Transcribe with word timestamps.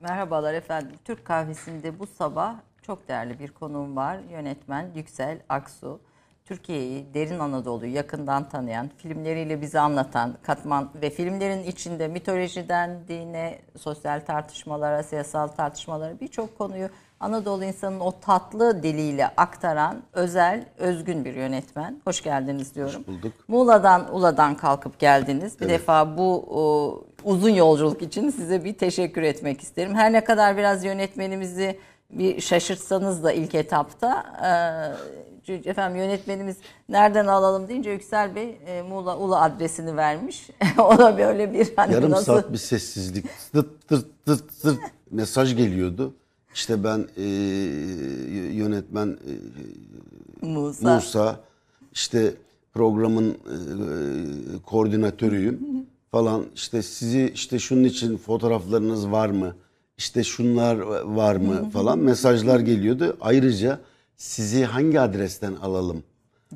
Merhabalar 0.00 0.54
efendim. 0.54 0.96
Türk 1.04 1.24
kahvesinde 1.24 1.98
bu 1.98 2.06
sabah 2.06 2.54
çok 2.82 3.08
değerli 3.08 3.38
bir 3.38 3.48
konuğum 3.48 3.96
var. 3.96 4.18
Yönetmen 4.30 4.90
Yüksel 4.94 5.38
Aksu. 5.48 6.00
Türkiye'yi, 6.44 7.14
derin 7.14 7.38
Anadolu'yu 7.38 7.92
yakından 7.92 8.48
tanıyan, 8.48 8.90
filmleriyle 8.96 9.60
bize 9.60 9.80
anlatan, 9.80 10.36
katman 10.42 10.90
ve 10.94 11.10
filmlerin 11.10 11.62
içinde 11.62 12.08
mitolojiden 12.08 13.08
dine, 13.08 13.58
sosyal 13.78 14.20
tartışmalara, 14.20 15.02
siyasal 15.02 15.48
tartışmalara 15.48 16.20
birçok 16.20 16.58
konuyu 16.58 16.88
Anadolu 17.20 17.64
insanının 17.64 18.00
o 18.00 18.20
tatlı 18.20 18.82
diliyle 18.82 19.28
aktaran 19.36 20.02
özel, 20.12 20.64
özgün 20.78 21.24
bir 21.24 21.34
yönetmen. 21.34 22.00
Hoş 22.04 22.22
geldiniz 22.22 22.74
diyorum. 22.74 23.00
Hoş 23.00 23.06
bulduk. 23.06 23.32
Muğla'dan, 23.48 24.14
Ula'dan 24.14 24.56
kalkıp 24.56 24.98
geldiniz. 24.98 25.60
Bir 25.60 25.66
evet. 25.66 25.80
defa 25.80 26.16
bu 26.16 26.44
o, 26.50 27.04
uzun 27.24 27.50
yolculuk 27.50 28.02
için 28.02 28.30
size 28.30 28.64
bir 28.64 28.74
teşekkür 28.74 29.22
etmek 29.22 29.60
isterim. 29.60 29.94
Her 29.94 30.12
ne 30.12 30.24
kadar 30.24 30.56
biraz 30.56 30.84
yönetmenimizi 30.84 31.78
bir 32.10 32.40
şaşırtsanız 32.40 33.24
da 33.24 33.32
ilk 33.32 33.54
etapta 33.54 34.24
e, 35.48 35.70
efendim 35.70 35.98
yönetmenimiz 35.98 36.56
nereden 36.88 37.26
alalım 37.26 37.68
deyince 37.68 37.90
Yüksel 37.90 38.34
Bey 38.34 38.58
e, 38.66 38.82
Muğla 38.82 39.18
Ula 39.18 39.40
adresini 39.40 39.96
vermiş. 39.96 40.50
Ona 40.78 41.18
böyle 41.18 41.52
bir 41.52 41.68
hani 41.76 41.94
yarım 41.94 42.10
nasıl... 42.10 42.24
saat 42.24 42.52
bir 42.52 42.58
sessizlik 42.58 43.26
tırt 43.52 43.88
tırt 43.88 44.06
tırt 44.26 44.62
tırt 44.62 44.80
mesaj 45.10 45.56
geliyordu. 45.56 46.14
İşte 46.54 46.84
ben 46.84 47.06
e, 47.16 47.24
yönetmen 48.54 49.18
e, 50.42 50.46
Musa. 50.46 50.94
Musa 50.94 51.40
işte 51.92 52.34
programın 52.74 53.30
e, 53.30 53.36
koordinatörüyüm 54.66 55.60
falan 56.10 56.44
işte 56.54 56.82
sizi 56.82 57.32
işte 57.34 57.58
şunun 57.58 57.84
için 57.84 58.16
fotoğraflarınız 58.16 59.10
var 59.10 59.28
mı? 59.28 59.54
İşte 59.98 60.24
şunlar 60.24 60.76
var 61.04 61.36
mı 61.36 61.70
falan 61.72 61.98
mesajlar 61.98 62.60
geliyordu. 62.60 63.16
Ayrıca 63.20 63.80
sizi 64.16 64.64
hangi 64.64 65.00
adresten 65.00 65.54
alalım? 65.54 66.02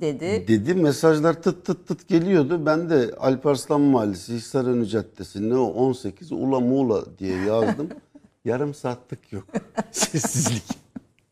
dedi. 0.01 0.45
Dedi 0.49 0.75
mesajlar 0.75 1.43
tıt 1.43 1.65
tıt 1.65 1.89
tıt 1.89 2.09
geliyordu. 2.09 2.67
Ben 2.67 2.91
de 2.91 3.11
Alparslan 3.19 3.81
Mahallesi 3.81 4.35
Hisarönü 4.35 4.87
Caddesi 4.87 5.51
ne 5.51 5.57
o 5.57 5.65
18 5.65 6.33
Ula 6.33 6.61
Muğla 6.61 7.05
diye 7.19 7.37
yazdım. 7.37 7.89
Yarım 8.45 8.75
saatlik 8.75 9.33
yok. 9.33 9.45
Sessizlik. 9.91 10.85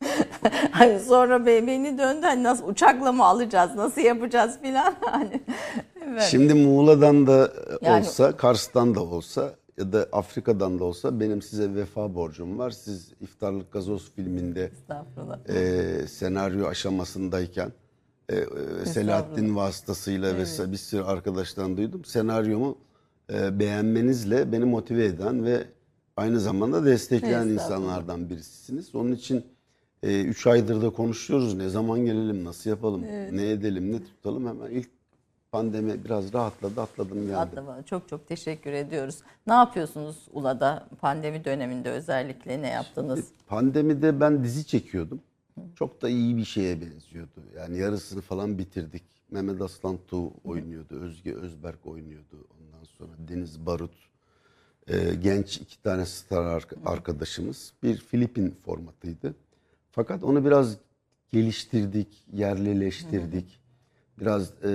hani 0.70 1.00
sonra 1.00 1.46
beni 1.46 1.98
döndü 1.98 2.26
hani 2.26 2.42
nasıl 2.42 2.68
uçakla 2.68 3.12
mı 3.12 3.24
alacağız 3.24 3.74
nasıl 3.74 4.00
yapacağız 4.00 4.58
filan 4.62 4.94
hani. 5.00 5.42
Evet. 6.06 6.22
Şimdi 6.22 6.54
Muğla'dan 6.54 7.26
da 7.26 7.52
yani, 7.82 8.00
olsa 8.00 8.36
Kars'tan 8.36 8.94
da 8.94 9.02
olsa 9.02 9.54
ya 9.78 9.92
da 9.92 10.08
Afrika'dan 10.12 10.78
da 10.78 10.84
olsa 10.84 11.20
benim 11.20 11.42
size 11.42 11.74
vefa 11.74 12.14
borcum 12.14 12.58
var. 12.58 12.70
Siz 12.70 13.12
İftarlık 13.20 13.72
Gazoz 13.72 14.12
filminde 14.12 14.70
e, 15.48 16.06
senaryo 16.06 16.66
aşamasındayken 16.66 17.72
e, 18.28 18.36
e, 18.36 18.46
Selahattin 18.86 19.56
vasıtasıyla 19.56 20.30
evet. 20.30 20.60
ve 20.60 20.72
bir 20.72 20.76
sürü 20.76 21.02
arkadaştan 21.02 21.76
duydum. 21.76 22.04
Senaryomu 22.04 22.78
e, 23.32 23.58
beğenmenizle 23.58 24.52
beni 24.52 24.64
motive 24.64 25.04
eden 25.04 25.44
ve 25.44 25.64
aynı 26.16 26.40
zamanda 26.40 26.84
destekleyen 26.84 27.48
insanlardan 27.48 28.30
birisisiniz. 28.30 28.94
Onun 28.94 29.12
için 29.12 29.44
3 30.02 30.46
e, 30.46 30.50
aydır 30.50 30.82
da 30.82 30.90
konuşuyoruz. 30.90 31.54
Ne 31.54 31.68
zaman 31.68 32.06
gelelim, 32.06 32.44
nasıl 32.44 32.70
yapalım, 32.70 33.04
evet. 33.04 33.32
ne 33.32 33.50
edelim, 33.50 33.92
ne 33.92 34.04
tutalım. 34.04 34.46
Hemen 34.46 34.70
ilk 34.70 34.88
pandemi 35.52 36.04
biraz 36.04 36.32
rahatladı, 36.32 36.80
atladım 36.80 37.20
geldim. 37.20 37.38
Atlama. 37.38 37.82
Çok 37.82 38.08
çok 38.08 38.28
teşekkür 38.28 38.72
ediyoruz. 38.72 39.18
Ne 39.46 39.52
yapıyorsunuz 39.52 40.16
Ula'da 40.32 40.88
pandemi 41.00 41.44
döneminde 41.44 41.90
özellikle 41.90 42.62
ne 42.62 42.68
yaptınız? 42.68 43.18
Şimdi 43.18 43.30
pandemide 43.46 44.20
ben 44.20 44.44
dizi 44.44 44.66
çekiyordum. 44.66 45.20
Çok 45.74 46.02
da 46.02 46.08
iyi 46.08 46.36
bir 46.36 46.44
şeye 46.44 46.80
benziyordu. 46.80 47.40
Yani 47.56 47.78
yarısını 47.78 48.20
falan 48.20 48.58
bitirdik. 48.58 49.02
Mehmet 49.30 49.60
Aslan 49.60 49.98
Tuğ 50.08 50.32
oynuyordu, 50.44 51.00
Özge 51.00 51.34
Özberk 51.34 51.86
oynuyordu. 51.86 52.46
Ondan 52.60 52.84
sonra 52.84 53.10
Deniz 53.28 53.66
Barut 53.66 54.11
e, 54.86 55.14
genç 55.14 55.56
iki 55.56 55.82
tane 55.82 56.06
star 56.06 56.64
arkadaşımız. 56.84 57.72
Bir 57.82 57.96
Filipin 57.96 58.56
formatıydı. 58.64 59.34
Fakat 59.90 60.24
onu 60.24 60.44
biraz 60.44 60.76
geliştirdik, 61.32 62.24
yerlileştirdik. 62.32 63.60
Biraz 64.20 64.50
e, 64.64 64.70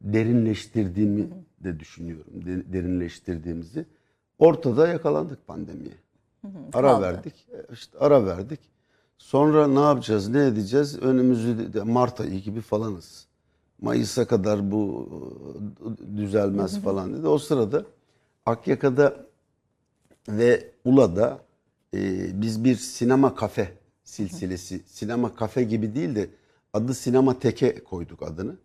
derinleştirdiğimi 0.00 1.28
de 1.60 1.80
düşünüyorum. 1.80 2.46
De, 2.46 2.72
derinleştirdiğimizi. 2.72 3.86
Ortada 4.38 4.88
yakalandık 4.88 5.46
pandemiye. 5.46 5.94
Ara 6.72 6.88
Kaldı. 6.88 7.02
verdik. 7.02 7.46
İşte 7.72 7.98
ara 7.98 8.26
verdik. 8.26 8.60
Sonra 9.18 9.66
ne 9.68 9.80
yapacağız, 9.80 10.28
ne 10.28 10.46
edeceğiz? 10.46 10.98
Önümüzü 10.98 11.82
Mart 11.84 12.20
ayı 12.20 12.40
gibi 12.40 12.60
falanız. 12.60 13.26
Mayıs'a 13.80 14.26
kadar 14.26 14.70
bu 14.70 15.08
e, 16.12 16.16
düzelmez 16.16 16.82
falan 16.82 17.14
dedi. 17.14 17.26
O 17.26 17.38
sırada 17.38 17.84
Akyaka'da 18.46 19.26
ve 20.28 20.70
Ula'da 20.84 21.40
e, 21.94 22.00
biz 22.42 22.64
bir 22.64 22.76
sinema 22.76 23.34
kafe 23.34 23.72
silsilesi, 24.04 24.82
sinema 24.86 25.34
kafe 25.34 25.62
gibi 25.62 25.94
değil 25.94 26.14
de 26.14 26.30
adı 26.72 26.94
Sinema 26.94 27.38
Teke 27.38 27.84
koyduk 27.84 28.22
adını. 28.22 28.56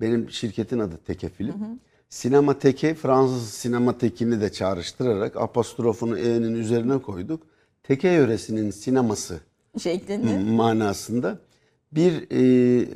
Benim 0.00 0.30
şirketin 0.30 0.78
adı 0.78 0.96
Teke 1.06 1.28
Film. 1.28 1.60
Hı 1.60 1.64
hı. 1.64 1.78
Sinema 2.08 2.58
Teke, 2.58 2.94
Fransız 2.94 3.48
sinema 3.50 3.98
tekini 3.98 4.40
de 4.40 4.52
çağrıştırarak 4.52 5.36
apostrofunu 5.36 6.18
E'nin 6.18 6.54
üzerine 6.54 7.02
koyduk. 7.02 7.42
Teke 7.82 8.08
yöresinin 8.08 8.70
sineması 8.70 9.40
şeklinde 9.78 10.38
manasında 10.38 11.38
bir 11.92 12.30
e, 12.30 12.80
e, 12.80 12.88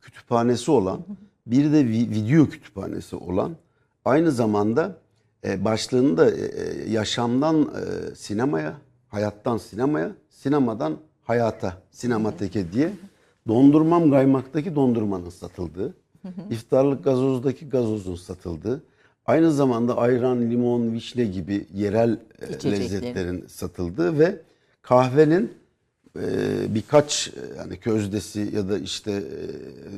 kütüphanesi 0.00 0.70
olan, 0.70 1.04
bir 1.46 1.72
de 1.72 1.88
video 1.88 2.48
kütüphanesi 2.48 3.16
olan 3.16 3.56
Aynı 4.06 4.32
zamanda 4.32 4.96
e, 5.44 5.64
başlığını 5.64 6.16
da 6.16 6.30
e, 6.30 6.34
e, 6.34 6.90
yaşamdan 6.90 7.62
e, 7.62 8.14
sinemaya, 8.14 8.74
hayattan 9.08 9.58
sinemaya, 9.58 10.12
sinemadan 10.30 10.96
hayata, 11.24 11.82
sinemateke 11.90 12.72
diye 12.72 12.92
dondurmam 13.48 14.10
kaymaktaki 14.10 14.74
dondurmanın 14.74 15.30
satıldığı, 15.30 15.94
iftarlık 16.50 17.04
gazozdaki 17.04 17.68
gazozun 17.68 18.16
satıldığı, 18.16 18.82
aynı 19.26 19.52
zamanda 19.52 19.96
ayran, 19.96 20.50
limon, 20.50 20.92
vişne 20.92 21.24
gibi 21.24 21.66
yerel 21.74 22.18
lezzetlerin 22.64 23.44
satıldığı 23.48 24.18
ve 24.18 24.40
kahvenin 24.82 25.52
birkaç 26.74 27.32
yani 27.58 27.76
közdesi 27.76 28.50
ya 28.54 28.68
da 28.68 28.78
işte 28.78 29.22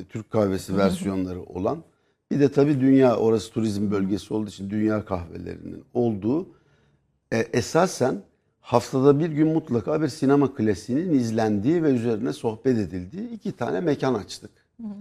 Türk 0.09 0.31
kahvesi 0.31 0.77
versiyonları 0.77 1.41
olan 1.41 1.83
bir 2.31 2.39
de 2.39 2.51
tabii 2.51 2.81
dünya 2.81 3.15
orası 3.17 3.51
turizm 3.51 3.91
bölgesi 3.91 4.33
olduğu 4.33 4.49
için 4.49 4.69
dünya 4.69 5.05
kahvelerinin 5.05 5.83
olduğu 5.93 6.47
e, 7.31 7.37
esasen 7.37 8.21
haftada 8.61 9.19
bir 9.19 9.29
gün 9.29 9.47
mutlaka 9.47 10.01
bir 10.01 10.07
sinema 10.07 10.53
klasiğinin 10.53 11.13
izlendiği 11.13 11.83
ve 11.83 11.89
üzerine 11.89 12.33
sohbet 12.33 12.77
edildiği 12.77 13.29
iki 13.29 13.51
tane 13.51 13.79
mekan 13.79 14.13
açtık. 14.13 14.51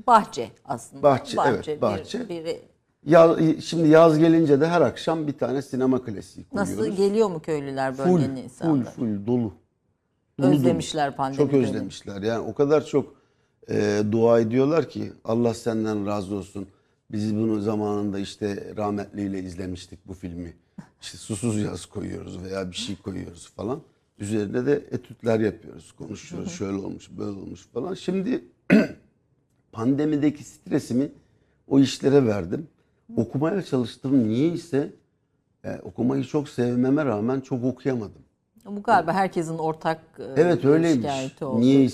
Bahçe 0.06 0.50
aslında. 0.64 1.02
Bahçe, 1.02 1.36
bahçe 1.36 1.70
evet 1.70 1.82
bahçe. 1.82 2.20
Bir, 2.20 2.28
biri... 2.28 2.60
Yaz, 3.06 3.38
şimdi 3.64 3.88
yaz 3.88 4.18
gelince 4.18 4.60
de 4.60 4.68
her 4.68 4.80
akşam 4.80 5.26
bir 5.26 5.38
tane 5.38 5.62
sinema 5.62 6.04
klasiği 6.04 6.48
koyuyoruz. 6.48 6.78
Nasıl 6.78 6.96
geliyor 6.96 7.28
mu 7.28 7.40
köylüler 7.40 7.98
bölgenin 7.98 8.34
full, 8.34 8.42
insanları? 8.42 8.84
Full 8.84 9.04
full 9.04 9.26
dolu. 9.26 9.52
dolu 10.40 10.46
özlemişler 10.46 11.16
pandemi 11.16 11.36
Çok 11.36 11.52
özlemişler. 11.52 12.22
Yani 12.22 12.38
o 12.38 12.54
kadar 12.54 12.84
çok 12.84 13.14
e, 13.70 14.02
dua 14.12 14.40
ediyorlar 14.40 14.88
ki 14.88 15.12
Allah 15.24 15.54
senden 15.54 16.06
razı 16.06 16.34
olsun. 16.34 16.68
Biz 17.12 17.36
bunu 17.36 17.60
zamanında 17.60 18.18
işte 18.18 18.74
rahmetliyle 18.76 19.42
izlemiştik 19.42 20.08
bu 20.08 20.14
filmi. 20.14 20.56
İşte 21.00 21.18
susuz 21.18 21.62
yaz 21.62 21.86
koyuyoruz 21.86 22.42
veya 22.42 22.70
bir 22.70 22.76
şey 22.76 22.96
koyuyoruz 22.96 23.48
falan. 23.56 23.82
Üzerine 24.18 24.66
de 24.66 24.72
etütler 24.72 25.40
yapıyoruz, 25.40 25.92
konuşuyoruz. 25.92 26.52
Şöyle 26.52 26.76
olmuş, 26.76 27.10
böyle 27.18 27.30
olmuş 27.30 27.66
falan. 27.66 27.94
Şimdi 27.94 28.44
pandemideki 29.72 30.44
stresimi 30.44 31.12
o 31.68 31.80
işlere 31.80 32.26
verdim. 32.26 32.66
Okumaya 33.16 33.62
çalıştım. 33.62 34.28
Niye 34.28 34.48
ise 34.48 34.92
e, 35.64 35.78
okumayı 35.82 36.24
çok 36.24 36.48
sevmeme 36.48 37.04
rağmen 37.04 37.40
çok 37.40 37.64
okuyamadım. 37.64 38.22
Bu 38.66 38.82
galiba 38.82 39.12
herkesin 39.12 39.58
ortak 39.58 40.00
e, 40.18 40.22
evet, 40.36 40.64
öyleymiş. 40.64 41.42
oldu. 41.42 41.60
Niye 41.60 41.84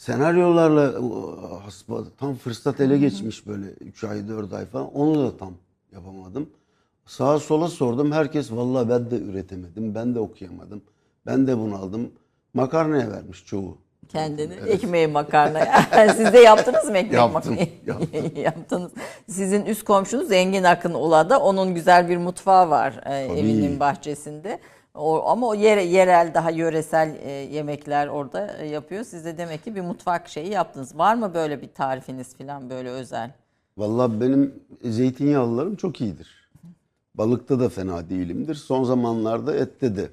senaryolarla 0.00 0.92
tam 2.18 2.34
fırsat 2.34 2.80
ele 2.80 2.98
geçmiş 2.98 3.46
böyle 3.46 3.66
3 3.66 4.04
ay 4.04 4.28
4 4.28 4.52
ay 4.52 4.66
falan 4.66 4.94
onu 4.94 5.24
da 5.24 5.36
tam 5.36 5.54
yapamadım. 5.92 6.50
Sağa 7.06 7.38
sola 7.38 7.68
sordum 7.68 8.12
herkes 8.12 8.52
vallahi 8.52 8.88
ben 8.88 9.10
de 9.10 9.18
üretemedim 9.18 9.94
ben 9.94 10.14
de 10.14 10.20
okuyamadım 10.20 10.82
ben 11.26 11.46
de 11.46 11.58
bunu 11.58 11.76
aldım 11.76 12.12
makarnaya 12.54 13.10
vermiş 13.10 13.44
çoğu. 13.46 13.78
kendini. 14.08 14.54
Ekmeği 14.54 15.06
makarna. 15.06 15.66
Siz 16.16 16.32
de 16.32 16.38
yaptınız 16.38 16.84
mı 16.84 16.98
ekmek 16.98 17.12
Yaptım, 17.12 17.56
makarna? 17.86 18.30
Yaptınız. 18.40 18.92
Sizin 19.28 19.64
üst 19.64 19.84
komşunuz 19.84 20.32
Engin 20.32 20.64
Akın 20.64 20.94
Ula'da. 20.94 21.40
Onun 21.40 21.74
güzel 21.74 22.08
bir 22.08 22.16
mutfağı 22.16 22.70
var 22.70 23.00
e, 23.06 23.14
evinin 23.14 23.80
bahçesinde. 23.80 24.60
O, 24.94 25.28
ama 25.28 25.46
o 25.48 25.54
yere, 25.54 25.82
yerel 25.82 26.34
daha 26.34 26.50
yöresel 26.50 27.16
e, 27.22 27.30
yemekler 27.30 28.06
orada 28.06 28.56
e, 28.56 28.66
yapıyor. 28.66 29.04
Siz 29.04 29.24
de 29.24 29.38
demek 29.38 29.64
ki 29.64 29.74
bir 29.76 29.80
mutfak 29.80 30.28
şeyi 30.28 30.48
yaptınız. 30.50 30.98
Var 30.98 31.14
mı 31.14 31.34
böyle 31.34 31.62
bir 31.62 31.68
tarifiniz 31.74 32.34
falan 32.34 32.70
böyle 32.70 32.90
özel? 32.90 33.30
Vallahi 33.76 34.20
benim 34.20 34.64
zeytinyağlılarım 34.84 35.76
çok 35.76 36.00
iyidir. 36.00 36.50
Balıkta 37.14 37.60
da 37.60 37.68
fena 37.68 38.10
değilimdir. 38.10 38.54
Son 38.54 38.84
zamanlarda 38.84 39.56
ette 39.56 39.96
de 39.96 40.08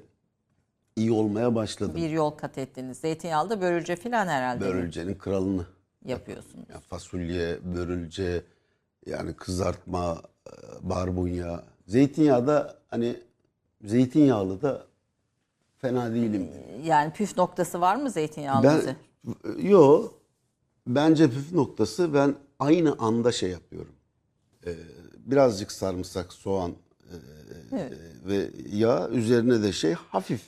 iyi 0.96 1.12
olmaya 1.12 1.54
başladım. 1.54 1.94
Bir 1.96 2.10
yol 2.10 2.30
kat 2.30 2.58
ettiniz. 2.58 2.98
Zeytinyağlı 2.98 3.50
da 3.50 3.60
börülce 3.60 3.96
falan 3.96 4.26
herhalde 4.26 4.60
Börülcenin 4.64 5.14
kralını. 5.14 5.66
yapıyorsunuz. 6.04 6.64
Yani 6.70 6.80
fasulye, 6.80 7.58
börülce, 7.74 8.42
yani 9.06 9.32
kızartma, 9.34 10.22
e, 10.46 10.52
barbunya. 10.88 11.62
Zeytinyağı 11.86 12.46
da 12.46 12.74
hani 12.88 13.16
zeytinyağlı 13.84 14.62
da 14.62 14.86
fena 15.78 16.14
değilim. 16.14 16.50
Yani 16.84 17.12
püf 17.12 17.36
noktası 17.36 17.80
var 17.80 17.96
mı 17.96 18.10
zeytinyağlı 18.10 18.64
Ben 18.64 18.96
yo 19.62 20.12
bence 20.86 21.30
püf 21.30 21.52
noktası 21.52 22.14
ben 22.14 22.34
aynı 22.58 22.96
anda 22.98 23.32
şey 23.32 23.50
yapıyorum. 23.50 23.92
Ee, 24.66 24.74
birazcık 25.16 25.72
sarımsak, 25.72 26.32
soğan 26.32 26.72
e, 27.10 27.76
e, 27.76 27.90
ve 28.26 28.50
yağ 28.72 29.08
üzerine 29.08 29.62
de 29.62 29.72
şey 29.72 29.92
hafif 29.92 30.42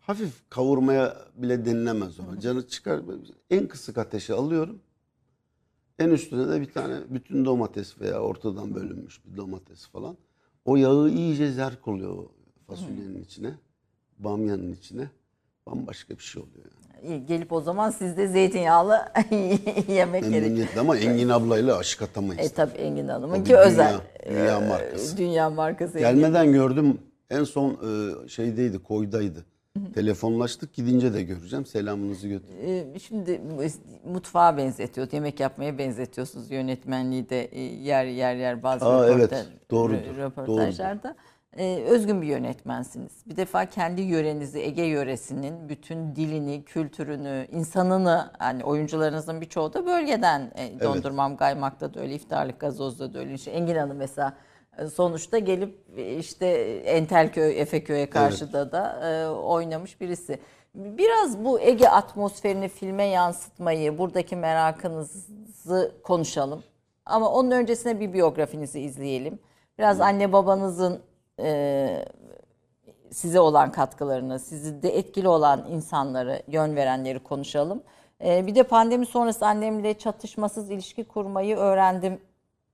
hafif 0.00 0.50
kavurmaya 0.50 1.16
bile 1.36 1.64
denilemez 1.64 2.20
ona. 2.20 2.40
Canı 2.40 2.68
çıkar 2.68 3.00
en 3.50 3.68
kısık 3.68 3.98
ateşe 3.98 4.34
alıyorum. 4.34 4.80
En 5.98 6.10
üstüne 6.10 6.48
de 6.48 6.60
bir 6.60 6.72
tane 6.72 7.00
bütün 7.10 7.44
domates 7.44 8.00
veya 8.00 8.20
ortadan 8.20 8.74
bölünmüş 8.74 9.20
bir 9.24 9.36
domates 9.36 9.86
falan. 9.86 10.16
O 10.64 10.76
yağı 10.76 11.08
iyice 11.10 11.52
zerk 11.52 11.88
oluyor 11.88 12.24
fasulyenin 12.66 13.22
içine, 13.24 13.50
bamyanın 14.18 14.72
içine. 14.72 15.08
Bambaşka 15.66 16.14
bir 16.14 16.22
şey 16.22 16.42
oluyor. 16.42 16.64
Yani. 16.66 17.14
İyi, 17.14 17.26
Gelip 17.26 17.52
o 17.52 17.60
zaman 17.60 17.90
siz 17.90 18.16
de 18.16 18.28
zeytinyağlı 18.28 18.98
yemek 19.88 20.22
gerek. 20.24 20.42
Memnuniyetle 20.42 20.80
ama 20.80 20.96
Engin 20.96 21.28
ablayla 21.28 21.78
aşık 21.78 22.02
atamayız. 22.02 22.46
E 22.52 22.54
tabi 22.54 22.72
Engin 22.78 23.08
Hanım'ın 23.08 23.44
ki 23.44 23.56
özel. 23.56 23.94
dünya- 24.26 24.34
dünya 24.34 24.56
e, 24.58 24.68
markası. 24.68 25.16
Dünya 25.16 25.50
markası. 25.50 25.98
Engin. 25.98 26.08
Gelmeden 26.20 26.52
gördüm. 26.52 26.98
En 27.30 27.44
son 27.44 27.70
e, 27.72 28.28
şeydeydi, 28.28 28.78
koydaydı. 28.82 29.44
Telefonlaştık 29.94 30.74
gidince 30.74 31.14
de 31.14 31.22
göreceğim. 31.22 31.66
Selamınızı 31.66 32.28
götür. 32.28 32.48
E, 32.94 32.98
Şimdi 32.98 33.40
mutfağa 34.12 34.56
benzetiyor, 34.56 35.08
yemek 35.12 35.40
yapmaya 35.40 35.78
benzetiyorsunuz 35.78 36.50
yönetmenliği 36.50 37.28
de 37.30 37.44
e, 37.44 37.60
yer 37.60 38.04
yer 38.04 38.34
yer 38.36 38.62
bazı 38.62 38.86
Aa, 38.86 39.08
evet, 39.10 39.32
röportaj- 39.32 39.44
doğrudur, 39.70 39.96
rö- 39.96 40.16
röportajlarda. 40.16 41.16
E, 41.56 41.84
özgün 41.88 42.22
bir 42.22 42.26
yönetmensiniz. 42.26 43.12
Bir 43.26 43.36
defa 43.36 43.66
kendi 43.66 44.02
yörenizi, 44.02 44.60
Ege 44.60 44.82
yöresinin 44.82 45.68
bütün 45.68 46.16
dilini, 46.16 46.64
kültürünü, 46.64 47.46
insanını, 47.52 48.30
yani 48.40 48.64
oyuncularınızın 48.64 49.40
birçoğu 49.40 49.72
da 49.72 49.86
bölgeden. 49.86 50.52
E, 50.54 50.80
dondurmam 50.80 51.36
Gaymak'ta 51.36 51.94
da 51.94 52.00
öyle, 52.00 52.14
iftarlık 52.14 52.60
gazozda 52.60 53.14
da 53.14 53.18
öyle. 53.18 53.34
İşte 53.34 53.50
Engin 53.50 53.76
Hanım 53.76 53.96
mesela 53.96 54.32
e, 54.78 54.86
sonuçta 54.86 55.38
gelip 55.38 55.78
e, 55.96 56.16
işte 56.16 56.46
Entelköy, 56.84 57.60
Efeköy'e 57.60 58.10
karşıda 58.10 58.72
da 58.72 59.10
e, 59.10 59.28
oynamış 59.28 60.00
birisi. 60.00 60.38
Biraz 60.74 61.44
bu 61.44 61.60
Ege 61.60 61.88
atmosferini 61.88 62.68
filme 62.68 63.04
yansıtmayı, 63.04 63.98
buradaki 63.98 64.36
merakınızı 64.36 65.92
konuşalım. 66.02 66.62
Ama 67.06 67.30
onun 67.30 67.50
öncesine 67.50 68.00
bir 68.00 68.12
biyografinizi 68.12 68.80
izleyelim. 68.80 69.38
Biraz 69.78 70.00
anne 70.00 70.32
babanızın 70.32 71.00
e, 71.40 72.04
size 73.10 73.40
olan 73.40 73.72
katkılarını, 73.72 74.38
sizi 74.38 74.82
de 74.82 74.98
etkili 74.98 75.28
olan 75.28 75.66
insanları, 75.70 76.42
yön 76.48 76.76
verenleri 76.76 77.18
konuşalım. 77.18 77.82
E, 78.24 78.46
bir 78.46 78.54
de 78.54 78.62
pandemi 78.62 79.06
sonrası 79.06 79.46
annemle 79.46 79.94
çatışmasız 79.98 80.70
ilişki 80.70 81.04
kurmayı 81.04 81.56
öğrendim 81.56 82.18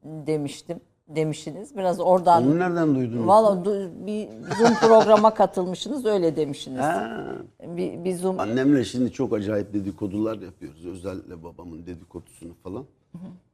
demiştim 0.05 0.81
demiştiniz. 1.09 1.77
Biraz 1.77 2.01
oradan 2.01 2.43
Onu 2.47 2.59
nereden 2.59 2.95
duydunuz? 2.95 3.27
Valla 3.27 3.65
du- 3.65 4.07
bir 4.07 4.29
Zoom 4.59 4.75
programa 4.75 5.35
katılmışsınız 5.35 6.07
öyle 6.07 6.37
demişsiniz. 6.37 6.81
Ha. 6.81 7.25
Bir, 7.63 8.05
bir 8.05 8.15
Zoom 8.15 8.41
Annemle 8.41 8.85
şimdi 8.85 9.13
çok 9.13 9.33
acayip 9.33 9.75
dedikodular 9.75 10.39
yapıyoruz. 10.39 10.87
Özellikle 10.87 11.43
babamın 11.43 11.87
dedikodusunu 11.87 12.55
falan. 12.63 12.85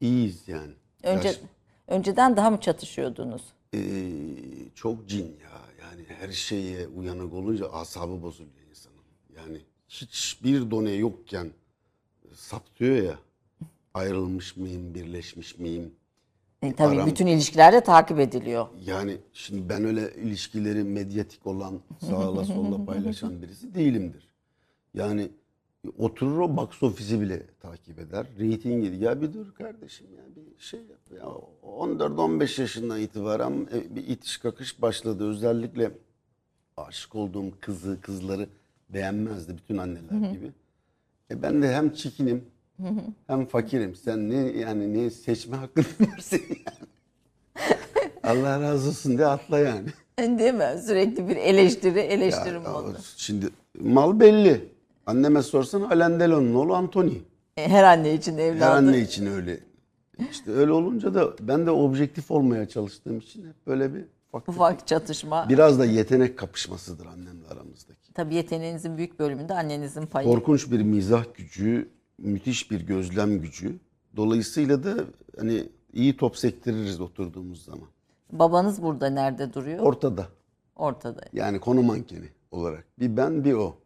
İyiyiz 0.00 0.48
yani. 0.48 0.72
önce 1.02 1.28
Yaş- 1.28 1.40
önceden 1.88 2.36
daha 2.36 2.50
mı 2.50 2.60
çatışıyordunuz? 2.60 3.42
Ee, 3.74 3.78
çok 4.74 5.08
cin 5.08 5.24
ya. 5.24 5.60
Yani 5.80 6.04
her 6.08 6.32
şeye 6.32 6.88
uyanık 6.88 7.32
olunca 7.34 7.68
asabı 7.68 8.22
bozuluyor 8.22 8.66
insanın. 8.70 8.96
Yani 9.36 9.60
hiçbir 9.88 10.70
done 10.70 10.90
yokken 10.92 11.50
saptıyor 12.34 12.96
ya. 12.96 13.18
Ayrılmış 13.94 14.56
mıyım, 14.56 14.94
birleşmiş 14.94 15.58
miyim? 15.58 15.94
E, 16.62 16.72
tabii 16.72 16.96
Param- 16.96 17.06
bütün 17.06 17.26
ilişkilerde 17.26 17.80
takip 17.80 18.18
ediliyor. 18.20 18.66
Yani 18.84 19.18
şimdi 19.32 19.68
ben 19.68 19.84
öyle 19.84 20.14
ilişkileri 20.14 20.84
medyatik 20.84 21.46
olan, 21.46 21.80
sağla 22.00 22.44
solla 22.44 22.84
paylaşan 22.84 23.42
birisi 23.42 23.74
değilimdir. 23.74 24.28
Yani 24.94 25.28
oturur 25.98 26.38
o 26.38 26.56
box 26.56 26.82
ofisi 26.82 27.20
bile 27.20 27.46
takip 27.60 27.98
eder. 27.98 28.26
Reytingi 28.38 29.04
ya 29.04 29.22
bir 29.22 29.32
dur 29.32 29.54
kardeşim 29.54 30.06
ya 30.16 30.22
bir 30.36 30.62
şey. 30.62 30.80
Ya 30.80 30.95
14-15 31.62 32.60
yaşından 32.60 33.00
itibaren 33.00 33.68
e, 33.74 33.96
bir 33.96 34.08
itiş 34.08 34.36
kakış 34.38 34.82
başladı. 34.82 35.30
Özellikle 35.30 35.90
aşık 36.76 37.14
olduğum 37.14 37.60
kızı, 37.60 38.00
kızları 38.00 38.48
beğenmezdi 38.90 39.56
bütün 39.56 39.76
anneler 39.78 40.30
gibi. 40.32 40.52
E 41.30 41.42
ben 41.42 41.62
de 41.62 41.74
hem 41.74 41.92
çikinim 41.92 42.44
hem 43.26 43.46
fakirim. 43.46 43.94
Sen 43.94 44.30
ne 44.30 44.36
yani 44.36 44.94
ne 44.94 45.10
seçme 45.10 45.56
hakkın 45.56 45.84
var 46.00 46.18
senin 46.20 46.42
yani. 46.66 46.88
Allah 48.22 48.60
razı 48.60 48.88
olsun 48.88 49.18
de 49.18 49.26
atla 49.26 49.58
yani. 49.58 49.88
Değil 50.38 50.54
mi? 50.54 50.80
Sürekli 50.86 51.28
bir 51.28 51.36
eleştiri, 51.36 52.00
eleştirim 52.00 52.62
Ya, 52.62 52.74
oldu. 52.74 52.96
Şimdi 53.16 53.48
mal 53.80 54.20
belli. 54.20 54.68
Anneme 55.06 55.42
sorsan 55.42 55.80
Alain 55.80 56.20
Delon'un 56.20 56.54
oğlu 56.54 56.74
Anthony. 56.74 57.12
E, 57.56 57.68
Her 57.68 57.84
anne 57.84 58.14
için 58.14 58.38
evladı. 58.38 58.64
Her 58.64 58.70
anne 58.70 59.00
için 59.00 59.26
öyle. 59.26 59.60
İşte 60.30 60.52
öyle 60.52 60.72
olunca 60.72 61.14
da 61.14 61.34
ben 61.40 61.66
de 61.66 61.70
objektif 61.70 62.30
olmaya 62.30 62.68
çalıştığım 62.68 63.18
için 63.18 63.46
hep 63.48 63.66
böyle 63.66 63.94
bir 63.94 64.04
ufak 64.32 64.48
Ufak 64.48 64.86
çatışma. 64.86 65.48
biraz 65.48 65.78
da 65.78 65.84
yetenek 65.84 66.38
kapışmasıdır 66.38 67.06
annemle 67.06 67.48
aramızdaki. 67.48 68.12
Tabii 68.14 68.34
yeteneğinizin 68.34 68.96
büyük 68.96 69.18
bölümünde 69.18 69.54
annenizin 69.54 70.06
payı. 70.06 70.28
Korkunç 70.28 70.70
bir 70.70 70.80
mizah 70.82 71.24
gücü, 71.34 71.88
müthiş 72.18 72.70
bir 72.70 72.86
gözlem 72.86 73.40
gücü. 73.40 73.76
Dolayısıyla 74.16 74.84
da 74.84 74.94
hani 75.38 75.68
iyi 75.92 76.16
top 76.16 76.36
sektiririz 76.36 77.00
oturduğumuz 77.00 77.64
zaman. 77.64 77.88
Babanız 78.32 78.82
burada 78.82 79.10
nerede 79.10 79.54
duruyor? 79.54 79.78
Ortada. 79.78 80.26
Ortada. 80.76 81.20
Yani 81.32 81.60
konu 81.60 81.82
mankeni 81.82 82.28
olarak. 82.50 82.84
Bir 82.98 83.16
ben 83.16 83.44
bir 83.44 83.52
o. 83.52 83.76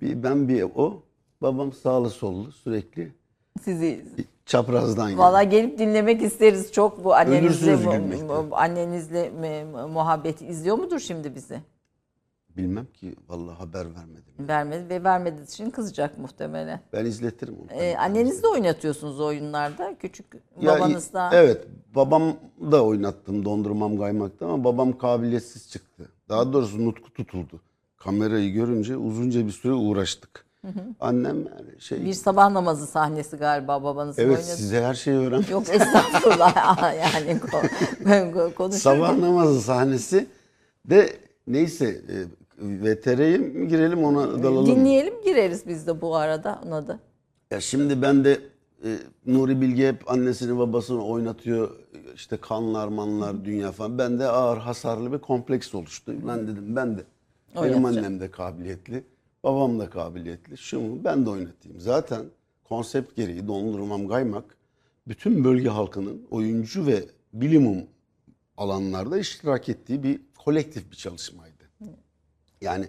Bir 0.00 0.22
ben 0.22 0.48
bir 0.48 0.62
o. 0.74 1.02
Babam 1.42 1.72
sağlı 1.72 2.10
sollu 2.10 2.52
sürekli 2.52 3.12
Sizi 3.62 4.04
çaprazdan 4.46 5.08
yani. 5.08 5.18
Valla 5.18 5.42
gelip 5.42 5.78
dinlemek 5.78 6.22
isteriz 6.22 6.72
çok 6.72 7.04
bu 7.04 7.14
annenizle 7.14 7.46
Ölürsünüz 7.46 7.84
mu- 7.84 7.92
gülmekten. 7.92 8.26
mu- 8.26 8.48
annenizle 8.56 9.30
mi- 9.30 9.64
muhabbeti 9.88 10.46
izliyor 10.46 10.78
mudur 10.78 10.98
şimdi 10.98 11.34
bizi? 11.34 11.60
Bilmem 12.56 12.86
ki 12.86 13.14
vallahi 13.28 13.56
haber 13.56 13.86
vermedim. 13.94 14.24
Vermedi 14.38 14.88
ve 14.88 15.04
vermediği 15.04 15.44
için 15.46 15.70
kızacak 15.70 16.18
muhtemelen. 16.18 16.80
Ben 16.92 17.04
izletirim 17.04 17.54
onu. 17.62 17.80
Ee, 17.80 17.96
annenizi 17.96 18.42
de 18.42 18.46
oynatıyorsunuz 18.48 19.20
oyunlarda. 19.20 19.94
Küçük 19.98 20.26
Ya, 20.60 20.74
babanız 20.76 21.12
da. 21.12 21.30
Evet 21.32 21.66
babam 21.94 22.22
da 22.70 22.84
oynattım 22.84 23.44
dondurmam 23.44 23.98
kaymakta 23.98 24.46
ama 24.46 24.64
babam 24.64 24.98
kabiliyetsiz 24.98 25.70
çıktı. 25.70 26.08
Daha 26.28 26.52
doğrusu 26.52 26.84
nutku 26.86 27.12
tutuldu. 27.12 27.60
Kamerayı 27.96 28.52
görünce 28.52 28.96
uzunca 28.96 29.46
bir 29.46 29.52
süre 29.52 29.72
uğraştık. 29.72 30.44
Annem 31.00 31.36
yani 31.36 31.80
şey 31.80 32.04
Bir 32.04 32.12
sabah 32.12 32.50
namazı 32.50 32.86
sahnesi 32.86 33.36
galiba 33.36 33.82
babanızın 33.84 34.22
evet 34.22 34.30
oynadığı. 34.36 34.56
size 34.56 34.82
her 34.84 34.94
şeyi 34.94 35.16
öğren. 35.18 35.44
Yok 35.50 35.62
estağfurullah 35.68 36.56
yani 36.94 37.40
ko- 37.40 38.54
konuşurken. 38.54 38.78
Sabah 38.94 39.16
namazı 39.18 39.60
sahnesi 39.62 40.26
de 40.84 41.12
neyse 41.46 41.86
e, 41.88 42.16
VTR'ye 42.60 43.38
mi 43.38 43.68
girelim 43.68 44.04
ona 44.04 44.42
dalalım. 44.42 44.66
Dinleyelim 44.66 45.14
gireriz 45.24 45.66
biz 45.68 45.86
de 45.86 46.00
bu 46.00 46.16
arada 46.16 46.60
ona 46.66 46.86
da. 46.86 46.98
Ya 47.50 47.60
şimdi 47.60 48.02
ben 48.02 48.24
de 48.24 48.40
e, 48.84 48.98
Nuri 49.26 49.60
Bilge 49.60 49.88
hep 49.88 50.10
annesini 50.10 50.58
babasını 50.58 51.04
oynatıyor. 51.04 51.70
İşte 52.14 52.36
kanlar 52.36 52.88
manlar 52.88 53.44
dünya 53.44 53.72
falan. 53.72 53.98
Ben 53.98 54.18
de 54.18 54.26
ağır 54.26 54.58
hasarlı 54.58 55.12
bir 55.12 55.18
kompleks 55.18 55.74
oluştu. 55.74 56.12
Ben 56.28 56.42
dedim 56.48 56.76
ben 56.76 56.98
de. 56.98 57.02
Benim 57.62 57.84
annem 57.84 58.20
de 58.20 58.30
kabiliyetli. 58.30 59.04
Babam 59.44 59.78
da 59.78 59.90
kabiliyetli. 59.90 60.58
Şu 60.58 60.80
mu? 60.80 61.04
Ben 61.04 61.26
de 61.26 61.30
oynatayım. 61.30 61.80
Zaten 61.80 62.26
konsept 62.64 63.16
gereği 63.16 63.48
dondurmam 63.48 64.08
kaymak 64.08 64.56
bütün 65.08 65.44
bölge 65.44 65.68
halkının 65.68 66.26
oyuncu 66.30 66.86
ve 66.86 67.04
bilimum 67.32 67.86
alanlarda 68.56 69.18
iştirak 69.18 69.68
ettiği 69.68 70.02
bir 70.02 70.20
kolektif 70.38 70.90
bir 70.90 70.96
çalışmaydı. 70.96 71.64
Yani 72.60 72.88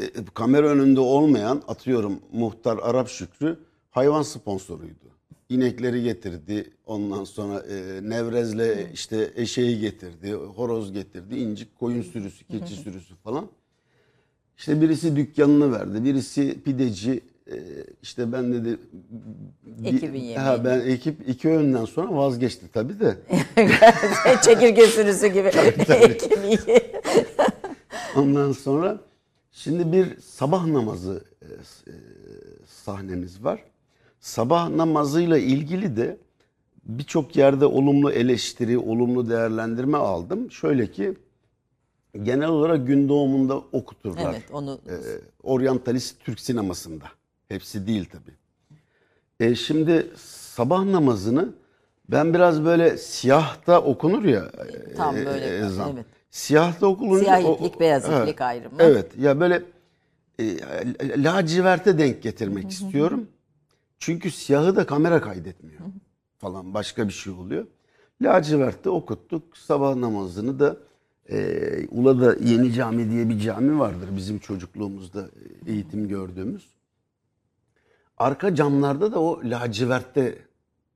e, 0.00 0.24
kamera 0.34 0.68
önünde 0.68 1.00
olmayan 1.00 1.62
atıyorum 1.68 2.20
muhtar 2.32 2.78
Arap 2.82 3.08
Şükrü 3.08 3.58
hayvan 3.90 4.22
sponsoruydu. 4.22 5.10
İnekleri 5.48 6.02
getirdi. 6.02 6.70
Ondan 6.86 7.24
sonra 7.24 7.60
e, 7.60 8.00
Nevrez'le 8.02 8.92
işte 8.92 9.32
eşeği 9.34 9.80
getirdi. 9.80 10.32
Horoz 10.32 10.92
getirdi. 10.92 11.36
incik 11.36 11.78
koyun 11.78 12.02
sürüsü, 12.02 12.46
keçi 12.46 12.74
sürüsü 12.74 13.14
falan. 13.14 13.48
İşte 14.60 14.80
birisi 14.80 15.16
dükkanını 15.16 15.72
verdi. 15.72 16.04
Birisi 16.04 16.62
pideci. 16.64 17.20
e, 17.50 17.56
işte 18.02 18.32
ben 18.32 18.52
dedi 18.52 18.78
Ekibin 19.84 20.06
yemeğini. 20.06 20.38
ha, 20.38 20.64
ben 20.64 20.80
ekip 20.80 21.28
iki 21.28 21.48
öğünden 21.48 21.84
sonra 21.84 22.16
vazgeçti 22.16 22.66
tabii 22.72 23.00
de. 23.00 23.16
Çekirge 24.44 24.86
sürüsü 24.86 25.26
gibi. 25.26 25.48
Ekibi. 25.88 26.80
Ondan 28.16 28.52
sonra 28.52 29.00
şimdi 29.52 29.92
bir 29.92 30.20
sabah 30.20 30.66
namazı 30.66 31.24
e, 31.42 31.46
e, 31.46 31.94
sahnemiz 32.66 33.44
var. 33.44 33.64
Sabah 34.20 34.68
namazıyla 34.68 35.38
ilgili 35.38 35.96
de 35.96 36.16
birçok 36.84 37.36
yerde 37.36 37.66
olumlu 37.66 38.10
eleştiri, 38.12 38.78
olumlu 38.78 39.30
değerlendirme 39.30 39.98
aldım. 39.98 40.50
Şöyle 40.50 40.90
ki 40.90 41.14
genel 42.22 42.48
olarak 42.48 42.86
gün 42.86 43.08
doğumunda 43.08 43.58
okuturlar. 43.58 44.34
evet 44.34 44.42
onu 44.52 44.80
E, 44.88 44.94
oryantalist 45.42 46.24
Türk 46.24 46.40
sinemasında. 46.40 47.04
Hepsi 47.48 47.86
değil 47.86 48.08
tabii. 48.12 48.34
E, 49.40 49.54
şimdi 49.54 50.10
sabah 50.54 50.84
namazını 50.84 51.48
ben 52.08 52.34
biraz 52.34 52.64
böyle 52.64 52.96
siyahta 52.98 53.80
okunur 53.82 54.24
ya. 54.24 54.50
e, 54.90 54.94
Tam 54.94 55.14
böyle, 55.16 55.56
ezan. 55.58 55.92
evet. 55.92 56.06
Siyahta 56.30 56.86
okununca. 56.86 57.18
Siyah 57.24 57.44
o- 57.46 57.54
iplik, 57.54 57.80
beyaz 57.80 58.04
Evet. 58.08 58.22
iplik 58.22 58.40
ayrımı. 58.40 58.82
Evet 58.82 59.18
ya 59.18 59.40
böyle 59.40 59.62
e, 60.38 60.56
laciverte 61.24 61.98
denk 61.98 62.22
getirmek 62.22 62.70
istiyorum. 62.70 63.28
Çünkü 63.98 64.30
siyahı 64.30 64.76
da 64.76 64.86
kamera 64.86 65.20
kaydetmiyor 65.20 65.80
falan 66.38 66.74
başka 66.74 67.08
bir 67.08 67.12
şey 67.12 67.32
oluyor. 67.32 67.66
Lacivert'te 68.22 68.90
okuttuk. 68.90 69.56
Sabah 69.56 69.94
namazını 69.96 70.58
da 70.58 70.76
e, 71.30 71.86
Ula'da 71.90 72.36
Yeni 72.44 72.72
Cami 72.72 73.10
diye 73.10 73.28
bir 73.28 73.40
cami 73.40 73.78
vardır 73.78 74.08
bizim 74.16 74.38
çocukluğumuzda 74.38 75.20
e, 75.66 75.72
eğitim 75.72 76.08
gördüğümüz. 76.08 76.66
Arka 78.18 78.54
camlarda 78.54 79.12
da 79.12 79.20
o 79.20 79.40
lacivertte 79.44 80.38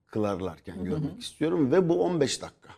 kılarlarken 0.06 0.84
görmek 0.84 1.22
istiyorum 1.22 1.72
ve 1.72 1.88
bu 1.88 2.02
15 2.02 2.42
dakika. 2.42 2.68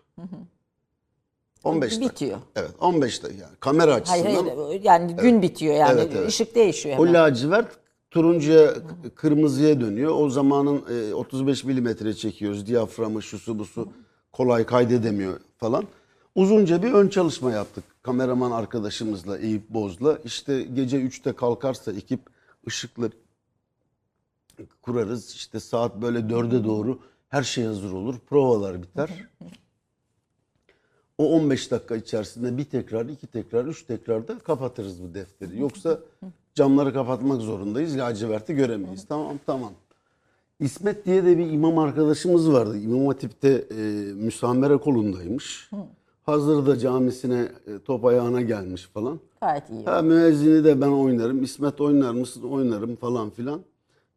15 1.65 1.93
dakika. 1.93 2.11
bitiyor. 2.11 2.39
Evet 2.57 2.71
15 2.81 3.23
dakika 3.23 3.43
yani 3.43 3.57
kamera 3.61 3.95
açısından. 3.95 4.25
Hayır 4.25 4.57
hayır 4.57 4.83
yani 4.85 5.17
gün 5.17 5.43
bitiyor 5.43 5.75
yani 5.75 6.01
Evet, 6.01 6.13
evet. 6.17 6.29
ışık 6.29 6.55
değişiyor 6.55 6.99
O 6.99 7.07
hemen. 7.07 7.15
lacivert 7.15 7.79
turuncuya, 8.11 8.75
kırmızıya 9.15 9.81
dönüyor. 9.81 10.15
O 10.19 10.31
zamanın 10.31 10.83
e, 11.11 11.15
35 11.15 11.65
milimetre 11.65 12.15
çekiyoruz. 12.15 12.67
Diyaframı, 12.67 13.23
şusu 13.23 13.59
busu 13.59 13.89
kolay 14.33 14.67
kaydedemiyor 14.67 15.41
falan. 15.57 15.85
Uzunca 16.37 16.83
bir 16.83 16.93
ön 16.93 17.09
çalışma 17.09 17.53
yaptık. 17.53 17.85
Kameraman 18.03 18.51
arkadaşımızla 18.51 19.39
Eyüp 19.39 19.69
Boz'la. 19.69 20.19
İşte 20.25 20.63
gece 20.63 21.01
3'te 21.01 21.33
kalkarsa 21.33 21.93
ekip 21.93 22.21
ışıkla 22.67 23.09
kurarız. 24.83 25.35
İşte 25.35 25.61
saat 25.61 26.03
böyle 26.03 26.19
4'e 26.19 26.65
doğru 26.65 26.99
her 27.29 27.43
şey 27.43 27.65
hazır 27.65 27.93
olur. 27.93 28.19
Provalar 28.19 28.83
biter. 28.83 29.11
O 31.19 31.31
15 31.37 31.71
dakika 31.71 31.97
içerisinde 31.97 32.57
bir 32.57 32.65
tekrar, 32.65 33.07
iki 33.07 33.27
tekrar, 33.27 33.65
üç 33.65 33.83
tekrarda 33.83 34.39
kapatırız 34.39 35.03
bu 35.03 35.15
defteri. 35.15 35.61
Yoksa 35.61 36.01
camları 36.55 36.93
kapatmak 36.93 37.41
zorundayız. 37.41 37.99
Laciverti 37.99 38.55
göremeyiz. 38.55 39.07
Tamam 39.09 39.39
tamam. 39.47 39.73
İsmet 40.61 41.07
diye 41.07 41.25
de 41.25 41.39
bir 41.39 41.51
imam 41.51 41.79
arkadaşımız 41.79 42.53
vardı. 42.53 42.79
İmam 42.79 43.07
Hatip'te 43.07 43.49
e, 43.49 43.75
müsamere 44.15 44.77
kolundaymış. 44.77 45.71
Hazırda 46.27 46.79
camisine 46.79 47.49
e, 47.67 47.79
top 47.85 48.05
ayağına 48.05 48.41
gelmiş 48.41 48.83
falan. 48.87 49.21
Gayet 49.41 49.71
iyi. 49.71 49.85
Ha 49.85 50.03
müezzini 50.03 50.65
de 50.65 50.81
ben 50.81 50.89
oynarım. 50.89 51.43
İsmet 51.43 51.81
oynar 51.81 52.13
mısın? 52.15 52.43
Oynarım 52.43 52.97
falan 52.97 53.31
filan. 53.31 53.61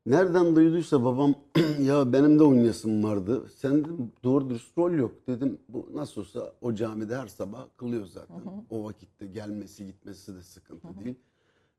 Nereden 0.06 0.56
duyduysa 0.56 1.04
babam 1.06 1.36
ya 1.82 2.14
benim 2.14 2.40
de 2.40 2.44
oynayasım 2.44 3.04
vardı. 3.04 3.44
Sen 3.56 3.86
doğru 4.24 4.50
dürüst 4.50 4.78
rol 4.78 4.92
yok. 4.92 5.12
Dedim 5.28 5.58
bu 5.70 5.90
nasıl 5.94 6.22
olsa 6.22 6.54
o 6.62 6.74
camide 6.76 7.16
her 7.16 7.28
sabah 7.28 7.66
kılıyor 7.78 8.06
zaten. 8.06 8.42
O 8.70 8.84
vakitte 8.84 9.26
gelmesi 9.28 9.86
gitmesi 9.86 10.36
de 10.36 10.42
sıkıntı 10.42 10.88
değil. 11.06 11.16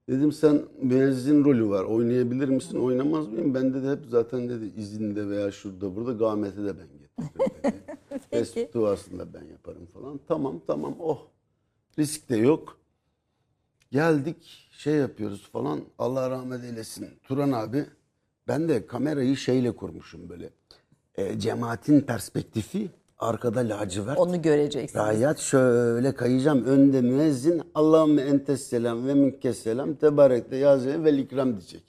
Dedim 0.08 0.32
sen 0.32 0.62
müezzin 0.82 1.44
rolü 1.44 1.68
var 1.68 1.84
oynayabilir 1.84 2.48
misin? 2.48 2.78
Oynamaz 2.78 3.28
mıyım? 3.28 3.54
Bende 3.54 3.82
de 3.82 3.90
hep 3.90 4.00
zaten 4.08 4.48
dedi 4.48 4.72
izinde 4.76 5.28
veya 5.28 5.50
şurada 5.50 5.96
burada 5.96 6.12
gamete 6.12 6.64
de 6.64 6.74
ben 6.78 6.86
getiririm 6.98 7.62
dedi. 7.64 7.84
Tespit 8.30 8.74
duasını 8.74 9.18
da 9.18 9.34
ben 9.34 9.44
yaparım 9.44 9.86
falan. 9.86 10.20
Tamam 10.28 10.60
tamam 10.66 10.96
oh. 11.00 11.26
Risk 11.98 12.28
de 12.28 12.36
yok. 12.36 12.78
Geldik 13.90 14.68
şey 14.70 14.94
yapıyoruz 14.94 15.48
falan. 15.52 15.80
Allah 15.98 16.30
rahmet 16.30 16.64
eylesin. 16.64 17.08
Turan 17.22 17.52
abi 17.52 17.86
ben 18.48 18.68
de 18.68 18.86
kamerayı 18.86 19.36
şeyle 19.36 19.76
kurmuşum 19.76 20.28
böyle. 20.28 20.50
E, 21.14 21.38
cemaatin 21.38 22.00
perspektifi 22.00 22.90
arkada 23.18 23.60
lacivert. 23.60 24.18
Onu 24.18 24.42
göreceksiniz. 24.42 25.04
Rayat 25.04 25.38
şöyle 25.38 26.14
kayacağım. 26.14 26.64
Önde 26.64 27.00
müezzin 27.00 27.62
Allahümme 27.74 28.22
entes 28.22 28.62
selam 28.62 29.06
ve 29.06 29.14
minkes 29.14 29.58
selam 29.58 29.94
tebarek 29.94 30.50
de 30.50 30.56
yaze 30.56 31.04
vel 31.04 31.18
ikram 31.18 31.50
diyecek. 31.50 31.82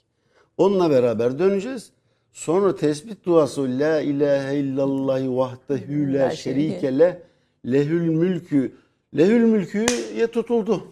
Onunla 0.56 0.90
beraber 0.90 1.38
döneceğiz. 1.38 1.92
Sonra 2.32 2.76
tespit 2.76 3.24
duası 3.24 3.62
La 3.62 4.00
ilahe 4.00 4.56
illallah 4.56 5.36
vahdehu 5.36 6.12
la 6.12 6.30
şerike 6.30 6.98
le 6.98 7.22
lehül 7.66 8.08
mülkü. 8.08 8.72
Lehül 9.16 9.44
mülkü 9.44 9.86
ye 10.16 10.26
tutuldu. 10.26 10.84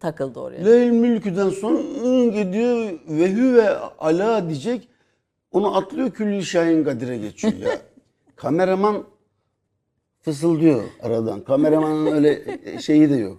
Takıldı 0.00 0.40
oraya. 0.40 0.64
Lehül 0.64 0.90
mülküden 0.90 1.48
sonra 1.50 1.78
ın 1.78 2.32
gidiyor 2.32 2.98
ve 3.08 3.32
hüve 3.32 3.68
ala 3.78 4.48
diyecek. 4.48 4.88
Onu 5.52 5.76
atlıyor 5.76 6.10
külli 6.10 6.44
şahin 6.44 6.84
kadire 6.84 7.16
geçiyor 7.18 7.52
ya. 7.54 7.78
Kameraman 8.36 9.04
fısıldıyor 10.20 10.84
aradan. 11.02 11.40
Kameramanın 11.44 12.06
öyle 12.06 12.58
şeyi 12.80 13.10
de 13.10 13.16
yok. 13.16 13.38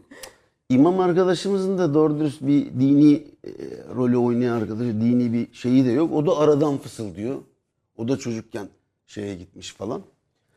İmam 0.71 0.99
arkadaşımızın 0.99 1.77
da 1.77 1.93
doğru 1.93 2.19
dürüst 2.19 2.41
bir 2.41 2.65
dini 2.65 3.13
e, 3.13 3.51
rolü 3.95 4.17
oynayan 4.17 4.55
arkadaşı, 4.55 5.01
dini 5.01 5.33
bir 5.33 5.53
şeyi 5.53 5.85
de 5.85 5.91
yok. 5.91 6.13
O 6.13 6.25
da 6.25 6.37
aradan 6.37 6.77
fısıldıyor. 6.77 7.35
O 7.97 8.07
da 8.07 8.17
çocukken 8.17 8.67
şeye 9.07 9.35
gitmiş 9.35 9.73
falan. 9.73 10.01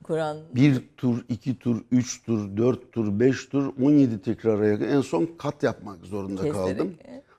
Kur'an 0.03 0.37
Bir 0.55 0.83
tur, 0.97 1.25
iki 1.29 1.59
tur, 1.59 1.81
üç 1.91 2.23
tur, 2.23 2.57
dört 2.57 2.93
tur, 2.93 3.21
beş 3.21 3.47
tur, 3.47 3.73
17 3.83 4.23
tekrara 4.23 4.67
yakın. 4.67 4.89
En 4.89 5.01
son 5.01 5.29
kat 5.39 5.63
yapmak 5.63 6.05
zorunda 6.05 6.43
Keserek, 6.43 6.55
kaldım. 6.55 6.95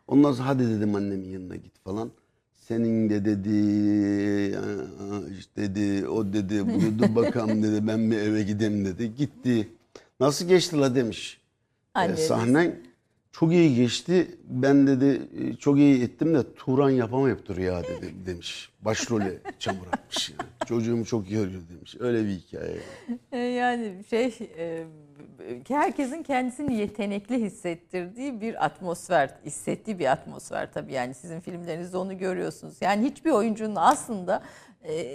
Ondan 0.08 0.32
sonra 0.32 0.48
hadi 0.48 0.70
dedim 0.70 0.96
annemin 0.96 1.30
yanına 1.30 1.56
git 1.56 1.80
falan. 1.84 2.12
Senin 2.56 3.10
de 3.10 3.26
dedi, 3.26 4.58
"aa, 4.58 5.30
işte 5.40 5.76
dedi, 5.76 6.08
o 6.08 6.34
dedi, 6.34 6.66
bunu 6.68 7.00
dur 7.00 7.16
bakalım 7.16 7.64
dedi, 7.64 7.88
ben 7.88 8.12
bir 8.12 8.18
eve 8.18 8.44
gideyim 8.44 8.86
dedi. 8.86 9.16
Gitti. 9.16 9.70
Nasıl 10.20 10.48
geçti 10.48 10.78
la 10.78 10.96
demiş. 10.96 11.45
E, 11.96 12.00
Anneniz. 12.00 12.20
sahnen 12.28 12.76
çok 13.32 13.52
iyi 13.52 13.76
geçti. 13.76 14.38
Ben 14.48 14.88
dedi 14.88 15.22
e, 15.40 15.56
çok 15.56 15.78
iyi 15.78 16.04
ettim 16.04 16.34
de 16.36 16.54
Turan 16.56 16.90
yapamayıptır 16.90 17.58
ya 17.58 17.84
dedi 17.84 18.14
demiş. 18.26 18.70
Başrole 18.82 19.34
çamur 19.60 19.88
atmış 19.92 20.30
yani. 20.30 20.50
Çocuğumu 20.68 21.06
çok 21.06 21.30
iyi 21.32 21.40
arıyor 21.40 21.62
demiş. 21.76 21.96
Öyle 22.00 22.26
bir 22.26 22.30
hikaye. 22.30 22.72
yani. 22.72 23.20
E, 23.32 23.38
Yani 23.38 24.04
şey 24.10 24.38
e, 24.58 24.84
herkesin 25.68 26.24
kendisini 26.24 26.74
yetenekli 26.76 27.42
hissettirdiği 27.42 28.42
bir 28.42 28.66
atmosfer, 28.66 29.30
hissettiği 29.46 30.00
bir 30.00 30.12
atmosfer 30.12 30.74
tabii 30.74 30.94
yani 30.94 31.14
sizin 31.14 31.40
filmlerinizde 31.40 31.98
onu 31.98 32.18
görüyorsunuz. 32.18 32.76
Yani 32.82 33.10
hiçbir 33.10 33.32
oyuncunun 33.32 33.76
aslında 33.76 34.44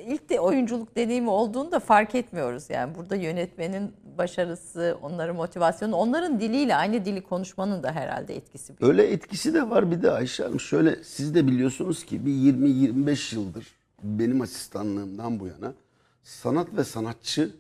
ilk 0.06 0.30
de 0.30 0.40
oyunculuk 0.40 0.96
deneyimi 0.96 1.30
olduğunu 1.30 1.72
da 1.72 1.80
fark 1.80 2.14
etmiyoruz. 2.14 2.70
Yani 2.70 2.94
burada 2.94 3.16
yönetmenin 3.16 3.92
başarısı, 4.18 4.98
onların 5.02 5.36
motivasyonu, 5.36 5.96
onların 5.96 6.40
diliyle 6.40 6.76
aynı 6.76 7.04
dili 7.04 7.20
konuşmanın 7.20 7.82
da 7.82 7.92
herhalde 7.92 8.36
etkisi 8.36 8.68
büyük. 8.68 8.82
Öyle 8.82 9.06
etkisi 9.06 9.54
de 9.54 9.70
var 9.70 9.90
bir 9.90 10.02
de 10.02 10.10
Ayşe 10.10 10.42
Hanım. 10.42 10.60
Şöyle 10.60 11.04
siz 11.04 11.34
de 11.34 11.46
biliyorsunuz 11.46 12.04
ki 12.04 12.26
bir 12.26 12.32
20-25 12.32 13.34
yıldır 13.34 13.66
benim 14.02 14.40
asistanlığımdan 14.40 15.40
bu 15.40 15.46
yana 15.46 15.74
sanat 16.22 16.76
ve 16.76 16.84
sanatçı 16.84 17.56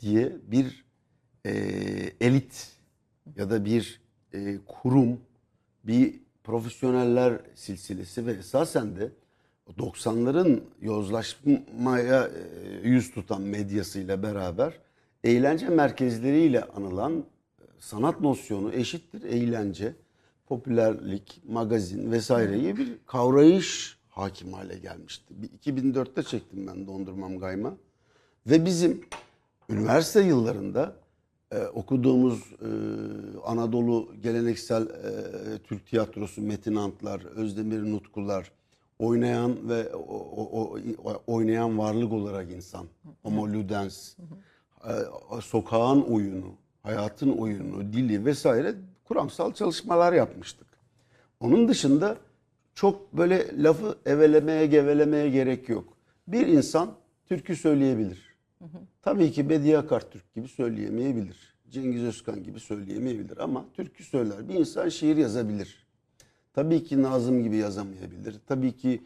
diye 0.00 0.32
bir 0.46 0.84
e, 1.46 1.52
elit 2.20 2.68
ya 3.36 3.50
da 3.50 3.64
bir 3.64 4.00
e, 4.34 4.58
kurum, 4.66 5.20
bir 5.84 6.20
profesyoneller 6.44 7.40
silsilesi 7.54 8.26
ve 8.26 8.32
esasen 8.32 8.96
de 8.96 9.12
90'ların 9.68 10.60
yozlaşmaya 10.80 12.24
e, 12.24 12.88
yüz 12.88 13.10
tutan 13.10 13.42
medyasıyla 13.42 14.22
beraber 14.22 14.78
eğlence 15.24 15.68
merkezleriyle 15.68 16.64
anılan 16.64 17.12
e, 17.18 17.64
sanat 17.78 18.20
nosyonu 18.20 18.72
eşittir 18.72 19.22
eğlence, 19.22 19.94
popülerlik, 20.46 21.42
magazin 21.48 22.12
vesaireyi 22.12 22.76
bir 22.76 22.98
kavrayış 23.06 23.98
hakim 24.08 24.52
hale 24.52 24.78
gelmişti. 24.78 25.34
2004'te 25.64 26.22
çektim 26.22 26.66
ben 26.66 26.86
Dondurmam 26.86 27.38
Gayma. 27.38 27.76
Ve 28.46 28.66
bizim 28.66 29.04
üniversite 29.68 30.20
yıllarında 30.20 30.96
e, 31.50 31.58
okuduğumuz 31.58 32.54
Anadolu 33.44 34.12
geleneksel 34.22 34.88
Türk 35.64 35.86
tiyatrosu 35.86 36.42
Metin 36.42 36.74
Antlar, 36.74 37.24
Özdemir 37.24 37.92
Nutkular, 37.92 38.52
oynayan 39.02 39.68
ve 39.68 39.94
o, 39.94 40.16
o, 40.36 40.78
o, 41.04 41.22
oynayan 41.26 41.78
varlık 41.78 42.12
olarak 42.12 42.50
insan, 42.50 42.86
Homo 43.22 43.48
Ludens, 43.48 44.14
e, 44.84 44.92
sokağın 45.40 46.02
oyunu, 46.02 46.54
hayatın 46.82 47.38
oyunu, 47.38 47.92
dili 47.92 48.24
vesaire 48.24 48.74
kuramsal 49.04 49.52
çalışmalar 49.52 50.12
yapmıştık. 50.12 50.66
Onun 51.40 51.68
dışında 51.68 52.16
çok 52.74 53.12
böyle 53.12 53.62
lafı 53.62 53.98
evelemeye 54.06 54.66
gevelemeye 54.66 55.30
gerek 55.30 55.68
yok. 55.68 55.96
Bir 56.28 56.46
insan 56.46 56.94
türkü 57.26 57.56
söyleyebilir. 57.56 58.32
Tabii 59.02 59.32
ki 59.32 59.48
Bediye 59.48 59.78
Akartürk 59.78 60.34
gibi 60.34 60.48
söyleyemeyebilir. 60.48 61.54
Cengiz 61.70 62.02
Özkan 62.02 62.42
gibi 62.42 62.60
söyleyemeyebilir 62.60 63.38
ama 63.38 63.64
türkü 63.74 64.04
söyler. 64.04 64.48
Bir 64.48 64.54
insan 64.54 64.88
şiir 64.88 65.16
yazabilir. 65.16 65.86
Tabii 66.52 66.84
ki 66.84 67.02
Nazım 67.02 67.42
gibi 67.42 67.56
yazamayabilir. 67.56 68.36
Tabii 68.46 68.72
ki 68.76 69.02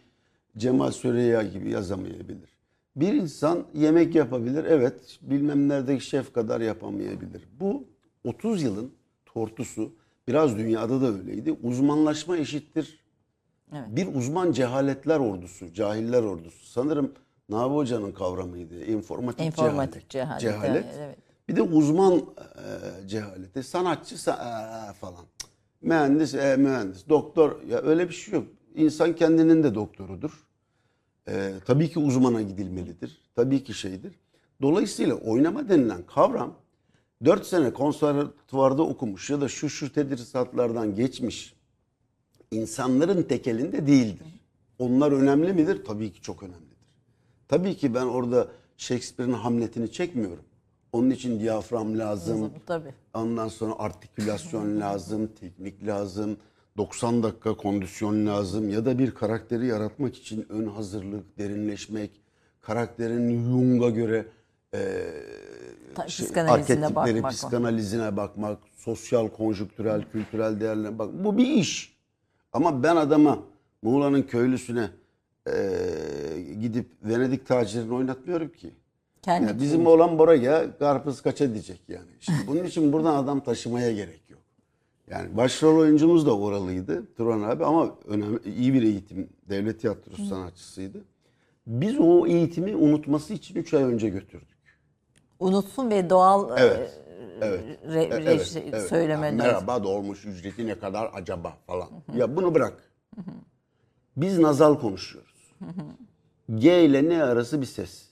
Cemal 0.56 0.90
Süreyya 0.90 1.42
gibi 1.42 1.70
yazamayabilir. 1.70 2.56
Bir 2.96 3.12
insan 3.14 3.64
yemek 3.74 4.14
yapabilir. 4.14 4.64
Evet 4.64 5.18
bilmem 5.22 5.68
neredeki 5.68 6.04
şef 6.04 6.32
kadar 6.32 6.60
yapamayabilir. 6.60 7.42
Bu 7.60 7.84
30 8.24 8.62
yılın 8.62 8.92
tortusu 9.26 9.92
biraz 10.28 10.56
dünyada 10.58 11.00
da 11.00 11.06
öyleydi. 11.06 11.52
Uzmanlaşma 11.62 12.36
eşittir. 12.36 13.04
Evet. 13.72 13.84
Bir 13.88 14.14
uzman 14.14 14.52
cehaletler 14.52 15.18
ordusu, 15.20 15.72
cahiller 15.74 16.22
ordusu. 16.22 16.66
Sanırım 16.66 17.12
Nabi 17.48 17.74
Hoca'nın 17.74 18.12
kavramıydı. 18.12 18.84
İnformatik, 18.84 19.46
İnformatik 19.46 20.10
cehalet. 20.10 20.40
cehalet. 20.40 20.62
cehalet. 20.62 20.94
Evet. 20.98 21.18
Bir 21.48 21.56
de 21.56 21.62
uzman 21.62 22.14
e, 22.14 23.08
cehaleti. 23.08 23.62
Sanatçı 23.62 24.14
sa- 24.14 24.90
e, 24.90 24.92
falan. 24.92 25.24
Mühendis, 25.86 26.34
e, 26.34 26.56
mühendis. 26.56 27.08
Doktor. 27.08 27.62
Ya 27.68 27.82
öyle 27.82 28.08
bir 28.08 28.14
şey 28.14 28.34
yok. 28.34 28.46
İnsan 28.74 29.16
kendinin 29.16 29.62
de 29.62 29.74
doktorudur. 29.74 30.46
E, 31.28 31.52
tabii 31.66 31.90
ki 31.90 31.98
uzmana 31.98 32.42
gidilmelidir. 32.42 33.20
Tabii 33.36 33.64
ki 33.64 33.74
şeydir. 33.74 34.14
Dolayısıyla 34.62 35.14
oynama 35.14 35.68
denilen 35.68 36.02
kavram 36.06 36.54
4 37.24 37.46
sene 37.46 37.72
konservatuvarda 37.72 38.82
okumuş 38.82 39.30
ya 39.30 39.40
da 39.40 39.48
şu 39.48 39.68
şu 39.68 39.92
tedrisatlardan 39.92 40.94
geçmiş 40.94 41.54
insanların 42.50 43.22
tekelinde 43.22 43.86
değildir. 43.86 44.26
Onlar 44.78 45.12
önemli 45.12 45.52
midir? 45.52 45.84
Tabii 45.84 46.12
ki 46.12 46.22
çok 46.22 46.42
önemlidir. 46.42 46.76
Tabii 47.48 47.76
ki 47.76 47.94
ben 47.94 48.06
orada 48.06 48.48
Shakespeare'in 48.76 49.34
Hamlet'ini 49.34 49.92
çekmiyorum. 49.92 50.44
Onun 50.92 51.10
için 51.10 51.40
diyafram 51.40 51.98
lazım. 51.98 52.50
Tabii. 52.66 52.94
Ondan 53.14 53.48
sonra 53.48 53.74
artikülasyon 53.78 54.80
lazım, 54.80 55.26
teknik 55.40 55.86
lazım. 55.86 56.36
90 56.76 57.22
dakika 57.22 57.56
kondisyon 57.56 58.26
lazım 58.26 58.68
ya 58.70 58.84
da 58.84 58.98
bir 58.98 59.10
karakteri 59.10 59.66
yaratmak 59.66 60.16
için 60.16 60.46
ön 60.48 60.66
hazırlık, 60.66 61.38
derinleşmek, 61.38 62.10
karakterin 62.60 63.44
Jung'a 63.44 63.90
göre 63.90 64.26
e, 64.74 65.02
Ta- 65.94 66.08
şey, 66.08 66.26
psikanalizine 66.26 66.94
bakmak. 66.94 67.32
psikanalizine 67.32 68.16
bakmak, 68.16 68.58
sosyal, 68.76 69.28
konjüktürel, 69.28 70.04
kültürel 70.12 70.60
değerlerine 70.60 70.98
bak. 70.98 71.10
Bu 71.24 71.38
bir 71.38 71.46
iş. 71.46 71.96
Ama 72.52 72.82
ben 72.82 72.96
adama 72.96 73.38
Muğla'nın 73.82 74.22
köylüsüne 74.22 74.90
e, 75.49 75.52
gidip 76.60 76.90
Venedik 77.02 77.46
tacirini 77.46 77.94
oynatmıyorum 77.94 78.49
ki. 78.49 78.75
Kendi 79.26 79.47
Yani 79.47 79.60
bizim 79.60 79.86
oğlan 79.86 80.19
Bora'ya 80.19 80.78
karpuz 80.78 81.21
kaça 81.21 81.52
diyecek 81.52 81.80
yani. 81.89 82.10
Şimdi 82.21 82.39
bunun 82.47 82.65
için 82.65 82.93
buradan 82.93 83.15
adam 83.15 83.41
taşımaya 83.41 83.93
gerek 83.93 84.30
yok. 84.30 84.41
Yani 85.10 85.36
başrol 85.36 85.78
oyuncumuz 85.78 86.26
da 86.26 86.39
oralıydı 86.39 87.15
Turan 87.15 87.43
abi 87.43 87.65
ama 87.65 87.95
önemli, 88.06 88.39
iyi 88.56 88.75
bir 88.75 88.82
eğitim, 88.82 89.28
devlet 89.49 89.80
tiyatrosu 89.80 90.26
sanatçısıydı. 90.26 91.04
Biz 91.67 91.99
o 91.99 92.26
eğitimi 92.26 92.76
unutması 92.76 93.34
için 93.34 93.54
3 93.54 93.75
ay 93.75 93.82
önce 93.82 94.08
götürdük. 94.08 94.56
unutsun 95.39 95.91
ve 95.91 96.10
doğal 96.10 96.50
Evet. 96.58 96.91
e, 97.41 97.45
Evet. 97.47 97.60
re- 97.89 98.15
E- 98.15 98.25
re- 98.25 98.60
evet. 98.73 98.89
söyleme 98.89 99.26
Yani 99.26 99.36
merhaba 99.36 99.84
dolmuş 99.84 100.25
ücreti 100.25 100.67
ne 100.67 100.78
kadar 100.78 101.10
acaba 101.15 101.56
falan. 101.67 101.89
Ya 102.17 102.36
bunu 102.36 102.54
bırak. 102.54 102.91
Biz 104.17 104.39
nazal 104.39 104.78
konuşuyoruz. 104.80 105.52
G 106.54 106.84
ile 106.84 107.08
ne 107.08 107.23
arası 107.23 107.60
bir 107.60 107.67
ses. 107.67 108.05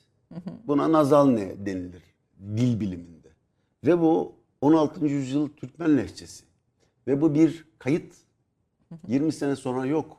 Buna 0.67 0.93
nazal 0.93 1.29
ne 1.29 1.67
denilir 1.67 2.03
dil 2.41 2.81
biliminde. 2.81 3.29
Ve 3.85 4.01
bu 4.01 4.35
16. 4.61 5.07
yüzyıl 5.07 5.49
Türkmen 5.49 5.97
lehçesi. 5.97 6.45
Ve 7.07 7.21
bu 7.21 7.35
bir 7.35 7.65
kayıt. 7.79 8.15
20 9.09 9.33
sene 9.33 9.57
sonra 9.57 9.87
yok. 9.87 10.17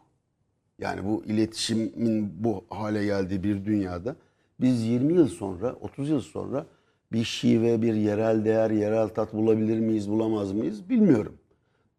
Yani 0.79 1.05
bu 1.05 1.23
iletişimin 1.25 2.43
bu 2.43 2.65
hale 2.69 3.05
geldiği 3.05 3.43
bir 3.43 3.65
dünyada 3.65 4.15
biz 4.59 4.83
20 4.83 5.13
yıl 5.13 5.27
sonra, 5.27 5.73
30 5.81 6.09
yıl 6.09 6.21
sonra 6.21 6.65
bir 7.11 7.23
şive, 7.23 7.81
bir 7.81 7.93
yerel 7.93 8.45
değer, 8.45 8.71
yerel 8.71 9.09
tat 9.09 9.33
bulabilir 9.33 9.79
miyiz, 9.79 10.09
bulamaz 10.09 10.51
mıyız 10.51 10.89
bilmiyorum. 10.89 11.37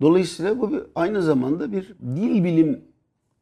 Dolayısıyla 0.00 0.60
bu 0.60 0.72
bir, 0.72 0.82
aynı 0.94 1.22
zamanda 1.22 1.72
bir 1.72 1.94
dil 2.16 2.44
bilim 2.44 2.84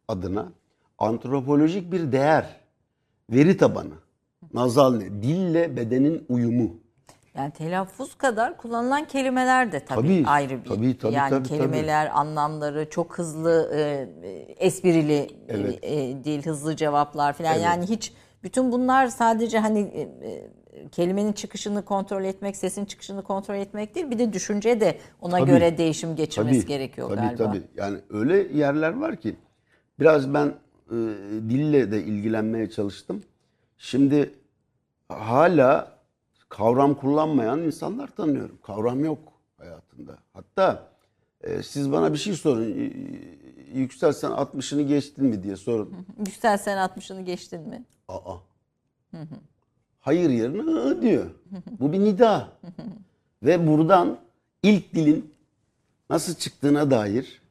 adına 0.09 0.53
antropolojik 0.99 1.93
bir 1.93 2.13
değer, 2.13 2.61
veri 3.31 3.57
tabanı. 3.57 4.04
Nazal 4.55 4.97
ne? 4.97 5.23
Dille 5.23 5.77
bedenin 5.77 6.25
uyumu. 6.29 6.77
Yani 7.35 7.53
telaffuz 7.53 8.15
kadar 8.15 8.57
kullanılan 8.57 9.05
kelimeler 9.05 9.73
de 9.73 9.85
tabii, 9.85 10.01
Tabii, 10.03 10.25
ayrı 10.27 10.65
bir. 10.65 10.69
tabii, 10.69 10.99
tabii, 10.99 11.15
yani 11.15 11.31
tabii, 11.31 11.49
kelimeler, 11.49 12.11
anlamları 12.15 12.91
çok 12.91 13.19
hızlı, 13.19 13.71
e, 13.75 14.09
esprili 14.67 15.29
Evet. 15.49 15.79
e, 15.83 16.25
dil, 16.25 16.43
hızlı 16.43 16.77
cevaplar 16.77 17.33
falan. 17.33 17.55
Yani 17.55 17.87
hiç 17.87 18.13
bütün 18.43 18.73
bunlar 18.73 19.07
sadece 19.09 19.59
hani 19.59 19.81
e, 19.81 20.01
e, 20.01 20.89
kelimenin 20.89 21.33
çıkışını 21.33 21.85
kontrol 21.85 22.25
etmek, 22.25 22.57
sesin 22.57 22.85
çıkışını 22.85 23.23
kontrol 23.23 23.55
etmek 23.55 23.95
değil. 23.95 24.11
Bir 24.11 24.19
de 24.19 24.33
düşünce 24.33 24.81
de 24.81 24.99
ona 25.21 25.39
Tabii. 25.39 25.51
göre 25.51 25.79
değişim 25.79 26.17
geçirmesi 26.17 26.61
Tabii, 26.61 26.69
gerekiyor 26.69 27.09
tabii, 27.09 27.21
galiba. 27.21 27.45
Tabii 27.45 27.63
Yani 27.77 27.99
öyle 28.11 28.37
yerler 28.59 28.93
var 29.01 29.17
ki 29.17 29.37
biraz 30.01 30.35
ben 30.35 30.47
e, 30.47 30.97
dille 31.49 31.93
de 31.93 32.03
ilgilenmeye 32.05 32.71
çalıştım. 32.71 33.23
Şimdi 33.79 34.31
hala 35.09 35.99
kavram 36.49 36.95
kullanmayan 36.95 37.63
insanlar 37.63 38.09
tanıyorum. 38.09 38.59
Kavram 38.63 39.05
yok 39.05 39.19
hayatında. 39.59 40.19
Hatta 40.33 40.89
e, 41.41 41.63
siz 41.63 41.93
bana 41.93 42.13
bir 42.13 42.19
şey 42.19 42.35
sorun. 42.35 42.93
Yüksel 43.75 44.13
sen 44.13 44.31
60'ını 44.31 44.83
geçtin 44.83 45.25
mi 45.25 45.43
diye 45.43 45.57
sorun. 45.57 46.07
Yüksel 46.19 46.59
sen 46.59 46.79
60'ını 46.79 47.21
geçtin 47.21 47.61
mi? 47.61 47.85
Aa. 48.09 48.37
Hayır 50.01 50.31
yerine 50.31 51.03
diyor. 51.03 51.27
Bu 51.81 51.93
bir 51.93 52.01
nida. 52.01 52.49
Ve 53.43 53.67
buradan 53.67 54.19
ilk 54.63 54.95
dilin 54.95 55.35
nasıl 56.11 56.35
çıktığına 56.35 56.91
dair 56.91 57.43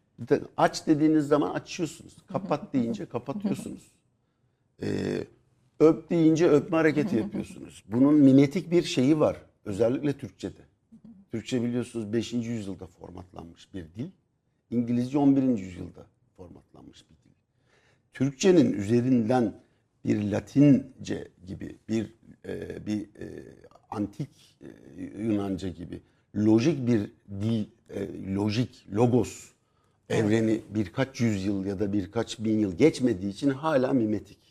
aç 0.58 0.88
dediğiniz 0.88 1.28
zaman 1.28 1.54
açıyorsunuz. 1.54 2.16
Kapat 2.28 2.74
deyince 2.74 3.06
kapatıyorsunuz. 3.06 3.92
Ee, 4.82 4.88
öp 5.84 6.10
deyince 6.10 6.50
öpme 6.50 6.78
hareketi 6.78 7.15
yapıyorsunuz. 7.15 7.84
Bunun 7.88 8.13
mimetik 8.13 8.72
bir 8.72 8.84
şeyi 8.84 9.19
var. 9.19 9.38
Özellikle 9.65 10.17
Türkçe'de. 10.17 10.62
Türkçe 11.32 11.63
biliyorsunuz 11.63 12.13
5. 12.13 12.34
yüzyılda 12.34 12.88
formatlanmış 12.88 13.74
bir 13.74 13.86
dil. 13.96 14.10
İngilizce 14.69 15.17
11. 15.17 15.41
yüzyılda 15.41 16.06
formatlanmış 16.38 17.06
bir 17.10 17.15
dil. 17.15 17.36
Türkçenin 18.13 18.74
üzerinden 18.74 19.54
bir 20.06 20.32
Latince 20.32 21.28
gibi 21.48 21.78
bir 21.89 22.13
e, 22.46 22.86
bir 22.86 23.02
e, 23.02 23.43
antik 23.91 24.58
e, 24.62 25.04
Yunanca 25.24 25.69
gibi 25.69 26.02
lojik 26.36 26.88
bir 26.88 27.12
dil, 27.41 27.65
e, 27.89 28.34
lojik 28.36 28.88
logos 28.93 29.54
evreni 30.10 30.62
birkaç 30.69 31.22
yüzyıl 31.22 31.65
ya 31.65 31.80
da 31.80 31.93
birkaç 31.93 32.39
bin 32.39 32.60
yıl 32.60 32.78
geçmediği 32.78 33.32
için 33.32 33.50
hala 33.50 33.93
mimetik. 33.93 34.42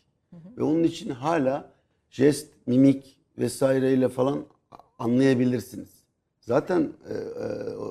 Ve 0.57 0.63
onun 0.63 0.83
için 0.83 1.09
hala 1.09 1.71
jest, 2.09 2.47
mimik 2.67 3.17
vesaireyle 3.37 4.09
falan 4.09 4.39
anlayabilirsiniz. 4.99 5.89
Zaten 6.41 6.89
e, 7.09 7.13
e, 7.13 7.19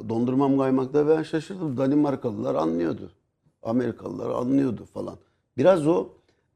dondurmam 0.08 0.58
kaymakta 0.58 1.08
ben 1.08 1.22
şaşırdım. 1.22 1.76
Danimarkalılar 1.76 2.54
anlıyordu. 2.54 3.12
Amerikalılar 3.62 4.30
anlıyordu 4.30 4.84
falan. 4.84 5.18
Biraz 5.56 5.86
o 5.86 6.08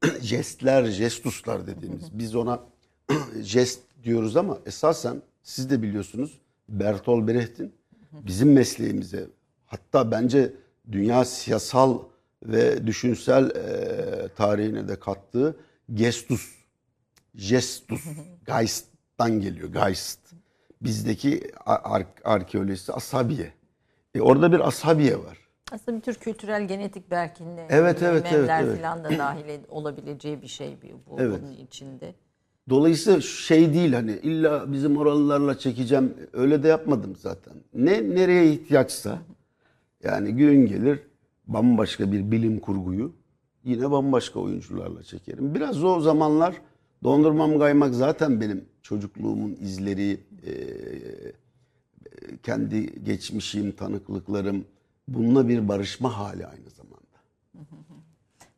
jestler, 0.20 0.84
jestuslar 0.84 1.66
dediğimiz. 1.66 2.18
Biz 2.18 2.36
ona 2.36 2.60
jest 3.42 3.80
diyoruz 4.04 4.36
ama 4.36 4.58
esasen 4.66 5.22
siz 5.42 5.70
de 5.70 5.82
biliyorsunuz 5.82 6.38
Bertolt 6.68 7.28
Brecht'in 7.28 7.72
bizim 8.12 8.52
mesleğimize 8.52 9.26
hatta 9.66 10.10
bence 10.10 10.52
dünya 10.92 11.24
siyasal 11.24 11.98
ve 12.42 12.86
düşünsel 12.86 13.50
e, 13.50 14.28
tarihine 14.28 14.88
de 14.88 14.96
kattığı 14.96 15.56
gestus, 15.94 16.54
gestus, 17.34 18.04
geist'tan 18.46 19.40
geliyor, 19.40 19.72
geist. 19.72 20.20
Bizdeki 20.82 21.50
ar- 21.66 22.06
arkeolojisi 22.24 22.92
asabiye. 22.92 23.52
E, 24.14 24.20
orada 24.20 24.52
bir 24.52 24.68
asabiye 24.68 25.18
var. 25.18 25.38
Aslında 25.72 25.96
bir 25.96 26.02
tür 26.02 26.14
kültürel 26.14 26.68
genetik 26.68 27.10
belki 27.10 27.56
ne 27.56 27.66
Evet, 27.70 28.02
evet, 28.02 28.24
memler 28.24 28.38
evet, 28.38 28.50
evet. 28.50 28.80
falan 28.80 29.04
da 29.04 29.08
dahil 29.18 29.60
olabileceği 29.68 30.42
bir 30.42 30.46
şey 30.46 30.76
bu, 30.82 31.10
bu 31.10 31.20
Evet. 31.20 31.40
bunun 31.42 31.52
içinde. 31.52 32.14
Dolayısıyla 32.68 33.20
şey 33.20 33.74
değil 33.74 33.92
hani 33.92 34.12
illa 34.12 34.72
bizim 34.72 34.96
oralılarla 34.96 35.58
çekeceğim 35.58 36.14
öyle 36.32 36.62
de 36.62 36.68
yapmadım 36.68 37.16
zaten. 37.16 37.54
Ne 37.74 38.10
nereye 38.10 38.52
ihtiyaçsa 38.52 39.18
yani 40.02 40.32
gün 40.36 40.66
gelir 40.66 41.00
bambaşka 41.46 42.12
bir 42.12 42.30
bilim 42.30 42.60
kurguyu 42.60 43.15
yine 43.66 43.90
bambaşka 43.90 44.40
oyuncularla 44.40 45.02
çekerim. 45.02 45.54
Biraz 45.54 45.84
o 45.84 46.00
zamanlar 46.00 46.54
dondurmam 47.04 47.58
kaymak 47.58 47.94
zaten 47.94 48.40
benim 48.40 48.64
çocukluğumun 48.82 49.56
izleri, 49.60 50.20
e, 50.46 50.52
kendi 52.42 53.04
geçmişim, 53.04 53.72
tanıklıklarım 53.72 54.64
bununla 55.08 55.48
bir 55.48 55.68
barışma 55.68 56.18
hali 56.18 56.46
aynı 56.46 56.70
zamanda. 56.70 56.85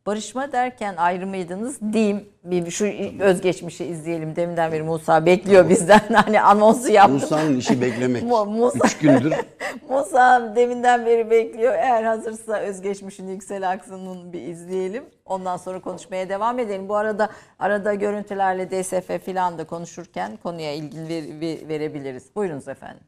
Barışma 0.05 0.51
derken 0.51 0.95
ayrı 0.97 1.27
mıydınız 1.27 1.79
diyeyim. 1.93 2.29
Bir, 2.43 2.71
şu 2.71 2.85
özgeçmişi 3.19 3.85
izleyelim. 3.85 4.35
Deminden 4.35 4.71
beri 4.71 4.83
Musa 4.83 5.25
bekliyor 5.25 5.69
bizden. 5.69 5.99
Hani 6.13 6.41
anonsu 6.41 6.91
yaptım. 6.91 7.13
Musa'nın 7.13 7.57
işi 7.57 7.81
beklemek. 7.81 8.23
Mu- 8.23 8.45
Musa- 8.45 8.85
Üç 8.85 8.97
gündür 8.97 9.33
Musa 9.89 10.53
deminden 10.55 11.05
beri 11.05 11.29
bekliyor. 11.29 11.73
Eğer 11.73 12.03
hazırsa 12.03 12.57
özgeçmişin 12.59 13.27
Yüksel 13.27 13.69
Aksu'nun 13.71 14.33
bir 14.33 14.41
izleyelim. 14.41 15.03
Ondan 15.25 15.57
sonra 15.57 15.81
konuşmaya 15.81 16.29
devam 16.29 16.59
edelim. 16.59 16.89
Bu 16.89 16.95
arada 16.95 17.29
arada 17.59 17.93
görüntülerle 17.93 18.69
DSF 18.71 19.25
filan 19.25 19.57
da 19.57 19.63
konuşurken 19.67 20.37
konuya 20.43 20.73
ilgili 20.73 21.09
ver- 21.09 21.41
ver- 21.41 21.67
verebiliriz. 21.69 22.35
Buyurunuz 22.35 22.67
efendim. 22.67 23.03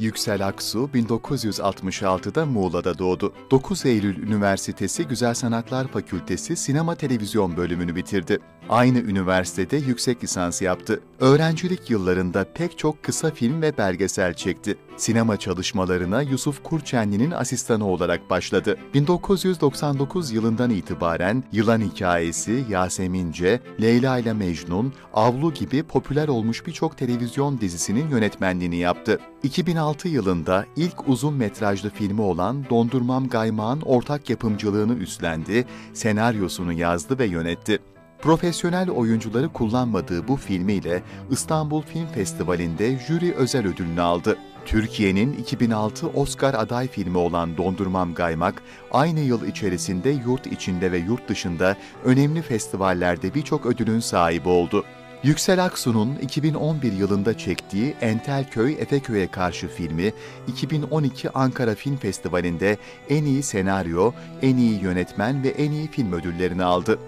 Yüksel 0.00 0.46
Aksu 0.46 0.90
1966'da 0.94 2.46
Muğla'da 2.46 2.98
doğdu. 2.98 3.32
9 3.50 3.86
Eylül 3.86 4.22
Üniversitesi 4.22 5.04
Güzel 5.04 5.34
Sanatlar 5.34 5.88
Fakültesi 5.88 6.56
Sinema 6.56 6.94
Televizyon 6.94 7.56
bölümünü 7.56 7.96
bitirdi. 7.96 8.38
Aynı 8.68 8.98
üniversitede 8.98 9.76
yüksek 9.76 10.24
lisans 10.24 10.62
yaptı. 10.62 11.00
Öğrencilik 11.20 11.90
yıllarında 11.90 12.44
pek 12.54 12.78
çok 12.78 13.02
kısa 13.02 13.30
film 13.30 13.62
ve 13.62 13.78
belgesel 13.78 14.34
çekti. 14.34 14.76
Sinema 15.00 15.36
çalışmalarına 15.36 16.22
Yusuf 16.22 16.62
Kurçenli'nin 16.62 17.30
asistanı 17.30 17.86
olarak 17.86 18.30
başladı. 18.30 18.76
1999 18.94 20.32
yılından 20.32 20.70
itibaren 20.70 21.44
Yılan 21.52 21.80
Hikayesi, 21.80 22.64
Yasemince, 22.68 23.60
Leyla 23.80 24.18
ile 24.18 24.32
Mecnun, 24.32 24.92
Avlu 25.14 25.54
gibi 25.54 25.82
popüler 25.82 26.28
olmuş 26.28 26.66
birçok 26.66 26.98
televizyon 26.98 27.60
dizisinin 27.60 28.10
yönetmenliğini 28.10 28.76
yaptı. 28.76 29.20
2006 29.42 30.08
yılında 30.08 30.66
ilk 30.76 31.08
uzun 31.08 31.34
metrajlı 31.34 31.90
filmi 31.90 32.20
olan 32.20 32.64
Dondurmam 32.70 33.28
Gaymağın 33.28 33.80
ortak 33.80 34.30
yapımcılığını 34.30 34.94
üstlendi, 34.94 35.66
senaryosunu 35.92 36.72
yazdı 36.72 37.18
ve 37.18 37.26
yönetti. 37.26 37.78
Profesyonel 38.22 38.90
oyuncuları 38.90 39.48
kullanmadığı 39.48 40.28
bu 40.28 40.36
filmiyle 40.36 41.02
İstanbul 41.30 41.82
Film 41.82 42.06
Festivali'nde 42.06 42.98
jüri 42.98 43.34
özel 43.34 43.66
ödülünü 43.66 44.00
aldı. 44.00 44.38
Türkiye'nin 44.66 45.32
2006 45.32 46.08
Oscar 46.08 46.54
aday 46.54 46.88
filmi 46.88 47.18
olan 47.18 47.56
Dondurmam 47.56 48.14
Gaymak, 48.14 48.62
aynı 48.92 49.20
yıl 49.20 49.46
içerisinde 49.46 50.10
yurt 50.10 50.46
içinde 50.46 50.92
ve 50.92 50.98
yurt 50.98 51.28
dışında 51.28 51.76
önemli 52.04 52.42
festivallerde 52.42 53.34
birçok 53.34 53.66
ödülün 53.66 54.00
sahibi 54.00 54.48
oldu. 54.48 54.84
Yüksel 55.22 55.64
Aksu'nun 55.64 56.14
2011 56.22 56.92
yılında 56.92 57.38
çektiği 57.38 57.94
Entelköy 58.00 58.72
Efeköy'e 58.72 59.26
karşı 59.26 59.68
filmi 59.68 60.12
2012 60.48 61.30
Ankara 61.30 61.74
Film 61.74 61.96
Festivali'nde 61.96 62.78
en 63.08 63.24
iyi 63.24 63.42
senaryo, 63.42 64.12
en 64.42 64.56
iyi 64.56 64.82
yönetmen 64.82 65.42
ve 65.42 65.48
en 65.48 65.70
iyi 65.70 65.88
film 65.90 66.12
ödüllerini 66.12 66.64
aldı. 66.64 66.98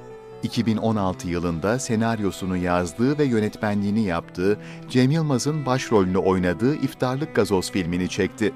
2016 0.43 1.29
yılında 1.29 1.79
senaryosunu 1.79 2.57
yazdığı 2.57 3.19
ve 3.19 3.25
yönetmenliğini 3.25 4.03
yaptığı 4.03 4.59
Cem 4.89 5.11
Yılmaz'ın 5.11 5.67
başrolünü 5.67 6.19
oynadığı 6.19 6.75
İftarlık 6.75 7.35
Gazoz 7.35 7.71
filmini 7.71 8.09
çekti. 8.09 8.53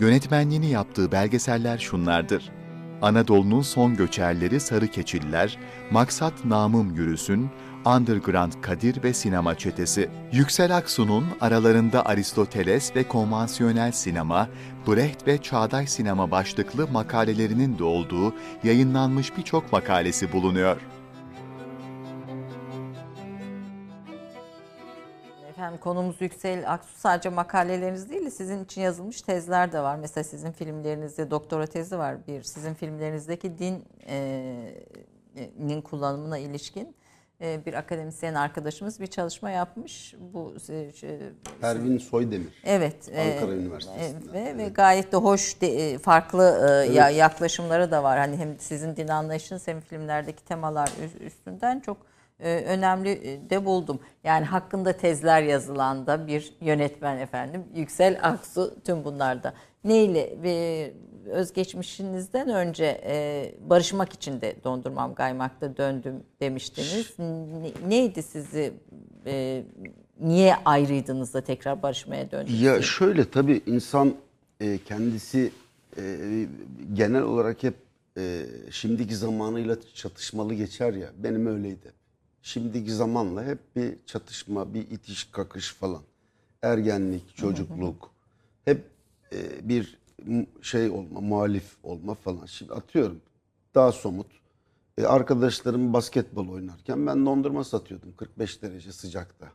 Yönetmenliğini 0.00 0.70
yaptığı 0.70 1.12
belgeseller 1.12 1.78
şunlardır. 1.78 2.50
Anadolu'nun 3.02 3.62
son 3.62 3.96
göçerleri 3.96 4.60
Sarı 4.60 4.88
Keçiller, 4.88 5.58
Maksat 5.90 6.44
Namım 6.44 6.94
Yürüsün, 6.94 7.50
Underground 7.86 8.52
Kadir 8.62 9.02
ve 9.02 9.14
Sinema 9.14 9.54
Çetesi. 9.54 10.10
Yüksel 10.32 10.76
Aksu'nun 10.76 11.24
aralarında 11.40 12.06
Aristoteles 12.06 12.96
ve 12.96 13.04
konvansiyonel 13.08 13.92
sinema, 13.92 14.48
Brecht 14.86 15.26
ve 15.26 15.38
çağdaş 15.38 15.88
sinema 15.88 16.30
başlıklı 16.30 16.88
makalelerinin 16.88 17.78
de 17.78 17.84
olduğu 17.84 18.34
yayınlanmış 18.64 19.36
birçok 19.36 19.72
makalesi 19.72 20.32
bulunuyor. 20.32 20.93
Efendim 25.64 25.80
konumuz 25.80 26.16
Yüksel 26.20 26.72
Aksu 26.72 26.98
sadece 26.98 27.28
makaleleriniz 27.28 28.10
değil 28.10 28.26
de 28.26 28.30
sizin 28.30 28.64
için 28.64 28.80
yazılmış 28.80 29.22
tezler 29.22 29.72
de 29.72 29.80
var. 29.80 29.96
Mesela 29.96 30.24
sizin 30.24 30.52
filmlerinizde 30.52 31.30
doktora 31.30 31.66
tezi 31.66 31.98
var 31.98 32.26
bir. 32.26 32.42
Sizin 32.42 32.74
filmlerinizdeki 32.74 33.58
dinin 33.58 33.84
kullanımına 35.82 36.38
ilişkin 36.38 36.96
e, 37.40 37.60
bir 37.66 37.74
akademisyen 37.74 38.34
arkadaşımız 38.34 39.00
bir 39.00 39.06
çalışma 39.06 39.50
yapmış. 39.50 40.14
Bu 40.32 40.54
e, 40.68 40.92
şey, 40.92 41.18
Pervin 41.60 41.98
Soydemir. 41.98 42.62
Evet. 42.64 42.96
Ankara 43.08 43.52
e, 43.52 43.56
Üniversitesi'nden. 43.56 44.28
e, 44.28 44.32
Ve, 44.44 44.58
ve 44.58 44.68
gayet 44.68 45.12
de 45.12 45.16
hoş, 45.16 45.60
de- 45.60 45.90
e, 45.92 45.98
farklı 45.98 46.68
e, 46.88 46.92
ya- 46.92 47.10
yaklaşımları 47.10 47.90
da 47.90 48.02
var. 48.02 48.18
Hani 48.18 48.36
hem 48.36 48.58
sizin 48.58 48.96
din 48.96 49.08
anlayışınız 49.08 49.68
hem 49.68 49.80
filmlerdeki 49.80 50.44
temalar 50.44 50.90
üstünden 51.26 51.80
çok 51.80 51.96
e, 51.96 52.13
önemli 52.40 53.10
e, 53.10 53.50
de 53.50 53.64
buldum. 53.64 54.00
Yani 54.24 54.44
hakkında 54.44 54.92
tezler 54.92 55.42
yazılan 55.42 56.06
da 56.06 56.26
bir 56.26 56.54
yönetmen 56.60 57.18
efendim. 57.18 57.64
Yüksel 57.74 58.18
Aksu 58.22 58.74
tüm 58.84 59.04
bunlarda. 59.04 59.54
Neyle 59.84 60.42
ve 60.42 60.92
özgeçmişinizden 61.26 62.48
önce 62.48 63.00
e, 63.06 63.54
barışmak 63.70 64.12
için 64.12 64.40
de 64.40 64.56
dondurmam 64.64 65.14
kaymakta 65.14 65.76
döndüm 65.76 66.22
demiştiniz. 66.40 67.14
Ne- 67.18 67.88
neydi 67.90 68.22
sizi 68.22 68.72
e, 69.26 69.64
niye 70.20 70.56
ayrıydınız 70.64 71.34
da 71.34 71.40
tekrar 71.40 71.82
barışmaya 71.82 72.30
döndünüz? 72.30 72.60
Ya 72.62 72.82
şöyle 72.82 73.30
tabii 73.30 73.60
insan 73.66 74.14
e, 74.60 74.78
kendisi 74.78 75.50
e, 75.96 76.46
genel 76.94 77.22
olarak 77.22 77.62
hep 77.62 77.74
e, 78.18 78.42
şimdiki 78.70 79.16
zamanıyla 79.16 79.76
çatışmalı 79.94 80.54
geçer 80.54 80.92
ya. 80.94 81.08
Benim 81.18 81.46
öyleydi. 81.46 82.03
Şimdiki 82.44 82.92
zamanla 82.92 83.44
hep 83.44 83.58
bir 83.76 83.96
çatışma, 84.06 84.74
bir 84.74 84.90
itiş 84.90 85.24
kakış 85.24 85.72
falan. 85.72 86.02
Ergenlik, 86.62 87.36
çocukluk. 87.36 88.10
Hep 88.64 88.90
e, 89.32 89.68
bir 89.68 89.98
şey 90.62 90.90
olma, 90.90 91.20
muhalif 91.20 91.76
olma 91.82 92.14
falan. 92.14 92.46
Şimdi 92.46 92.72
atıyorum 92.72 93.20
daha 93.74 93.92
somut. 93.92 94.26
E, 94.98 95.04
arkadaşlarım 95.04 95.92
basketbol 95.92 96.48
oynarken 96.48 97.06
ben 97.06 97.26
dondurma 97.26 97.64
satıyordum 97.64 98.14
45 98.16 98.62
derece 98.62 98.92
sıcakta. 98.92 99.52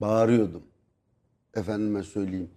Bağırıyordum 0.00 0.62
efendime 1.54 2.02
söyleyeyim 2.02 2.50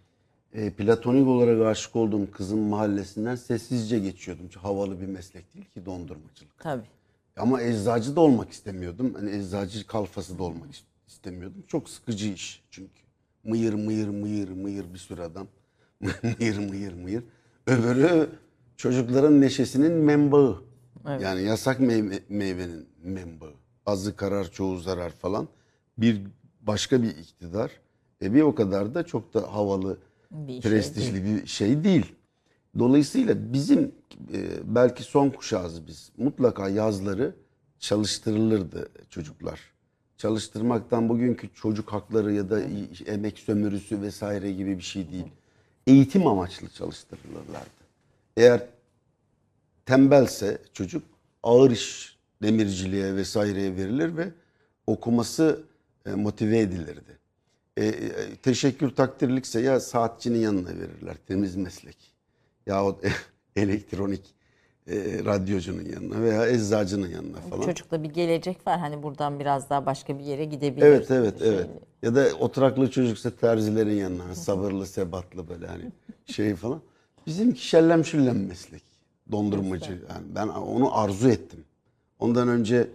e, 0.53 0.73
platonik 0.73 1.27
olarak 1.27 1.61
aşık 1.61 1.95
olduğum 1.95 2.31
kızın 2.31 2.59
mahallesinden 2.59 3.35
sessizce 3.35 3.99
geçiyordum. 3.99 4.45
Çünkü 4.51 4.59
havalı 4.59 5.01
bir 5.01 5.07
meslek 5.07 5.53
değil 5.53 5.65
ki 5.65 5.85
dondurmacılık. 5.85 6.59
Tabii. 6.59 6.98
Ama 7.39 7.61
eczacı 7.61 8.15
da 8.15 8.21
olmak 8.21 8.51
istemiyordum. 8.51 9.13
Hani 9.13 9.31
eczacı 9.31 9.87
kalfası 9.87 10.39
da 10.39 10.43
olmak 10.43 10.69
is- 10.71 10.83
istemiyordum. 11.07 11.63
Çok 11.67 11.89
sıkıcı 11.89 12.27
iş 12.29 12.63
çünkü. 12.71 12.99
Mıyır 13.43 13.73
mıyır 13.73 14.07
mıyır 14.07 14.49
mıyır 14.49 14.85
bir 14.93 14.97
sürü 14.99 15.21
adam. 15.21 15.47
mıyır 16.39 16.57
mıyır 16.69 16.93
mıyır. 16.93 17.23
Öbürü 17.67 18.29
çocukların 18.77 19.41
neşesinin 19.41 19.91
menbaı. 19.91 20.57
Yani 21.21 21.41
yasak 21.43 21.79
meyve- 21.79 22.21
meyvenin 22.29 22.85
menbaı. 23.03 23.53
Azı 23.85 24.15
karar 24.15 24.51
çoğu 24.51 24.77
zarar 24.77 25.09
falan. 25.09 25.47
Bir 25.97 26.21
başka 26.61 27.03
bir 27.03 27.09
iktidar. 27.09 27.71
E 28.21 28.33
bir 28.33 28.41
o 28.41 28.55
kadar 28.55 28.95
da 28.95 29.03
çok 29.05 29.33
da 29.33 29.53
havalı 29.53 29.97
Bir 30.31 30.61
şey 30.61 30.71
prestijli 30.71 31.23
bir 31.25 31.47
şey 31.47 31.83
değil. 31.83 32.05
Dolayısıyla 32.79 33.53
bizim 33.53 33.91
e, 34.33 34.39
belki 34.63 35.03
son 35.03 35.29
kuşağız 35.29 35.87
biz. 35.87 36.11
Mutlaka 36.17 36.69
yazları 36.69 37.35
çalıştırılırdı 37.79 38.89
çocuklar. 39.09 39.59
Çalıştırmaktan 40.17 41.09
bugünkü 41.09 41.49
çocuk 41.53 41.93
hakları 41.93 42.33
ya 42.33 42.49
da 42.49 42.61
emek 43.05 43.39
sömürüsü 43.39 44.01
vesaire 44.01 44.51
gibi 44.51 44.77
bir 44.77 44.83
şey 44.83 45.11
değil. 45.11 45.27
Eğitim 45.87 46.27
amaçlı 46.27 46.69
çalıştırılırlardı. 46.69 47.79
Eğer 48.37 48.65
tembelse 49.85 50.61
çocuk 50.73 51.03
ağır 51.43 51.71
iş 51.71 52.17
demirciliğe 52.41 53.15
vesaireye 53.15 53.75
verilir 53.75 54.17
ve 54.17 54.31
okuması 54.87 55.63
e, 56.05 56.11
motive 56.11 56.59
edilirdi. 56.59 57.19
E, 57.77 57.85
e, 57.85 58.35
teşekkür 58.35 58.89
takdirlikse 58.89 59.61
ya 59.61 59.79
saatçinin 59.79 60.39
yanına 60.39 60.69
verirler 60.69 61.15
temiz 61.27 61.55
meslek. 61.55 62.08
Yahut 62.69 63.03
elektronik 63.55 64.21
e, 64.87 64.95
radyocunun 65.25 65.85
yanına 65.85 66.21
veya 66.21 66.47
eczacının 66.47 67.07
yanına 67.07 67.41
falan. 67.41 67.61
Çocukta 67.61 68.03
bir 68.03 68.09
gelecek 68.09 68.67
var. 68.67 68.79
Hani 68.79 69.03
buradan 69.03 69.39
biraz 69.39 69.69
daha 69.69 69.85
başka 69.85 70.19
bir 70.19 70.23
yere 70.23 70.45
gidebilir. 70.45 70.85
Evet 70.85 71.11
evet 71.11 71.39
Şey- 71.39 71.49
evet. 71.49 71.67
Ya 72.01 72.15
da 72.15 72.27
oturaklı 72.39 72.91
çocuksa 72.91 73.29
terzilerin 73.29 73.95
yanına 73.95 74.23
hani 74.25 74.35
sabırlı 74.35 74.85
sebatlı 74.85 75.49
böyle 75.49 75.67
hani 75.67 75.91
şey 76.25 76.55
falan. 76.55 76.81
Bizimki 77.27 77.67
şellem 77.67 78.05
şüllem 78.05 78.47
meslek. 78.47 78.83
Dondurmacı. 79.31 79.91
Yani 79.91 80.25
ben 80.35 80.47
onu 80.47 80.97
arzu 80.97 81.29
ettim. 81.29 81.63
Ondan 82.19 82.47
önce 82.47 82.87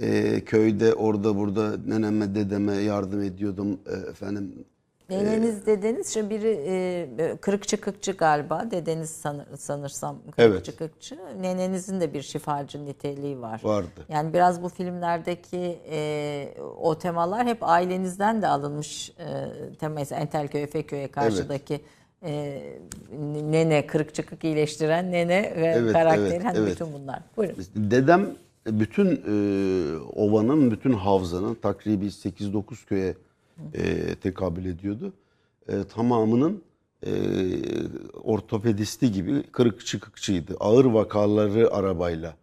e, 0.00 0.40
köyde 0.44 0.94
orada 0.94 1.36
burada 1.36 1.76
neneme 1.86 2.34
dedeme 2.34 2.76
yardım 2.76 3.22
ediyordum 3.22 3.78
E, 3.86 4.10
efendim. 4.10 4.64
Neneniz 5.10 5.66
dedeniz 5.66 6.14
şu 6.14 6.30
biri 6.30 6.60
e, 6.66 7.36
kırık 7.40 7.68
çıkıkçı 7.68 8.12
galiba. 8.12 8.70
Dedeniz 8.70 9.10
sanır, 9.10 9.46
sanırsam 9.56 10.16
kırık 10.22 10.38
Evet. 10.38 10.64
çıkıkçı. 10.64 11.18
Nenenizin 11.40 12.00
de 12.00 12.14
bir 12.14 12.22
şifacı 12.22 12.84
niteliği 12.84 13.40
var. 13.40 13.60
Vardı. 13.64 13.88
Yani 14.08 14.32
biraz 14.32 14.62
bu 14.62 14.68
filmlerdeki 14.68 15.78
e, 15.90 16.48
o 16.80 16.98
temalar 16.98 17.46
hep 17.46 17.58
ailenizden 17.60 18.42
de 18.42 18.46
alınmış. 18.48 19.10
E, 19.10 19.74
tema 19.76 19.94
mesela 19.94 20.20
Entelköy 20.20 20.62
Efeköy'e 20.62 21.08
karşıdaki 21.08 21.80
e, 22.22 22.62
nene, 23.42 23.86
kırık 23.86 24.14
çıkık 24.14 24.44
iyileştiren 24.44 25.12
nene 25.12 25.52
ve 25.56 25.74
Evet, 25.78 25.92
karakteri. 25.92 26.28
evet, 26.28 26.44
hani 26.44 26.58
evet. 26.58 26.72
bütün 26.72 26.92
bunlar. 26.92 27.20
Buyurun. 27.36 27.56
Dedem 27.76 28.30
bütün 28.66 29.06
e, 29.10 29.34
ovanın, 30.16 30.70
bütün 30.70 30.92
havzanın 30.92 31.54
takribi 31.54 32.06
8-9 32.06 32.86
köye 32.86 33.14
e, 33.74 34.14
tekabül 34.14 34.64
ediyordu. 34.64 35.12
E, 35.68 35.84
tamamının 35.84 36.62
e, 37.06 37.12
ortopedisti 38.22 39.12
gibi 39.12 39.42
kırık 39.42 39.86
çıkıkçıydı. 39.86 40.56
Ağır 40.60 40.84
vakaları 40.84 41.74
arabayla 41.74 42.36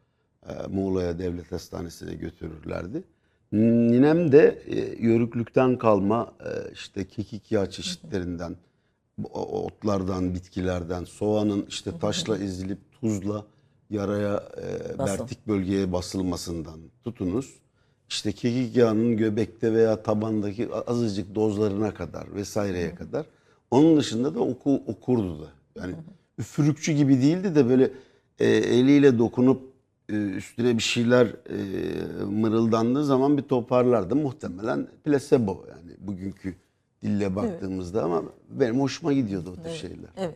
e, 0.50 0.68
Muğla'ya 0.68 1.20
devlet 1.20 1.52
hastanesine 1.52 2.14
götürürlerdi. 2.14 3.04
Ninem 3.52 4.32
de 4.32 4.64
e, 4.68 5.06
yörüklükten 5.06 5.78
kalma 5.78 6.34
e, 6.40 6.74
işte 6.74 7.08
kekik 7.08 7.52
yağ 7.52 7.70
çeşitlerinden, 7.70 8.56
otlardan, 9.34 10.34
bitkilerden, 10.34 11.04
soğanın 11.04 11.66
işte 11.70 12.00
taşla 12.00 12.38
ezilip 12.38 12.80
tuzla 13.02 13.46
yaraya, 13.90 14.44
e, 14.58 14.98
vertik 15.00 15.48
bölgeye 15.48 15.92
basılmasından 15.92 16.80
tutunuz. 17.04 17.54
İşte 18.10 18.32
kekik 18.32 18.76
yağının 18.76 19.18
göbekte 19.18 19.74
veya 19.74 20.04
tabandaki 20.04 20.70
azıcık 20.88 21.36
dozlarına 21.36 21.94
kadar 21.94 22.36
vesaireye 22.36 22.96
kadar. 22.96 23.26
Onun 23.72 23.98
dışında 23.98 24.36
da 24.36 24.40
oku, 24.40 24.84
okurdu 24.88 25.42
da. 25.42 25.48
Yani 25.82 25.96
üfürükçü 26.38 26.92
gibi 26.92 27.22
değildi 27.22 27.56
de 27.56 27.70
böyle 27.70 27.92
e, 28.40 28.48
eliyle 28.48 29.20
dokunup 29.20 29.74
e, 30.10 30.14
üstüne 30.14 30.78
bir 30.78 30.84
şeyler 30.84 31.28
e, 31.28 32.26
mırıldandığı 32.26 33.06
zaman 33.06 33.38
bir 33.38 33.42
toparlardı. 33.42 34.16
Muhtemelen 34.16 34.88
plasebo 35.04 35.66
yani 35.70 35.96
bugünkü 36.00 36.56
dille 37.02 37.36
baktığımızda 37.36 38.04
ama 38.04 38.24
benim 38.50 38.82
hoşuma 38.82 39.14
gidiyordu 39.14 39.56
o 39.60 39.64
tür 39.64 39.70
şeyler. 39.70 40.10
Evet. 40.18 40.36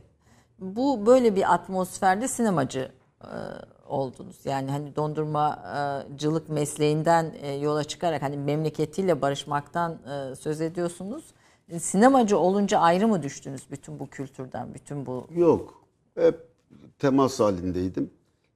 Bu 0.59 1.05
böyle 1.05 1.35
bir 1.35 1.53
atmosferde 1.53 2.27
sinemacı 2.27 2.91
e, 3.21 3.31
oldunuz. 3.89 4.35
Yani 4.45 4.71
hani 4.71 4.95
dondurmacılık 4.95 6.49
mesleğinden 6.49 7.33
e, 7.41 7.51
yola 7.51 7.83
çıkarak 7.83 8.21
hani 8.21 8.37
memleketiyle 8.37 9.21
barışmaktan 9.21 9.91
e, 9.91 10.35
söz 10.35 10.61
ediyorsunuz. 10.61 11.23
Sinemacı 11.79 12.37
olunca 12.37 12.79
ayrı 12.79 13.07
mı 13.07 13.23
düştünüz 13.23 13.61
bütün 13.71 13.99
bu 13.99 14.07
kültürden, 14.07 14.73
bütün 14.73 15.05
bu 15.05 15.27
Yok. 15.35 15.83
Hep 16.15 16.47
temas 16.99 17.39
halindeydim. 17.39 18.09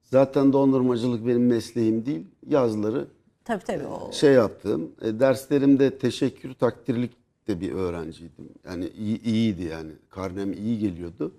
Zaten 0.03 0.53
dondurmacılık 0.53 1.27
benim 1.27 1.47
mesleğim 1.47 2.05
değil. 2.05 2.27
Yazları 2.47 3.07
tabii 3.45 3.63
tabii 3.63 3.85
o 3.87 4.11
şey 4.11 4.33
yaptım. 4.33 4.91
E, 5.01 5.19
derslerimde 5.19 5.97
teşekkür 5.97 6.53
takdirlik 6.53 7.11
de 7.47 7.61
bir 7.61 7.71
öğrenciydim. 7.71 8.49
Yani 8.65 8.87
iyi, 8.87 9.21
iyiydi 9.23 9.63
yani. 9.63 9.91
Karnem 10.09 10.53
iyi 10.53 10.79
geliyordu. 10.79 11.31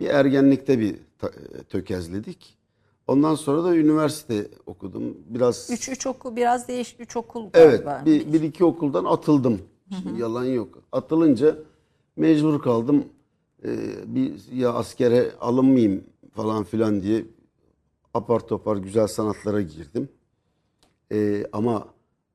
Bir 0.00 0.06
ergenlikte 0.06 0.78
bir 0.78 0.96
tökezledik. 1.68 2.56
Ondan 3.06 3.34
sonra 3.34 3.64
da 3.64 3.76
üniversite 3.76 4.48
okudum. 4.66 5.16
Biraz 5.26 5.70
üç 5.70 5.88
üç 5.88 6.06
okul 6.06 6.36
biraz 6.36 6.68
değiş 6.68 6.96
üç 6.98 7.16
okul 7.16 7.46
Evet, 7.54 7.84
galiba. 7.84 8.06
bir, 8.06 8.32
bir 8.32 8.42
iki 8.42 8.64
okuldan 8.64 9.04
atıldım. 9.04 9.60
Şimdi 10.02 10.20
yalan 10.20 10.44
yok. 10.44 10.82
Atılınca 10.92 11.58
mecbur 12.16 12.62
kaldım. 12.62 13.04
Ee, 13.64 13.76
bir 14.06 14.52
ya 14.52 14.72
askere 14.74 15.32
alınmayayım 15.40 16.04
falan 16.34 16.64
filan 16.64 17.02
diye 17.02 17.24
apar 18.14 18.40
topar 18.40 18.76
güzel 18.76 19.06
sanatlara 19.06 19.60
girdim. 19.60 20.08
Ee, 21.12 21.46
ama 21.52 21.88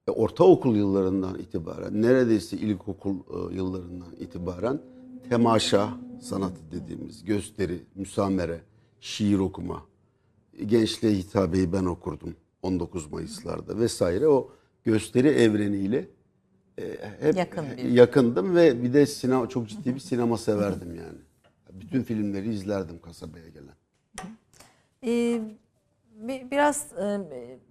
ortaokul 0.08 0.76
yıllarından 0.76 1.40
itibaren, 1.40 2.02
neredeyse 2.02 2.58
ilkokul 2.58 3.16
e, 3.16 3.56
yıllarından 3.56 4.16
itibaren 4.20 4.82
temaşa 5.30 5.90
sanatı 6.22 6.72
dediğimiz 6.72 7.24
gösteri, 7.26 7.80
müsamere, 7.96 8.62
şiir 9.00 9.40
okuma, 9.40 9.82
gençliğe 10.68 11.14
hitabeyi 11.14 11.74
ben 11.74 11.86
okurdum 11.86 12.36
19 12.62 13.12
Mayıs'larda 13.12 13.80
vesaire 13.80 14.28
o 14.28 14.52
gösteri 14.84 15.28
evreniyle 15.28 16.08
e, 16.80 16.84
hep 17.20 17.36
Yakın 17.36 17.66
bir- 17.78 17.84
yakındım 17.92 18.56
ve 18.56 18.84
bir 18.84 18.94
de 18.94 19.06
sinema 19.06 19.50
çok 19.50 19.70
ciddi 19.70 19.96
bir 19.96 20.00
sinema 20.00 20.38
severdim 20.38 20.96
yani. 20.96 21.18
Bütün 21.74 22.04
filmleri 22.04 22.54
izlerdim 22.54 23.00
kasabaya 23.02 23.48
gelen. 23.50 23.74
Ee, 25.06 25.42
bi- 26.28 26.48
biraz 26.52 26.94
e, 26.94 27.20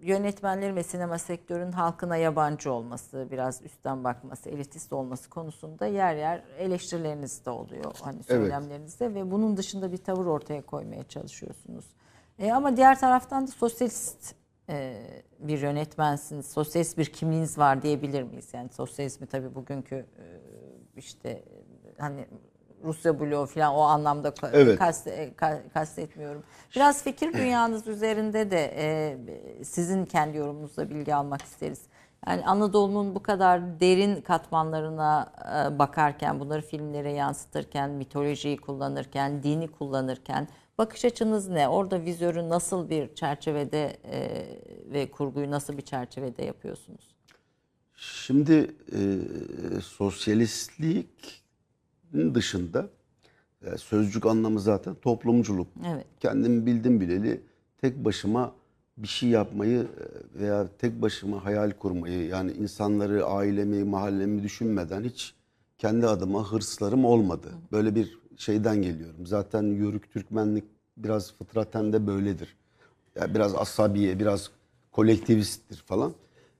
yönetmenlerin 0.01 0.77
ve 0.77 0.83
sinema 0.83 1.18
sektörünün 1.18 1.72
halkına 1.72 2.16
yabancı 2.16 2.72
olması, 2.72 3.29
biraz 3.31 3.62
üstten 3.64 4.05
bakması, 4.05 4.48
elitist 4.51 4.92
olması 4.92 5.31
konusunda 5.31 5.87
yer 5.87 6.16
yer 6.16 6.44
eleştirileriniz 6.59 7.46
de 7.46 7.51
oluyor. 7.51 7.94
Hani 8.03 8.22
söylemlerinizde 8.22 9.14
ve 9.14 9.31
bunun 9.31 9.57
dışında 9.57 9.92
bir 9.92 9.96
tavır 9.98 10.27
ortaya 10.27 10.62
koymaya 10.66 11.05
çalışıyorsunuz. 11.05 11.85
E, 12.38 12.53
ama 12.53 12.77
diğer 12.77 13.01
taraftan 13.01 13.46
da 13.46 13.51
sosyalist 13.51 14.35
e, 14.68 15.03
bir 15.38 15.59
yönetmensiniz. 15.61 16.46
Sosyalist 16.46 16.98
bir 16.98 17.05
kimliğiniz 17.07 17.59
var 17.59 17.83
diyebilir 17.83 18.22
miyiz? 18.22 18.48
Yani 18.53 18.68
sosyalizmi 18.68 19.27
tabii 19.27 19.55
bugünkü 19.55 19.94
e, 19.96 20.24
işte 20.96 21.29
e, 21.29 21.42
hani 21.98 22.27
Rusya 22.85 23.20
bloğu 23.20 23.46
falan 23.46 23.74
o 23.74 23.81
anlamda 23.81 24.35
Evet. 24.53 24.79
kaste- 24.81 25.35
ka- 25.35 25.68
kastetmiyorum. 25.74 26.42
Biraz 26.77 27.03
fikir 27.05 27.33
dünyanız 27.33 27.87
üzerinde 27.87 28.51
de 28.51 28.72
e, 28.77 29.16
sizin 29.64 30.05
kendi 30.05 30.37
yorumunuzla 30.37 30.90
bilgi 30.90 31.14
almak 31.14 31.42
isteriz. 31.42 31.83
Yani 32.27 32.46
Anadolu'nun 32.46 33.14
bu 33.14 33.22
kadar 33.22 33.81
derin 33.81 34.20
katmanlarına 34.20 35.33
e, 35.74 35.79
bakarken, 35.79 36.40
bunları 36.40 36.62
filmlere 36.62 37.12
yansıtırken, 37.12 37.90
mitolojiyi 37.90 38.57
kullanırken, 38.57 39.42
dini 39.42 39.68
kullanırken 39.68 40.48
bakış 40.79 41.05
açınız 41.05 41.49
ne? 41.49 41.69
Orada 41.69 42.05
vizörü 42.05 42.49
nasıl 42.49 42.91
bir 42.91 43.14
çerçevede 43.14 43.97
e, 44.05 44.47
ve 44.93 45.11
kurguyu 45.11 45.51
nasıl 45.51 45.77
bir 45.77 45.83
çerçevede 45.83 46.45
yapıyorsunuz? 46.45 47.14
Şimdi 47.95 48.75
e, 48.93 49.01
sosyalistlik 49.83 51.43
dışında 52.35 52.88
e, 53.62 53.79
sözcük 53.79 54.27
anlamı 54.27 54.61
zaten 54.61 54.95
toplumculuk. 54.95 55.67
Evet. 55.95 56.07
Kendim 56.21 56.67
bildim 56.67 57.01
bileli 57.01 57.41
tek 57.79 58.05
başıma 58.05 58.53
bir 58.97 59.09
şey 59.09 59.29
yapmayı 59.29 59.81
e, 59.81 60.41
veya 60.41 60.69
tek 60.79 61.03
başıma 61.03 61.45
hayal 61.45 61.71
kurmayı 61.71 62.27
yani 62.27 62.53
insanları, 62.53 63.25
ailemi, 63.27 63.85
mahallemi 63.85 64.43
düşünmeden 64.43 65.05
hiç 65.05 65.35
kendi 65.79 66.07
adıma 66.07 66.53
hırslarım 66.53 67.05
olmadı. 67.05 67.49
Böyle 67.73 67.95
bir 67.95 68.19
şeyden 68.38 68.83
geliyorum. 68.83 69.27
Zaten 69.27 69.62
Yörük 69.62 70.12
Türkmenlik 70.12 70.64
biraz 70.96 71.35
fıtraten 71.35 71.92
de 71.92 72.07
böyledir. 72.07 72.57
Yani 73.16 73.35
biraz 73.35 73.55
asabiye, 73.55 74.18
biraz 74.18 74.51
kolektivisttir 74.92 75.77
falan. 75.77 76.12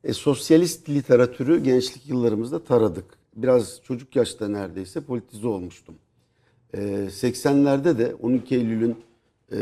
E, 0.05 0.13
sosyalist 0.13 0.89
literatürü 0.89 1.63
gençlik 1.63 2.09
yıllarımızda 2.09 2.65
taradık. 2.65 3.05
Biraz 3.37 3.81
çocuk 3.83 4.17
yaşta 4.17 4.49
neredeyse 4.49 5.01
politize 5.01 5.49
olmuştum. 5.49 5.95
E, 6.75 6.79
80'lerde 7.11 7.99
de 7.99 8.15
12 8.15 8.57
Eylül'ün 8.57 8.97
e, 9.53 9.57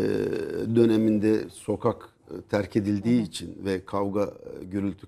döneminde 0.77 1.49
sokak 1.51 2.09
e, 2.31 2.41
terk 2.41 2.77
edildiği 2.77 3.23
için 3.23 3.65
ve 3.65 3.85
kavga 3.85 4.25
e, 4.25 4.65
gürültü 4.65 5.07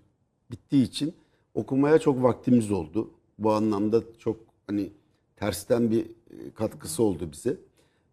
bittiği 0.51 0.83
için 0.83 1.14
okumaya 1.55 1.99
çok 1.99 2.23
vaktimiz 2.23 2.71
oldu. 2.71 3.11
Bu 3.38 3.53
anlamda 3.53 4.03
çok 4.18 4.37
hani 4.66 4.90
tersten 5.37 5.90
bir 5.90 6.07
katkısı 6.55 7.03
oldu 7.03 7.29
bize. 7.33 7.57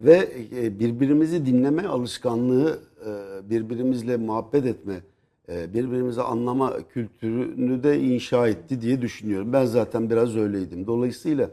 Ve 0.01 0.29
e, 0.55 0.79
birbirimizi 0.79 1.45
dinleme 1.45 1.87
alışkanlığı, 1.87 2.79
e, 3.05 3.49
birbirimizle 3.49 4.17
muhabbet 4.17 4.65
etme, 4.65 5.03
e, 5.49 5.73
birbirimizi 5.73 6.21
anlama 6.21 6.87
kültürünü 6.87 7.83
de 7.83 7.99
inşa 7.99 8.47
etti 8.47 8.81
diye 8.81 9.01
düşünüyorum. 9.01 9.53
Ben 9.53 9.65
zaten 9.65 10.09
biraz 10.09 10.35
öyleydim. 10.35 10.87
Dolayısıyla 10.87 11.49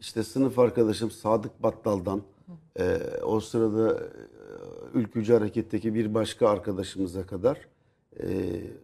işte 0.00 0.22
sınıf 0.22 0.58
arkadaşım 0.58 1.10
Sadık 1.10 1.62
Battal'dan 1.62 2.22
o 3.22 3.40
sırada 3.40 4.02
Ülkücü 4.94 5.32
Hareket'teki 5.32 5.94
bir 5.94 6.14
başka 6.14 6.48
arkadaşımıza 6.48 7.26
kadar 7.26 7.68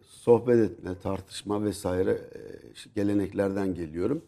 sohbet 0.01 0.71
etme, 0.71 0.91
tartışma 1.03 1.63
vesaire 1.63 2.21
geleneklerden 2.95 3.75
geliyorum. 3.75 4.21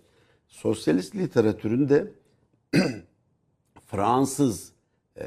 Sosyalist 0.48 1.16
literatüründe 1.16 2.12
Fransız 3.88 4.72
e, 5.18 5.26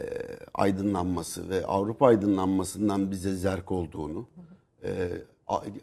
aydınlanması 0.54 1.48
ve 1.48 1.66
Avrupa 1.66 2.06
aydınlanmasından 2.06 3.10
bize 3.10 3.34
zerk 3.34 3.72
olduğunu, 3.72 4.26
e, 4.84 5.08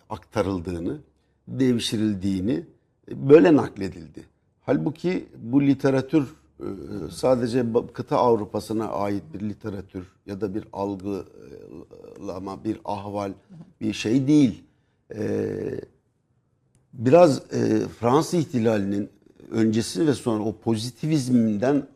aktarıldığını, 0.10 1.00
devşirildiğini 1.48 2.66
e, 3.12 3.30
böyle 3.30 3.56
nakledildi. 3.56 4.26
Halbuki 4.62 5.28
bu 5.38 5.62
literatür 5.62 6.36
e, 6.60 6.66
sadece 7.12 7.66
kıta 7.94 8.18
Avrupa'sına 8.18 8.90
ait 8.90 9.24
bir 9.34 9.40
literatür 9.40 10.08
ya 10.26 10.42
da 10.42 10.56
bir 10.56 10.66
algılama, 10.74 12.64
bir 12.64 12.80
ahval, 12.86 13.34
bir 13.82 13.94
şey 13.94 14.28
değil. 14.28 14.64
E, 15.16 15.50
biraz 16.94 17.48
Fransız 18.00 18.34
ihtilalinin 18.40 19.10
öncesi 19.52 20.08
ve 20.08 20.14
sonra 20.14 20.44
o 20.44 20.58
pozitivizmden 20.58 21.88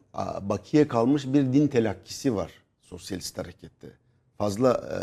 bakiye 0.42 0.88
kalmış 0.88 1.26
bir 1.28 1.54
din 1.54 1.68
telakkisi 1.68 2.36
var 2.36 2.52
sosyalist 2.92 3.38
harekette. 3.38 3.88
Fazla 4.38 4.72
e, 4.74 4.98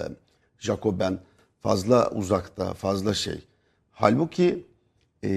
Jacoben, 0.59 1.19
fazla 1.61 2.11
uzakta, 2.11 2.75
fazla 2.75 3.15
şey. 3.15 3.45
Halbuki 3.93 4.67
e, 5.25 5.31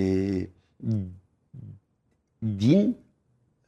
din 2.44 2.98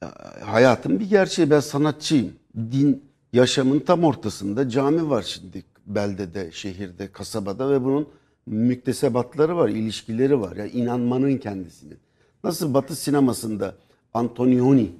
e, 0.04 0.06
hayatın 0.44 1.00
bir 1.00 1.10
gerçeği. 1.10 1.50
Ben 1.50 1.60
sanatçıyım. 1.60 2.34
Din 2.56 3.04
yaşamın 3.34 3.80
tam 3.80 4.04
ortasında 4.04 4.70
cami 4.70 5.10
var 5.10 5.22
şimdi 5.22 5.64
beldede, 5.86 6.52
şehirde, 6.52 7.12
kasabada 7.12 7.72
ve 7.72 7.84
bunun 7.84 8.10
müktesebatları 8.46 9.58
var, 9.58 9.70
ilişkileri 9.70 10.42
var. 10.42 10.56
Yani 10.56 10.72
inanmanın 10.72 11.38
kendisinin. 11.38 11.98
Nasıl 12.44 12.74
Batı 12.74 12.96
sinemasında 12.96 13.76
Antonioni 14.14 14.92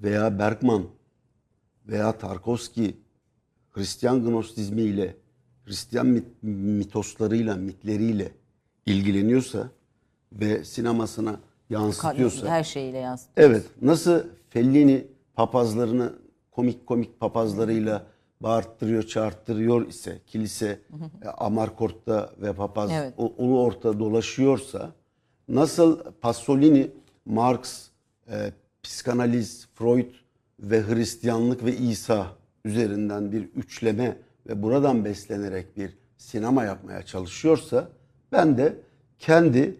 veya 0.00 0.38
Bergman 0.38 0.84
veya 1.88 2.18
Tarkovski 2.18 2.96
Hristiyan 3.70 4.24
gnostizmi 4.24 4.82
ile 4.82 5.16
Hristiyan 5.64 6.06
mit, 6.06 6.24
mitoslarıyla, 6.42 7.56
mitleriyle 7.56 8.32
ilgileniyorsa 8.86 9.68
ve 10.32 10.64
sinemasına 10.64 11.40
yansıtıyorsa 11.70 12.48
her 12.48 12.64
şeyiyle 12.64 12.98
yansıtıyor. 12.98 13.50
Evet. 13.50 13.66
Nasıl 13.82 14.24
Fellini 14.50 15.06
papazlarını 15.34 16.12
komik 16.50 16.86
komik 16.86 17.20
papazlarıyla 17.20 18.06
bağırttırıyor, 18.40 19.02
çağırttırıyor 19.02 19.88
ise 19.88 20.20
kilise 20.26 20.80
hı 21.22 21.30
Amarkort'ta 21.30 22.30
ve 22.40 22.52
papaz 22.52 22.90
evet. 22.92 23.14
ulu 23.16 23.62
orta 23.62 23.98
dolaşıyorsa 23.98 24.92
nasıl 25.48 26.12
Pasolini, 26.20 26.90
Marx, 27.26 27.88
e, 28.28 28.52
psikanaliz, 28.82 29.68
Freud 29.74 30.10
ve 30.60 30.82
Hristiyanlık 30.82 31.64
ve 31.64 31.76
İsa 31.76 32.26
üzerinden 32.64 33.32
bir 33.32 33.42
üçleme 33.42 34.16
ve 34.46 34.62
buradan 34.62 35.04
beslenerek 35.04 35.76
bir 35.76 35.90
sinema 36.16 36.64
yapmaya 36.64 37.02
çalışıyorsa 37.02 37.88
ben 38.32 38.58
de 38.58 38.76
kendi 39.18 39.76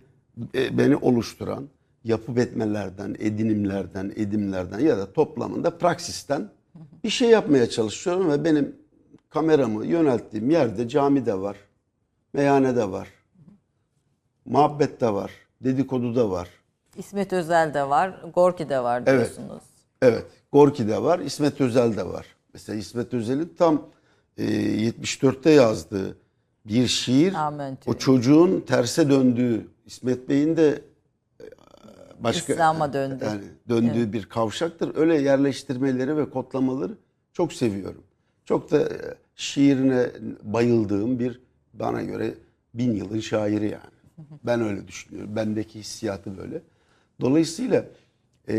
e, 0.54 0.78
beni 0.78 0.96
oluşturan 0.96 1.68
yapı 2.04 2.40
etmelerden, 2.40 3.16
edinimlerden, 3.18 4.12
edimlerden 4.16 4.78
ya 4.78 4.98
da 4.98 5.12
toplamında 5.12 5.78
praksisten 5.78 6.50
bir 7.04 7.10
şey 7.10 7.30
yapmaya 7.30 7.68
çalışıyorum 7.70 8.30
ve 8.30 8.44
benim 8.44 8.76
kameramı 9.30 9.86
yönelttiğim 9.86 10.50
yerde 10.50 10.88
camide 10.88 11.34
var, 11.34 11.56
meyhanede 12.32 12.90
var, 12.90 13.08
muhabbette 14.44 15.12
var, 15.12 15.30
dedikodu 15.64 16.16
da 16.16 16.30
var, 16.30 16.48
İsmet 16.96 17.32
Özel 17.32 17.74
de 17.74 17.88
var, 17.88 18.20
Gorki 18.34 18.68
de 18.68 18.80
var 18.80 19.06
diyorsunuz. 19.06 19.62
Evet, 20.02 20.14
evet. 20.14 20.26
Gorki 20.52 20.88
de 20.88 21.02
var, 21.02 21.18
İsmet 21.18 21.60
Özel 21.60 21.96
de 21.96 22.06
var. 22.06 22.26
Mesela 22.52 22.78
İsmet 22.78 23.14
Özel'in 23.14 23.54
tam 23.58 23.82
e, 24.38 24.44
74'te 24.44 25.50
yazdığı 25.50 26.16
bir 26.66 26.86
şiir, 26.86 27.34
Amentü. 27.34 27.90
o 27.90 27.94
çocuğun 27.94 28.60
terse 28.60 29.10
döndüğü, 29.10 29.66
İsmet 29.86 30.28
Bey'in 30.28 30.56
de 30.56 30.82
e, 31.40 31.44
başka 32.18 32.52
İslam'a 32.52 32.92
döndü. 32.92 33.24
Yani 33.24 33.44
döndüğü 33.68 34.02
evet. 34.02 34.12
bir 34.12 34.24
kavşaktır. 34.24 34.96
Öyle 34.96 35.20
yerleştirmeleri 35.20 36.16
ve 36.16 36.30
kodlamaları 36.30 36.92
çok 37.32 37.52
seviyorum. 37.52 38.02
Çok 38.44 38.70
da 38.70 38.80
e, 38.80 38.98
şiirine 39.36 40.10
bayıldığım 40.42 41.18
bir 41.18 41.40
bana 41.72 42.02
göre 42.02 42.34
bin 42.74 42.94
yılın 42.94 43.20
şairi 43.20 43.64
yani. 43.64 43.93
Ben 44.44 44.60
öyle 44.60 44.88
düşünüyorum. 44.88 45.36
Bendeki 45.36 45.78
hissiyatı 45.78 46.38
böyle. 46.38 46.62
Dolayısıyla 47.20 47.84
e, 48.48 48.56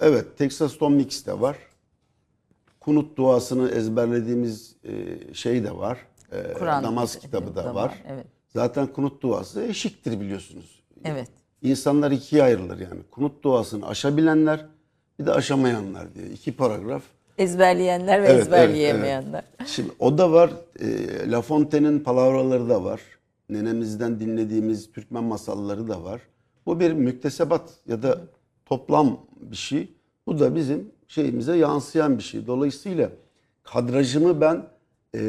evet 0.00 0.38
Texas 0.38 0.78
Tom 0.78 0.94
Mix 0.94 1.26
de 1.26 1.40
var. 1.40 1.56
Kunut 2.80 3.16
duasını 3.16 3.70
ezberlediğimiz 3.70 4.76
e, 4.84 5.34
şey 5.34 5.64
de 5.64 5.76
var. 5.76 5.98
E, 6.32 6.52
Kur'an 6.52 6.82
namaz 6.82 7.18
kitabı 7.18 7.56
da, 7.56 7.64
var. 7.64 7.74
var. 7.74 8.02
Evet. 8.08 8.26
Zaten 8.48 8.86
kunut 8.86 9.22
duası 9.22 9.62
eşiktir 9.62 10.20
biliyorsunuz. 10.20 10.82
Evet. 11.04 11.28
İnsanlar 11.62 12.10
ikiye 12.10 12.42
ayrılır 12.42 12.78
yani. 12.78 13.00
Kunut 13.10 13.42
duasını 13.42 13.88
aşabilenler 13.88 14.66
bir 15.18 15.26
de 15.26 15.32
aşamayanlar 15.32 16.14
diye 16.14 16.26
iki 16.26 16.56
paragraf. 16.56 17.02
Ezberleyenler 17.38 18.22
ve 18.22 18.26
evet, 18.26 18.40
ezberleyemeyenler. 18.40 19.44
Evet, 19.44 19.54
evet. 19.58 19.68
Şimdi 19.68 19.90
o 19.98 20.18
da 20.18 20.32
var. 20.32 20.50
E, 20.80 21.30
La 21.30 21.42
Fontaine'in 21.42 22.00
palavraları 22.00 22.68
da 22.68 22.84
var. 22.84 23.00
Nenemizden 23.52 24.20
dinlediğimiz 24.20 24.92
Türkmen 24.92 25.24
masalları 25.24 25.88
da 25.88 26.04
var. 26.04 26.20
Bu 26.66 26.80
bir 26.80 26.92
müktesebat 26.92 27.74
ya 27.86 28.02
da 28.02 28.20
toplam 28.66 29.20
bir 29.40 29.56
şey. 29.56 29.88
Bu 30.26 30.38
da 30.38 30.54
bizim 30.54 30.90
şeyimize 31.08 31.56
yansıyan 31.56 32.18
bir 32.18 32.22
şey. 32.22 32.46
Dolayısıyla 32.46 33.10
kadrajımı 33.62 34.40
ben 34.40 34.66
e, 35.14 35.20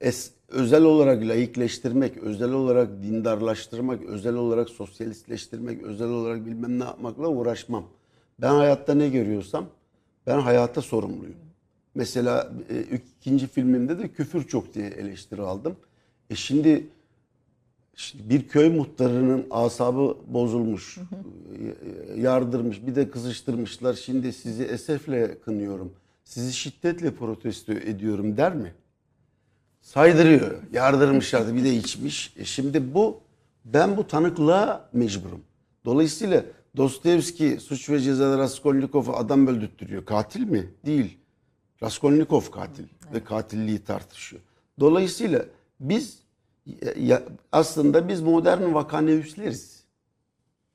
es, 0.00 0.30
özel 0.48 0.82
olarak 0.82 1.22
laikleştirmek, 1.22 2.16
özel 2.16 2.52
olarak 2.52 3.02
dindarlaştırmak, 3.02 4.02
özel 4.02 4.34
olarak 4.34 4.68
sosyalistleştirmek, 4.70 5.82
özel 5.82 6.08
olarak 6.08 6.46
bilmem 6.46 6.78
ne 6.78 6.84
yapmakla 6.84 7.28
uğraşmam. 7.28 7.84
Ben 8.40 8.54
hayatta 8.54 8.94
ne 8.94 9.08
görüyorsam 9.08 9.66
ben 10.26 10.38
hayata 10.38 10.82
sorumluyum. 10.82 11.36
Mesela 11.94 12.52
e, 12.70 12.96
ikinci 13.20 13.46
filmimde 13.46 13.98
de 13.98 14.08
küfür 14.08 14.44
çok 14.44 14.74
diye 14.74 14.86
eleştiri 14.86 15.42
aldım. 15.42 15.76
E 16.30 16.34
şimdi 16.34 16.86
bir 18.14 18.48
köy 18.48 18.68
muhtarının 18.68 19.46
asabı 19.50 20.16
bozulmuş, 20.26 20.98
yardırmış, 22.16 22.86
bir 22.86 22.94
de 22.94 23.10
kızıştırmışlar. 23.10 23.94
Şimdi 23.94 24.32
sizi 24.32 24.64
esefle 24.64 25.40
kınıyorum, 25.40 25.92
sizi 26.24 26.52
şiddetle 26.52 27.14
protesto 27.14 27.72
ediyorum 27.72 28.36
der 28.36 28.54
mi? 28.54 28.74
Saydırıyor, 29.80 30.62
yardırmışlardı, 30.72 31.54
bir 31.54 31.64
de 31.64 31.74
içmiş. 31.74 32.34
E 32.36 32.44
şimdi 32.44 32.94
bu, 32.94 33.20
ben 33.64 33.96
bu 33.96 34.06
tanıklığa 34.06 34.88
mecburum. 34.92 35.40
Dolayısıyla 35.84 36.44
Dostoyevski 36.76 37.60
suç 37.60 37.90
ve 37.90 38.00
cezada 38.00 38.38
Raskolnikov'u 38.38 39.12
adam 39.12 39.46
öldürttürüyor. 39.46 40.04
Katil 40.04 40.40
mi? 40.40 40.70
Değil. 40.86 41.18
Raskolnikov 41.82 42.50
katil 42.50 42.84
evet. 42.84 43.14
ve 43.14 43.24
katilliği 43.24 43.78
tartışıyor. 43.78 44.42
Dolayısıyla 44.80 45.44
biz 45.80 46.18
ya, 46.96 47.22
aslında 47.52 48.08
biz 48.08 48.20
modern 48.22 48.74
vakanevüsleriz. 48.74 49.76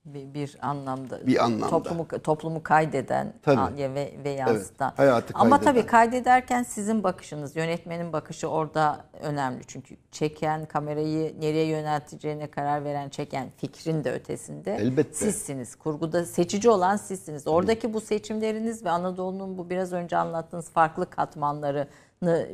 bir, 0.06 0.34
bir 0.34 0.58
anlamda 0.62 1.28
Bir 1.28 1.44
anlamda. 1.44 1.68
toplumu 1.70 2.08
toplumu 2.08 2.64
kaydeden 2.64 3.34
Tabii. 3.42 3.96
ve, 3.96 4.14
ve 4.24 4.30
yansıtan. 4.30 4.94
hayatı 4.98 5.34
Ama 5.38 5.60
tabii 5.60 5.86
kaydederken 5.86 6.64
sizin 6.64 7.04
bakışınız, 7.04 7.56
yönetmenin 7.56 8.14
bakışı 8.14 8.48
orada 8.48 9.06
önemli. 9.22 9.62
Çünkü 9.68 9.98
çeken 10.12 10.66
kamerayı 10.66 11.42
nereye 11.42 11.66
yönelteceğine 11.66 12.48
karar 12.52 12.84
veren, 12.84 13.10
çeken 13.10 13.50
fikrin 13.58 14.04
de 14.04 14.12
ötesinde 14.14 14.76
Elbette. 14.76 15.14
sizsiniz. 15.14 15.76
Kurguda 15.76 16.26
seçici 16.26 16.70
olan 16.70 16.98
sizsiniz. 16.98 17.48
Oradaki 17.48 17.94
bu 17.94 18.02
seçimleriniz 18.02 18.86
ve 18.86 18.89
Anadolu'nun 18.89 19.58
bu 19.58 19.70
biraz 19.70 19.94
önce 19.94 20.18
anlattığınız 20.18 20.70
farklı 20.70 21.10
katmanlarını 21.10 21.88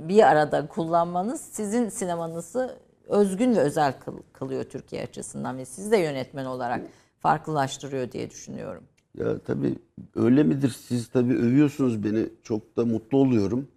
bir 0.10 0.24
arada 0.24 0.68
kullanmanız 0.68 1.42
sizin 1.42 1.90
sinemanızı 1.90 2.87
özgün 3.10 3.56
ve 3.56 3.60
özel 3.60 3.94
kıl- 4.00 4.24
kılıyor 4.34 4.64
Türkiye 4.64 5.04
açısından 5.04 5.58
ve 5.58 5.66
siz 5.66 5.92
de 5.92 5.98
yönetmen 5.98 6.46
olarak 6.46 6.82
farklılaştırıyor 7.20 8.12
diye 8.12 8.30
düşünüyorum. 8.30 8.84
Ya 9.18 9.40
tabii 9.40 9.76
öyle 10.16 10.44
midir? 10.44 10.76
Siz 10.88 11.08
tabii 11.10 11.34
övüyorsunuz 11.34 12.04
beni. 12.04 12.30
Çok 12.44 12.78
da 12.78 12.86
mutlu 12.86 13.18
oluyorum. 13.18 13.68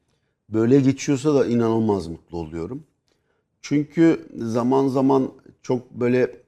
Böyle 0.49 0.81
geçiyorsa 0.81 1.35
da 1.35 1.47
inanılmaz 1.47 2.07
mutlu 2.07 2.39
oluyorum. 2.39 2.85
Çünkü 3.63 4.29
zaman 4.39 4.89
zaman 4.89 5.33
çok 5.63 5.91
böyle 5.91 6.41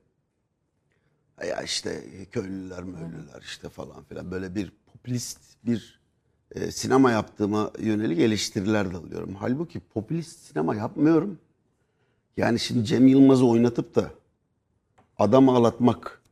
ya 1.48 1.62
işte 1.62 2.04
köylüler 2.30 2.82
möylüler 2.82 3.42
işte 3.42 3.68
falan 3.68 4.02
filan 4.04 4.30
böyle 4.30 4.54
bir 4.54 4.72
popülist 4.92 5.38
bir 5.64 6.00
e, 6.50 6.70
sinema 6.70 7.10
yaptığıma 7.10 7.70
yönelik 7.78 8.18
eleştiriler 8.18 8.92
de 8.92 8.96
alıyorum. 8.96 9.34
Halbuki 9.40 9.80
popülist 9.80 10.38
sinema 10.38 10.74
yapmıyorum. 10.76 11.38
Yani 12.36 12.58
şimdi 12.58 12.84
Cem 12.84 13.06
Yılmaz'ı 13.06 13.46
oynatıp 13.46 13.94
da 13.94 14.10
adam 15.18 15.48
ağlatmak 15.48 16.22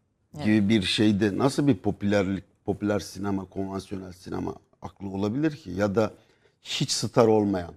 gibi 0.44 0.68
bir 0.68 0.82
şeyde 0.82 1.38
nasıl 1.38 1.66
bir 1.66 1.76
popülerlik, 1.76 2.44
popüler 2.64 3.00
sinema, 3.00 3.44
konvansiyonel 3.44 4.12
sinema 4.12 4.54
aklı 4.82 5.08
olabilir 5.08 5.56
ki? 5.56 5.70
Ya 5.70 5.94
da 5.94 6.12
hiç 6.62 6.90
star 6.90 7.26
olmayan, 7.26 7.74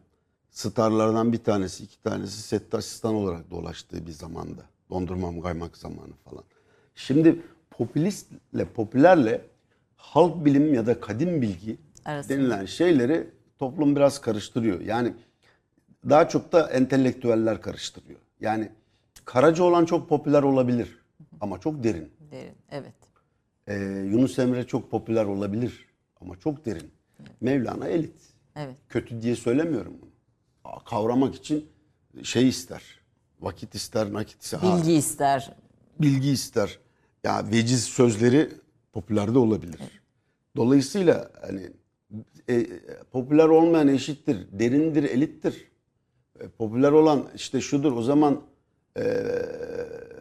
starlardan 0.52 1.34
bir 1.34 1.44
tanesi, 1.44 1.84
iki 1.84 2.02
tanesi 2.02 2.42
sette 2.42 2.78
asistan 2.78 3.16
olarak 3.16 3.52
dolaştığı 3.52 4.08
bir 4.08 4.12
zamanda. 4.12 4.62
Dondurmam 4.90 5.42
kaymak 5.42 5.78
zamanı 5.78 6.14
falan. 6.30 6.44
Şimdi 6.96 7.42
popülistle, 7.70 8.66
popülerle 8.76 9.42
halk 9.96 10.46
bilim 10.46 10.74
ya 10.74 10.86
da 10.86 11.00
kadim 11.00 11.42
bilgi 11.42 11.78
Arasında. 12.06 12.38
denilen 12.38 12.66
şeyleri 12.66 13.28
toplum 13.60 13.96
biraz 13.96 14.22
karıştırıyor. 14.22 14.82
Yani 14.82 15.14
daha 16.10 16.30
çok 16.30 16.52
da 16.52 16.70
entelektüeller 16.70 17.62
karıştırıyor. 17.62 18.20
Yani 18.40 18.70
Karaca 19.26 19.64
olan 19.64 19.86
çok 19.86 20.10
popüler 20.10 20.44
olabilir 20.44 20.98
ama 21.42 21.60
çok 21.60 21.84
derin. 21.84 22.12
Derin. 22.32 22.56
Evet. 22.72 22.94
Ee, 23.68 23.76
Yunus 24.12 24.40
Emre 24.40 24.68
çok 24.68 24.92
popüler 24.92 25.26
olabilir 25.26 25.88
ama 26.22 26.40
çok 26.40 26.66
derin. 26.66 26.92
Mevlana 27.42 27.88
elit. 27.88 28.16
Evet. 28.56 28.76
Kötü 28.90 29.22
diye 29.22 29.36
söylemiyorum 29.36 29.94
bunu. 30.02 30.10
Kavramak 30.86 31.36
için 31.36 31.70
şey 32.24 32.50
ister. 32.50 32.84
Vakit 33.42 33.76
ister, 33.76 34.14
nakit 34.14 34.42
ister. 34.42 34.62
Bilgi 34.62 34.94
ister. 34.94 35.56
bilgi 36.00 36.32
ister. 36.32 36.80
Ya 37.24 37.52
veciz 37.52 37.84
sözleri 37.84 38.50
popüler 38.94 39.34
de 39.34 39.40
olabilir. 39.40 39.80
Dolayısıyla 40.56 41.32
hani 41.42 41.72
e, 42.48 42.56
e, 42.56 42.68
popüler 43.12 43.46
olmayan 43.46 43.88
eşittir, 43.88 44.48
derindir, 44.52 45.04
elittir. 45.04 45.72
E, 46.44 46.48
popüler 46.48 46.92
olan 46.92 47.24
işte 47.36 47.62
şudur. 47.62 47.92
O 47.98 48.02
zaman 48.02 48.40
e, 48.98 49.04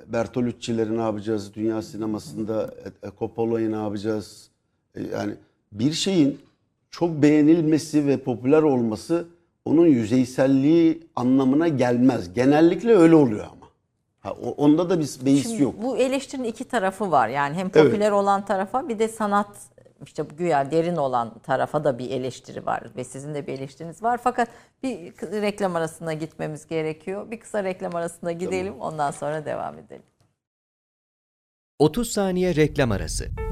Bertolucci'leri 0.07 0.97
ne 0.97 1.01
yapacağız? 1.01 1.55
Dünya 1.55 1.83
sinemasında 1.83 2.75
e, 2.85 3.09
e, 3.09 3.11
Coppola'yı 3.19 3.73
ne 3.73 3.77
yapacağız? 3.77 4.51
E, 4.95 5.03
yani 5.03 5.35
bir 5.73 5.93
şeyin 5.93 6.41
çok 6.91 7.23
beğenilmesi 7.23 8.07
ve 8.07 8.17
popüler 8.17 8.63
olması 8.63 9.27
onun 9.65 9.87
yüzeyselliği 9.87 11.07
anlamına 11.17 11.69
gelmez. 11.69 12.35
Genellikle 12.35 12.97
öyle 12.97 13.15
oluyor 13.15 13.45
ama. 13.45 13.63
Ha, 14.21 14.33
onda 14.57 14.91
da 14.91 15.01
bir 15.01 15.11
beis 15.25 15.43
Şimdi 15.43 15.63
yok. 15.63 15.75
bu 15.83 15.97
eleştirinin 15.97 16.49
iki 16.49 16.65
tarafı 16.65 17.11
var. 17.11 17.29
Yani 17.29 17.55
hem 17.57 17.69
popüler 17.69 18.11
olan 18.11 18.45
tarafa 18.45 18.89
bir 18.89 18.99
de 18.99 19.09
sanat 19.09 19.49
işte 20.07 20.23
güya 20.39 20.71
derin 20.71 20.97
olan 20.97 21.39
tarafa 21.39 21.85
da 21.85 21.99
bir 21.99 22.11
eleştiri 22.11 22.67
var 22.67 22.83
ve 22.97 23.05
sizin 23.05 23.35
de 23.35 23.47
bir 23.47 23.53
eleştiriniz 23.53 24.03
var. 24.03 24.21
Fakat 24.25 24.49
bir 24.83 25.13
reklam 25.23 25.77
arasına 25.77 26.13
gitmemiz 26.13 26.67
gerekiyor. 26.67 27.31
Bir 27.31 27.41
kısa 27.41 27.65
reklam 27.65 27.95
arasına 27.95 28.33
gidelim 28.33 28.81
ondan 28.81 29.11
sonra 29.11 29.45
devam 29.45 29.79
edelim. 29.79 30.03
30 31.79 32.13
saniye 32.13 32.57
reklam 32.57 32.93
arası. 32.93 33.52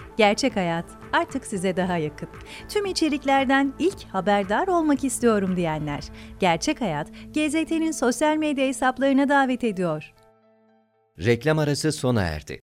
Gerçek 0.21 0.55
Hayat 0.55 0.85
artık 1.13 1.45
size 1.45 1.77
daha 1.77 1.97
yakın. 1.97 2.29
Tüm 2.69 2.85
içeriklerden 2.85 3.73
ilk 3.79 4.03
haberdar 4.03 4.67
olmak 4.67 5.03
istiyorum 5.03 5.55
diyenler. 5.55 6.03
Gerçek 6.39 6.81
Hayat, 6.81 7.07
GZT'nin 7.33 7.91
sosyal 7.91 8.37
medya 8.37 8.67
hesaplarına 8.67 9.29
davet 9.29 9.63
ediyor. 9.63 10.13
Reklam 11.19 11.59
arası 11.59 11.91
sona 11.91 12.21
erdi. 12.21 12.59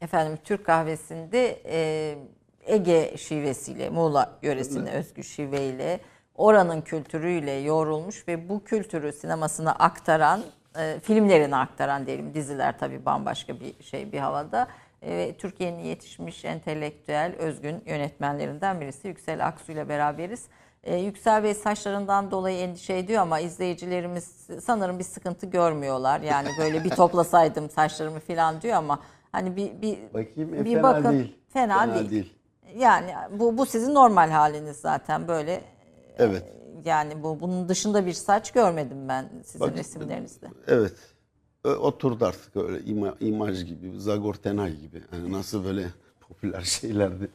Efendim 0.00 0.38
Türk 0.44 0.66
kahvesinde 0.66 1.60
e, 1.66 2.18
Ege 2.66 3.14
şivesiyle, 3.16 3.90
Muğla 3.90 4.38
yöresine 4.42 4.90
özgü 4.90 5.24
şiveyle, 5.24 6.00
oranın 6.34 6.80
kültürüyle 6.80 7.52
yoğrulmuş 7.52 8.28
ve 8.28 8.48
bu 8.48 8.64
kültürü 8.64 9.12
sinemasına 9.12 9.72
aktaran, 9.72 10.42
e, 10.78 11.00
filmlerine 11.02 11.56
aktaran 11.56 12.06
diyelim, 12.06 12.34
diziler 12.34 12.78
tabii 12.78 13.04
bambaşka 13.04 13.60
bir 13.60 13.84
şey 13.84 14.12
bir 14.12 14.18
havada. 14.18 14.68
E, 15.04 15.16
ve 15.16 15.34
Türkiye'nin 15.38 15.78
yetişmiş 15.78 16.44
entelektüel, 16.44 17.34
özgün 17.38 17.82
yönetmenlerinden 17.86 18.80
birisi 18.80 19.08
Yüksel 19.08 19.46
Aksu 19.46 19.72
ile 19.72 19.88
beraberiz. 19.88 20.44
E, 20.84 20.96
Yüksel 20.96 21.44
Bey 21.44 21.54
saçlarından 21.54 22.30
dolayı 22.30 22.58
endişe 22.58 22.96
ediyor 22.96 23.22
ama 23.22 23.40
izleyicilerimiz 23.40 24.48
sanırım 24.64 24.98
bir 24.98 25.04
sıkıntı 25.04 25.46
görmüyorlar. 25.46 26.20
Yani 26.20 26.48
böyle 26.58 26.84
bir 26.84 26.90
toplasaydım 26.96 27.70
saçlarımı 27.70 28.20
falan 28.20 28.62
diyor 28.62 28.74
ama 28.74 29.00
hani 29.32 29.56
bir 29.56 29.82
bir 29.82 29.98
Bakayım 30.14 30.54
e, 30.54 30.64
bir 30.64 30.74
fena 30.74 30.82
bakın 30.82 31.12
değil. 31.12 31.36
fena, 31.52 32.10
değil. 32.10 32.34
Yani 32.76 33.14
bu 33.30 33.58
bu 33.58 33.66
sizin 33.66 33.94
normal 33.94 34.30
haliniz 34.30 34.76
zaten 34.76 35.28
böyle. 35.28 35.60
Evet. 36.18 36.44
Yani 36.84 37.22
bu 37.22 37.40
bunun 37.40 37.68
dışında 37.68 38.06
bir 38.06 38.12
saç 38.12 38.52
görmedim 38.52 39.08
ben 39.08 39.28
sizin 39.44 39.60
Bak- 39.60 39.76
resimlerinizde. 39.76 40.46
Evet. 40.66 41.13
Oturdu 41.68 42.24
artık 42.24 42.56
öyle 42.56 42.80
ima, 42.84 43.14
imaj 43.20 43.64
gibi, 43.64 44.00
Zagor 44.00 44.34
Tenay 44.34 44.76
gibi. 44.76 45.02
Hani 45.10 45.32
nasıl 45.32 45.64
böyle 45.64 45.86
popüler 46.20 46.60
şeylerde 46.64 47.28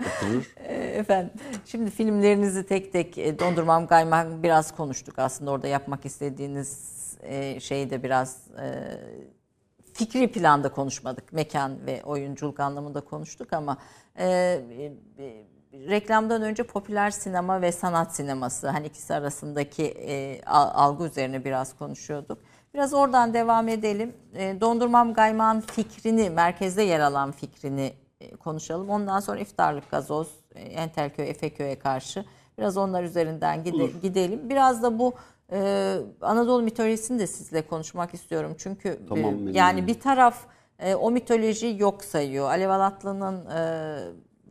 oturur. 0.00 0.54
Efendim 0.68 1.32
şimdi 1.66 1.90
filmlerinizi 1.90 2.66
tek 2.66 2.92
tek 2.92 3.18
e, 3.18 3.38
dondurmam 3.38 3.86
kaymak 3.86 4.42
biraz 4.42 4.76
konuştuk 4.76 5.18
aslında 5.18 5.50
orada 5.50 5.66
yapmak 5.66 6.06
istediğiniz 6.06 6.96
e, 7.22 7.60
şeyi 7.60 7.90
de 7.90 8.02
biraz 8.02 8.40
e, 8.60 8.98
fikri 9.92 10.32
planda 10.32 10.68
konuşmadık. 10.72 11.32
Mekan 11.32 11.86
ve 11.86 12.02
oyunculuk 12.04 12.60
anlamında 12.60 13.00
konuştuk 13.00 13.52
ama 13.52 13.76
e, 14.18 14.26
e, 15.18 15.44
reklamdan 15.88 16.42
önce 16.42 16.62
popüler 16.62 17.10
sinema 17.10 17.62
ve 17.62 17.72
sanat 17.72 18.14
sineması 18.16 18.68
hani 18.68 18.86
ikisi 18.86 19.14
arasındaki 19.14 19.84
e, 19.84 20.40
al- 20.46 20.70
algı 20.74 21.04
üzerine 21.04 21.44
biraz 21.44 21.76
konuşuyorduk. 21.76 22.38
Biraz 22.76 22.94
oradan 22.94 23.34
devam 23.34 23.68
edelim. 23.68 24.12
E, 24.34 24.60
Dondurmam 24.60 25.14
Gayman 25.14 25.60
fikrini, 25.60 26.30
merkezde 26.30 26.82
yer 26.82 27.00
alan 27.00 27.32
fikrini 27.32 27.92
e, 28.20 28.36
konuşalım. 28.36 28.90
Ondan 28.90 29.20
sonra 29.20 29.38
iftarlık 29.38 29.90
gazoz, 29.90 30.28
e, 30.54 30.60
Entelköy, 30.60 31.30
Efeköy'e 31.30 31.78
karşı 31.78 32.24
biraz 32.58 32.76
onlar 32.76 33.02
üzerinden 33.02 33.64
gide- 33.64 34.00
gidelim. 34.02 34.48
Biraz 34.48 34.82
da 34.82 34.98
bu 34.98 35.12
e, 35.52 35.96
Anadolu 36.20 36.62
mitolojisini 36.62 37.18
de 37.18 37.26
sizle 37.26 37.62
konuşmak 37.66 38.14
istiyorum. 38.14 38.54
Çünkü 38.58 38.88
e, 38.88 39.06
Tamam, 39.08 39.34
benim 39.38 39.54
yani 39.54 39.86
bir 39.86 40.00
taraf 40.00 40.38
e, 40.78 40.94
o 40.94 41.10
mitolojiyi 41.10 41.80
yok 41.80 42.04
sayıyor. 42.04 42.48
Alev 42.48 42.70
Alatlı'nın 42.70 43.46
e, 43.50 43.98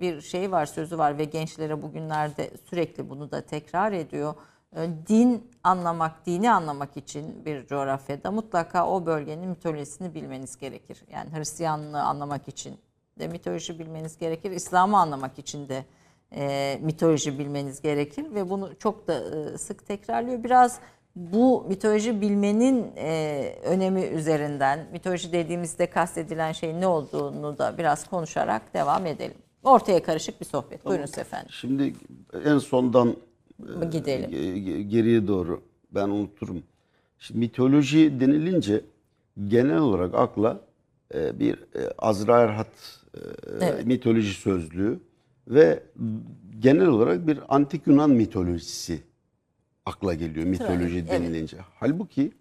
bir 0.01 0.21
şeyi 0.21 0.51
var, 0.51 0.65
sözü 0.65 0.97
var 0.97 1.17
ve 1.17 1.23
gençlere 1.23 1.81
bugünlerde 1.81 2.49
sürekli 2.69 3.09
bunu 3.09 3.31
da 3.31 3.41
tekrar 3.41 3.91
ediyor. 3.91 4.33
E, 4.75 4.89
din 5.07 5.51
anlamak, 5.63 6.25
dini 6.25 6.51
anlamak 6.51 6.97
için 6.97 7.45
bir 7.45 7.67
coğrafyada 7.67 8.31
mutlaka 8.31 8.87
o 8.87 9.05
bölgenin 9.05 9.49
mitolojisini 9.49 10.13
bilmeniz 10.13 10.57
gerekir. 10.57 11.03
Yani 11.11 11.29
Hristiyanlığı 11.37 12.01
anlamak 12.01 12.47
için 12.47 12.77
de 13.19 13.27
mitoloji 13.27 13.79
bilmeniz 13.79 14.17
gerekir. 14.17 14.51
İslam'ı 14.51 14.97
anlamak 14.97 15.39
için 15.39 15.69
de 15.69 15.85
e, 16.35 16.77
mitoloji 16.81 17.39
bilmeniz 17.39 17.81
gerekir 17.81 18.25
ve 18.35 18.49
bunu 18.49 18.79
çok 18.79 19.07
da 19.07 19.13
e, 19.13 19.57
sık 19.57 19.87
tekrarlıyor. 19.87 20.43
Biraz 20.43 20.79
bu 21.15 21.65
mitoloji 21.67 22.21
bilmenin 22.21 22.91
e, 22.97 23.55
önemi 23.63 24.01
üzerinden, 24.01 24.87
mitoloji 24.91 25.31
dediğimizde 25.31 25.89
kastedilen 25.89 26.51
şeyin 26.51 26.81
ne 26.81 26.87
olduğunu 26.87 27.57
da 27.57 27.77
biraz 27.77 28.09
konuşarak 28.09 28.73
devam 28.73 29.05
edelim. 29.05 29.37
Ortaya 29.63 30.03
karışık 30.03 30.41
bir 30.41 30.45
sohbet. 30.45 30.85
Buyurun 30.85 31.05
siz 31.05 31.17
efendim. 31.17 31.49
Şimdi 31.51 31.93
en 32.45 32.57
sondan 32.57 33.15
Gidelim. 33.91 34.29
ge- 34.29 34.81
geriye 34.81 35.27
doğru 35.27 35.61
ben 35.91 36.09
unuturum. 36.09 36.63
Şimdi 37.19 37.39
mitoloji 37.39 38.19
denilince 38.19 38.81
genel 39.47 39.77
olarak 39.77 40.15
akla 40.15 40.61
e, 41.13 41.39
bir 41.39 41.53
e, 41.53 41.89
Azra 41.97 42.39
Erhat 42.41 42.67
e, 43.13 43.19
Evet. 43.61 43.85
mitoloji 43.85 44.33
sözlüğü 44.33 44.99
ve 45.47 45.83
genel 46.59 46.87
olarak 46.87 47.27
bir 47.27 47.39
antik 47.55 47.87
Yunan 47.87 48.09
mitolojisi 48.09 48.99
akla 49.85 50.13
geliyor 50.13 50.45
mitoloji 50.45 50.97
evet. 50.99 51.11
denilince. 51.11 51.57
Halbuki 51.79 52.31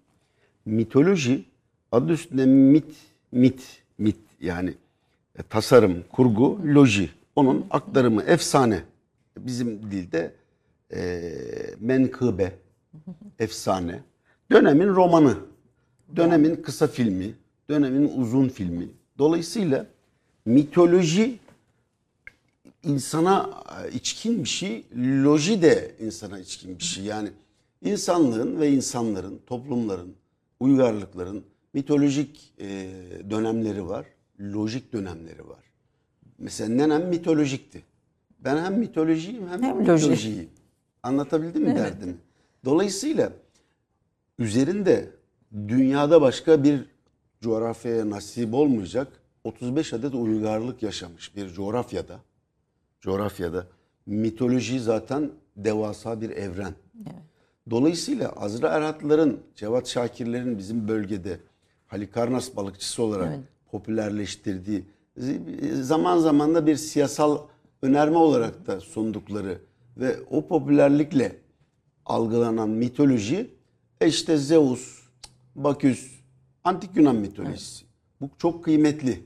mitoloji 0.65 1.45
adı 1.93 2.13
üstünde 2.13 2.47
mit, 2.47 2.97
mit, 3.33 3.83
mit 3.99 4.17
yani 4.41 4.75
e, 5.39 5.43
tasarım, 5.43 6.05
kurgu, 6.13 6.61
loji. 6.75 7.11
Onun 7.37 7.67
aktarımı, 7.71 8.23
efsane. 8.23 8.83
Bizim 9.39 9.83
dilde 9.91 10.35
e, 10.93 11.33
menkıbe, 11.81 12.53
efsane. 13.39 14.03
Dönemin 14.51 14.89
romanı, 14.89 15.37
dönemin 16.17 16.57
kısa 16.57 16.87
filmi, 16.87 17.35
dönemin 17.71 18.13
uzun 18.17 18.49
filmi. 18.49 18.89
Dolayısıyla 19.19 19.87
mitoloji 20.47 21.39
insana 22.83 23.51
e, 23.85 23.91
içkin 23.93 24.45
bir 24.45 24.49
şey, 24.49 24.85
loji 24.97 25.63
de 25.63 25.95
insana 26.01 26.39
içkin 26.39 26.79
bir 26.79 26.85
şey. 26.85 27.05
Yani 27.05 27.29
insanlığın 27.83 28.61
ve 28.61 28.71
insanların, 28.73 29.41
toplumların, 29.47 30.15
uygarlıkların 30.61 31.45
mitolojik 31.73 32.53
e, 32.61 32.91
dönemleri 33.31 33.89
var, 33.89 34.07
lojik 34.41 34.93
dönemleri 34.93 35.49
var. 35.49 35.65
Mesela 36.39 36.71
nenem 36.75 37.09
mitolojikti. 37.09 37.83
Ben 38.39 38.65
hem 38.65 38.79
mitolojiyim 38.79 39.49
hem, 39.49 39.63
Hem 39.63 39.77
loji. 39.87 39.91
mitolojiyim. 39.93 40.49
Anlatabildim 41.05 41.63
mi 41.63 41.77
derdimi? 41.77 42.15
Dolayısıyla 42.65 43.33
üzerinde 44.39 45.11
dünyada 45.69 46.21
başka 46.21 46.65
bir 46.65 46.85
coğrafyaya 47.41 48.11
nasip 48.11 48.55
olmayacak 48.55 49.09
35 49.45 49.93
adet 49.93 50.15
uygarlık 50.15 50.83
yaşamış 50.83 51.37
bir 51.37 51.49
coğrafyada 51.49 52.19
coğrafyada 53.01 53.67
mitoloji 54.07 54.81
zaten 54.81 55.31
devasa 55.57 56.21
bir 56.21 56.31
evren. 56.31 56.75
Dolayısıyla 57.71 58.29
Azra 58.29 58.69
Erhatların, 58.69 59.41
Cevat 59.55 59.89
Şakirlerin 59.89 60.59
bizim 60.59 60.89
bölgede 60.89 61.41
Halikarnas 61.87 62.57
balıkçısı 62.57 63.03
olarak 63.03 63.29
Evet. 63.29 63.41
popülerleştirdiği 63.71 64.85
zaman 65.81 66.19
zaman 66.19 66.55
da 66.55 66.67
bir 66.67 66.77
siyasal 66.77 67.39
önerme 67.83 68.19
olarak 68.19 68.67
da 68.67 68.81
sundukları 68.81 69.59
ve 69.97 70.17
o 70.31 70.47
popülerlikle 70.47 71.37
algılanan 72.07 72.71
mitoloji 72.71 73.51
e 74.01 74.09
işte 74.09 74.37
Zeus, 74.37 75.01
Baküs, 75.55 76.21
Antik 76.65 76.97
Yunan 76.97 77.17
mitolojisi. 77.17 77.85
Bu 78.21 78.31
çok 78.39 78.65
kıymetli. 78.65 79.25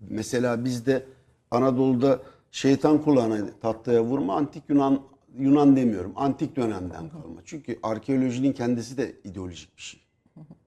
Mesela 0.00 0.64
bizde 0.64 1.06
Anadolu'da 1.50 2.22
şeytan 2.50 3.02
kulağına 3.02 3.50
tahtaya 3.60 4.04
vurma 4.04 4.36
antik 4.36 4.62
Yunan 4.68 5.00
Yunan 5.38 5.76
demiyorum. 5.76 6.12
Antik 6.16 6.56
dönemden 6.56 7.08
kalma. 7.08 7.40
Çünkü 7.44 7.78
arkeolojinin 7.82 8.52
kendisi 8.52 8.96
de 8.96 9.12
ideolojik 9.24 9.76
bir 9.76 9.82
şey. 9.82 10.00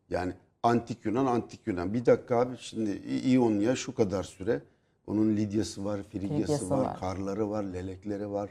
Yani 0.09 0.33
antik 0.63 1.05
Yunan, 1.05 1.25
antik 1.25 1.67
Yunan. 1.67 1.93
Bir 1.93 2.05
dakika 2.05 2.39
abi 2.39 2.55
şimdi 2.59 2.91
İonya 3.25 3.75
şu 3.75 3.95
kadar 3.95 4.23
süre. 4.23 4.61
Onun 5.07 5.37
Lidyası 5.37 5.85
var, 5.85 6.03
Frigyası 6.11 6.33
Frigyası 6.33 6.69
var, 6.69 6.77
var. 6.77 6.99
Karları 6.99 7.49
var, 7.49 7.63
Lelekleri 7.63 8.31
var. 8.31 8.49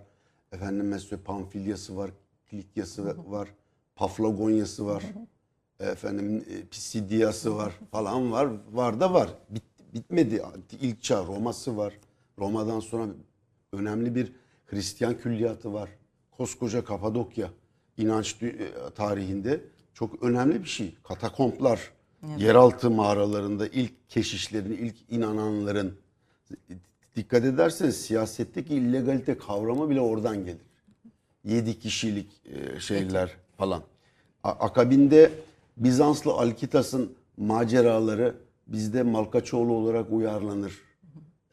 Efendim 0.53 0.88
mesela 0.88 1.22
Pamfilyası 1.24 1.96
var, 1.96 2.11
Kilikyası 2.50 3.30
var, 3.30 3.48
Paflagonyası 3.96 4.86
var. 4.86 5.05
Efendim 5.80 6.44
e, 6.50 6.66
Pisidiyası 6.66 7.57
var 7.57 7.72
falan 7.90 8.32
var. 8.32 8.48
Var 8.72 9.00
da 9.00 9.14
var. 9.14 9.30
Bit, 9.50 9.62
bitmedi. 9.94 10.42
İlk 10.80 11.03
çağ 11.03 11.24
Roma'sı 11.26 11.76
var. 11.76 11.98
Roma'dan 12.38 12.80
sonra 12.80 13.07
önemli 13.72 14.14
bir 14.14 14.32
Hristiyan 14.66 15.18
külliyatı 15.18 15.72
var. 15.72 15.88
Koskoca 16.30 16.84
Kapadokya 16.84 17.50
inanç 17.96 18.42
e, 18.42 18.70
tarihinde 18.94 19.61
çok 19.94 20.22
önemli 20.22 20.61
bir 20.61 20.68
şey. 20.68 20.94
Katakomplar, 21.05 21.92
yeraltı 22.36 22.90
mağaralarında 22.90 23.66
ilk 23.66 24.09
keşişlerin, 24.09 24.72
ilk 24.72 24.96
inananların 25.11 25.98
dikkat 27.16 27.44
ederseniz 27.44 27.96
siyasetteki 27.96 28.74
illegalite 28.74 29.38
kavramı 29.38 29.90
bile 29.90 30.00
oradan 30.00 30.44
gelir. 30.44 30.60
Yedi 31.44 31.78
kişilik 31.78 32.30
e, 32.46 32.80
şeyler 32.80 33.30
falan. 33.58 33.82
A- 34.44 34.50
Akabinde 34.50 35.30
Bizanslı 35.76 36.32
Alkitas'ın 36.32 37.12
maceraları 37.36 38.34
bizde 38.66 39.02
Malkaçoğlu 39.02 39.72
olarak 39.72 40.12
uyarlanır. 40.12 40.72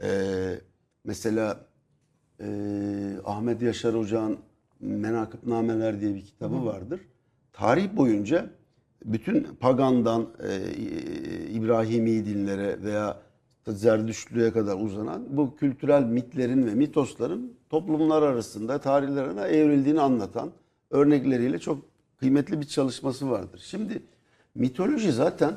Ee, 0.04 0.56
mesela 1.04 1.60
e, 2.40 2.46
Ahmet 3.26 3.62
Yaşar 3.62 3.96
Hoca'nın 3.98 4.38
Menakıbnameler 4.80 6.02
diye 6.02 6.16
bir 6.16 6.26
kitabı 6.26 6.66
vardır. 6.66 7.02
Tarih 7.54 7.96
boyunca 7.96 8.50
bütün 9.06 9.44
pagandan 9.44 10.30
e, 10.50 10.72
İbrahimi 11.52 12.26
dinlere 12.26 12.84
veya 12.84 13.18
Zerdüştlüğe 13.68 14.52
kadar 14.52 14.76
uzanan 14.76 15.38
bu 15.38 15.56
kültürel 15.56 16.04
mitlerin 16.04 16.66
ve 16.66 16.74
mitosların 16.76 17.54
toplumlar 17.70 18.22
arasında 18.22 18.80
tarihlerine 18.80 19.42
evrildiğini 19.42 20.02
anlatan 20.02 20.52
örnekleriyle 20.90 21.60
çok 21.60 21.86
kıymetli 22.18 22.62
bir 22.62 22.66
çalışması 22.66 23.30
vardır. 23.30 23.62
Şimdi 23.66 24.04
mitoloji 24.56 25.12
zaten 25.12 25.54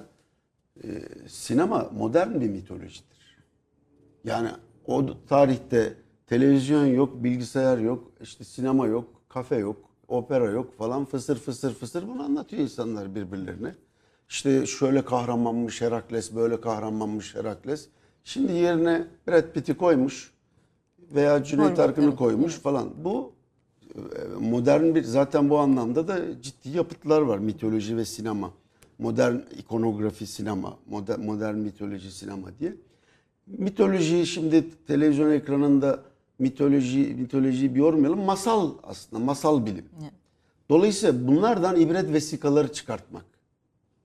e, 0.84 0.88
sinema 1.28 1.90
modern 1.92 2.40
bir 2.40 2.48
mitolojidir. 2.48 3.38
Yani 4.24 4.48
o 4.86 5.06
tarihte 5.28 5.94
televizyon 6.26 6.86
yok, 6.86 7.24
bilgisayar 7.24 7.78
yok, 7.78 8.12
işte 8.20 8.44
sinema 8.44 8.86
yok, 8.86 9.22
kafe 9.28 9.56
yok, 9.56 9.76
opera 10.08 10.50
yok 10.50 10.78
falan 10.78 11.04
fısır 11.04 11.38
fısır 11.38 11.74
fısır 11.74 12.08
bunu 12.08 12.22
anlatıyor 12.22 12.62
insanlar 12.62 13.14
birbirlerine. 13.14 13.74
İşte 14.32 14.66
şöyle 14.66 15.04
kahramanmış 15.04 15.80
Herakles, 15.80 16.34
böyle 16.34 16.60
kahramanmış 16.60 17.34
Herakles. 17.34 17.88
Şimdi 18.24 18.52
yerine 18.52 19.06
Brad 19.28 19.52
Pitt'i 19.52 19.74
koymuş 19.74 20.32
veya 21.14 21.44
Cüneyt 21.44 21.78
Arkın'ı 21.78 22.16
koymuş 22.16 22.54
falan. 22.54 22.90
Bu 23.04 23.32
e, 23.94 24.00
modern 24.40 24.94
bir 24.94 25.02
zaten 25.02 25.50
bu 25.50 25.58
anlamda 25.58 26.08
da 26.08 26.42
ciddi 26.42 26.68
yapıtlar 26.76 27.20
var 27.20 27.38
mitoloji 27.38 27.96
ve 27.96 28.04
sinema. 28.04 28.50
Modern 28.98 29.36
ikonografi 29.58 30.26
sinema, 30.26 30.76
modern, 30.86 31.20
modern 31.20 31.54
mitoloji 31.54 32.10
sinema 32.10 32.48
diye. 32.60 32.74
Mitoloji 33.46 34.26
şimdi 34.26 34.64
televizyon 34.86 35.30
ekranında 35.30 36.02
mitoloji 36.38 37.14
mitolojiyi 37.18 37.74
bir 37.74 37.80
yormayalım. 37.80 38.20
Masal 38.20 38.70
aslında 38.82 39.24
masal 39.24 39.66
bilim. 39.66 39.84
Dolayısıyla 40.70 41.28
bunlardan 41.28 41.80
ibret 41.80 42.12
vesikaları 42.12 42.72
çıkartmak. 42.72 43.31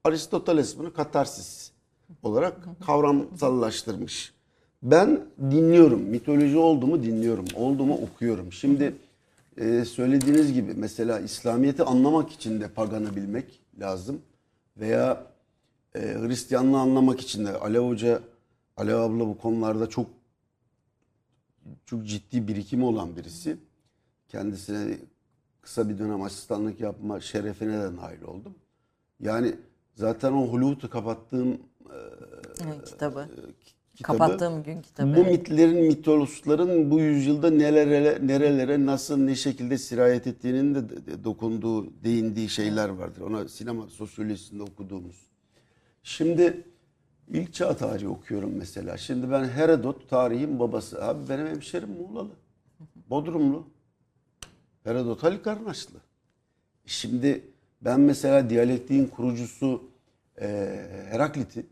Aristoteles 0.07 0.77
bunu 0.77 0.93
katarsis 0.93 1.71
olarak 2.23 2.57
kavramsallaştırmış. 2.85 4.33
Ben 4.83 5.25
dinliyorum. 5.39 6.01
Mitoloji 6.01 6.57
oldu 6.57 7.03
dinliyorum. 7.03 7.45
Oldu 7.55 7.83
okuyorum. 7.93 8.51
Şimdi 8.51 8.95
e, 9.57 9.85
söylediğiniz 9.85 10.53
gibi 10.53 10.73
mesela 10.73 11.19
İslamiyet'i 11.19 11.83
anlamak 11.83 12.31
için 12.31 12.61
de 12.61 12.67
paganı 12.67 13.15
bilmek 13.15 13.59
lazım. 13.79 14.21
Veya 14.77 15.23
e, 15.95 15.99
Hristiyanlığı 15.99 16.79
anlamak 16.79 17.21
için 17.21 17.45
de 17.45 17.57
Alev 17.57 17.87
Hoca, 17.87 18.21
Alev 18.77 18.95
abla 18.95 19.27
bu 19.27 19.37
konularda 19.37 19.89
çok 19.89 20.07
çok 21.85 22.05
ciddi 22.05 22.47
birikimi 22.47 22.85
olan 22.85 23.15
birisi. 23.15 23.57
Kendisine 24.27 24.97
kısa 25.61 25.89
bir 25.89 25.97
dönem 25.97 26.21
asistanlık 26.21 26.79
yapma 26.79 27.19
şerefine 27.19 27.81
de 27.81 27.95
nail 27.95 28.21
oldum. 28.21 28.55
Yani 29.19 29.55
zaten 29.97 30.33
o 30.33 30.47
Hollywood'u 30.47 30.89
kapattığım 30.89 31.57
Evet, 32.65 32.85
kitabı. 32.85 33.27
kitabı 33.95 34.17
Kapattığım 34.17 34.63
gün 34.63 34.81
kitabı. 34.81 35.15
bu 35.15 35.23
mitlerin, 35.25 35.85
mitolosların 35.87 36.91
bu 36.91 36.99
yüzyılda 36.99 37.49
nelere, 37.49 38.27
nerelere, 38.27 38.85
nasıl, 38.85 39.17
ne 39.17 39.35
şekilde 39.35 39.77
sirayet 39.77 40.27
ettiğinin 40.27 40.75
de 40.75 40.83
dokunduğu, 41.23 42.03
değindiği 42.03 42.49
şeyler 42.49 42.89
vardır. 42.89 43.21
Ona 43.21 43.47
sinema 43.47 43.87
sosyolojisinde 43.87 44.63
okuduğumuz. 44.63 45.15
Şimdi 46.03 46.63
ilk 47.29 47.53
çağ 47.53 47.77
tarihi 47.77 48.07
okuyorum 48.07 48.53
mesela. 48.57 48.97
Şimdi 48.97 49.31
ben 49.31 49.43
Herodot 49.49 50.09
tarihin 50.09 50.59
babası. 50.59 51.03
Abi 51.05 51.29
benim 51.29 51.47
hemşerim 51.47 51.89
Muğlalı. 51.89 52.31
Bodrumlu. 53.09 53.67
Herodot 54.83 55.23
Halikarnaşlı. 55.23 55.99
Şimdi 56.85 57.43
ben 57.81 57.99
mesela 57.99 58.49
diyalektiğin 58.49 59.07
kurucusu 59.07 59.83
e, 60.41 60.47
Heraklit'i 61.09 61.65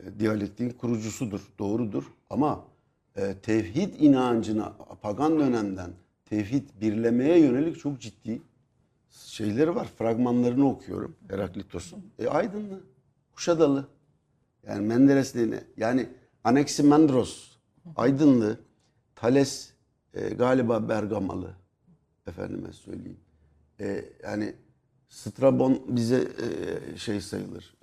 e, 0.00 0.18
diyalektiğin 0.18 0.70
kurucusudur, 0.70 1.40
doğrudur. 1.58 2.04
Ama 2.30 2.64
e, 3.16 3.34
tevhid 3.34 3.94
inancına 4.00 4.72
pagan 5.02 5.38
dönemden 5.38 5.90
tevhid 6.24 6.68
birlemeye 6.80 7.40
yönelik 7.40 7.78
çok 7.78 8.00
ciddi 8.00 8.42
şeyleri 9.10 9.74
var. 9.74 9.88
Fragmanlarını 9.98 10.68
okuyorum 10.68 11.16
Heraklitos'un. 11.28 12.04
E, 12.18 12.28
Aydınlı, 12.28 12.80
Kuşadalı. 13.32 13.88
Yani 14.66 14.86
Menderes'le 14.86 15.62
yani 15.76 16.08
Anaximandros, 16.44 17.56
Aydınlı, 17.96 18.58
Thales 19.16 19.72
e, 20.14 20.28
galiba 20.28 20.88
Bergamalı. 20.88 21.54
Efendime 22.26 22.72
söyleyeyim. 22.72 23.20
E, 23.80 24.04
yani 24.22 24.54
Strabon 25.08 25.82
bize 25.88 26.28
e, 26.92 26.96
şey 26.96 27.20
sayılır. 27.20 27.74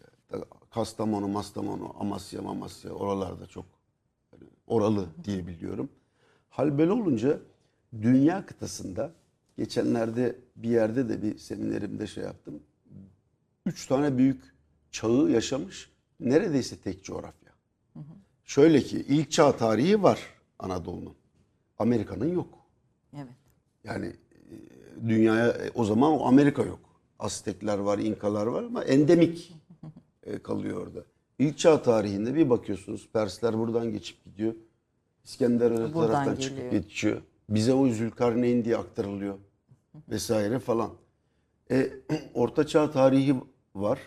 Kastamonu, 0.69 1.27
Mastamonu, 1.27 1.93
Amasya, 1.99 2.41
Mamasya 2.41 2.91
oralarda 2.91 3.47
çok 3.47 3.65
oralı 4.67 5.07
diye 5.23 5.47
biliyorum. 5.47 5.89
Hal 6.49 6.77
böyle 6.77 6.91
olunca 6.91 7.39
dünya 8.01 8.45
kıtasında 8.45 9.11
geçenlerde 9.57 10.35
bir 10.55 10.69
yerde 10.69 11.09
de 11.09 11.21
bir 11.21 11.37
seminerimde 11.37 12.07
şey 12.07 12.23
yaptım. 12.23 12.63
Üç 13.65 13.87
tane 13.87 14.17
büyük 14.17 14.43
çağı 14.91 15.29
yaşamış 15.29 15.91
neredeyse 16.19 16.77
tek 16.77 17.03
coğrafya. 17.03 17.51
Şöyle 18.43 18.81
ki 18.81 19.05
ilk 19.07 19.31
çağ 19.31 19.57
tarihi 19.57 20.03
var 20.03 20.19
Anadolu'nun. 20.59 21.15
Amerika'nın 21.79 22.33
yok. 22.33 22.59
Evet. 23.15 23.35
Yani 23.83 24.05
e, 24.05 24.15
dünyaya 25.09 25.47
e, 25.47 25.71
o 25.73 25.85
zaman 25.85 26.11
o 26.11 26.25
Amerika 26.25 26.63
yok. 26.63 26.79
Aztekler 27.19 27.77
var, 27.77 27.97
İnkalar 27.99 28.45
var 28.47 28.63
ama 28.63 28.83
endemik 28.83 29.53
e, 30.23 30.39
kalıyor 30.39 30.87
orada. 30.87 30.99
İlk 31.39 31.57
çağ 31.57 31.81
tarihinde 31.81 32.35
bir 32.35 32.49
bakıyorsunuz 32.49 33.09
Persler 33.13 33.57
buradan 33.57 33.91
geçip 33.91 34.25
gidiyor. 34.25 34.53
İskender 35.23 35.71
öte 35.71 35.93
taraftan 35.93 36.23
geliyor. 36.23 36.37
çıkıp 36.37 36.71
geçiyor. 36.71 37.21
Bize 37.49 37.73
o 37.73 37.87
Zülkarneyn 37.89 38.65
diye 38.65 38.77
aktarılıyor 38.77 39.35
vesaire 40.09 40.59
falan. 40.59 40.89
E, 41.71 41.93
Orta 42.33 42.67
Çağ 42.67 42.91
tarihi 42.91 43.35
var. 43.75 43.99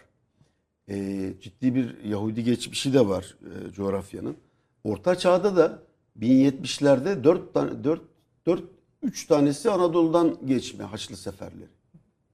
E, 0.88 0.94
ciddi 1.40 1.74
bir 1.74 2.04
Yahudi 2.04 2.44
geçmişi 2.44 2.94
de 2.94 3.08
var 3.08 3.36
e, 3.42 3.72
coğrafyanın. 3.72 4.36
Orta 4.84 5.18
Çağ'da 5.18 5.56
da 5.56 5.82
1070'lerde 6.20 7.24
4 7.24 7.54
tane 7.54 7.84
4 7.84 8.02
4 8.46 8.62
3 9.02 9.26
tanesi 9.26 9.70
Anadolu'dan 9.70 10.38
geçme 10.46 10.84
Haçlı 10.84 11.16
seferleri. 11.16 11.70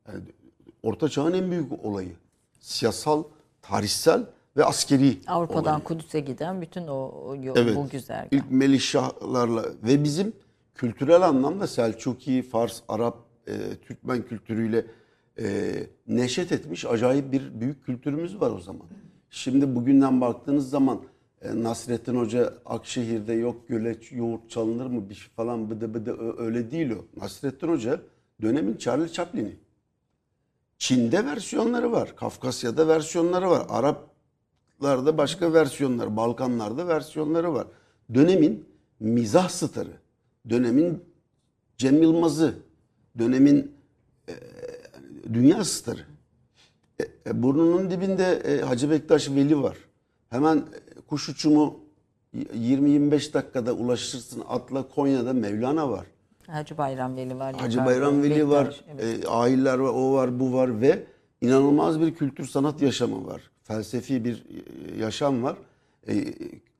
Yani 0.08 0.22
Orta 0.84 1.08
Çağ'ın 1.08 1.32
en 1.32 1.50
büyük 1.50 1.84
olayı. 1.84 2.12
Siyasal, 2.60 3.24
tarihsel 3.62 4.26
ve 4.56 4.64
askeri 4.64 5.18
Avrupa'dan. 5.26 5.80
Kudüs'e 5.80 6.20
giden 6.20 6.62
bütün 6.62 6.86
o, 6.86 6.94
o 7.26 7.36
yol, 7.42 7.56
Evet. 7.56 7.76
bu 7.76 7.88
güzergah. 7.88 8.28
İlk 8.30 8.50
Melihşahlarla 8.50 9.64
ve 9.82 10.04
bizim 10.04 10.32
kültürel 10.74 11.22
anlamda 11.22 11.66
Selçuki, 11.66 12.42
Fars, 12.42 12.80
Arap, 12.88 13.16
e, 13.46 13.52
Türkmen 13.82 14.22
kültürüyle 14.22 14.86
e, 15.38 15.72
neşet 16.06 16.52
etmiş 16.52 16.84
acayip 16.84 17.32
bir 17.32 17.60
büyük 17.60 17.84
kültürümüz 17.84 18.40
var 18.40 18.50
o 18.50 18.60
zaman. 18.60 18.86
Şimdi 19.30 19.74
bugünden 19.74 20.20
baktığınız 20.20 20.70
zaman 20.70 21.00
e, 21.42 21.62
Nasrettin 21.62 22.16
Hoca 22.16 22.54
Akşehir'de 22.66 23.32
yok 23.32 23.68
göleç 23.68 24.12
yoğurt 24.12 24.50
çalınır 24.50 24.86
mı 24.86 25.10
bir 25.10 25.14
şey 25.14 25.28
falan 25.36 25.70
bıdı 25.70 25.94
bıdı 25.94 26.34
öyle 26.38 26.70
değil 26.70 26.90
o. 26.90 27.20
Nasrettin 27.20 27.68
Hoca 27.68 28.00
dönemin 28.42 28.76
Charlie 28.76 29.08
Chaplin'i. 29.12 29.63
Çin'de 30.84 31.24
versiyonları 31.24 31.92
var. 31.92 32.16
Kafkasya'da 32.16 32.88
versiyonları 32.88 33.50
var. 33.50 33.66
Araplarda 33.68 35.18
başka 35.18 35.52
versiyonları, 35.52 36.16
Balkanlarda 36.16 36.88
versiyonları 36.88 37.54
var. 37.54 37.66
Dönemin 38.14 38.64
mizah 39.00 39.48
starı, 39.48 39.92
dönemin 40.50 41.04
Cem 41.78 42.02
Yılmaz'ı, 42.02 42.54
dönemin 43.18 43.72
e, 44.28 44.34
dünya 45.34 45.64
starı. 45.64 46.04
E, 47.00 47.04
e, 47.26 47.42
burnunun 47.42 47.90
dibinde 47.90 48.24
e, 48.24 48.60
Hacı 48.60 48.90
Bektaş 48.90 49.30
Veli 49.30 49.62
var. 49.62 49.76
Hemen 50.30 50.56
e, 50.56 51.00
kuş 51.00 51.28
uçumu 51.28 51.80
20-25 52.36 53.32
dakikada 53.32 53.72
ulaşırsın 53.72 54.42
atla 54.48 54.88
Konya'da 54.88 55.32
Mevlana 55.32 55.90
var. 55.90 56.06
Hacı 56.46 56.78
Bayram 56.78 57.16
Veli 57.16 57.38
var. 57.38 57.54
Hacı 57.54 57.84
Bayram 57.84 58.22
Veli 58.22 58.48
var, 58.48 58.84
evet. 58.94 59.24
e, 59.24 59.28
ailler 59.28 59.78
var, 59.78 59.92
o 59.94 60.12
var, 60.12 60.40
bu 60.40 60.52
var 60.52 60.80
ve 60.80 61.04
inanılmaz 61.40 62.00
bir 62.00 62.14
kültür 62.14 62.46
sanat 62.46 62.82
yaşamı 62.82 63.26
var. 63.26 63.50
Felsefi 63.62 64.24
bir 64.24 64.44
e, 64.96 65.00
yaşam 65.00 65.42
var. 65.42 65.56
E, 66.08 66.24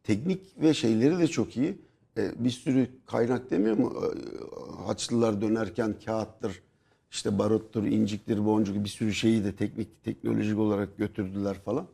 teknik 0.02 0.62
ve 0.62 0.74
şeyleri 0.74 1.18
de 1.18 1.26
çok 1.26 1.56
iyi. 1.56 1.78
E, 2.16 2.44
bir 2.44 2.50
sürü 2.50 2.88
kaynak 3.06 3.50
demiyor 3.50 3.76
mu? 3.76 3.92
E, 4.02 4.84
Haçlılar 4.86 5.40
dönerken 5.40 5.94
kağıttır, 6.04 6.62
işte 7.10 7.38
baruttur, 7.38 7.84
inciktir, 7.84 8.44
boncuk 8.46 8.84
bir 8.84 8.88
sürü 8.88 9.14
şeyi 9.14 9.44
de 9.44 9.56
teknik, 9.56 10.04
teknolojik 10.04 10.58
olarak 10.58 10.98
götürdüler 10.98 11.54
falan. 11.54 11.86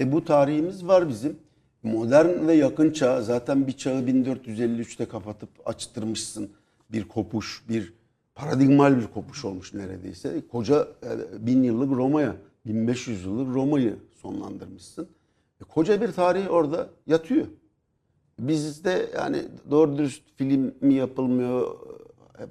E 0.00 0.12
bu 0.12 0.24
tarihimiz 0.24 0.86
var 0.86 1.08
bizim. 1.08 1.36
Modern 1.82 2.48
ve 2.48 2.54
yakın 2.54 2.90
çağ 2.90 3.22
zaten 3.22 3.66
bir 3.66 3.72
çağı 3.72 4.00
1453'te 4.00 5.04
kapatıp 5.04 5.48
açtırmışsın. 5.64 6.50
Bir 6.94 7.08
kopuş, 7.08 7.64
bir 7.68 7.92
paradigmal 8.34 8.96
bir 9.00 9.06
kopuş 9.06 9.44
olmuş 9.44 9.74
neredeyse. 9.74 10.42
Koca 10.52 10.88
e, 11.02 11.46
bin 11.46 11.62
yıllık 11.62 11.92
Roma'ya, 11.92 12.36
1500 12.66 13.24
yıllık 13.24 13.54
Roma'yı 13.54 13.96
sonlandırmışsın. 14.22 15.08
E, 15.60 15.64
koca 15.64 16.00
bir 16.00 16.12
tarih 16.12 16.50
orada 16.50 16.90
yatıyor. 17.06 17.46
Bizde 18.38 19.10
yani 19.16 19.42
doğru 19.70 19.98
dürüst 19.98 20.22
film 20.36 20.74
mi 20.80 20.94
yapılmıyor, 20.94 21.76
hep 22.38 22.50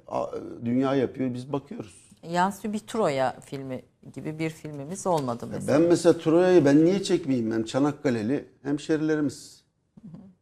dünya 0.64 0.94
yapıyor, 0.94 1.34
biz 1.34 1.52
bakıyoruz. 1.52 2.10
Yansu 2.30 2.72
bir 2.72 2.78
Troya 2.78 3.40
filmi 3.40 3.82
gibi 4.14 4.38
bir 4.38 4.50
filmimiz 4.50 5.06
olmadı 5.06 5.46
mesela. 5.50 5.78
Ben 5.80 5.88
mesela 5.88 6.18
Troya'yı 6.18 6.64
ben 6.64 6.84
niye 6.84 7.02
çekmeyeyim? 7.02 7.50
Ben 7.50 7.62
Çanakkale'li 7.62 8.44
hemşerilerimiz. 8.62 9.64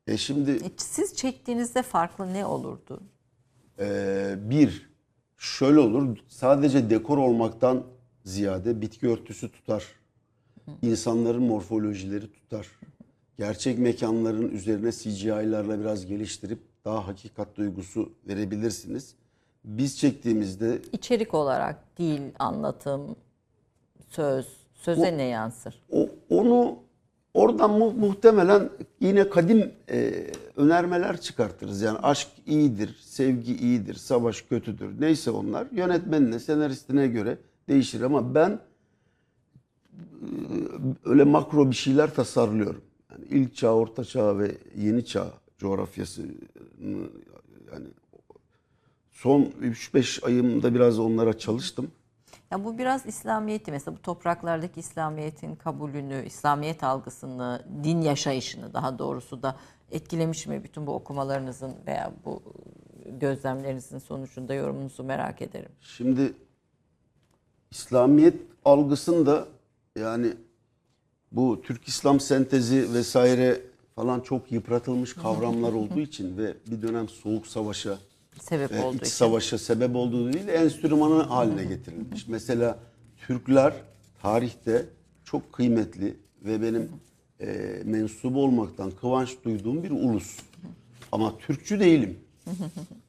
E 0.07 0.17
şimdi 0.17 0.51
E, 0.51 0.71
Siz 0.77 1.17
çektiğinizde 1.17 1.83
farklı 1.83 2.33
ne 2.33 2.47
olurdu? 2.47 3.01
E, 3.83 4.35
bir 4.51 4.91
şöyle 5.39 5.80
olur 5.80 6.18
sadece 6.28 6.91
dekor 6.91 7.18
olmaktan 7.18 7.83
ziyade 8.24 8.80
bitki 8.80 9.09
örtüsü 9.09 9.53
tutar. 9.53 9.85
İnsanların 10.83 11.43
morfolojileri 11.43 12.33
tutar. 12.33 12.66
Gerçek 13.39 13.78
mekanların 13.78 14.49
üzerine 14.49 14.93
CGI'larla 14.93 15.80
biraz 15.80 16.07
geliştirip 16.07 16.59
daha 16.85 17.07
hakikat 17.07 17.57
duygusu 17.57 18.12
verebilirsiniz. 18.28 19.14
Biz 19.64 19.99
çektiğimizde 19.99 20.78
İçerik 20.93 21.35
olarak 21.35 21.99
dil, 21.99 22.22
anlatım, 22.39 23.16
söz, 24.09 24.47
söze 24.74 25.16
ne 25.16 25.22
yansır? 25.22 25.83
O, 25.91 26.09
onu 26.30 26.78
oradan 27.35 27.70
mu- 27.70 27.93
muhtemelen 27.93 28.70
yine 29.01 29.28
kadim 29.30 29.72
e, 29.91 30.26
önermeler 30.57 31.20
çıkartırız. 31.20 31.83
Yani 31.83 31.99
aşk 31.99 32.28
iyidir, 32.47 32.97
sevgi 33.01 33.57
iyidir, 33.57 33.95
savaş 33.95 34.43
kötüdür. 34.43 35.01
Neyse 35.01 35.30
onlar 35.30 35.66
yönetmenine, 35.72 36.39
senaristine 36.39 37.07
göre 37.07 37.39
değişir 37.68 38.01
ama 38.01 38.35
ben 38.35 38.51
e, 38.51 38.61
öyle 41.05 41.24
makro 41.24 41.70
bir 41.70 41.76
şeyler 41.76 42.14
tasarlıyorum. 42.14 42.80
Yani 43.11 43.24
ilk 43.30 43.55
çağ, 43.57 43.74
orta 43.74 44.05
çağ 44.05 44.39
ve 44.39 44.57
yeni 44.76 45.05
çağ 45.05 45.26
coğrafyası 45.59 46.22
yani 47.72 47.87
son 49.11 49.43
3-5 49.62 50.26
ayımda 50.26 50.74
biraz 50.74 50.99
onlara 50.99 51.39
çalıştım. 51.39 51.91
Ya 52.53 52.65
bu 52.65 52.79
biraz 52.79 53.07
İslamiyet'i 53.07 53.71
mesela 53.71 53.97
bu 53.97 54.03
topraklardaki 54.03 54.81
İslamiyet'in 54.81 55.57
kabulünü, 55.57 56.25
İslamiyet 56.27 56.85
algısını, 56.85 57.63
din 57.85 58.01
yaşayışını 58.01 58.75
daha 58.75 58.99
doğrusu 58.99 59.43
da 59.43 59.57
etkilemiş 59.91 60.47
mi 60.47 60.65
bütün 60.65 60.87
bu 60.87 60.95
okumalarınızın 60.95 61.75
veya 61.87 62.13
bu 62.25 62.43
gözlemlerinizin 63.07 63.99
sonucunda 63.99 64.55
yorumunuzu 64.55 65.05
merak 65.05 65.43
ederim. 65.43 65.69
Şimdi 65.81 66.33
İslamiyet 67.71 68.37
algısında 68.65 69.49
yani 69.99 70.33
bu 71.33 71.63
Türk 71.63 71.89
İslam 71.89 72.21
sentezi 72.21 72.95
vesaire 72.95 73.61
falan 73.95 74.21
çok 74.21 74.53
yıpratılmış 74.53 75.15
kavramlar 75.15 75.73
olduğu 75.73 76.01
için 76.01 76.39
ve 76.39 76.55
bir 76.67 76.83
dönem 76.83 77.09
soğuk 77.09 77.47
savaşa 77.47 77.99
Sebep 78.41 78.72
e, 78.72 78.83
olduğu 78.83 78.97
iç 78.97 79.03
için. 79.03 79.11
savaşa 79.11 79.59
sebep 79.59 79.97
olduğu 79.97 80.33
değil 80.33 80.49
enstrümanı 80.49 81.22
haline 81.22 81.64
getirilmiş. 81.64 82.28
Mesela 82.28 82.78
Türkler 83.26 83.74
tarihte 84.22 84.87
çok 85.24 85.53
kıymetli 85.53 86.16
ve 86.45 86.62
benim 86.62 86.89
e, 87.41 87.78
mensup 87.85 88.37
olmaktan 88.37 88.91
kıvanç 88.91 89.37
duyduğum 89.45 89.83
bir 89.83 89.91
ulus. 89.91 90.39
Ama 91.12 91.39
Türkçü 91.39 91.80
değilim. 91.80 92.18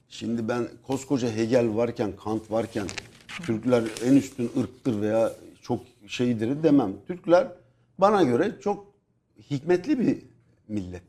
Şimdi 0.09 0.47
ben 0.47 0.67
koskoca 0.88 1.32
Hegel 1.32 1.76
varken, 1.76 2.11
Kant 2.24 2.51
varken 2.51 2.88
Türkler 3.28 3.84
en 4.05 4.15
üstün 4.15 4.51
ırktır 4.59 5.01
veya 5.01 5.34
çok 5.61 5.82
şeydir 6.07 6.63
demem. 6.63 6.93
Türkler 7.07 7.47
bana 7.97 8.24
göre 8.24 8.55
çok 8.61 8.93
hikmetli 9.49 9.99
bir 9.99 10.17
millet. 10.67 11.03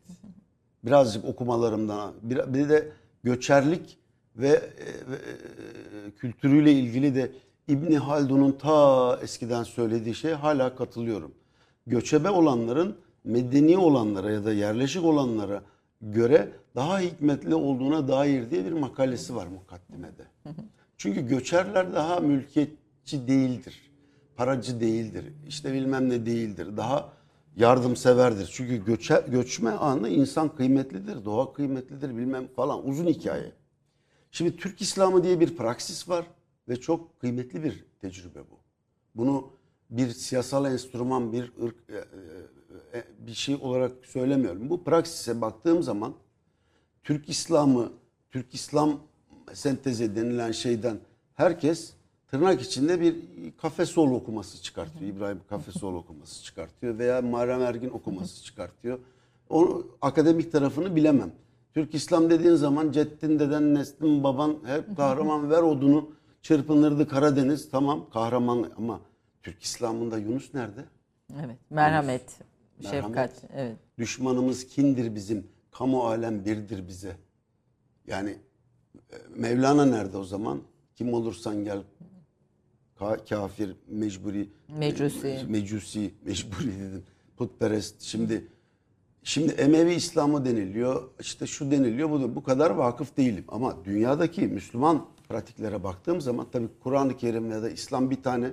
Birazcık 0.84 1.24
okumalarımdan, 1.24 2.12
bir, 2.22 2.54
bir 2.54 2.68
de 2.68 2.92
göçerlik 3.24 3.98
ve, 4.37 4.49
e, 4.49 5.11
ve, 5.11 5.16
e, 5.16 6.11
kültürüyle 6.11 6.72
ilgili 6.72 7.14
de 7.14 7.32
İbni 7.68 7.99
Haldun'un 7.99 8.53
ta 8.53 9.18
eskiden 9.22 9.62
söylediği 9.62 10.14
şeye 10.14 10.35
hala 10.35 10.76
katılıyorum. 10.76 11.32
Göçebe 11.87 12.30
olanların 12.30 12.97
medeni 13.24 13.78
olanlara 13.78 14.30
ya 14.30 14.45
da 14.45 14.53
yerleşik 14.53 15.05
olanlara 15.05 15.62
göre 16.01 16.49
daha 16.74 17.01
hikmetli 17.01 17.55
olduğuna 17.55 18.09
dair 18.09 18.51
diye 18.51 18.64
bir 18.64 18.72
makalesi 18.72 19.35
var 19.37 19.47
mukaddimede. 19.47 20.24
Çünkü 20.97 21.28
göçerler 21.28 21.95
daha 21.95 22.20
mülkiyetçi 22.20 23.28
değildir. 23.28 23.91
Paracı 24.37 24.80
değildir. 24.80 25.24
işte 25.49 25.72
bilmem 25.72 26.09
ne 26.09 26.26
değildir. 26.26 26.76
Daha 26.76 27.12
yardımseverdir. 27.57 28.51
Çünkü 28.53 28.85
göçe, 28.85 29.24
göçme 29.28 29.70
anı 29.70 30.09
insan 30.09 30.57
kıymetlidir, 30.57 31.24
doğa 31.24 31.53
kıymetlidir 31.53 32.09
bilmem 32.16 32.47
falan 32.57 32.89
uzun 32.89 33.07
hikaye. 33.07 33.53
Şimdi 34.35 34.57
Türk 34.57 34.82
İslamı 34.82 35.24
diye 35.24 35.41
bir 35.41 35.57
praksis 35.57 36.09
var 36.09 36.26
ve 36.68 36.80
çok 36.80 37.20
kıymetli 37.20 37.64
bir 37.64 37.85
tecrübe 38.01 38.39
bu. 38.39 38.59
Bunu 39.14 39.51
bir 39.91 40.09
siyasal 40.09 40.72
enstrüman, 40.72 41.32
bir 41.32 41.53
ırk, 41.62 41.76
e, 41.89 41.95
e, 41.95 42.99
e, 42.99 43.05
bir 43.26 43.35
şey 43.35 43.59
olarak 43.62 43.93
söylemiyorum. 44.07 44.70
Bu 44.70 44.85
praksise 44.85 45.41
baktığım 45.41 45.82
zaman 45.82 46.14
Türk 47.03 47.28
İslamı, 47.28 47.93
Türk 48.30 48.55
İslam 48.55 49.01
sentezi 49.53 50.16
denilen 50.16 50.53
şeyden 50.53 50.99
herkes 51.35 51.93
tırnak 52.28 52.62
içinde 52.62 53.01
bir 53.01 53.16
Kafesoğlu 53.57 54.14
okuması 54.14 54.62
çıkartıyor. 54.62 55.16
İbrahim 55.16 55.41
Kafesoğlu 55.49 55.97
okuması 56.05 56.45
çıkartıyor 56.45 56.99
veya 56.99 57.22
Muharrem 57.22 57.62
Ergin 57.62 57.91
okuması 57.91 58.45
çıkartıyor. 58.45 58.99
O 59.49 59.87
akademik 60.03 60.53
tarafını 60.53 60.97
bilemem. 60.97 61.32
Türk 61.74 61.94
İslam 61.94 62.30
dediğin 62.30 62.54
zaman 62.54 62.92
Ceddin 62.92 63.38
deden, 63.38 63.74
Neslin 63.74 64.24
baban 64.24 64.56
hep 64.66 64.96
kahraman 64.96 65.50
ver 65.50 65.62
odunu 65.62 66.10
çırpınırdı 66.42 67.08
Karadeniz. 67.08 67.70
Tamam 67.70 68.10
kahraman 68.10 68.70
ama 68.78 69.00
Türk 69.42 69.62
İslam'ında 69.62 70.18
Yunus 70.18 70.54
nerede? 70.54 70.84
Evet. 71.44 71.56
Merhamet, 71.70 72.22
Merhamet. 72.82 73.04
şefkat. 73.04 73.44
Evet. 73.54 73.76
Düşmanımız 73.98 74.66
kindir 74.66 75.14
bizim. 75.14 75.46
Kamu 75.70 76.02
alem 76.06 76.44
birdir 76.44 76.88
bize. 76.88 77.16
Yani 78.06 78.30
e, 79.12 79.16
Mevlana 79.36 79.84
nerede 79.84 80.16
o 80.16 80.24
zaman? 80.24 80.60
Kim 80.94 81.14
olursan 81.14 81.64
gel. 81.64 81.82
Ka- 82.98 83.28
kafir, 83.28 83.76
mecburi. 83.88 84.48
Mecusi. 84.78 85.28
e, 85.28 85.42
Mecusi, 85.44 86.14
mecburi 86.24 86.66
dedim. 86.80 87.04
Putperest. 87.36 88.00
Şimdi 88.02 88.48
şimdi 89.24 89.52
Emevi 89.52 89.94
İslamı 89.94 90.44
deniliyor. 90.44 91.02
İşte 91.20 91.46
şu 91.46 91.70
deniliyor. 91.70 92.10
Bu, 92.10 92.34
bu 92.34 92.42
kadar 92.42 92.70
vakıf 92.70 93.16
değilim. 93.16 93.44
Ama 93.48 93.84
dünyadaki 93.84 94.46
Müslüman 94.46 95.06
pratiklere 95.28 95.84
baktığım 95.84 96.20
zaman 96.20 96.46
tabii 96.52 96.68
Kur'an-ı 96.82 97.16
Kerim 97.16 97.50
ya 97.50 97.62
da 97.62 97.70
İslam 97.70 98.10
bir 98.10 98.22
tane 98.22 98.52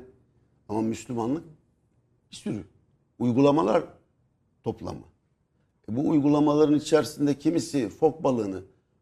ama 0.70 0.82
Müslümanlık 0.82 1.44
bir 2.32 2.36
sürü. 2.36 2.64
Uygulamalar 3.20 3.84
toplamı. 4.64 5.04
E 5.92 5.96
bu 5.96 6.10
uygulamaların 6.10 6.76
içerisinde 6.76 7.40
kimisi 7.40 7.90
fok 7.90 8.24
balığını 8.24 8.62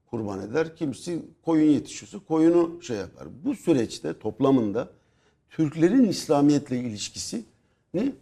kurban 0.10 0.42
eder, 0.42 0.76
kimisi 0.76 1.26
koyun 1.46 1.72
yetişiyorsa 1.72 2.20
koyunu 2.20 2.84
şey 2.84 2.98
yapar. 2.98 3.28
Bu 3.44 3.56
süreçte 3.56 4.20
toplamında 4.20 4.90
Türklerin 5.50 6.04
İslamiyetle 6.04 6.80
ilişkisi 6.80 7.46
ne? 7.94 8.14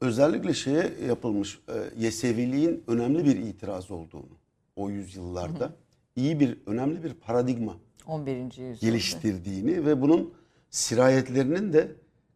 Öz- 0.00 0.08
özellikle 0.08 0.54
şeye 0.54 0.92
yapılmış 1.08 1.60
e, 1.68 2.02
Yeseviliğin 2.04 2.84
önemli 2.86 3.24
bir 3.24 3.36
itiraz 3.36 3.90
olduğunu 3.90 4.38
o 4.76 4.90
yüzyıllarda 4.90 5.72
iyi 6.16 6.40
bir 6.40 6.58
önemli 6.66 7.04
bir 7.04 7.14
paradigma 7.14 7.76
11. 8.06 8.36
yüzyılda. 8.36 8.76
geliştirdiğini 8.80 9.86
ve 9.86 10.00
bunun 10.00 10.34
sirayetlerinin 10.70 11.72
de 11.72 11.92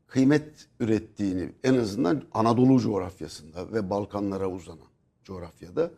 kıymet 0.07 0.69
ürettiğini 0.81 1.53
en 1.65 1.75
azından 1.75 2.23
Anadolu 2.35 2.81
coğrafyasında 2.81 3.73
ve 3.73 3.91
Balkanlara 3.91 4.49
uzanan 4.51 4.89
coğrafyada 5.25 5.91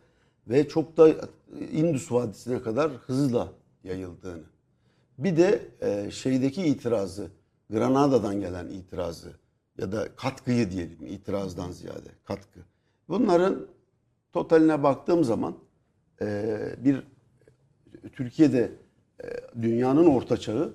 ve 0.47 0.67
çok 0.67 0.97
da 0.97 1.15
Indus 1.71 2.11
Vadisi'ne 2.11 2.61
kadar 2.61 2.91
hızla 2.91 3.51
yayıldığını. 3.83 4.43
Bir 5.17 5.37
de 5.37 5.61
e, 5.81 6.11
şeydeki 6.11 6.63
itirazı, 6.65 7.27
Granada'dan 7.69 8.39
gelen 8.39 8.67
itirazı 8.67 9.31
ya 9.77 9.91
da 9.91 10.15
katkıyı 10.15 10.71
diyelim 10.71 11.05
itirazdan 11.07 11.71
ziyade 11.71 12.09
katkı. 12.23 12.59
Bunların 13.09 13.67
totaline 14.33 14.83
baktığım 14.83 15.23
zaman 15.23 15.55
e, 16.21 16.57
bir 16.77 17.03
Türkiye'de 18.13 18.71
e, 19.23 19.27
dünyanın 19.61 20.05
orta 20.05 20.37
çağı 20.37 20.73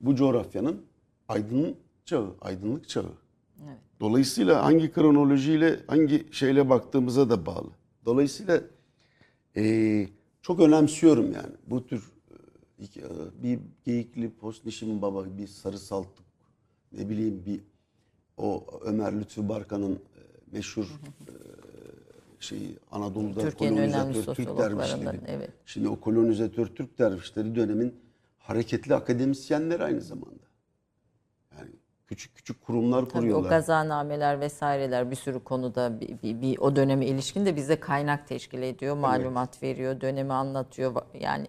bu 0.00 0.14
coğrafyanın 0.16 0.86
aydın 1.28 1.76
çağı, 2.04 2.34
aydınlık 2.40 2.88
çağı. 2.88 3.12
Evet. 3.64 3.78
Dolayısıyla 4.00 4.64
hangi 4.64 4.92
kronolojiyle, 4.92 5.80
hangi 5.86 6.26
şeyle 6.32 6.68
baktığımıza 6.70 7.30
da 7.30 7.46
bağlı. 7.46 7.70
Dolayısıyla 8.04 8.60
e, 9.56 10.06
çok 10.42 10.60
önemsiyorum 10.60 11.32
yani 11.32 11.52
bu 11.66 11.86
tür 11.86 12.12
e, 12.30 12.82
hikaye- 12.82 13.42
bir 13.42 13.58
geyikli 13.84 14.30
Postnişim 14.30 15.02
Baba, 15.02 15.38
bir 15.38 15.46
Sarı 15.46 15.78
Saltuk, 15.78 16.24
ne 16.92 17.08
bileyim 17.08 17.42
bir 17.46 17.60
o 18.36 18.66
Ömer 18.84 19.20
Lütfü 19.20 19.48
Barkan'ın 19.48 19.92
e, 19.92 19.98
meşhur 20.52 20.84
e, 20.84 21.32
şeyi 22.40 22.78
Anadolu'da 22.90 23.40
Türkiye'nin 23.40 23.76
kolonizatör 23.76 24.34
Türk 24.34 24.58
dervişleri. 24.58 25.20
evet. 25.26 25.50
Şimdi 25.66 25.88
o 25.88 26.00
kolonizatör 26.00 26.66
Türk 26.66 26.98
dervişleri 26.98 27.54
dönemin 27.54 27.94
hareketli 28.38 28.94
akademisyenleri 28.94 29.84
aynı 29.84 30.00
zamanda. 30.00 30.44
Yani 31.58 31.70
küçük 32.06 32.34
küçük 32.36 32.62
kurumlar 32.62 33.00
Tabii 33.00 33.08
o 33.08 33.12
kuruyorlar. 33.12 33.50
gazanameler 33.50 34.40
vesaireler 34.40 35.10
bir 35.10 35.16
sürü 35.16 35.44
konuda 35.44 36.00
bir, 36.00 36.22
bir, 36.22 36.42
bir 36.42 36.58
o 36.58 36.76
döneme 36.76 37.06
ilişkin 37.06 37.46
de 37.46 37.56
bize 37.56 37.80
kaynak 37.80 38.28
teşkil 38.28 38.62
ediyor, 38.62 38.96
malumat 38.96 39.62
veriyor, 39.62 40.00
dönemi 40.00 40.32
anlatıyor. 40.32 40.94
Yani 41.20 41.46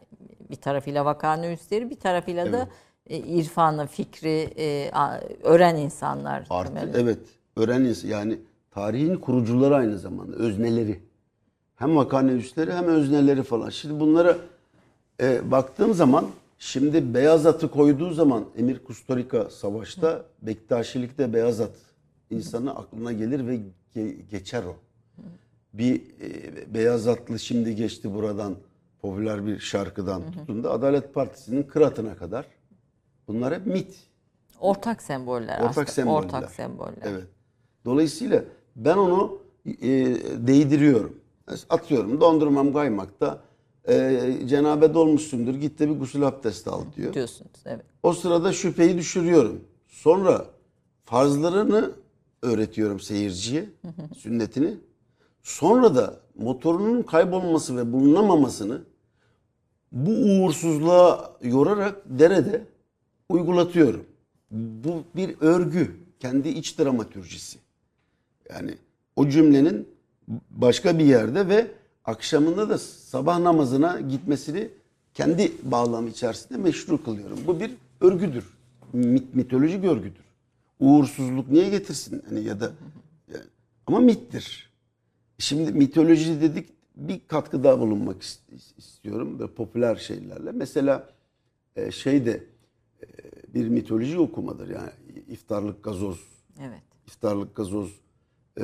bir 0.50 0.56
tarafıyla 0.56 1.06
vakanüvisleri, 1.06 1.90
bir 1.90 2.00
tarafıyla 2.00 2.54
da 2.54 2.68
e, 3.10 3.18
irfanı, 3.18 3.88
fikri 3.88 4.50
e, 4.58 4.92
öğren 5.44 5.76
insanlar. 5.76 6.48
Artı 6.50 6.92
evet 6.96 7.20
öğreniz 7.56 8.04
yani 8.04 8.40
tarihin 8.72 9.16
kurucuları 9.16 9.76
aynı 9.76 10.00
zamanda 10.00 10.36
özneleri. 10.36 11.00
Hem 11.76 11.96
vakanüvisleri 11.96 12.74
hem 12.74 12.86
özneleri 12.86 13.44
falan. 13.44 13.70
Şimdi 13.70 14.00
bunlara 14.00 14.38
e, 15.22 15.52
baktığım 15.52 15.94
zaman 15.94 16.26
şimdi 16.58 17.14
beyaz 17.14 17.46
atı 17.46 17.72
koyduğu 17.72 18.14
zaman 18.14 18.46
Emir 18.58 18.80
Kusturica 18.84 19.50
savaşta 19.50 20.26
Bektaşilikte 20.42 21.34
beyaz 21.34 21.62
at 21.62 21.72
insanı 22.30 22.76
aklına 22.76 23.12
gelir 23.12 23.48
ve 23.48 23.60
ge- 23.96 24.16
geçer 24.32 24.64
o. 24.64 24.76
Bir 25.74 25.96
e, 25.96 26.74
beyaz 26.74 27.08
atlı 27.08 27.40
şimdi 27.40 27.76
geçti 27.76 28.14
buradan 28.14 28.56
popüler 29.02 29.46
bir 29.46 29.60
şarkıdan 29.60 30.32
tutun 30.32 30.64
da 30.64 30.72
Adalet 30.72 31.14
Partisi'nin 31.14 31.64
kıratına 31.64 32.16
kadar 32.16 32.46
bunlar 33.28 33.54
hep 33.56 33.66
mit. 33.66 33.96
Ortak 34.60 35.02
semboller 35.02 35.60
Ortak 35.60 35.70
aslında. 35.70 35.86
semboller. 35.86 36.24
Ortak 36.26 36.52
semboller. 36.52 37.02
Evet. 37.04 37.24
Dolayısıyla 37.86 38.44
ben 38.76 38.98
onu 38.98 39.40
e, 39.66 39.90
değdiriyorum. 40.48 41.20
Atıyorum 41.70 42.22
dondurmam 42.22 42.74
kaymakta. 42.74 43.42
E, 43.88 44.22
cenabe 44.46 44.94
dolmuşsundur 44.94 45.56
git 45.56 45.80
de 45.80 45.90
bir 45.90 46.00
gusül 46.00 46.28
abdesti 46.28 46.70
al 46.70 46.82
diyor. 46.96 47.14
Diyorsunuz. 47.14 47.52
Evet. 47.66 47.86
O 48.04 48.14
sırada 48.14 48.54
şüpheyi 48.54 48.98
düşürüyorum. 48.98 49.62
Sonra 49.88 50.46
farzlarını 51.06 51.92
öğretiyorum 52.42 53.00
seyirciye, 53.00 53.70
sünnetini. 54.18 54.78
Sonra 55.44 55.96
da 55.96 56.20
motorunun 56.38 57.02
kaybolması 57.04 57.78
ve 57.78 57.94
bulunamamasını 57.94 58.82
bu 59.92 60.12
uğursuzluğa 60.12 61.38
yorarak 61.42 62.02
derede 62.06 62.66
uygulatıyorum. 63.30 64.06
Bu 64.52 65.04
bir 65.16 65.36
örgü, 65.42 65.92
kendi 66.20 66.50
iç 66.50 66.80
dramatürjisi. 66.80 67.60
Yani 68.50 68.72
o 69.16 69.30
cümlenin 69.30 69.88
başka 70.50 71.00
bir 71.00 71.06
yerde 71.06 71.48
ve 71.48 71.68
akşamında 72.06 72.70
da 72.70 72.78
sabah 72.78 73.40
namazına 73.40 74.00
gitmesini 74.00 74.70
kendi 75.14 75.52
bağlamı 75.64 76.10
içerisinde 76.10 76.58
meşru 76.58 77.04
kılıyorum. 77.04 77.40
Bu 77.48 77.60
bir 77.60 77.72
örgüdür. 78.02 78.46
Mit, 78.94 79.36
mitolojik 79.36 79.84
örgüdür. 79.84 80.26
Uğursuzluk 80.80 81.52
niye 81.52 81.70
getirsin? 81.70 82.22
Hani 82.30 82.44
ya 82.44 82.60
da 82.60 82.72
ama 83.88 84.00
mittir. 84.00 84.70
Şimdi 85.40 85.72
mitoloji 85.72 86.42
dedik 86.42 86.70
bir 86.96 87.20
katkıda 87.28 87.80
bulunmak 87.80 88.22
is- 88.22 88.40
istiyorum 88.78 89.40
ve 89.40 89.48
popüler 89.48 89.96
şeylerle. 89.96 90.52
Mesela 90.52 91.10
e, 91.76 91.92
şey 91.92 92.26
de 92.26 92.44
bir 93.54 93.68
mitoloji 93.68 94.20
okumadır 94.20 94.70
yani 94.70 94.90
iftarlık 95.30 95.84
gazoz, 95.84 96.20
Evet. 96.62 96.82
iftarlık 97.08 97.56
gazoz, 97.56 98.00
e, 98.60 98.64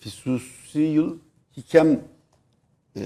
Fisusiyul 0.00 1.16
Hikem 1.56 2.00
e, 2.96 3.02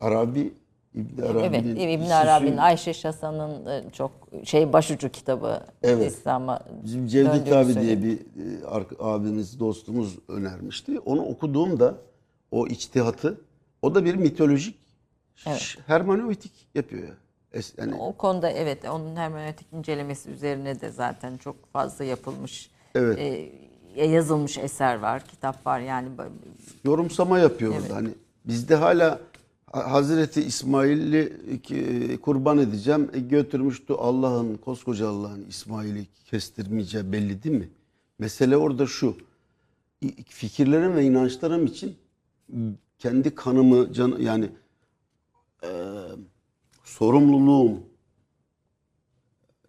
Arabi 0.00 0.52
İbn 0.94 1.20
Evet, 1.22 1.30
Arabi'nin 1.30 1.76
İbn 1.76 2.02
Fisusiyul- 2.02 2.12
Arabi'nin 2.14 2.56
Ayşe 2.56 2.94
Şasan'ın 2.94 3.66
e, 3.66 3.90
çok 3.92 4.12
şey 4.44 4.72
başucu 4.72 5.08
kitabı 5.08 5.60
Evet. 5.82 6.12
İslam'a 6.12 6.60
Bizim 6.84 7.06
Cevdet 7.06 7.52
abi 7.52 7.74
diye 7.80 8.02
bir 8.02 8.18
e, 8.18 8.84
abimiz, 8.98 9.60
dostumuz 9.60 10.18
önermişti. 10.28 10.98
Onu 11.00 11.22
okuduğumda 11.22 11.98
o 12.50 12.66
içtihatı, 12.66 13.40
o 13.82 13.94
da 13.94 14.04
bir 14.04 14.14
mitolojik 14.14 14.76
ş- 15.36 15.80
hermeneutik 15.86 16.52
yapıyor 16.74 17.08
ya. 17.08 17.14
Es- 17.56 17.74
Yani 17.80 17.94
O 17.94 18.12
konuda 18.12 18.50
evet 18.50 18.84
onun 18.84 19.16
hermeneutik 19.16 19.66
incelemesi 19.72 20.30
üzerine 20.30 20.80
de 20.80 20.90
zaten 20.90 21.36
çok 21.36 21.72
fazla 21.72 22.04
yapılmış 22.04 22.70
Evet. 22.94 23.18
e, 23.18 24.04
yazılmış 24.06 24.58
eser 24.58 24.96
var, 24.98 25.26
kitap 25.26 25.66
var 25.66 25.80
yani 25.80 26.08
yorumsama 26.84 27.38
yapıyor 27.38 27.74
Evet. 27.80 27.92
Hani 27.92 28.08
bizde 28.44 28.74
hala 28.74 29.20
Ha- 29.72 29.92
Hazreti 29.92 30.42
İsmail'i 30.42 31.32
ki- 31.62 32.18
kurban 32.22 32.58
edeceğim. 32.58 33.10
E, 33.14 33.18
götürmüştü 33.20 33.92
Allah'ın, 33.92 34.56
koskoca 34.56 35.08
Allah'ın 35.08 35.44
İsmail'i 35.48 36.06
kestirmeyeceği 36.24 37.12
belli 37.12 37.42
değil 37.42 37.56
mi? 37.56 37.68
Mesele 38.18 38.56
orada 38.56 38.86
şu. 38.86 39.16
Fikirlerim 40.28 40.94
ve 40.96 41.04
inançlarım 41.04 41.66
için 41.66 41.96
kendi 42.98 43.34
kanımı, 43.34 43.92
can, 43.92 44.16
yani 44.20 44.50
e, 45.62 45.68
sorumluluğum 46.98 47.80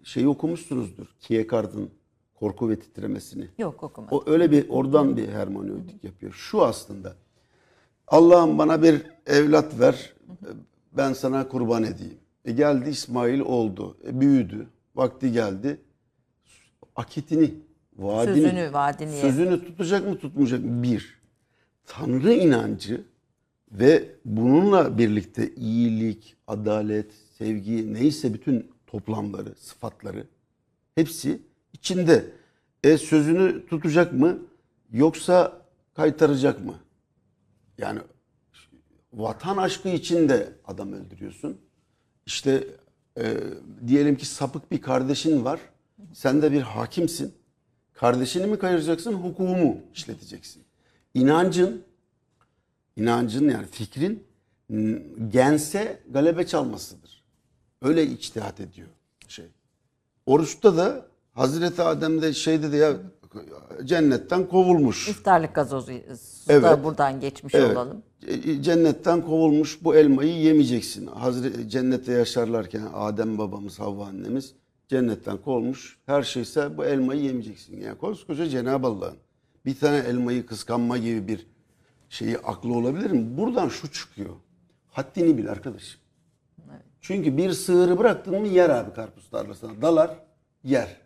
şeyi 0.04 0.28
okumuşsunuzdur. 0.28 1.08
Kierkegaard'ın 1.20 1.90
Korku 2.36 2.70
ve 2.70 2.80
Titremesini. 2.80 3.48
yok 3.58 3.84
okumadım. 3.84 4.18
O 4.18 4.24
öyle 4.32 4.52
bir 4.52 4.70
oradan 4.70 5.18
bir 5.18 5.30
hermeneutik 5.30 6.04
yapıyor. 6.04 6.34
Şu 6.34 6.64
aslında. 6.64 7.16
Allah'ım 8.08 8.58
bana 8.58 8.84
bir 8.84 9.02
evlat 9.26 9.80
ver. 9.80 10.14
Ben 10.92 11.14
sana 11.14 11.48
kurban 11.48 11.84
edeyim. 11.84 12.18
E 12.46 12.52
geldi 12.52 12.90
İsmail 12.90 13.40
oldu. 13.40 13.98
E 14.08 14.22
büyüdü. 14.22 14.68
Vakti 14.96 15.32
geldi. 15.32 15.82
Akitini, 16.96 17.54
vaadini, 17.98 18.36
Sözünü, 18.36 18.74
vaadini 18.74 19.22
sözünü 19.22 19.66
tutacak 19.66 20.08
mı 20.08 20.18
tutmayacak 20.18 20.64
mı? 20.64 20.84
Bir. 20.84 21.22
Tanrı 21.86 22.34
inancı 22.34 23.06
ve 23.72 24.16
bununla 24.26 24.98
birlikte 24.98 25.56
iyilik, 25.56 26.36
adalet, 26.48 27.12
sevgi 27.38 27.94
neyse 27.94 28.34
bütün 28.34 28.72
toplamları, 28.88 29.56
sıfatları 29.60 30.28
hepsi 30.96 31.42
içinde. 31.74 32.26
E 32.84 32.98
sözünü 32.98 33.66
tutacak 33.68 34.14
mı 34.14 34.40
yoksa 34.92 35.62
kaytaracak 35.96 36.66
mı? 36.66 36.76
Yani 37.78 38.00
vatan 39.14 39.58
aşkı 39.58 39.90
için 39.90 40.30
de 40.30 40.54
adam 40.66 40.94
öldürüyorsun. 40.94 41.58
İşte 42.26 42.68
e, 43.18 43.38
diyelim 43.88 44.16
ki 44.16 44.26
sapık 44.26 44.72
bir 44.72 44.82
kardeşin 44.82 45.46
var. 45.46 45.60
Sen 46.14 46.42
de 46.42 46.52
bir 46.52 46.62
hakimsin. 46.62 47.34
Kardeşini 47.94 48.48
mi 48.48 48.60
kayıracaksın, 48.60 49.14
hukuku 49.14 49.44
mu 49.44 49.78
işleteceksin? 49.94 50.64
İnancın, 51.14 51.84
inancın 52.98 53.50
yani 53.50 53.66
fikrin 53.72 54.24
gense 55.30 56.00
galebe 56.10 56.48
çalmasıdır. 56.48 57.24
Öyle 57.82 58.04
içtihat 58.04 58.60
ediyor 58.60 58.88
şey. 59.28 59.46
Oruçta 60.26 60.78
da 60.78 61.06
Hazreti 61.34 61.82
Adem'de 61.82 62.34
şey 62.34 62.64
dedi 62.64 62.76
ya 62.76 62.94
cennetten 63.84 64.48
kovulmuş. 64.48 65.08
İftarlık 65.10 65.56
gazozu 65.56 65.92
Evet. 66.50 66.64
da 66.64 66.84
buradan 66.84 67.20
geçmiş 67.20 67.56
Evet. 67.56 67.78
olalım. 67.78 68.02
E, 68.28 68.62
Cennetten 68.62 69.22
kovulmuş 69.22 69.84
bu 69.84 69.96
elmayı 69.96 70.34
yemeyeceksin. 70.38 71.08
Hazreti 71.08 71.70
cennette 71.70 72.12
yaşarlarken 72.12 72.88
Adem 72.94 73.38
babamız, 73.38 73.80
Havva 73.80 74.06
annemiz 74.06 74.54
cennetten 74.88 75.38
kovulmuş. 75.38 75.98
Her 76.06 76.24
şeyse 76.24 76.78
bu 76.78 76.86
elmayı 76.86 77.22
yemeyeceksin. 77.22 77.82
Yani 77.82 77.98
koskoca 77.98 78.50
Cenab-ı 78.50 78.88
Allah'ın 78.88 79.18
bir 79.66 79.80
tane 79.80 79.98
elmayı 79.98 80.46
kıskanma 80.46 80.98
gibi 80.98 81.28
bir 81.28 81.48
şeyi 82.10 82.38
aklı 82.38 82.74
olabilir 82.74 83.12
mi? 83.12 83.38
Buradan 83.38 83.70
şu 83.70 83.92
çıkıyor. 83.92 84.36
Haddini 84.92 85.38
bil 85.38 85.50
arkadaşım. 85.52 86.00
Çünkü 87.02 87.38
bir 87.38 87.52
sığırı 87.52 87.98
bıraktın 87.98 88.42
mı 88.42 88.48
yer 88.48 88.70
abi 88.70 88.94
karpuz 88.94 89.30
tarlasına. 89.30 89.82
Dalar, 89.82 90.20
yer. 90.64 90.98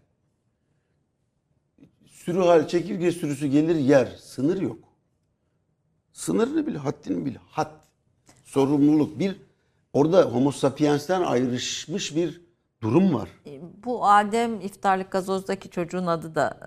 Sürü 2.05 2.39
hal 2.39 2.67
çekirge 2.67 3.11
sürüsü 3.11 3.47
gelir 3.47 3.75
yer. 3.75 4.05
Sınır 4.05 4.61
yok. 4.61 4.79
Sınırını 6.13 6.67
bil, 6.67 6.75
haddini 6.75 7.25
bil. 7.25 7.35
Had. 7.49 7.71
Sorumluluk. 8.45 9.19
Bir 9.19 9.35
orada 9.93 10.21
homo 10.23 10.51
sapiens'ten 10.51 11.21
ayrışmış 11.21 12.15
bir 12.15 12.41
durum 12.81 13.13
var. 13.13 13.29
Bu 13.85 14.05
Adem 14.07 14.61
iftarlık 14.61 15.11
gazozdaki 15.11 15.69
çocuğun 15.69 16.07
adı 16.07 16.35
da 16.35 16.57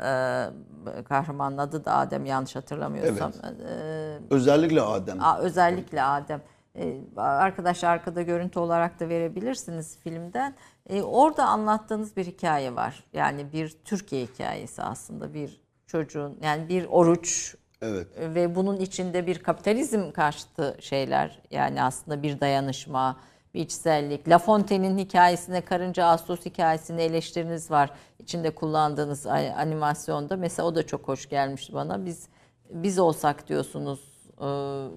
e, 0.98 1.02
kahramanın 1.04 1.58
adı 1.58 1.84
da 1.84 1.94
Adem 1.96 2.26
yanlış 2.26 2.56
hatırlamıyorsam. 2.56 3.32
E, 3.32 4.18
Özellikle 4.30 4.80
Adem. 4.82 5.22
a- 5.24 5.38
özellikle 5.38 6.02
Adem. 6.02 6.42
E, 6.78 7.00
arkadaşlar 7.16 7.88
arkada 7.90 8.22
görüntü 8.22 8.58
olarak 8.58 9.00
da 9.00 9.08
verebilirsiniz 9.08 9.98
filmden. 9.98 10.54
E, 10.88 11.02
orada 11.02 11.46
anlattığınız 11.46 12.16
bir 12.16 12.24
hikaye 12.26 12.74
var. 12.76 13.04
Yani 13.12 13.52
bir 13.52 13.76
Türkiye 13.84 14.24
hikayesi 14.26 14.82
aslında 14.82 15.34
bir 15.34 15.60
çocuğun 15.86 16.38
yani 16.42 16.68
bir 16.68 16.84
oruç 16.90 17.54
Evet. 17.82 18.06
ve 18.18 18.54
bunun 18.54 18.76
içinde 18.76 19.26
bir 19.26 19.38
kapitalizm 19.38 20.10
karşıtı 20.12 20.76
şeyler 20.80 21.40
yani 21.50 21.82
aslında 21.82 22.22
bir 22.22 22.40
dayanışma, 22.40 23.16
bir 23.54 23.60
içsellik. 23.60 24.28
La 24.28 24.38
Fontaine'in 24.38 24.98
hikayesine, 24.98 25.60
Karınca 25.60 26.06
Ağustos 26.06 26.46
hikayesine 26.46 27.04
eleştiriniz 27.04 27.70
var. 27.70 27.90
İçinde 28.18 28.50
kullandığınız 28.50 29.26
animasyonda. 29.26 30.36
Mesela 30.36 30.68
o 30.68 30.74
da 30.74 30.86
çok 30.86 31.08
hoş 31.08 31.28
gelmişti 31.28 31.72
bana. 31.74 32.06
Biz 32.06 32.28
biz 32.70 32.98
olsak 32.98 33.48
diyorsunuz 33.48 34.00
e, 34.40 34.48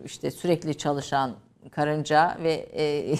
işte 0.05 0.31
sürekli 0.31 0.77
çalışan 0.77 1.31
karınca 1.71 2.37
ve 2.43 2.53
e, 2.53 3.15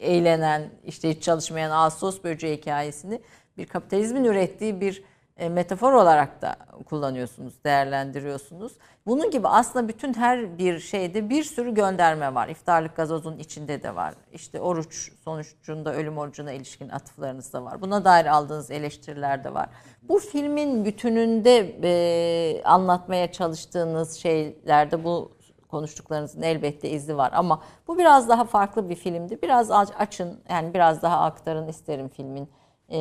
eğlenen 0.00 0.70
işte 0.84 1.10
hiç 1.10 1.22
çalışmayan 1.22 1.70
Ağustos 1.70 2.24
böceği 2.24 2.56
hikayesini 2.56 3.20
bir 3.58 3.66
kapitalizmin 3.66 4.24
ürettiği 4.24 4.80
bir 4.80 5.02
e, 5.36 5.48
metafor 5.48 5.92
olarak 5.92 6.42
da 6.42 6.56
kullanıyorsunuz, 6.86 7.64
değerlendiriyorsunuz. 7.64 8.72
Bunun 9.06 9.30
gibi 9.30 9.48
aslında 9.48 9.88
bütün 9.88 10.14
her 10.14 10.58
bir 10.58 10.78
şeyde 10.78 11.30
bir 11.30 11.42
sürü 11.42 11.74
gönderme 11.74 12.34
var. 12.34 12.48
İftarlık 12.48 12.96
gazozun 12.96 13.38
içinde 13.38 13.82
de 13.82 13.94
var. 13.94 14.14
İşte 14.32 14.60
oruç 14.60 15.12
sonucunda 15.24 15.94
ölüm 15.94 16.18
orucuna 16.18 16.52
ilişkin 16.52 16.88
atıflarınız 16.88 17.52
da 17.52 17.64
var. 17.64 17.80
Buna 17.80 18.04
dair 18.04 18.26
aldığınız 18.26 18.70
eleştiriler 18.70 19.44
de 19.44 19.54
var. 19.54 19.68
Bu 20.02 20.18
filmin 20.18 20.84
bütününde 20.84 21.76
e, 21.82 22.62
anlatmaya 22.64 23.32
çalıştığınız 23.32 24.12
şeylerde 24.16 25.04
bu 25.04 25.36
konuştuklarınızın 25.68 26.42
elbette 26.42 26.90
izi 26.90 27.16
var 27.16 27.30
ama 27.34 27.62
bu 27.88 27.98
biraz 27.98 28.28
daha 28.28 28.44
farklı 28.44 28.88
bir 28.88 28.94
filmdi. 28.94 29.42
Biraz 29.42 29.70
aç- 29.70 29.92
açın 29.98 30.40
yani 30.50 30.74
biraz 30.74 31.02
daha 31.02 31.20
aktarın 31.20 31.68
isterim 31.68 32.08
filmin 32.08 32.48
e, 32.92 32.98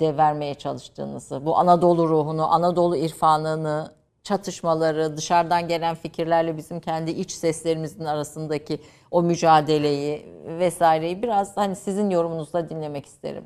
de 0.00 0.16
vermeye 0.16 0.54
çalıştığınızı. 0.54 1.46
Bu 1.46 1.58
Anadolu 1.58 2.08
ruhunu, 2.08 2.52
Anadolu 2.52 2.96
irfanını, 2.96 3.92
çatışmaları, 4.22 5.16
dışarıdan 5.16 5.68
gelen 5.68 5.94
fikirlerle 5.94 6.56
bizim 6.56 6.80
kendi 6.80 7.10
iç 7.10 7.30
seslerimizin 7.30 8.04
arasındaki 8.04 8.80
o 9.10 9.22
mücadeleyi 9.22 10.26
vesaireyi 10.46 11.22
biraz 11.22 11.56
hani 11.56 11.76
sizin 11.76 12.10
yorumunuzla 12.10 12.68
dinlemek 12.68 13.06
isterim. 13.06 13.44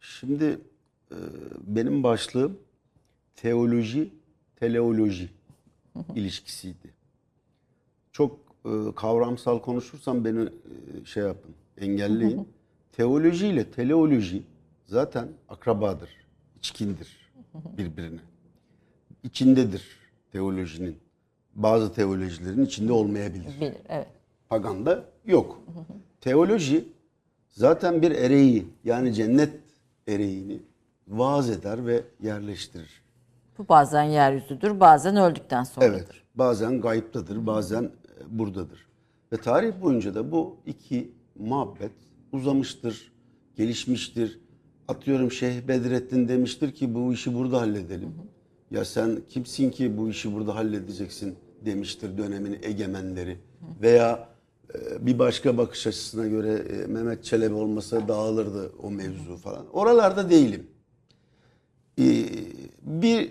Şimdi 0.00 0.58
e, 1.10 1.16
benim 1.66 2.02
başlığım 2.02 2.58
teoloji, 3.36 4.10
teleoloji 4.56 5.30
ilişkisiydi. 6.14 6.94
Çok 8.12 8.36
e, 8.64 8.70
kavramsal 8.96 9.58
konuşursam 9.58 10.24
beni 10.24 10.42
e, 10.42 11.04
şey 11.04 11.22
yapın, 11.22 11.54
engelleyin. 11.80 12.48
Teoloji 12.92 13.46
ile 13.46 13.70
teleoloji 13.70 14.42
zaten 14.90 15.28
akrabadır, 15.48 16.10
içkindir 16.58 17.32
birbirine. 17.54 18.20
İçindedir 19.22 19.84
teolojinin. 20.32 20.98
Bazı 21.54 21.92
teolojilerin 21.92 22.64
içinde 22.64 22.92
olmayabilir. 22.92 23.60
Bilir, 23.60 23.74
evet. 23.88 24.06
Paganda 24.48 25.04
yok. 25.26 25.60
Teoloji 26.20 26.88
zaten 27.48 28.02
bir 28.02 28.10
ereği 28.10 28.68
yani 28.84 29.14
cennet 29.14 29.60
ereğini 30.08 30.62
vaaz 31.08 31.50
eder 31.50 31.86
ve 31.86 32.04
yerleştirir. 32.22 33.02
Bu 33.58 33.68
bazen 33.68 34.02
yeryüzüdür, 34.02 34.80
bazen 34.80 35.16
öldükten 35.16 35.64
sonradır. 35.64 35.92
Evet. 35.92 36.08
Bazen 36.34 36.80
gayiptadır, 36.80 37.46
bazen 37.46 37.82
e, 37.82 37.90
buradadır. 38.38 38.86
Ve 39.32 39.36
tarih 39.36 39.72
boyunca 39.82 40.14
da 40.14 40.32
bu 40.32 40.56
iki 40.66 41.12
muhabbet 41.38 41.92
uzamıştır, 42.32 43.12
gelişmiştir. 43.56 44.40
Atıyorum 44.90 45.32
Şeyh 45.32 45.68
Bedrettin 45.68 46.28
demiştir 46.28 46.72
ki 46.72 46.94
bu 46.94 47.12
işi 47.12 47.34
burada 47.34 47.60
halledelim. 47.60 48.14
Ya 48.70 48.84
sen 48.84 49.18
kimsin 49.28 49.70
ki 49.70 49.96
bu 49.96 50.10
işi 50.10 50.34
burada 50.34 50.54
halledeceksin 50.54 51.36
demiştir 51.64 52.18
dönemin 52.18 52.58
egemenleri. 52.62 53.38
Veya 53.82 54.28
e, 54.74 55.06
bir 55.06 55.18
başka 55.18 55.58
bakış 55.58 55.86
açısına 55.86 56.26
göre 56.26 56.52
e, 56.52 56.86
Mehmet 56.86 57.24
Çelebi 57.24 57.54
olmasa 57.54 58.08
dağılırdı 58.08 58.72
o 58.82 58.90
mevzu 58.90 59.36
falan. 59.36 59.66
Oralarda 59.72 60.30
değilim. 60.30 60.66
Ee, 61.98 62.26
bir 62.82 63.30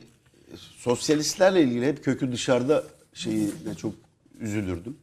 sosyalistlerle 0.55 1.63
ilgili 1.63 1.87
hep 1.87 2.03
kökü 2.03 2.31
dışarıda 2.31 2.83
şeyine 3.13 3.75
çok 3.77 3.93
üzülürdüm. 4.39 4.97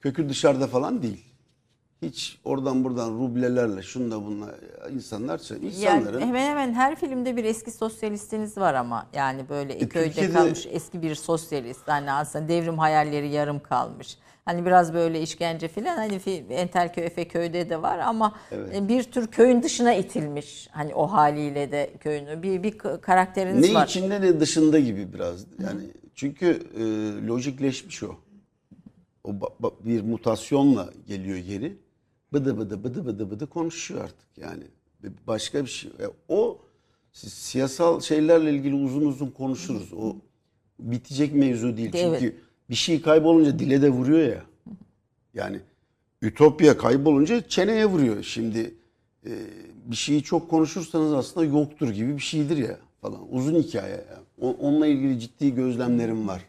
Kökü 0.00 0.28
dışarıda 0.28 0.66
falan 0.66 1.02
değil. 1.02 1.27
Hiç 2.02 2.38
oradan 2.44 2.84
buradan 2.84 3.10
rublelerle 3.10 3.82
şunda 3.82 4.24
bunla 4.26 4.54
insanlar 4.94 5.40
insanların 5.62 6.20
Yani 6.20 6.26
hemen 6.26 6.50
hemen 6.50 6.72
her 6.74 6.96
filmde 6.96 7.36
bir 7.36 7.44
eski 7.44 7.70
sosyalistiniz 7.70 8.58
var 8.58 8.74
ama 8.74 9.06
yani 9.12 9.48
böyle 9.48 9.78
köyde 9.78 10.04
E, 10.04 10.08
Türkiye'de- 10.08 10.32
kalmış 10.32 10.66
eski 10.70 11.02
bir 11.02 11.14
sosyalist 11.14 11.88
hani 11.88 12.12
aslında 12.12 12.48
devrim 12.48 12.78
hayalleri 12.78 13.28
yarım 13.28 13.60
kalmış. 13.62 14.18
Hani 14.44 14.66
biraz 14.66 14.94
böyle 14.94 15.22
işkence 15.22 15.68
filan 15.68 15.96
hani 15.96 16.14
Entelköy 16.50 17.04
Efeköy'de 17.04 17.70
de 17.70 17.82
var 17.82 17.98
ama 17.98 18.34
e, 18.74 18.88
bir 18.88 19.02
tür 19.02 19.26
köyün 19.26 19.62
dışına 19.62 19.94
itilmiş 19.94 20.68
hani 20.72 20.94
o 20.94 21.06
haliyle 21.06 21.72
de 21.72 21.90
köyün 22.00 22.42
bir 22.42 22.62
bir 22.62 22.78
karakteriniz 22.78 23.68
ne 23.68 23.74
var. 23.74 23.86
içinde 23.86 24.20
ne 24.20 24.40
dışında 24.40 24.78
gibi 24.78 25.12
biraz. 25.12 25.46
Yani 25.64 25.80
çünkü 26.14 26.46
e, 26.76 26.82
lojikleşmiş 27.26 28.02
o. 28.02 28.14
O 29.24 29.32
bir 29.84 30.02
mutasyonla 30.02 30.88
geliyor 31.06 31.38
geri. 31.38 31.76
Bıdı 32.32 32.58
bıdı 32.58 32.84
bıdı 32.84 33.06
bıdı 33.06 33.30
bıdı 33.30 33.46
konuşuyor 33.46 34.04
artık 34.04 34.38
yani. 34.38 34.64
Başka 35.26 35.64
bir 35.64 35.70
şey. 35.70 35.90
Ya 36.00 36.10
o 36.28 36.58
siyasal 37.12 38.00
şeylerle 38.00 38.50
ilgili 38.50 38.74
uzun 38.74 39.06
uzun 39.06 39.30
konuşuruz. 39.30 39.92
O 39.92 40.16
bitecek 40.78 41.34
mevzu 41.34 41.76
değil. 41.76 41.90
Evet. 41.94 42.20
Çünkü 42.20 42.36
bir 42.70 42.74
şey 42.74 43.02
kaybolunca 43.02 43.58
dile 43.58 43.82
de 43.82 43.90
vuruyor 43.90 44.28
ya. 44.28 44.42
Yani 45.34 45.60
ütopya 46.22 46.78
kaybolunca 46.78 47.48
çeneye 47.48 47.86
vuruyor. 47.86 48.22
Şimdi 48.22 48.74
e, 49.26 49.30
bir 49.86 49.96
şeyi 49.96 50.22
çok 50.22 50.50
konuşursanız 50.50 51.12
aslında 51.12 51.46
yoktur 51.46 51.88
gibi 51.90 52.14
bir 52.16 52.22
şeydir 52.22 52.56
ya 52.56 52.78
falan. 53.00 53.34
Uzun 53.34 53.54
hikaye. 53.62 53.92
ya. 53.94 54.20
O- 54.40 54.56
onunla 54.60 54.86
ilgili 54.86 55.20
ciddi 55.20 55.54
gözlemlerim 55.54 56.28
var. 56.28 56.44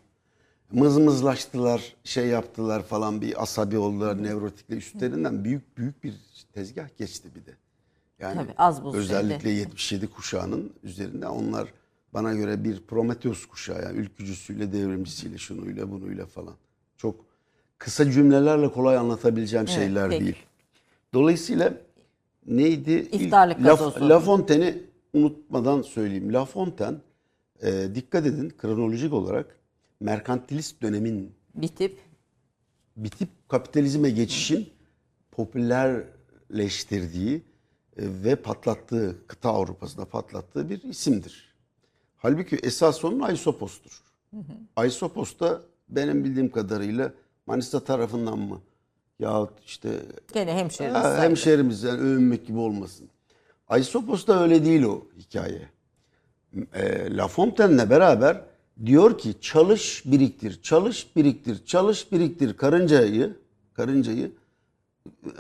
Mızmızlaştılar, 0.71 1.95
şey 2.03 2.27
yaptılar 2.27 2.83
falan 2.83 3.21
bir 3.21 3.43
asabi 3.43 3.77
oldular, 3.77 4.23
nevrotikle 4.23 4.75
üstlerinden 4.75 5.43
büyük 5.43 5.77
büyük 5.77 6.03
bir 6.03 6.13
tezgah 6.53 6.97
geçti 6.97 7.29
bir 7.35 7.45
de. 7.45 7.51
Yani 8.19 8.35
Tabii, 8.35 8.53
az 8.57 8.83
buz 8.83 8.95
özellikle 8.95 9.39
şeyde. 9.49 9.59
77 9.59 10.07
kuşağının 10.07 10.73
üzerinde 10.83 11.27
onlar 11.27 11.73
bana 12.13 12.33
göre 12.33 12.63
bir 12.63 12.81
Prometheus 12.81 13.45
kuşağı 13.45 13.83
yani 13.83 13.97
ülkücüsüyle, 13.97 14.73
devrimcisiyle, 14.73 15.37
şunuyla, 15.37 15.91
bunuyla 15.91 16.25
falan. 16.25 16.55
Çok 16.97 17.15
kısa 17.77 18.11
cümlelerle 18.11 18.71
kolay 18.71 18.97
anlatabileceğim 18.97 19.65
Evet, 19.69 19.75
şeyler 19.75 20.09
peki. 20.09 20.25
değil. 20.25 20.37
Dolayısıyla 21.13 21.73
neydi? 22.45 22.91
İftarlık 22.91 23.65
La. 23.65 24.09
La 24.09 24.19
Fontaine'i 24.19 24.83
unutmadan 25.13 25.81
söyleyeyim. 25.81 26.33
La 26.33 26.45
Fontaine 26.45 26.97
e, 27.61 27.95
dikkat 27.95 28.25
edin 28.25 28.53
kronolojik 28.61 29.13
olarak 29.13 29.58
merkantilist 29.99 30.81
dönemin 30.81 31.35
Bitip 31.55 31.99
bitip 32.97 33.29
kapitalizme 33.49 34.09
geçişin 34.09 34.69
popülerleştirdiği 35.31 37.35
e, 37.35 37.41
ve 37.97 38.35
patlattığı, 38.35 39.27
kıta 39.27 39.49
Avrupa'sında 39.49 40.05
patlattığı 40.05 40.69
bir 40.69 40.83
isimdir. 40.83 41.53
Halbuki 42.17 42.55
esas 42.55 43.05
onun 43.05 43.19
Aysopos'tur. 43.19 44.03
Aysopos 44.75 45.39
da 45.39 45.61
benim 45.89 46.23
bildiğim 46.23 46.51
kadarıyla 46.51 47.13
Manisa 47.47 47.79
tarafından 47.83 48.39
mı? 48.39 48.61
Yahut 49.19 49.59
işte 49.65 49.89
gene 50.33 50.53
hemşeriniz 50.53 50.95
Ha, 50.95 51.01
sayılır. 51.03 51.21
hemşehrimizden 51.23 51.99
övünmek 51.99 52.47
gibi 52.47 52.57
olmasın. 52.57 53.09
Aysopos 53.67 54.27
da 54.27 54.43
öyle 54.43 54.65
değil 54.65 54.83
o 54.83 55.05
hikaye. 55.17 55.69
E, 56.73 57.15
La 57.17 57.27
Fontaine'le 57.27 57.89
beraber 57.89 58.41
diyor 58.85 59.17
ki 59.17 59.33
çalış 59.41 60.03
biriktir, 60.05 60.61
çalış 60.61 61.15
biriktir, 61.15 61.65
çalış 61.65 62.11
biriktir 62.11 62.57
karıncayı, 62.57 63.35
karıncayı 63.73 64.31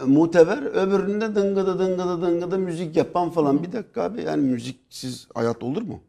e, 0.01 0.03
muteber 0.05 0.63
öbüründe 0.63 1.35
dıngıdı 1.35 1.79
dıngıdı 1.79 2.21
dıngıdı 2.21 2.59
müzik 2.59 2.95
yapan 2.95 3.29
falan. 3.29 3.63
Bir 3.63 3.71
dakika 3.71 4.03
abi 4.03 4.21
yani 4.21 4.41
müziksiz 4.41 5.27
hayat 5.33 5.63
olur 5.63 5.81
mu? 5.81 6.01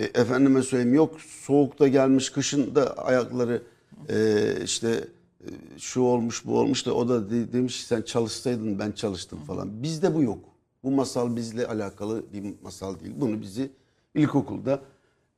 E, 0.00 0.04
efendime 0.04 0.62
söyleyeyim 0.62 0.94
yok 0.94 1.20
soğukta 1.20 1.88
gelmiş 1.88 2.30
kışın 2.30 2.74
da 2.74 2.98
ayakları 2.98 3.62
e, 4.08 4.54
işte 4.64 5.04
e, 5.44 5.48
şu 5.78 6.00
olmuş 6.00 6.46
bu 6.46 6.58
olmuş 6.58 6.86
da 6.86 6.94
o 6.94 7.08
da 7.08 7.30
de- 7.30 7.52
demiş 7.52 7.84
sen 7.86 8.02
çalışsaydın 8.02 8.78
ben 8.78 8.92
çalıştım 8.92 9.38
falan. 9.46 9.82
Bizde 9.82 10.14
bu 10.14 10.22
yok. 10.22 10.38
Bu 10.84 10.90
masal 10.90 11.36
bizle 11.36 11.66
alakalı 11.66 12.22
bir 12.32 12.54
masal 12.62 13.00
değil. 13.00 13.12
Bunu 13.16 13.40
bizi 13.40 13.70
ilkokulda 14.14 14.80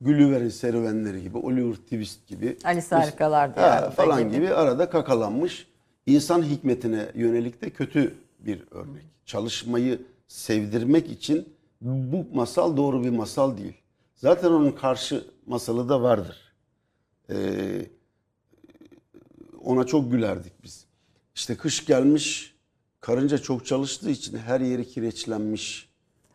Gülliver'in 0.01 0.49
serüvenleri 0.49 1.21
gibi, 1.21 1.37
Oliver 1.37 1.75
Twist 1.75 2.27
gibi 2.27 2.57
Alice 2.63 2.87
Harikalar 2.95 3.49
Ha, 3.49 3.55
Diyarı'nda 3.55 3.91
falan 3.91 4.23
gibi. 4.23 4.35
gibi. 4.35 4.53
arada 4.53 4.89
kakalanmış 4.89 5.67
insan 6.05 6.43
hikmetine 6.43 7.11
yönelik 7.15 7.61
de 7.61 7.69
kötü 7.69 8.13
bir 8.39 8.63
örnek. 8.71 9.03
Çalışmayı 9.25 10.01
sevdirmek 10.27 11.11
için 11.11 11.49
bu 11.81 12.25
masal 12.35 12.77
doğru 12.77 13.03
bir 13.03 13.09
masal 13.09 13.57
değil. 13.57 13.73
Zaten 14.15 14.51
onun 14.51 14.71
karşı 14.71 15.25
masalı 15.47 15.89
da 15.89 16.01
vardır. 16.01 16.53
Ee, 17.29 17.85
ona 19.63 19.83
çok 19.83 20.11
gülerdik 20.11 20.53
biz. 20.63 20.85
İşte 21.35 21.55
kış 21.55 21.85
gelmiş, 21.85 22.55
karınca 22.99 23.37
çok 23.37 23.65
çalıştığı 23.65 24.09
için 24.09 24.37
her 24.37 24.61
yeri 24.61 24.87
kireçlenmiş. 24.87 25.90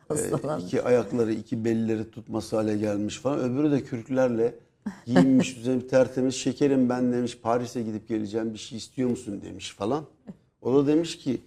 Hastalanmış. 0.09 0.65
iki 0.67 0.83
ayakları, 0.83 1.33
iki 1.33 1.65
belleri 1.65 2.11
tutması 2.11 2.57
hale 2.57 2.77
gelmiş 2.77 3.19
falan. 3.19 3.41
Öbürü 3.41 3.71
de 3.71 3.85
kürklerle 3.85 4.55
giyinmiş, 5.07 5.57
üzerine 5.59 5.87
tertemiz. 5.87 6.35
Şekerim 6.35 6.89
ben 6.89 7.13
demiş, 7.13 7.39
Paris'e 7.43 7.83
gidip 7.83 8.09
geleceğim 8.09 8.53
bir 8.55 8.59
şey 8.59 8.79
istiyor 8.79 9.11
musun 9.11 9.43
demiş 9.45 9.71
falan. 9.75 10.05
O 10.63 10.75
da 10.75 10.87
demiş 10.87 11.19
ki, 11.19 11.41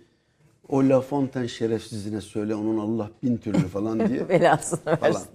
o 0.67 0.89
La 0.89 1.01
Fontaine 1.01 1.47
şerefsizine 1.47 2.21
söyle 2.21 2.55
onun 2.55 2.77
Allah 2.77 3.11
bin 3.23 3.37
türlü 3.37 3.67
falan 3.67 3.99
diye 4.09 4.29
Belasını 4.29 4.79
falan. 4.79 5.01
versin. 5.01 5.27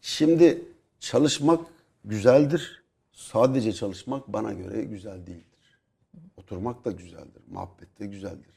Şimdi 0.00 0.62
çalışmak 1.00 1.60
güzeldir. 2.04 2.82
Sadece 3.12 3.72
çalışmak 3.72 4.28
bana 4.28 4.52
göre 4.52 4.82
güzel 4.84 5.26
değildir. 5.26 5.78
Oturmak 6.36 6.84
da 6.84 6.90
güzeldir. 6.90 7.42
Muhabbet 7.50 8.00
de 8.00 8.06
güzeldir. 8.06 8.55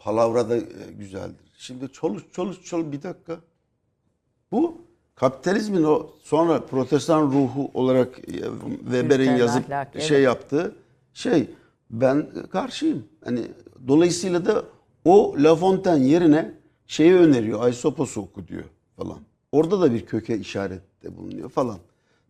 Pa- 0.00 0.04
Palavra 0.04 0.48
da 0.48 0.56
e, 0.56 0.62
güzeldir. 0.98 1.52
Şimdi 1.58 1.92
çalış 1.92 2.22
çalış 2.32 2.64
çalış 2.64 2.92
bir 2.92 3.02
dakika. 3.02 3.36
Bu 4.52 4.80
kapitalizmin 5.14 5.84
o 5.84 6.10
sonra 6.22 6.66
protestan 6.66 7.22
ruhu 7.22 7.70
olarak 7.74 8.18
e, 8.18 8.32
Weber'in 8.80 9.36
yazıp 9.36 9.64
ahlakı, 9.64 10.00
şey 10.00 10.16
evet. 10.16 10.26
yaptığı 10.26 10.74
şey 11.14 11.50
ben 11.90 12.26
karşıyım. 12.52 13.04
Hani 13.24 13.40
dolayısıyla 13.88 14.46
da 14.46 14.64
o 15.04 15.34
La 15.38 15.56
Fontaine 15.56 16.06
yerine 16.06 16.54
şeyi 16.86 17.14
öneriyor. 17.14 17.62
Aysopos'u 17.62 18.20
oku 18.20 18.48
diyor 18.48 18.64
falan. 18.96 19.18
Orada 19.52 19.80
da 19.80 19.92
bir 19.92 20.06
köke 20.06 20.38
işarette 20.38 21.16
bulunuyor 21.16 21.50
falan. 21.50 21.78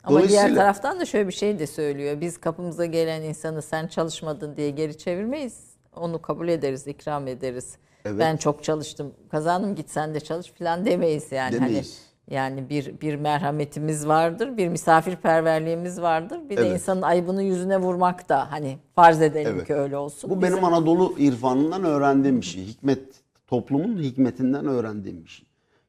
Ama 0.05 0.29
diğer 0.29 0.55
taraftan 0.55 1.01
da 1.01 1.05
şöyle 1.05 1.29
bir 1.29 1.33
şey 1.33 1.59
de 1.59 1.67
söylüyor. 1.67 2.21
Biz 2.21 2.39
kapımıza 2.39 2.87
gelen 2.87 3.23
insanı 3.23 3.63
sen 3.63 3.87
çalışmadın 3.87 4.57
diye 4.57 4.71
geri 4.71 4.99
çevirmeyiz. 4.99 5.70
Onu 5.97 6.23
kabul 6.23 6.49
ederiz, 6.49 6.87
ikram 6.87 7.27
ederiz. 7.29 7.77
Evet. 8.05 8.19
Ben 8.19 8.37
çok 8.37 8.65
çalıştım, 8.65 9.15
kazandım 9.31 9.75
git 9.75 9.91
sen 9.91 10.15
de 10.15 10.21
çalış 10.21 10.53
falan 10.53 10.85
demeyiz 10.87 11.33
yani. 11.33 11.53
Demeyiz. 11.53 11.77
Hani 11.77 12.11
yani 12.37 12.69
bir 12.71 13.01
bir 13.01 13.17
merhametimiz 13.17 14.07
vardır, 14.09 14.57
bir 14.57 14.69
misafirperverliğimiz 14.69 16.01
vardır. 16.03 16.41
Bir 16.51 16.57
de 16.57 16.61
Evet. 16.61 16.73
insanın 16.73 17.03
ayıbını 17.03 17.43
yüzüne 17.43 17.79
vurmak 17.79 18.29
da 18.29 18.53
hani 18.53 18.79
farz 18.95 19.23
edelim 19.23 19.53
Evet. 19.57 19.67
ki 19.67 19.75
öyle 19.75 19.97
olsun. 19.97 20.31
Bu 20.31 20.43
Bizim- 20.43 20.53
benim 20.57 20.65
Anadolu 20.65 21.15
irfanından 21.19 21.85
öğrendiğim 21.85 22.41
bir 22.41 22.47
şey. 22.47 22.67
Hikmet, 22.67 23.03
toplumun 23.47 23.99
hikmetinden 24.03 24.67
öğrendiğim 24.67 25.25
bir 25.25 25.31
şey. 25.31 25.47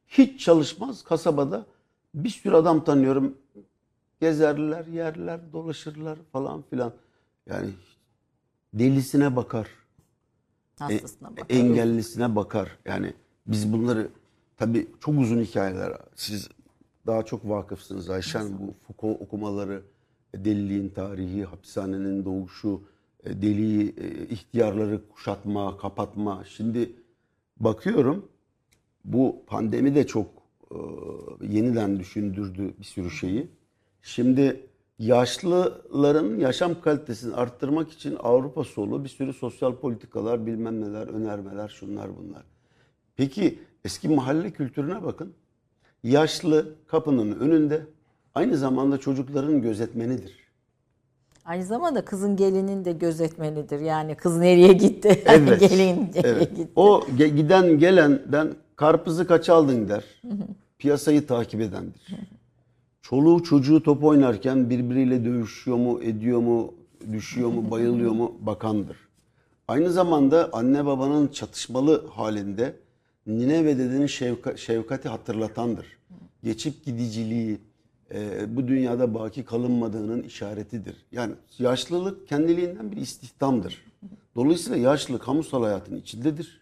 Hiç 0.08 0.40
çalışmaz 0.44 1.02
kasabada 1.04 1.66
bir 2.14 2.28
sürü 2.28 2.54
adam 2.56 2.84
tanıyorum. 2.84 3.38
Gezerler, 4.20 4.86
yerler, 4.86 5.40
dolaşırlar 5.52 6.18
falan 6.32 6.62
filan. 6.70 6.92
Yani 7.46 7.70
delisine 8.74 9.36
bakar. 9.36 9.66
E, 10.90 10.94
hastasına 10.94 11.30
bakar. 11.30 11.56
engellisine 11.56 12.36
bakar. 12.36 12.78
Yani 12.84 13.14
biz 13.46 13.72
bunları 13.72 14.08
tabii 14.56 14.88
çok 15.00 15.18
uzun 15.18 15.40
hikayeler. 15.42 15.92
Siz 16.14 16.48
daha 17.06 17.22
çok 17.22 17.48
vakıfsınız 17.48 18.10
Ayşen 18.10 18.58
bu 18.58 18.74
Foucault 18.86 19.22
okumaları, 19.22 19.82
deliliğin 20.34 20.88
tarihi, 20.88 21.44
hapishanenin 21.44 22.24
doğuşu, 22.24 22.82
e, 23.24 23.42
deliği, 23.42 23.94
e, 23.96 24.26
ihtiyarları 24.28 25.08
kuşatma, 25.08 25.76
kapatma. 25.76 26.44
Şimdi 26.44 26.92
bakıyorum 27.60 28.28
bu 29.04 29.42
pandemi 29.46 29.94
de 29.94 30.06
çok 30.06 30.26
e, 30.70 30.76
yeniden 31.46 32.00
düşündürdü 32.00 32.74
bir 32.78 32.84
sürü 32.84 33.10
şeyi. 33.10 33.48
Şimdi 34.02 34.66
yaşlıların 35.02 36.38
yaşam 36.38 36.80
kalitesini 36.80 37.34
arttırmak 37.34 37.92
için 37.92 38.16
Avrupa 38.22 38.64
solu 38.64 39.04
bir 39.04 39.08
sürü 39.08 39.32
sosyal 39.32 39.74
politikalar, 39.76 40.46
bilmem 40.46 40.80
neler, 40.80 41.06
önermeler, 41.06 41.68
şunlar 41.68 42.08
bunlar. 42.16 42.42
Peki 43.16 43.58
eski 43.84 44.08
mahalle 44.08 44.50
kültürüne 44.50 45.02
bakın. 45.04 45.32
Yaşlı 46.04 46.74
kapının 46.86 47.40
önünde 47.40 47.86
aynı 48.34 48.56
zamanda 48.56 48.98
çocukların 48.98 49.62
gözetmenidir. 49.62 50.42
Aynı 51.44 51.64
zamanda 51.64 52.04
kızın 52.04 52.36
gelinin 52.36 52.84
de 52.84 52.92
gözetmenidir. 52.92 53.80
Yani 53.80 54.14
kız 54.14 54.36
nereye 54.38 54.72
gitti? 54.72 55.22
Evet. 55.26 55.60
Gelin 55.60 56.10
nereye 56.14 56.32
Evet. 56.32 56.56
gitti? 56.56 56.68
O 56.76 57.06
giden 57.16 57.78
gelenden 57.78 58.52
karpuzu 58.76 59.26
kaç 59.26 59.48
aldın 59.48 59.88
der. 59.88 60.04
Piyasayı 60.78 61.26
takip 61.26 61.60
edendir. 61.60 62.06
Çoluğu 63.02 63.42
çocuğu 63.42 63.82
top 63.82 64.04
oynarken 64.04 64.70
birbiriyle 64.70 65.24
dövüşüyor 65.24 65.76
mu, 65.76 66.00
ediyor 66.02 66.38
mu, 66.38 66.74
düşüyor 67.12 67.48
mu, 67.48 67.70
bayılıyor 67.70 68.12
mu 68.12 68.34
bakandır. 68.40 68.96
Aynı 69.68 69.92
zamanda 69.92 70.50
anne 70.52 70.86
babanın 70.86 71.28
çatışmalı 71.28 72.06
halinde 72.06 72.76
nine 73.26 73.64
ve 73.64 73.78
dedenin 73.78 74.06
şefka- 74.06 74.56
şefkati 74.58 75.08
hatırlatandır. 75.08 75.86
Geçip 76.44 76.84
gidiciliği, 76.84 77.58
e, 78.14 78.56
bu 78.56 78.68
dünyada 78.68 79.14
baki 79.14 79.44
kalınmadığının 79.44 80.22
işaretidir. 80.22 80.96
Yani 81.12 81.32
yaşlılık 81.58 82.28
kendiliğinden 82.28 82.92
bir 82.92 82.96
istihdamdır. 82.96 83.84
Dolayısıyla 84.36 84.78
yaşlı 84.78 85.18
kamusal 85.18 85.62
hayatın 85.62 85.96
içindedir. 85.96 86.60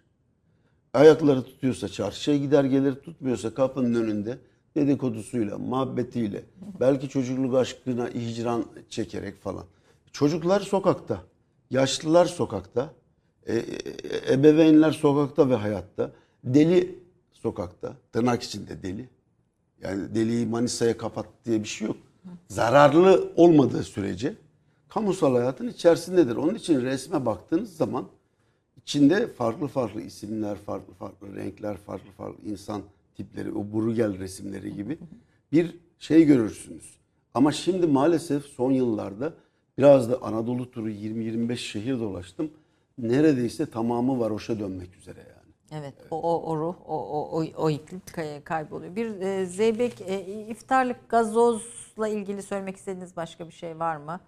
Ayakları 0.94 1.42
tutuyorsa 1.42 1.88
çarşıya 1.88 2.36
gider 2.36 2.64
gelir, 2.64 2.94
tutmuyorsa 2.94 3.54
kapının 3.54 3.94
önünde 4.02 4.38
dedikodusuyla, 4.76 5.58
muhabbetiyle, 5.58 6.44
belki 6.80 7.08
çocukluk 7.08 7.54
aşkına 7.54 8.08
hicran 8.08 8.64
çekerek 8.88 9.42
falan. 9.42 9.64
Çocuklar 10.12 10.60
sokakta, 10.60 11.22
yaşlılar 11.70 12.26
sokakta, 12.26 12.94
e, 13.46 13.56
e, 13.56 14.32
ebeveynler 14.32 14.92
sokakta 14.92 15.50
ve 15.50 15.54
hayatta, 15.54 16.12
deli 16.44 16.98
sokakta, 17.32 17.96
tırnak 18.12 18.42
içinde 18.42 18.82
deli. 18.82 19.08
Yani 19.82 20.14
deliği 20.14 20.46
Manisa'ya 20.46 20.96
kapat 20.96 21.26
diye 21.44 21.62
bir 21.62 21.68
şey 21.68 21.86
yok. 21.86 21.96
Zararlı 22.48 23.32
olmadığı 23.36 23.82
sürece 23.82 24.34
kamusal 24.88 25.34
hayatın 25.34 25.68
içerisindedir. 25.68 26.36
Onun 26.36 26.54
için 26.54 26.82
resme 26.82 27.26
baktığınız 27.26 27.76
zaman 27.76 28.08
içinde 28.76 29.26
farklı 29.26 29.68
farklı 29.68 30.00
isimler, 30.00 30.56
farklı 30.56 30.94
farklı 30.94 31.36
renkler, 31.36 31.76
farklı 31.76 32.10
farklı 32.10 32.48
insan 32.48 32.82
tipleri, 33.20 33.52
o 33.52 33.72
Bruegel 33.72 34.18
resimleri 34.18 34.74
gibi 34.74 34.98
bir 35.52 35.76
şey 35.98 36.24
görürsünüz. 36.24 37.00
Ama 37.34 37.52
şimdi 37.52 37.86
maalesef 37.86 38.44
son 38.44 38.70
yıllarda 38.72 39.32
biraz 39.78 40.10
da 40.10 40.22
Anadolu 40.22 40.70
turu 40.70 40.90
20-25 40.90 41.56
şehir 41.56 42.00
dolaştım. 42.00 42.50
Neredeyse 42.98 43.66
tamamı 43.66 44.20
varoşa 44.20 44.58
dönmek 44.58 44.96
üzere 44.96 45.18
yani. 45.18 45.80
Evet, 45.80 45.94
o, 46.10 46.20
o, 46.22 46.50
o 46.50 46.56
ruh, 46.56 46.74
o, 46.86 46.96
o, 46.98 47.40
o, 47.40 47.44
o 47.56 47.70
iklim 47.70 48.02
kay- 48.12 48.44
kayboluyor. 48.44 48.96
Bir 48.96 49.20
e, 49.20 49.46
Zeybek, 49.46 50.00
e, 50.00 50.20
iftarlık 50.48 51.08
gazozla 51.08 52.08
ilgili 52.08 52.42
söylemek 52.42 52.76
istediğiniz 52.76 53.16
başka 53.16 53.46
bir 53.46 53.52
şey 53.52 53.78
var 53.78 53.96
mı? 53.96 54.20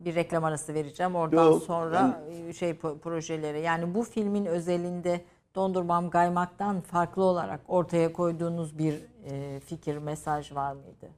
Bir 0.00 0.14
reklam 0.14 0.44
arası 0.44 0.74
vereceğim. 0.74 1.14
Oradan 1.14 1.44
Yok, 1.44 1.62
sonra 1.62 2.24
e, 2.48 2.52
şey 2.52 2.74
projeleri. 2.74 3.60
Yani 3.60 3.94
bu 3.94 4.02
filmin 4.02 4.46
özelinde 4.46 5.20
Dondurmam 5.54 6.10
Gaymak'tan 6.10 6.80
farklı 6.80 7.22
olarak 7.22 7.60
ortaya 7.68 8.12
koyduğunuz 8.12 8.78
bir 8.78 8.94
e, 9.24 9.60
fikir, 9.60 9.96
mesaj 9.96 10.52
var 10.52 10.72
mıydı? 10.72 11.10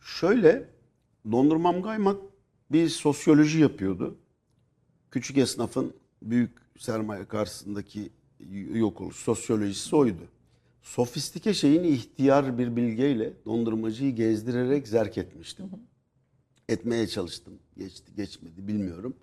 Şöyle, 0.00 0.68
Dondurmam 1.32 1.82
Gaymak 1.82 2.16
bir 2.72 2.88
sosyoloji 2.88 3.60
yapıyordu. 3.60 4.18
Küçük 5.10 5.38
esnafın 5.38 5.94
büyük 6.22 6.50
sermaye 6.78 7.28
karşısındaki 7.28 8.12
yok 8.72 9.00
oluş 9.00 9.16
sosyolojisi 9.16 9.96
oydu. 9.96 10.22
Sofistike 10.82 11.54
şeyini 11.54 11.88
ihtiyar 11.88 12.58
bir 12.58 12.76
bilgeyle 12.76 13.32
dondurmacıyı 13.46 14.14
gezdirerek 14.14 14.88
zerk 14.88 15.18
etmiştim. 15.18 15.70
Etmeye 16.68 17.06
çalıştım. 17.06 17.58
Geçti 17.78 18.12
geçmedi 18.16 18.68
bilmiyorum. 18.68 19.16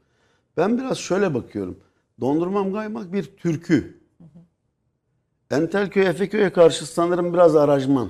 Ben 0.57 0.78
biraz 0.78 0.97
şöyle 0.97 1.34
bakıyorum. 1.34 1.80
Dondurmam 2.22 2.74
Gaymak 2.74 3.13
bir 3.13 3.24
türkü. 3.24 4.07
Entelköy 5.52 6.06
Efeköy'e 6.06 6.50
karşı 6.50 6.86
sanırım 6.86 7.34
biraz 7.34 7.56
arajman 7.56 8.10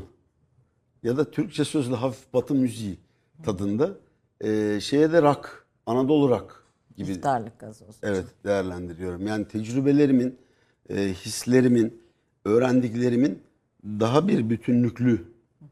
ya 1.03 1.17
da 1.17 1.31
Türkçe 1.31 1.65
sözlü 1.65 1.95
hafif 1.95 2.33
batı 2.33 2.55
müziği 2.55 2.97
tadında 3.43 3.89
ee, 4.41 4.79
şeye 4.81 5.11
de 5.11 5.21
rock, 5.21 5.65
Anadolu 5.85 6.29
rock 6.29 6.63
gibi 6.97 7.11
İftarlık 7.11 7.59
gazoz. 7.59 7.95
evet 8.03 8.25
değerlendiriyorum. 8.43 9.27
Yani 9.27 9.47
tecrübelerimin, 9.47 10.37
e, 10.89 11.13
hislerimin, 11.13 12.01
öğrendiklerimin 12.45 13.39
daha 13.85 14.27
bir 14.27 14.49
bütünlüklü, 14.49 15.25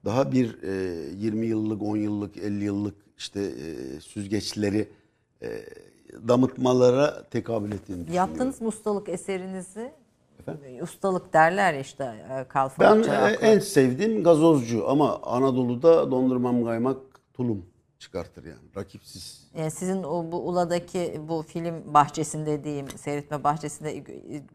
daha 0.06 0.32
bir 0.32 0.64
e, 0.64 1.16
20 1.18 1.46
yıllık, 1.46 1.82
10 1.82 1.98
yıllık, 1.98 2.38
50 2.38 2.64
yıllık 2.64 2.96
işte 3.18 3.42
e, 3.42 4.00
süzgeçleri 4.00 4.90
e, 5.42 5.48
damıtmalara 6.28 7.24
tekabül 7.24 7.72
ettiğini 7.72 8.08
düşünüyorum. 8.08 8.30
Yaptığınız 8.30 8.62
ustalık 8.62 9.10
eserinizi 9.10 9.92
ustalık 10.82 11.34
derler 11.34 11.80
işte 11.80 12.04
e, 12.04 12.30
Ben 12.30 12.48
kalfalıkça. 12.48 13.30
e, 13.30 13.34
en 13.34 13.60
sevdiğim 13.60 14.24
gazozcu 14.24 14.90
ama 14.90 15.20
Anadolu'da 15.22 16.12
dondurmam 16.12 16.64
kaymak 16.66 16.98
tulum 17.34 17.66
çıkartır 18.00 18.46
yani 18.46 18.60
rakipsiz. 18.76 19.48
Yani 19.58 19.72
sizin 19.72 20.04
o 20.04 20.32
bu 20.32 20.48
Ula'daki 20.48 21.22
bu 21.28 21.42
film 21.42 21.94
bahçesinde 21.94 22.64
diyeyim, 22.64 22.88
seyretme 22.90 23.44
bahçesinde 23.44 24.04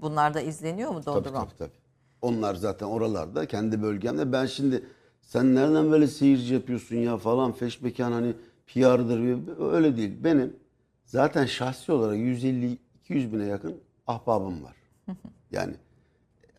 bunlar 0.03 0.34
da 0.34 0.41
izleniyor 0.41 0.91
mu 0.91 1.01
Tabii 1.03 1.16
dondurma? 1.16 1.45
tabii 1.45 1.57
tabii. 1.59 1.80
Onlar 2.22 2.55
zaten 2.55 2.86
oralarda 2.86 3.47
kendi 3.47 3.82
bölgemde. 3.82 4.32
Ben 4.32 4.47
şimdi 4.47 4.84
sen 5.22 5.55
nereden 5.55 5.93
böyle 5.93 6.07
seyirci 6.07 6.55
yapıyorsun 6.55 6.97
ya 6.97 7.16
falan 7.16 7.53
feşmekan 7.53 8.12
hani 8.12 8.34
PR'dır 8.66 9.38
öyle 9.72 9.97
değil. 9.97 10.24
Benim 10.24 10.57
zaten 11.05 11.47
şahsi 11.47 11.93
olarak 11.93 12.16
150-200 12.16 12.78
bine 13.11 13.45
yakın 13.47 13.76
ahbabım 14.07 14.64
var. 14.64 14.76
Yani 15.53 15.74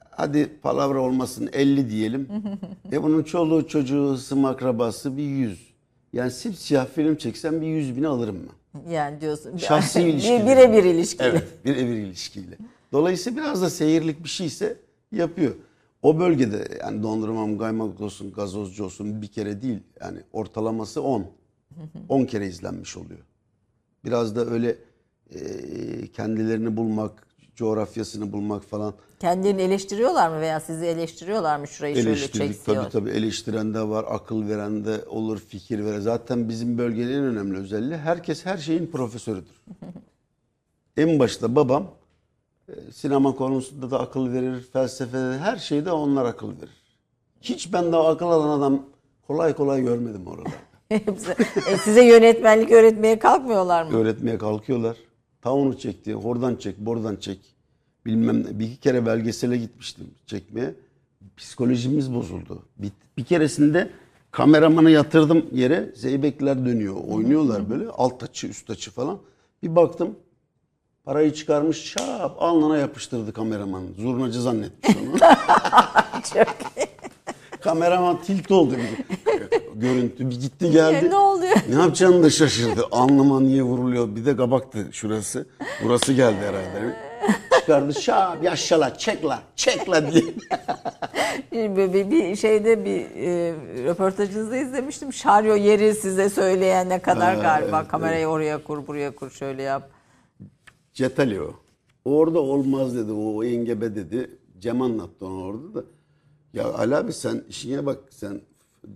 hadi 0.10 0.60
palavra 0.62 1.02
olmasın 1.02 1.50
50 1.54 1.89
diyelim. 1.89 2.28
e 2.92 3.04
bunun 3.04 3.24
çoluğu 3.24 3.68
çocuğu 3.68 4.14
ısım 4.14 4.46
akrabası 4.46 5.18
bir 5.18 5.24
100. 5.24 5.72
Yani 6.14 6.32
simsiyah 6.32 6.88
film 6.88 7.16
çeksem 7.16 7.62
bir 7.62 7.68
100 7.68 7.98
bini 7.98 8.08
alırım 8.08 8.39
ben. 8.48 8.92
Yani 8.92 9.22
diyorsun. 9.22 9.58
Şahsi 9.58 10.00
bir, 10.00 10.06
ilişki. 10.06 10.46
birebir 10.46 10.84
ilişkiyle. 10.84 11.30
Evet, 11.30 11.66
bir 11.66 11.76
evir 11.76 11.96
ilişkiyle. 11.96 12.58
Dolayısıyla 12.92 13.44
biraz 13.44 13.62
da 13.62 13.70
seyirlik 13.70 14.24
bir 14.24 14.30
şeyse 14.30 14.78
yapıyor. 15.12 15.56
O 16.02 16.20
bölgede 16.20 16.68
yani 16.82 17.04
dondurmam, 17.04 17.58
kaymak 17.58 18.02
olsun, 18.02 18.32
gazozcu 18.32 18.86
olsun 18.86 19.22
bir 19.22 19.28
kere 19.28 19.62
değil. 19.62 19.80
Yani 20.02 20.20
ortalaması 20.34 21.02
10. 21.02 21.26
10 22.10 22.26
kere 22.26 22.48
izlenmiş 22.48 22.98
oluyor. 22.98 23.20
Biraz 24.06 24.36
da 24.36 24.46
öyle 24.46 24.78
e, 25.36 25.42
kendilerini 26.08 26.78
bulmak, 26.78 27.28
coğrafyasını 27.56 28.32
bulmak 28.32 28.64
falan 28.64 28.94
Kendilerini 29.22 29.61
eleştiriyorlar 29.61 30.30
mı 30.30 30.41
veya 30.41 30.60
sizi 30.60 30.86
eleştiriyorlar 30.86 31.60
mı 31.60 31.68
şurayı 31.68 31.95
şöyle 31.95 32.18
çeksiyor? 32.18 32.56
Tabii 32.65 32.90
tabii 32.90 33.10
eleştiren 33.10 33.73
de 33.73 33.82
var, 33.82 34.06
akıl 34.10 34.49
veren 34.49 34.86
de 34.86 35.06
olur, 35.10 35.40
fikir 35.40 35.86
veren. 35.86 35.99
Zaten 35.99 36.49
bizim 36.49 36.78
bölgenin 36.78 37.14
en 37.14 37.23
önemli 37.23 37.57
özelliği 37.57 37.98
herkes 37.98 38.45
her 38.45 38.57
şeyin 38.57 38.88
profesörüdür. 38.88 39.61
en 40.98 41.19
başta 41.19 41.56
babam 41.56 41.91
e, 42.69 42.91
sinema 42.91 43.36
konusunda 43.36 43.91
da 43.91 43.99
akıl 43.99 44.34
verir, 44.34 44.61
felsefede 44.73 45.38
her 45.38 45.57
şeyde 45.57 45.91
onlar 45.91 46.26
akıl 46.26 46.48
verir. 46.48 46.82
Hiç 47.41 47.73
ben 47.73 47.91
daha 47.91 48.07
akıl 48.07 48.26
alan 48.26 48.60
adam 48.60 48.86
kolay 49.28 49.53
kolay 49.53 49.82
görmedim 49.82 50.28
orada. 50.28 50.49
E, 51.72 51.78
size 51.78 52.06
yönetmenlik 52.06 52.72
öğretmeye 52.72 53.19
kalkmıyorlar 53.19 53.84
mı? 53.84 53.98
Öğretmeye 53.98 54.38
kalkıyorlar. 54.38 54.98
Ta 55.41 55.53
onu 55.53 55.77
çekti, 55.77 56.15
oradan 56.15 56.55
çek, 56.55 56.77
buradan 56.77 57.15
çek. 57.15 57.39
Bilmem 58.05 58.43
ne. 58.43 58.59
Bir 58.59 58.65
iki 58.65 58.77
kere 58.77 59.05
belgesele 59.05 59.57
gitmiştim 59.57 60.07
çekmeye. 60.26 60.76
Psikolojimiz 61.38 62.13
bozuldu. 62.13 62.63
Bir, 62.77 62.91
bir 63.18 63.23
keresinde 63.23 63.89
kameramanı 64.31 64.91
yatırdım 64.91 65.45
yere. 65.51 65.91
Zeybekler 65.95 66.65
dönüyor, 66.65 66.95
oynuyorlar 67.07 67.69
böyle. 67.69 67.88
Alt 67.89 68.23
açı, 68.23 68.47
üst 68.47 68.69
açı 68.69 68.91
falan. 68.91 69.19
Bir 69.63 69.76
baktım 69.76 70.15
parayı 71.03 71.34
çıkarmış 71.34 71.77
şap 71.77 72.41
alnına 72.41 72.77
yapıştırdı 72.77 73.34
kameraman. 73.34 73.84
Zurnacı 73.97 74.41
zannetmiş 74.41 74.97
onu. 74.97 75.18
Kameraman 77.61 78.22
tilt 78.22 78.51
oldu. 78.51 78.73
Bir. 78.73 79.22
Görüntü. 79.82 80.30
Bir 80.30 80.40
gitti 80.40 80.72
geldi. 80.72 81.10
ne 81.10 81.16
oluyor? 81.16 81.56
Ne 81.70 81.76
yapacağını 81.76 82.24
da 82.24 82.30
şaşırdı. 82.30 82.82
Alnıma 82.91 83.40
niye 83.40 83.64
vuruluyor? 83.64 84.16
Bir 84.16 84.26
de 84.26 84.36
kabaktı 84.36 84.88
şurası. 84.91 85.48
Burası 85.84 86.14
geldi 86.14 86.38
herhalde. 86.40 86.95
Çıkardı 87.60 88.02
şap 88.02 88.44
yaşala 88.44 88.98
çekla 88.98 89.44
çekla 89.56 90.12
diye. 90.12 90.24
Bir, 91.52 91.94
bir, 91.94 92.12
bir 92.12 92.36
şeyde 92.36 92.86
bir 92.86 92.99
e, 93.02 93.53
röportajınızda 93.86 94.58
izlemiştim. 94.58 95.14
Şaryo 95.14 95.56
yeri 95.56 95.95
size 95.95 96.30
söyleyen 96.30 96.90
ne 96.90 96.99
kadar 97.02 97.36
Ha, 97.36 97.41
galiba. 97.41 97.78
evet, 97.80 97.88
Kamerayı 97.91 98.28
oraya 98.28 98.64
kur, 98.64 98.88
buraya 98.88 99.16
kur, 99.16 99.30
şöyle 99.30 99.62
yap. 99.62 99.90
Cetali 100.94 101.41
o. 101.41 101.53
Orada 102.06 102.40
olmaz 102.40 102.95
dedi. 102.95 103.12
O 103.12 103.44
engebe 103.44 103.95
dedi. 103.95 104.30
Cem 104.60 104.82
anlattı 104.82 105.26
onu 105.26 105.44
orada 105.44 105.74
da. 105.76 105.84
Ya 106.53 106.74
Ali 106.74 106.95
abi 106.95 107.14
sen 107.14 107.44
işine 107.49 107.86
bak 107.86 107.98
sen 108.10 108.41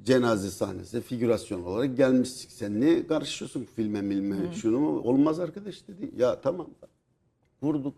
cenaze 0.04 0.50
sahnesine 0.50 1.02
figürasyon 1.02 1.64
olarak 1.64 1.98
gelmişsin. 1.98 2.50
Sen 2.50 2.82
niye 2.82 3.08
karışıyorsun 3.08 3.68
filme 3.76 4.02
milme 4.02 4.36
şunu 4.54 4.80
mu? 4.80 5.00
Olmaz 5.00 5.40
arkadaş 5.40 5.88
dedi. 5.88 6.12
Ya 6.18 6.42
tamam. 6.42 6.68
Vurduk. 7.62 7.96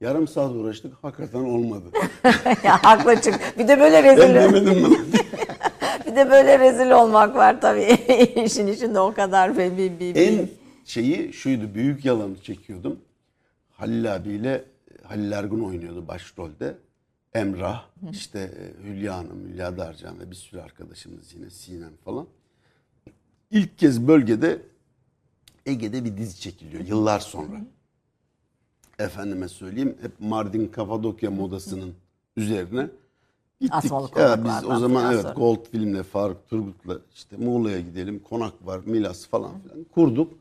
Yarım 0.00 0.28
saat 0.28 0.50
uğraştık. 0.50 0.94
Hakikaten 1.02 1.44
olmadı. 1.44 1.84
ya 2.64 2.84
haklı 2.84 3.20
çık. 3.20 3.58
Bir 3.58 3.68
de 3.68 3.80
böyle 3.80 4.04
ben 4.04 4.16
rezil. 4.16 4.34
demedim 4.34 4.80
mi? 4.80 4.88
bir 6.06 6.16
de 6.16 6.30
böyle 6.30 6.58
rezil 6.58 6.90
olmak 6.90 7.36
var 7.36 7.60
tabii. 7.60 7.98
İşin 8.44 8.66
içinde 8.66 9.00
o 9.00 9.14
kadar 9.14 9.58
bir, 9.58 9.76
bir, 9.78 10.00
bir, 10.00 10.16
en 10.16 10.48
şeyi 10.84 11.32
şuydu. 11.32 11.74
Büyük 11.74 12.04
yalanı 12.04 12.42
çekiyordum. 12.42 12.98
Halil 13.70 14.14
abiyle 14.14 14.64
Halil 15.02 15.32
Ergun 15.32 15.60
oynuyordu 15.60 16.08
başrolde. 16.08 16.74
Emrah, 17.36 17.84
işte 18.10 18.38
e, 18.38 18.84
Hülya 18.84 19.16
Hanım, 19.16 19.48
Hülya 19.48 19.78
Darcan 19.78 20.20
ve 20.20 20.30
bir 20.30 20.36
sürü 20.36 20.60
arkadaşımız 20.60 21.34
yine 21.34 21.50
Sinem 21.50 21.96
falan. 22.04 22.26
İlk 23.50 23.78
kez 23.78 24.08
bölgede 24.08 24.62
Ege'de 25.66 26.04
bir 26.04 26.16
dizi 26.16 26.40
çekiliyor 26.40 26.84
yıllar 26.84 27.20
sonra. 27.20 27.60
Efendime 28.98 29.48
söyleyeyim 29.48 29.96
hep 30.00 30.20
Mardin 30.20 30.66
Kapadokya 30.68 31.30
modasının 31.30 31.94
üzerine 32.36 32.90
gittik. 33.60 33.90
Ya 34.16 34.44
biz 34.44 34.70
o 34.70 34.78
zaman 34.78 35.12
evet 35.12 35.22
sonra. 35.22 35.34
Gold 35.34 35.66
filmle 35.70 36.02
Faruk 36.02 36.48
Turgut'la 36.48 36.98
işte 37.14 37.36
Muğla'ya 37.36 37.80
gidelim 37.80 38.18
konak 38.18 38.66
var 38.66 38.80
Milas 38.86 39.26
falan 39.26 39.60
filan 39.60 39.84
kurduk. 39.84 40.32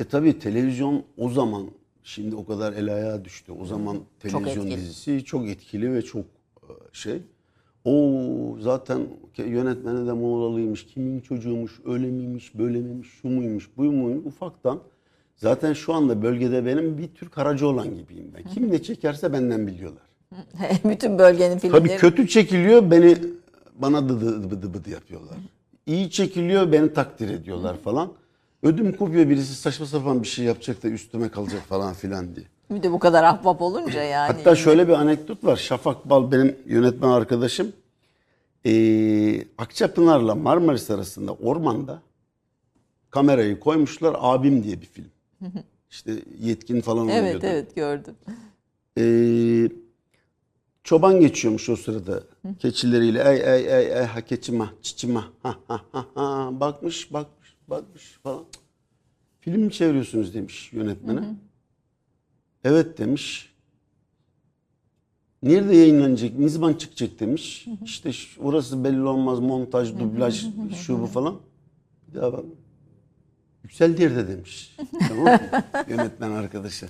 E 0.00 0.04
tabi 0.04 0.38
televizyon 0.38 1.04
o 1.16 1.30
zaman 1.30 1.70
şimdi 2.02 2.36
o 2.36 2.46
kadar 2.46 2.72
el 2.72 2.94
ayağa 2.94 3.24
düştü. 3.24 3.52
O 3.52 3.66
zaman 3.66 3.98
televizyon 4.20 4.66
etkili. 4.66 4.80
dizisi 4.80 5.24
çok 5.24 5.48
etkili 5.48 5.92
ve 5.92 6.02
çok 6.02 6.24
e, 6.62 6.72
şey. 6.92 7.22
O 7.84 8.56
zaten 8.60 9.00
yönetmeni 9.36 10.06
de 10.06 10.12
Muğla'lıymış. 10.12 10.86
Kimin 10.86 11.20
çocuğumuş, 11.20 11.80
öyle 11.84 12.06
miymiş, 12.06 12.58
böyle 12.58 12.80
miymiş, 12.80 13.08
şu 13.22 13.28
muymuş, 13.28 13.70
bu 13.76 13.82
muymuş 13.82 14.26
ufaktan. 14.26 14.80
Zaten 15.36 15.72
şu 15.72 15.94
anda 15.94 16.22
bölgede 16.22 16.66
benim 16.66 16.98
bir 16.98 17.08
tür 17.08 17.28
Karacaoğlan 17.28 17.94
gibiyim 17.94 18.32
ben. 18.36 18.54
Kim 18.54 18.72
ne 18.72 18.82
çekerse 18.82 19.32
benden 19.32 19.66
biliyorlar. 19.66 20.02
Bütün 20.84 21.18
bölgenin 21.18 21.58
filmleri. 21.58 21.80
Tabii 21.80 21.96
kötü 21.96 22.28
çekiliyor 22.28 22.90
beni 22.90 23.16
bana 23.74 24.08
dıdı 24.08 24.50
dıdı 24.50 24.74
dıdı 24.74 24.90
yapıyorlar. 24.90 25.36
İyi 25.86 26.10
çekiliyor 26.10 26.72
beni 26.72 26.92
takdir 26.92 27.30
ediyorlar 27.30 27.76
falan. 27.76 28.12
Ödüm 28.62 28.96
kopuyor 28.96 29.28
birisi 29.28 29.54
saçma 29.54 29.86
sapan 29.86 30.22
bir 30.22 30.28
şey 30.28 30.44
yapacak 30.44 30.82
da 30.82 30.88
üstüme 30.88 31.28
kalacak 31.28 31.62
falan 31.62 31.94
filan 31.94 32.36
diye. 32.36 32.46
Bir 32.70 32.82
de 32.82 32.92
bu 32.92 32.98
kadar 32.98 33.24
ahbap 33.24 33.62
olunca 33.62 34.02
yani. 34.02 34.32
Hatta 34.32 34.56
şöyle 34.56 34.88
bir 34.88 34.92
anekdot 34.92 35.44
var. 35.44 35.56
Şafak 35.56 36.10
Bal 36.10 36.32
benim 36.32 36.56
yönetmen 36.66 37.08
arkadaşım. 37.08 37.72
Ee, 38.66 39.44
Akçapınar'la 39.58 40.34
Marmaris 40.34 40.90
arasında 40.90 41.32
ormanda 41.32 42.02
kamerayı 43.10 43.60
koymuşlar 43.60 44.16
abim 44.18 44.64
diye 44.64 44.80
bir 44.80 44.86
film. 44.86 45.10
İşte 45.90 46.12
yetkin 46.40 46.80
falan 46.80 47.08
Evet 47.08 47.22
oynuyordu. 47.24 47.46
evet 47.46 47.74
gördüm. 47.76 48.14
Ee, 48.98 49.68
çoban 50.84 51.20
geçiyormuş 51.20 51.68
o 51.68 51.76
sırada 51.76 52.22
keçileriyle. 52.58 53.22
Ey 53.22 53.54
ey 53.54 53.66
ey 53.78 53.86
ey 53.98 54.04
ha 54.04 54.20
keçima 54.20 54.72
çiçima 54.82 55.24
ha 55.42 55.56
ha 55.68 55.80
ha 55.92 56.04
ha 56.14 56.50
bakmış 56.60 57.12
bakmış 57.12 57.41
bakmış 57.72 58.18
falan. 58.22 58.44
Film 59.40 59.60
mi 59.62 59.72
çeviriyorsunuz 59.72 60.34
demiş 60.34 60.72
yönetmene. 60.72 61.24
Evet 62.64 62.98
demiş. 62.98 63.52
Nerede 65.42 65.76
yayınlanacak, 65.76 66.38
ne 66.38 66.48
zaman 66.48 66.74
çıkacak 66.74 67.20
demiş. 67.20 67.66
İşte 67.84 68.12
şu- 68.12 68.42
orası 68.42 68.84
belli 68.84 69.02
olmaz, 69.02 69.40
montaj, 69.40 69.98
dublaj, 69.98 70.46
şu 70.76 71.00
bu 71.02 71.06
falan. 71.06 71.40
Bir 72.08 72.14
daha 72.20 72.32
bak. 72.32 72.44
Yüksel 73.62 73.98
yerde 73.98 74.28
demiş. 74.28 74.76
tamam 75.08 75.24
mı? 75.24 75.38
Yönetmen 75.88 76.30
arkadaşı. 76.30 76.86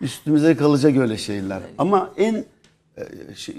Üstümüze 0.00 0.56
kalacak 0.56 0.96
öyle 0.96 1.16
şeyler. 1.16 1.62
Ama 1.78 2.12
en 2.16 2.44
e, 2.96 3.34
şey, 3.34 3.54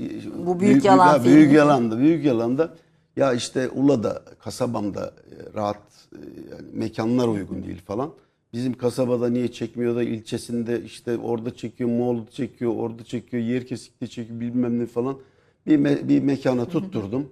Bu 0.45 0.59
büyük 0.59 0.85
yalan 0.85 1.07
ha, 1.07 1.19
filmi. 1.19 1.35
büyük 1.35 1.53
yalanda, 1.53 1.99
büyük 1.99 2.25
yalanda 2.25 2.73
ya 3.17 3.33
işte 3.33 3.69
Ula'da, 3.69 4.23
kasabamda 4.39 5.05
e, 5.05 5.53
rahat 5.53 5.81
e, 6.13 6.17
yani 6.51 6.67
mekanlar 6.73 7.27
uygun 7.27 7.63
değil 7.63 7.81
falan. 7.85 8.13
Bizim 8.53 8.73
kasabada 8.73 9.29
niye 9.29 9.51
çekmiyor 9.51 9.95
da 9.95 10.03
ilçesinde 10.03 10.83
işte 10.83 11.17
orada 11.17 11.55
çekiyor, 11.55 11.89
Moğol'da 11.89 12.31
çekiyor, 12.31 12.73
orada 12.75 13.03
çekiyor, 13.03 13.43
Yerkesik'te 13.43 14.07
çekiyor 14.07 14.39
bilmem 14.39 14.79
ne 14.79 14.85
falan. 14.85 15.17
Bir, 15.65 15.79
me- 15.79 16.07
bir 16.07 16.21
mekana 16.23 16.65
tutturdum. 16.65 17.29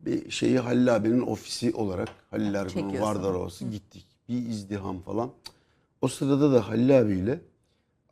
Bir 0.00 0.30
şeyi 0.30 0.58
Halil 0.58 0.96
abinin 0.96 1.20
ofisi 1.20 1.72
olarak 1.72 2.08
Halil 2.30 2.68
Çekiyorsun. 2.68 3.00
Vardar 3.00 3.34
Ovası 3.34 3.64
gittik. 3.64 4.06
Bir 4.28 4.46
izdiham 4.48 5.00
falan. 5.00 5.30
O 6.02 6.08
sırada 6.08 6.52
da 6.52 6.68
Halil 6.68 6.98
abiyle 7.00 7.40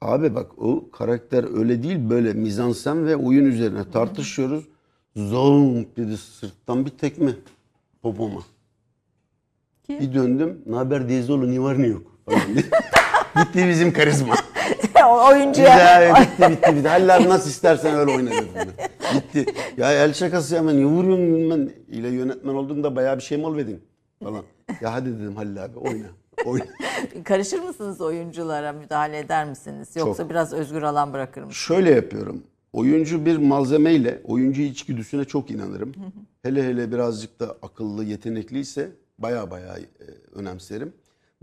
abi 0.01 0.34
bak 0.34 0.59
o 0.59 0.90
karakter 0.90 1.59
öyle 1.59 1.82
değil 1.82 2.10
böyle 2.10 2.32
mizansen 2.32 3.06
ve 3.06 3.16
oyun 3.16 3.44
üzerine 3.44 3.90
tartışıyoruz. 3.90 4.64
Zonk 5.16 5.97
dedi 5.97 6.16
sırttan 6.16 6.86
bir 6.86 6.90
tekme 6.90 7.32
popoma. 8.02 8.40
Kim? 9.86 10.01
Bir 10.01 10.14
döndüm. 10.14 10.62
Ne 10.66 10.76
haber 10.76 11.09
Dezoğlu 11.09 11.55
ne 11.55 11.60
var 11.60 11.82
ne 11.82 11.86
yok 11.86 12.02
diye. 12.28 12.36
Gitti 13.36 13.68
bizim 13.68 13.93
karizma. 13.93 14.34
O 15.06 15.28
oyuncuya. 15.28 15.72
Güzel 15.74 16.14
bitti 16.20 16.51
bitti 16.51 16.76
bitti. 16.76 16.89
Halil 16.89 17.16
abi 17.16 17.28
nasıl 17.28 17.51
istersen 17.51 17.94
öyle 17.94 18.10
oyna 18.10 18.30
dedim. 18.30 18.48
Gitti. 19.12 19.55
Ya 19.76 19.93
el 19.93 20.12
şakası 20.14 20.56
hemen 20.56 20.80
ne 20.80 20.84
vuruyorsun 20.84 21.34
bilmem. 21.34 21.68
İle 21.89 22.09
yönetmen 22.09 22.55
olduğunda 22.55 22.97
bayağı 22.97 23.16
bir 23.16 23.22
şey 23.22 23.39
mi 23.39 23.47
olvedin 23.47 23.84
falan. 24.24 24.43
Ya 24.80 24.93
hadi 24.93 25.18
dedim 25.20 25.36
Halil 25.36 25.64
abi 25.64 25.78
oyna. 25.78 26.06
Oyna. 26.44 26.64
Karışır 27.24 27.59
mısınız 27.59 28.01
oyunculara 28.01 28.72
müdahale 28.72 29.18
eder 29.18 29.44
misiniz? 29.44 29.89
Yoksa 29.97 30.22
Çok. 30.22 30.30
biraz 30.30 30.52
özgür 30.52 30.82
alan 30.82 31.12
bırakır 31.12 31.40
mısınız? 31.40 31.56
Şöyle 31.56 31.90
yapıyorum. 31.90 32.43
Oyuncu 32.72 33.26
bir 33.26 33.36
malzemeyle 33.36 34.22
oyuncu 34.24 34.62
içgüdüsüne 34.62 35.24
çok 35.24 35.50
inanırım. 35.50 35.92
Hele 36.42 36.62
hele 36.68 36.92
birazcık 36.92 37.40
da 37.40 37.56
akıllı, 37.62 38.04
yetenekliyse 38.04 38.92
baya 39.18 39.50
baya 39.50 39.78
e, 39.78 39.84
önemserim. 40.34 40.92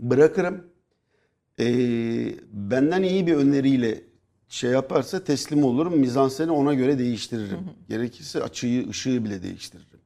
Bırakırım. 0.00 0.64
E, 1.60 1.66
benden 2.52 3.02
iyi 3.02 3.26
bir 3.26 3.34
öneriyle 3.34 4.00
şey 4.48 4.70
yaparsa 4.70 5.24
teslim 5.24 5.64
olurum. 5.64 5.98
Mizanseni 5.98 6.50
ona 6.50 6.74
göre 6.74 6.98
değiştiririm. 6.98 7.58
Gerekirse 7.88 8.42
açıyı, 8.42 8.88
ışığı 8.88 9.24
bile 9.24 9.42
değiştiririm. 9.42 10.00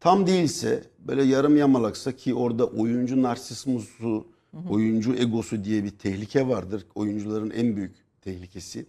Tam 0.00 0.26
değilse 0.26 0.84
böyle 0.98 1.22
yarım 1.22 1.56
yamalaksa 1.56 2.12
ki 2.12 2.34
orada 2.34 2.66
oyuncu 2.66 3.22
narsismusu, 3.22 4.26
oyuncu 4.70 5.14
egosu 5.14 5.64
diye 5.64 5.84
bir 5.84 5.90
tehlike 5.90 6.48
vardır. 6.48 6.86
Oyuncuların 6.94 7.50
en 7.50 7.76
büyük 7.76 7.94
tehlikesi. 8.20 8.86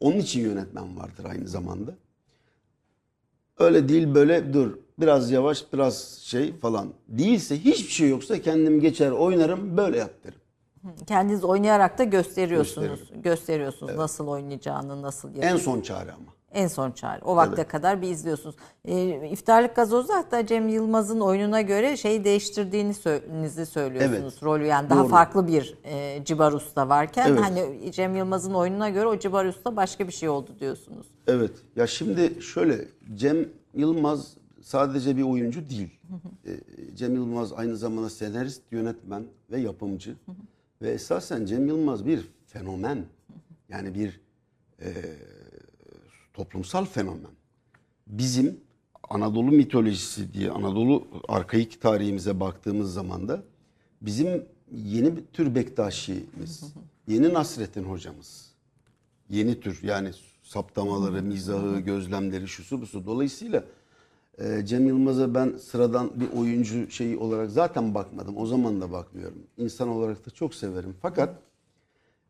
Onun 0.00 0.16
için 0.18 0.40
yönetmen 0.40 0.96
vardır 0.96 1.24
aynı 1.24 1.48
zamanda. 1.48 1.94
Öyle 3.58 3.88
değil 3.88 4.14
böyle 4.14 4.52
dur 4.52 4.78
biraz 5.00 5.30
yavaş 5.30 5.72
biraz 5.72 6.18
şey 6.22 6.56
falan. 6.58 6.88
Değilse 7.08 7.58
hiçbir 7.64 7.90
şey 7.92 8.08
yoksa 8.08 8.40
kendim 8.42 8.80
geçer 8.80 9.10
oynarım 9.10 9.76
böyle 9.76 9.98
yap 9.98 10.10
derim. 10.24 10.38
Kendiniz 11.06 11.44
oynayarak 11.44 11.98
da 11.98 12.04
gösteriyorsunuz. 12.04 12.88
Gösteririm. 12.88 13.22
Gösteriyorsunuz 13.22 13.94
nasıl 13.96 14.26
oynayacağını, 14.28 15.02
nasıl 15.02 15.28
En 15.28 15.34
yapacağını. 15.34 15.58
son 15.58 15.80
çare 15.80 16.12
ama. 16.12 16.37
En 16.52 16.66
son 16.66 16.90
çare. 16.90 17.20
O 17.24 17.36
vakte 17.36 17.64
kadar 17.64 18.02
bir 18.02 18.08
izliyorsunuz. 18.10 18.56
Ee, 18.84 19.28
İftarlık 19.30 19.76
Gazoz'da 19.76 20.14
hatta 20.14 20.46
Cem 20.46 20.68
Yılmaz'ın 20.68 21.20
oyununa 21.20 21.60
göre 21.60 21.96
şeyi 21.96 22.24
değiştirdiğini 22.24 22.92
sö- 22.92 23.66
söylüyorsunuz. 23.66 24.32
Evet. 24.34 24.42
Rolü 24.42 24.66
yani 24.66 24.90
daha 24.90 25.00
Doğru. 25.00 25.08
farklı 25.08 25.46
bir 25.48 25.74
e, 25.84 26.24
Cibar 26.24 26.52
Usta 26.52 26.88
varken 26.88 27.28
Evet. 27.28 27.40
hani 27.40 27.92
Cem 27.92 28.16
Yılmaz'ın 28.16 28.54
oyununa 28.54 28.88
göre 28.88 29.06
o 29.06 29.18
Cibar 29.18 29.44
Usta 29.44 29.76
başka 29.76 30.06
bir 30.08 30.12
şey 30.12 30.28
oldu 30.28 30.50
diyorsunuz. 30.60 31.06
Evet. 31.26 31.52
Ya 31.76 31.86
şimdi 31.86 32.42
şöyle 32.42 32.84
Cem 33.14 33.48
Yılmaz 33.74 34.36
sadece 34.62 35.16
bir 35.16 35.22
oyuncu 35.22 35.68
değil. 35.68 36.00
Ee, 36.46 36.50
Cem 36.96 37.14
Yılmaz 37.14 37.52
aynı 37.52 37.76
zamanda 37.76 38.10
senarist, 38.10 38.62
yönetmen 38.70 39.22
ve 39.50 39.60
yapımcı. 39.60 40.14
Ve 40.82 40.90
esasen 40.90 41.44
Cem 41.44 41.66
Yılmaz 41.66 42.06
bir 42.06 42.28
fenomen. 42.46 43.04
Yani 43.68 43.94
bir 43.94 44.20
e, 44.82 44.88
toplumsal 46.38 46.84
fenomen. 46.84 47.30
Bizim 48.06 48.60
Anadolu 49.10 49.52
mitolojisi 49.52 50.32
diye 50.34 50.50
Anadolu 50.50 51.06
arkaik 51.28 51.80
tarihimize 51.80 52.40
baktığımız 52.40 52.92
zaman 52.92 53.28
da 53.28 53.42
bizim 54.02 54.44
yeni 54.72 55.16
bir 55.16 55.24
tür 55.32 55.54
Bektaşi'miz, 55.54 56.64
yeni 57.08 57.34
Nasrettin 57.34 57.84
hocamız, 57.84 58.50
yeni 59.30 59.60
tür 59.60 59.80
yani 59.82 60.10
saptamaları, 60.42 61.22
mizahı, 61.22 61.80
gözlemleri, 61.80 62.48
şusu 62.48 62.80
busu. 62.80 63.06
Dolayısıyla 63.06 63.64
e, 64.38 64.66
Cem 64.66 64.86
Yılmaz'a 64.86 65.34
ben 65.34 65.56
sıradan 65.56 66.10
bir 66.14 66.38
oyuncu 66.38 66.90
şeyi 66.90 67.16
olarak 67.16 67.50
zaten 67.50 67.94
bakmadım. 67.94 68.36
O 68.36 68.46
zaman 68.46 68.80
da 68.80 68.92
bakmıyorum. 68.92 69.38
İnsan 69.56 69.88
olarak 69.88 70.26
da 70.26 70.30
çok 70.30 70.54
severim. 70.54 70.94
Fakat 71.02 71.38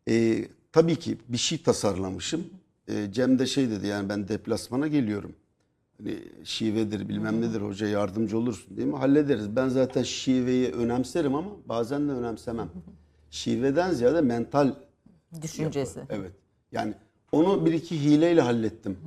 e, 0.09 0.44
tabii 0.72 0.97
ki 0.97 1.18
bir 1.28 1.39
şey 1.39 1.62
tasarlamışım. 1.62 2.47
E, 2.89 3.12
Cem 3.12 3.39
de 3.39 3.47
şey 3.47 3.70
dedi 3.70 3.86
yani 3.86 4.09
ben 4.09 4.28
deplasmana 4.28 4.86
geliyorum. 4.86 5.32
Hani 5.98 6.19
şivedir 6.44 7.09
bilmem 7.09 7.40
nedir 7.40 7.60
hoca 7.60 7.86
yardımcı 7.86 8.39
olursun 8.39 8.77
değil 8.77 8.89
mi? 8.89 8.97
Hallederiz. 8.97 9.56
Ben 9.56 9.69
zaten 9.69 10.02
şiveyi 10.02 10.70
önemserim 10.73 11.35
ama 11.35 11.51
bazen 11.69 12.09
de 12.09 12.12
önemsemem. 12.12 12.70
Şiveden 13.31 13.90
ziyade 13.90 14.20
mental 14.20 14.74
Düşüncesi. 15.43 15.98
yapı. 15.98 16.15
Evet. 16.15 16.32
Yani 16.73 16.94
onu 17.32 17.66
bir 17.66 17.73
iki 17.73 18.05
hileyle 18.05 18.40
hallettim. 18.40 18.98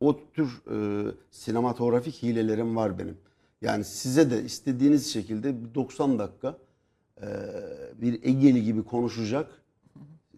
O 0.00 0.20
tür 0.34 0.62
e, 0.70 1.06
sinematografik 1.30 2.22
hilelerim 2.22 2.76
var 2.76 2.98
benim. 2.98 3.16
Yani 3.62 3.84
size 3.84 4.30
de 4.30 4.44
istediğiniz 4.44 5.12
şekilde 5.12 5.64
bir 5.64 5.74
90 5.74 6.18
dakika 6.18 6.56
e, 7.22 7.26
bir 8.00 8.22
Egeli 8.22 8.64
gibi 8.64 8.82
konuşacak 8.82 9.50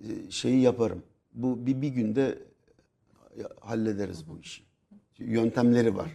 e, 0.01 0.31
şeyi 0.31 0.61
yaparım. 0.61 1.03
Bu 1.35 1.67
bir, 1.67 1.83
bir 1.83 1.89
günde 1.89 2.39
hallederiz 3.61 4.29
bu 4.29 4.39
işi. 4.39 4.63
Yöntemleri 5.19 5.97
var. 5.97 6.11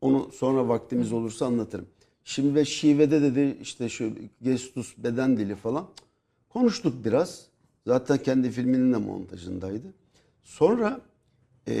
Onu 0.00 0.30
sonra 0.32 0.68
vaktimiz 0.68 1.12
olursa 1.12 1.46
anlatırım. 1.46 1.86
Şimdi 2.24 2.54
ve 2.54 2.64
şivede 2.64 3.22
dedi 3.22 3.58
işte 3.60 3.88
şu 3.88 4.12
gestus 4.42 4.94
beden 4.98 5.36
dili 5.36 5.54
falan 5.54 5.88
konuştuk 6.48 7.04
biraz. 7.04 7.46
Zaten 7.86 8.18
kendi 8.18 8.50
filminin 8.50 8.92
de 8.92 8.96
montajındaydı. 8.96 9.94
Sonra 10.44 11.00
e, 11.66 11.74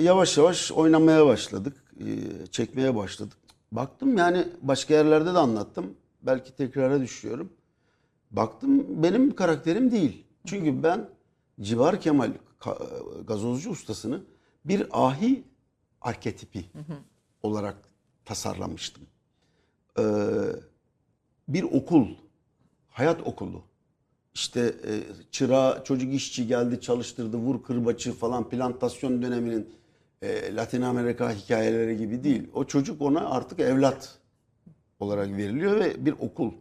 yavaş 0.00 0.38
yavaş 0.38 0.72
oynamaya 0.72 1.26
başladık. 1.26 1.76
E, 2.00 2.06
çekmeye 2.46 2.96
başladık. 2.96 3.36
Baktım 3.72 4.16
yani 4.16 4.48
başka 4.62 4.94
yerlerde 4.94 5.34
de 5.34 5.38
anlattım. 5.38 5.94
Belki 6.22 6.56
tekrara 6.56 7.00
düşüyorum. 7.00 7.52
Baktım 8.30 9.02
benim 9.02 9.34
karakterim 9.34 9.90
değil. 9.90 10.24
Çünkü 10.46 10.82
ben 10.82 11.08
Civar 11.60 12.00
Kemal 12.00 12.32
gazozcu 13.26 13.70
ustasını 13.70 14.24
bir 14.64 14.86
ahi 14.92 15.44
arketipi 16.00 16.64
olarak 17.42 17.76
tasarlamıştım. 18.24 19.02
Ee, 19.98 20.02
bir 21.48 21.62
okul, 21.62 22.08
hayat 22.88 23.26
okulu. 23.26 23.62
İşte 24.34 24.60
e, 24.60 24.92
çırağı 25.30 25.84
çocuk 25.84 26.14
işçi 26.14 26.46
geldi 26.46 26.80
çalıştırdı 26.80 27.36
vur 27.36 27.62
kırbaçı 27.62 28.12
falan 28.12 28.48
plantasyon 28.48 29.22
döneminin 29.22 29.70
e, 30.22 30.54
Latin 30.54 30.82
Amerika 30.82 31.32
hikayeleri 31.32 31.96
gibi 31.96 32.24
değil. 32.24 32.48
O 32.54 32.64
çocuk 32.64 33.02
ona 33.02 33.30
artık 33.30 33.60
evlat 33.60 34.18
olarak 35.00 35.28
veriliyor 35.36 35.80
ve 35.80 36.06
bir 36.06 36.12
okul. 36.12 36.52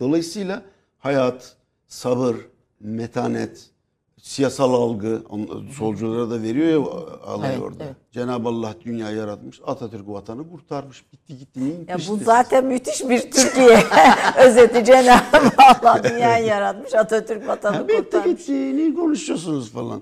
Dolayısıyla 0.00 0.62
hayat, 0.98 1.56
sabır, 1.86 2.36
metanet, 2.80 3.70
siyasal 4.22 4.74
algı 4.74 5.22
solculara 5.78 6.30
da 6.30 6.42
veriyor 6.42 6.68
ya 6.68 6.78
alay 7.26 7.50
Evet, 7.52 7.62
orada. 7.62 7.84
evet. 7.84 7.96
Cenab-ı 8.12 8.48
Allah 8.48 8.74
dünyayı 8.84 9.16
yaratmış, 9.16 9.60
Atatürk 9.66 10.08
vatanı 10.08 10.50
kurtarmış. 10.50 11.04
Bitti 11.12 11.38
gitti. 11.38 11.60
neyin 11.60 11.78
Ya 11.78 11.94
bu 11.94 11.98
peşindesin? 11.98 12.24
zaten 12.24 12.64
müthiş 12.64 13.08
bir 13.08 13.30
Türkiye 13.30 13.78
özeti 14.44 14.84
Cenab-ı 14.84 15.48
Allah 15.58 16.00
dünyayı 16.04 16.46
yaratmış 16.46 16.94
Atatürk 16.94 17.48
vatanı 17.48 17.76
Ha, 17.76 17.88
bitti 17.88 17.96
kurtarmış. 17.96 18.38
gitti. 18.40 18.76
Ne 18.76 18.94
konuşuyorsunuz 18.94 19.72
falan. 19.72 20.00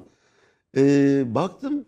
Ee, 0.77 1.35
baktım 1.35 1.85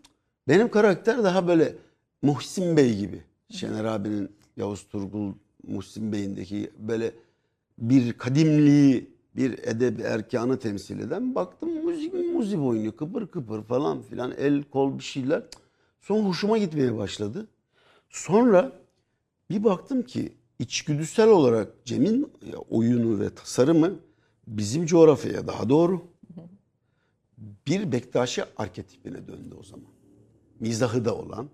benim 0.49 0.71
karakter 0.71 1.25
daha 1.25 1.49
böyle 1.49 1.75
Muhsin 2.23 2.77
Bey 2.77 2.97
gibi. 2.97 3.23
Şener 3.51 3.85
abinin 3.85 4.31
Yavuz 4.57 4.89
Turgul 4.89 5.33
Muhsin 5.67 6.13
Bey'indeki 6.13 6.71
böyle 6.79 7.13
bir 7.79 8.13
kadimliği, 8.13 9.11
bir 9.37 9.59
edeb 9.59 9.99
erkanı 9.99 10.59
temsil 10.59 10.99
eden. 10.99 11.35
Baktım 11.35 11.87
müzik 11.87 12.15
müzik 12.15 12.61
oynuyor 12.61 12.93
kıpır 12.97 13.27
kıpır 13.27 13.63
falan 13.63 14.03
filan 14.03 14.33
el 14.39 14.63
kol 14.63 14.99
bir 14.99 15.05
şeyler. 15.05 15.43
Sonra 16.01 16.29
hoşuma 16.29 16.59
gitmeye 16.59 16.97
başladı. 16.97 17.47
Sonra 18.11 18.73
bir 19.51 19.65
baktım 19.65 20.03
ki 20.03 20.33
içgüdüsel 20.59 21.29
olarak 21.29 21.85
Cem'in 21.85 22.33
oyunu 22.71 23.21
ve 23.21 23.35
tasarımı 23.35 23.95
bizim 24.47 24.87
coğrafyaya 24.87 25.47
daha 25.47 25.69
doğru. 25.69 26.03
Bir 27.67 27.93
Bektaşi 27.93 28.45
arketipine 28.57 29.29
döndü 29.29 29.55
o 29.61 29.63
zaman. 29.63 29.87
Mizahı 30.61 31.05
da 31.05 31.17
olan, 31.17 31.49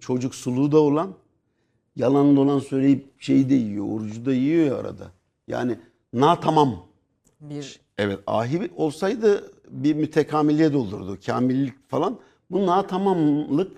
çocuksuluğu 0.00 0.72
da 0.72 0.78
olan, 0.78 1.14
yalan 1.96 2.36
dolan 2.36 2.58
söyleyip 2.58 3.22
şeyi 3.22 3.50
de 3.50 3.54
yiyor, 3.54 3.86
orucu 3.88 4.26
da 4.26 4.32
yiyor 4.32 4.66
ya 4.66 4.76
arada. 4.76 5.10
Yani 5.48 5.78
na 6.12 6.40
tamam. 6.40 6.86
Bir 7.50 7.80
Evet 7.98 8.18
ahi 8.26 8.70
olsaydı 8.76 9.52
bir 9.68 9.94
mütekamiliyet 9.94 10.74
olurdu. 10.74 11.18
Kamillik 11.26 11.90
falan. 11.90 12.18
Bu 12.50 12.66
na 12.66 12.86
tamamlık 12.86 13.72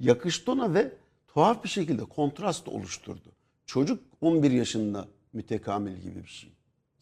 yakıştı 0.00 0.52
ona 0.52 0.74
ve 0.74 0.92
tuhaf 1.28 1.64
bir 1.64 1.68
şekilde 1.68 2.04
kontrast 2.04 2.68
oluşturdu. 2.68 3.32
Çocuk 3.66 4.02
11 4.20 4.50
yaşında 4.50 5.08
mütekamil 5.32 5.96
gibi 5.96 6.22
bir 6.22 6.28
şey. 6.28 6.52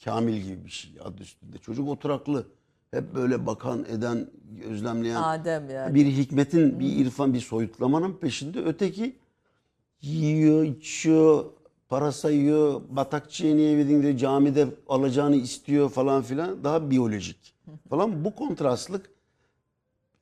Kamil 0.04 0.42
gibi 0.42 0.64
bir 0.64 0.70
şey 0.70 0.92
adı 1.04 1.22
üstünde. 1.22 1.58
Çocuk 1.58 1.88
oturaklı. 1.88 2.46
Hep 2.90 3.14
böyle 3.14 3.46
bakan, 3.46 3.84
eden, 3.84 4.30
gözlemleyen. 4.50 5.22
Adem 5.22 5.70
yani. 5.70 5.94
Bir 5.94 6.06
hikmetin, 6.06 6.80
bir 6.80 6.96
irfan, 6.96 7.34
bir 7.34 7.40
soyutlamanın 7.40 8.12
peşinde. 8.12 8.60
Öteki 8.60 9.16
yiyor, 10.02 10.64
içiyor, 10.64 11.44
para 11.90 12.12
sayıyor, 12.12 12.80
batakçıya 12.88 13.54
niye 13.54 13.76
verdin 13.76 14.02
diye 14.02 14.18
camide 14.18 14.68
alacağını 14.88 15.36
istiyor 15.36 15.90
falan 15.90 16.22
filan. 16.22 16.64
Daha 16.64 16.90
biyolojik 16.90 17.54
falan. 17.90 18.24
Bu 18.24 18.34
kontrastlık 18.34 19.10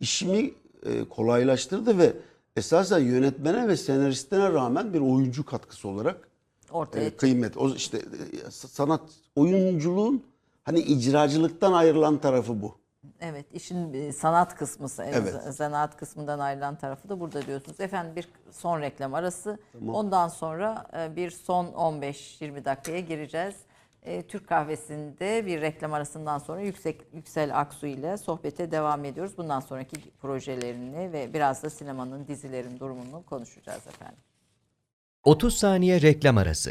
işimi 0.01 0.51
e, 0.86 1.05
kolaylaştırdı 1.05 1.99
ve 1.99 2.12
esasen 2.57 2.99
yönetmene 2.99 3.69
ve 3.69 3.77
senaristine 3.77 4.53
rağmen 4.53 4.95
bir 4.95 5.01
oyuncu 5.01 5.45
katkısı 5.45 5.89
olarak 5.89 6.28
ortaya 6.70 7.07
e, 7.07 7.16
kıymet. 7.16 7.57
O 7.57 7.74
işte 7.74 7.99
e, 7.99 8.51
sanat 8.51 9.03
oyunculuğun 9.36 10.23
hani 10.62 10.81
icracılıktan 10.81 11.73
ayrılan 11.73 12.19
tarafı 12.19 12.62
bu. 12.62 12.74
Evet, 13.20 13.47
işin 13.53 13.95
e, 13.95 14.12
sanat 14.12 14.57
kısmı, 14.57 14.89
Evet. 15.05 15.35
zanaat 15.55 15.97
kısmından 15.97 16.39
ayrılan 16.39 16.77
tarafı 16.77 17.09
da 17.09 17.20
burada 17.20 17.47
diyorsunuz. 17.47 17.81
Efendim 17.81 18.16
bir 18.16 18.28
son 18.51 18.81
reklam 18.81 19.15
arası. 19.15 19.59
Ondan 19.89 20.28
sonra 20.28 20.86
e, 20.97 21.16
bir 21.16 21.31
son 21.31 21.66
15-20 21.66 22.65
dakikaya 22.65 23.01
gireceğiz. 23.01 23.55
E, 24.03 24.23
Türk 24.23 24.49
kahvesinde 24.49 25.47
bir 25.47 25.61
reklam 25.61 25.93
arasından 25.93 26.39
sonra 26.39 26.61
Yüksek 26.61 27.01
Yüksel 27.12 27.61
Aksu 27.61 27.86
ile 27.86 28.16
sohbete 28.16 28.70
devam 28.70 29.05
ediyoruz. 29.05 29.39
Bundan 29.39 29.61
sonraki 29.61 30.11
projelerini 30.11 31.12
ve 31.12 31.35
biraz 31.35 31.62
da 31.62 31.70
sinemanın, 31.70 32.27
dizilerin 32.28 32.78
durumunu 32.78 33.23
konuşacağız 33.27 33.86
efendim. 33.86 34.19
30 35.24 35.59
saniye 35.59 36.03
reklam 36.03 36.39
arası. 36.39 36.70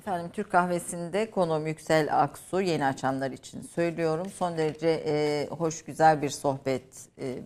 Efendim 0.00 0.30
Türk 0.32 0.50
kahvesinde 0.50 1.30
konuğum 1.30 1.66
Yüksel 1.66 2.22
Aksu 2.22 2.60
yeni 2.60 2.84
açanlar 2.84 3.30
için 3.30 3.62
söylüyorum. 3.62 4.26
Son 4.36 4.58
derece 4.58 5.02
e, 5.06 5.46
hoş 5.50 5.84
güzel 5.84 6.22
bir 6.22 6.28
sohbet 6.28 6.82
e, 7.18 7.38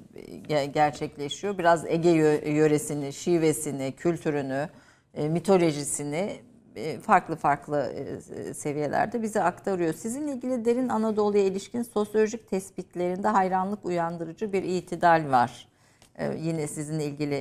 ge- 0.48 0.64
gerçekleşiyor. 0.64 1.58
Biraz 1.58 1.86
Ege 1.86 2.08
yö- 2.10 2.48
yöresini, 2.48 3.12
şivesini, 3.12 3.92
kültürünü, 3.92 4.68
e, 5.14 5.28
mitolojisini 5.28 6.36
e, 6.76 6.98
farklı 6.98 7.36
farklı 7.36 7.92
e, 8.36 8.54
seviyelerde 8.54 9.22
bize 9.22 9.42
aktarıyor. 9.42 9.94
Sizinle 9.94 10.32
ilgili 10.32 10.64
derin 10.64 10.88
Anadolu'ya 10.88 11.44
ilişkin 11.44 11.82
sosyolojik 11.82 12.50
tespitlerinde 12.50 13.28
hayranlık 13.28 13.84
uyandırıcı 13.84 14.52
bir 14.52 14.62
itidal 14.62 15.30
var. 15.30 15.68
E, 16.18 16.34
yine 16.34 16.66
sizinle 16.66 17.04
ilgili 17.04 17.34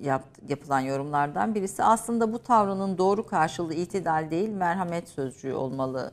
yap, 0.00 0.24
yapılan 0.48 0.80
yorumlardan 0.80 1.54
birisi. 1.54 1.82
Aslında 1.84 2.32
bu 2.32 2.38
tavrının 2.38 2.98
doğru 2.98 3.26
karşılığı 3.26 3.74
itidal 3.74 4.30
değil 4.30 4.48
merhamet 4.48 5.08
sözcüğü 5.08 5.52
olmalı 5.52 6.12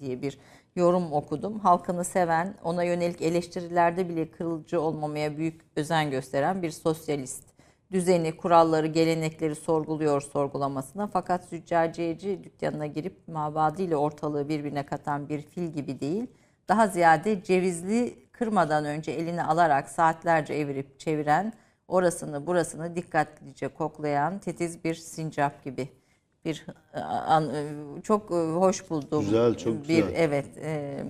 diye 0.00 0.22
bir 0.22 0.38
yorum 0.76 1.12
okudum. 1.12 1.58
Halkını 1.58 2.04
seven, 2.04 2.54
ona 2.64 2.84
yönelik 2.84 3.22
eleştirilerde 3.22 4.08
bile 4.08 4.30
kırılıcı 4.30 4.80
olmamaya 4.80 5.36
büyük 5.36 5.60
özen 5.76 6.10
gösteren 6.10 6.62
bir 6.62 6.70
sosyalist 6.70 7.44
düzeni, 7.92 8.36
kuralları, 8.36 8.86
gelenekleri 8.86 9.54
sorguluyor 9.54 10.20
sorgulamasına. 10.20 11.06
Fakat 11.06 11.44
züccaciyeci 11.44 12.44
dükkanına 12.44 12.86
girip 12.86 13.28
mabadıyla 13.28 13.96
ortalığı 13.96 14.48
birbirine 14.48 14.86
katan 14.86 15.28
bir 15.28 15.42
fil 15.42 15.66
gibi 15.66 16.00
değil, 16.00 16.26
daha 16.68 16.86
ziyade 16.86 17.42
cevizli 17.44 18.29
kırmadan 18.40 18.84
önce 18.84 19.12
eline 19.12 19.44
alarak 19.44 19.88
saatlerce 19.88 20.54
evirip 20.54 21.00
çeviren, 21.00 21.52
orasını 21.88 22.46
burasını 22.46 22.96
dikkatlice 22.96 23.68
koklayan 23.68 24.38
titiz 24.38 24.84
bir 24.84 24.94
sincap 24.94 25.64
gibi 25.64 25.88
bir 26.44 26.66
an, 27.26 27.50
çok 28.02 28.30
hoş 28.30 28.90
buldum. 28.90 29.24
Güzel, 29.24 29.54
çok 29.54 29.74
bir, 29.74 29.96
güzel. 29.96 30.12
Evet, 30.16 30.46
e, 30.62 31.04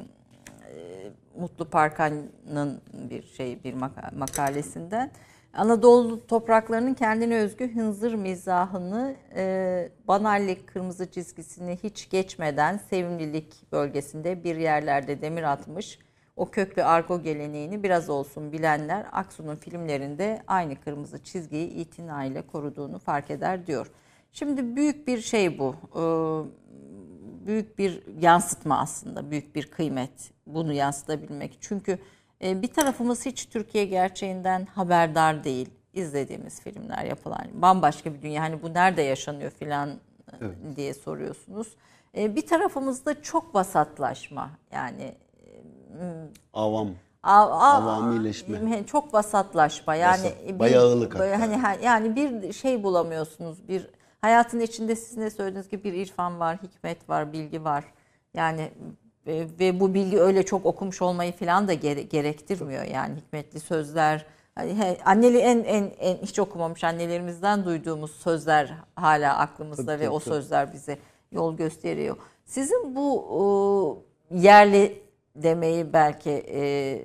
Mutlu 1.38 1.64
Parkan'ın 1.64 2.80
bir 3.10 3.22
şey 3.22 3.64
bir 3.64 3.74
makalesinden. 4.16 5.10
Anadolu 5.52 6.26
topraklarının 6.26 6.94
kendine 6.94 7.36
özgü 7.36 7.74
hınzır 7.74 8.14
mizahını, 8.14 9.14
e, 9.36 9.88
banallik 10.08 10.68
kırmızı 10.68 11.10
çizgisini 11.10 11.78
hiç 11.82 12.10
geçmeden 12.10 12.80
sevimlilik 12.90 13.72
bölgesinde 13.72 14.44
bir 14.44 14.56
yerlerde 14.56 15.22
demir 15.22 15.42
atmış. 15.42 15.98
O 16.36 16.50
köklü 16.50 16.82
argo 16.82 17.22
geleneğini 17.22 17.82
biraz 17.82 18.10
olsun 18.10 18.52
bilenler 18.52 19.06
Aksu'nun 19.12 19.56
filmlerinde 19.56 20.42
aynı 20.46 20.80
kırmızı 20.80 21.24
çizgiyi 21.24 21.68
itinayla 21.68 22.46
koruduğunu 22.46 22.98
fark 22.98 23.30
eder 23.30 23.66
diyor. 23.66 23.90
Şimdi 24.32 24.76
büyük 24.76 25.08
bir 25.08 25.20
şey 25.20 25.58
bu. 25.58 25.74
E, 25.94 26.02
büyük 27.46 27.78
bir 27.78 28.02
yansıtma 28.20 28.78
aslında, 28.78 29.30
büyük 29.30 29.54
bir 29.54 29.66
kıymet 29.66 30.30
bunu 30.46 30.72
yansıtabilmek. 30.72 31.58
Çünkü 31.60 31.98
ee, 32.42 32.62
bir 32.62 32.68
tarafımız 32.68 33.26
hiç 33.26 33.46
Türkiye 33.46 33.84
gerçeğinden 33.84 34.66
haberdar 34.66 35.44
değil. 35.44 35.70
İzlediğimiz 35.92 36.60
filmler 36.60 37.04
yapılan 37.04 37.46
bambaşka 37.52 38.14
bir 38.14 38.22
dünya. 38.22 38.42
Hani 38.42 38.62
bu 38.62 38.74
nerede 38.74 39.02
yaşanıyor 39.02 39.50
filan 39.50 39.90
evet. 40.40 40.56
diye 40.76 40.94
soruyorsunuz. 40.94 41.76
Ee, 42.16 42.36
bir 42.36 42.46
tarafımızda 42.46 43.22
çok 43.22 43.54
vasatlaşma 43.54 44.50
yani 44.72 45.02
e, 45.02 45.14
avam 46.52 46.88
Av, 47.22 47.50
av, 47.50 47.86
avamileşme. 47.86 48.86
Çok 48.86 49.14
vasatlaşma. 49.14 49.94
Yani 49.94 50.24
Vasat, 50.24 50.48
bir, 50.48 50.58
bayağılık 50.58 51.18
hani 51.20 51.84
yani 51.84 52.16
bir 52.16 52.52
şey 52.52 52.82
bulamıyorsunuz. 52.82 53.68
Bir 53.68 53.86
hayatın 54.20 54.60
içinde 54.60 54.96
siz 54.96 55.16
ne 55.16 55.30
söylediğiniz 55.30 55.68
gibi 55.68 55.84
bir 55.84 55.92
irfan 55.92 56.40
var, 56.40 56.58
hikmet 56.62 57.08
var, 57.08 57.32
bilgi 57.32 57.64
var. 57.64 57.84
Yani 58.34 58.70
ve, 59.26 59.46
ve 59.60 59.80
bu 59.80 59.94
bilgi 59.94 60.20
öyle 60.20 60.42
çok 60.42 60.66
okumuş 60.66 61.02
olmayı 61.02 61.32
falan 61.32 61.68
da 61.68 61.74
gere, 61.74 62.02
gerektirmiyor. 62.02 62.84
Yani 62.84 63.16
hikmetli 63.16 63.60
sözler, 63.60 64.26
hani 64.54 64.96
anneli 65.04 65.38
en, 65.38 65.58
en 65.58 65.90
en 65.98 66.16
hiç 66.16 66.38
okumamış 66.38 66.84
annelerimizden 66.84 67.64
duyduğumuz 67.64 68.10
sözler 68.10 68.74
hala 68.96 69.38
aklımızda 69.38 69.86
tabii, 69.86 70.00
ve 70.00 70.04
tabii, 70.04 70.14
o 70.14 70.20
sözler 70.20 70.72
bize 70.72 70.98
yol 71.32 71.56
gösteriyor. 71.56 72.16
Sizin 72.44 72.96
bu 72.96 73.26
o, 73.30 74.02
yerli 74.30 75.02
demeyi 75.36 75.92
belki 75.92 76.30
e, 76.30 77.02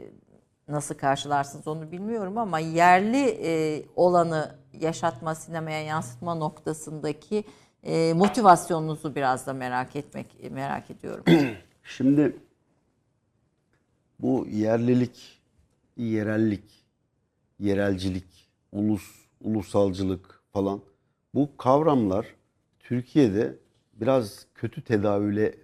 nasıl 0.67 0.95
karşılarsınız 0.95 1.67
onu 1.67 1.91
bilmiyorum 1.91 2.37
ama 2.37 2.59
yerli 2.59 3.39
e, 3.43 3.83
olanı 3.95 4.55
yaşatma, 4.73 5.35
sinemaya 5.35 5.83
yansıtma 5.83 6.35
noktasındaki 6.35 7.43
e, 7.83 8.13
motivasyonunuzu 8.13 9.15
biraz 9.15 9.47
da 9.47 9.53
merak 9.53 9.95
etmek 9.95 10.51
merak 10.51 10.91
ediyorum. 10.91 11.23
Şimdi 11.83 12.35
bu 14.19 14.47
yerlilik, 14.51 15.41
yerellik, 15.97 16.85
yerelcilik, 17.59 18.49
ulus, 18.71 19.03
ulusalcılık 19.41 20.43
falan 20.53 20.81
bu 21.33 21.57
kavramlar 21.57 22.25
Türkiye'de 22.79 23.55
biraz 23.93 24.45
kötü 24.55 24.83
tedavüle 24.83 25.55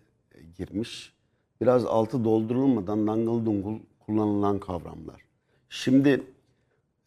girmiş. 0.57 1.13
Biraz 1.61 1.85
altı 1.85 2.23
doldurulmadan 2.23 3.07
dangıl 3.07 3.45
dungul 3.45 3.79
kullanılan 4.05 4.59
kavramlar. 4.59 5.21
Şimdi 5.69 6.23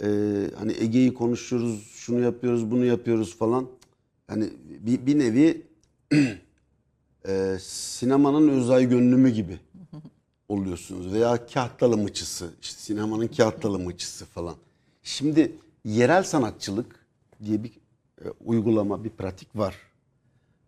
e, 0.02 0.06
hani 0.58 0.72
Ege'yi 0.80 1.14
konuşuyoruz, 1.14 1.92
şunu 1.94 2.20
yapıyoruz, 2.20 2.70
bunu 2.70 2.84
yapıyoruz 2.84 3.38
falan. 3.38 3.66
Hani 4.26 4.50
bir, 4.80 5.06
bir 5.06 5.18
nevi 5.18 5.62
e, 7.28 7.56
sinemanın 7.60 8.48
özay 8.48 8.88
gönlümü 8.88 9.30
gibi 9.30 9.58
oluyorsunuz. 10.48 11.12
Veya 11.12 11.46
kahtalı 11.46 11.96
mıçısı, 11.96 12.50
işte 12.62 12.80
sinemanın 12.80 13.26
kahtalı 13.26 13.78
mıçısı 13.78 14.26
falan. 14.26 14.54
Şimdi 15.02 15.52
yerel 15.84 16.22
sanatçılık 16.22 17.06
diye 17.44 17.62
bir 17.62 17.72
e, 18.24 18.30
uygulama, 18.44 19.04
bir 19.04 19.10
pratik 19.10 19.56
var. 19.56 19.76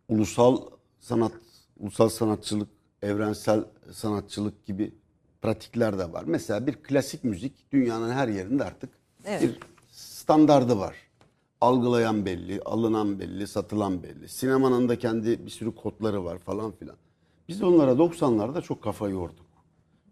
Ulusal 0.09 0.63
sanat, 1.01 1.33
ulusal 1.81 2.09
sanatçılık, 2.09 2.69
evrensel 3.07 3.65
sanatçılık 3.93 4.67
gibi 4.67 4.95
pratikler 5.43 5.99
de 5.99 6.13
var. 6.13 6.25
Mesela 6.27 6.67
bir 6.67 6.75
klasik 6.75 7.25
müzik 7.25 7.73
dünyanın 7.73 8.13
her 8.13 8.29
yerinde 8.29 8.65
artık 8.65 8.91
evet. 9.25 9.43
bir 9.43 9.59
standardı 9.91 10.79
var 10.79 10.97
algılayan 11.61 12.27
belli, 12.27 12.61
alınan 12.65 13.19
belli, 13.19 13.47
satılan 13.47 14.03
belli. 14.03 14.29
Sinemanın 14.29 14.89
da 14.89 14.99
kendi 14.99 15.47
bir 15.47 15.51
sürü 15.51 15.75
kodları 15.75 16.25
var 16.25 16.39
falan 16.39 16.73
filan. 16.73 16.97
Biz 17.49 17.63
onlara 17.63 17.91
90'larda 17.91 18.63
çok 18.63 18.83
kafa 18.83 19.09
yorduk. 19.09 19.47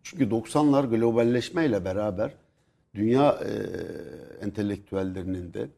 Çünkü 0.03 0.25
90'lar 0.25 0.97
globalleşmeyle 0.97 1.85
beraber 1.85 2.35
dünya 2.95 3.31
e, 3.31 3.51
entelektüellerinin 4.45 5.55
de 5.55 5.69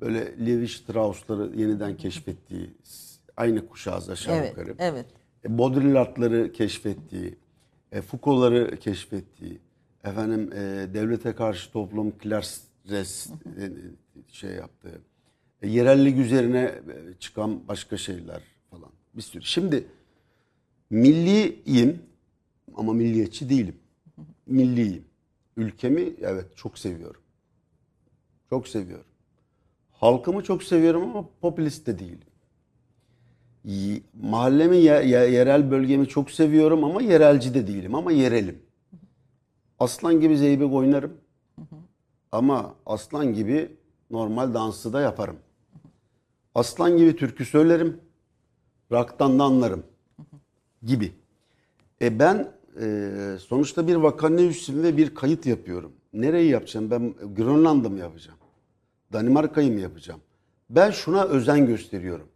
böyle 0.00 0.46
Levi 0.46 0.68
Strauss'ları 0.68 1.56
yeniden 1.56 1.96
keşfettiği, 1.96 2.76
aynı 3.36 3.68
kuşağız 3.68 4.10
aşağı 4.10 4.36
evet, 4.36 4.50
yukarı. 4.50 4.74
Evet. 4.78 5.06
E, 5.46 5.58
Baudrillard'ları 5.58 6.52
keşfettiği, 6.52 7.34
e, 7.92 8.02
Foucault'ları 8.02 8.78
keşfettiği, 8.78 9.60
efendim 10.04 10.52
e, 10.52 10.94
devlete 10.94 11.34
karşı 11.34 11.72
toplum, 11.72 12.18
klas 12.18 12.60
res, 12.90 13.26
e, 13.30 13.70
şey 14.32 14.50
yaptı. 14.50 15.00
E, 15.62 15.68
yerellik 15.68 16.18
üzerine 16.18 16.62
e, 16.62 17.14
çıkan 17.20 17.68
başka 17.68 17.96
şeyler 17.96 18.42
falan 18.70 18.90
bir 19.14 19.22
sürü. 19.22 19.44
Şimdi 19.44 19.86
milliyim 20.90 22.02
ama 22.74 22.92
milliyetçi 22.92 23.48
değilim. 23.50 23.76
Milliyim. 24.46 25.04
Ülkemi 25.56 26.12
evet 26.20 26.46
çok 26.56 26.78
seviyorum. 26.78 27.20
Çok 28.50 28.68
seviyorum. 28.68 29.06
Halkımı 29.92 30.42
çok 30.42 30.62
seviyorum 30.62 31.02
ama 31.02 31.28
popülist 31.40 31.86
de 31.86 31.98
değilim. 31.98 32.25
Mahallemi, 34.22 34.76
yerel 34.76 35.70
bölgemi 35.70 36.08
çok 36.08 36.30
seviyorum 36.30 36.84
ama 36.84 37.02
yerelci 37.02 37.54
de 37.54 37.66
değilim 37.66 37.94
ama 37.94 38.12
yerelim. 38.12 38.62
Aslan 39.78 40.20
gibi 40.20 40.36
zeybek 40.36 40.72
oynarım. 40.72 41.12
Ama 42.32 42.74
aslan 42.86 43.34
gibi 43.34 43.76
normal 44.10 44.54
dansı 44.54 44.92
da 44.92 45.00
yaparım. 45.00 45.36
Aslan 46.54 46.96
gibi 46.96 47.16
türkü 47.16 47.44
söylerim. 47.44 48.00
Raktan 48.92 49.38
da 49.38 49.44
anlarım. 49.44 49.82
Gibi. 50.82 51.12
E 52.02 52.18
ben 52.18 52.52
e, 52.80 53.36
sonuçta 53.40 53.88
bir 53.88 53.94
vakanevüsüm 53.94 54.82
ve 54.82 54.96
bir 54.96 55.14
kayıt 55.14 55.46
yapıyorum. 55.46 55.92
Nereyi 56.12 56.50
yapacağım? 56.50 56.90
Ben 56.90 57.14
Grönland'ı 57.36 57.90
mı 57.90 57.98
yapacağım? 57.98 58.38
Danimarka'yı 59.12 59.72
mı 59.72 59.80
yapacağım? 59.80 60.20
Ben 60.70 60.90
şuna 60.90 61.24
özen 61.24 61.66
gösteriyorum. 61.66 62.28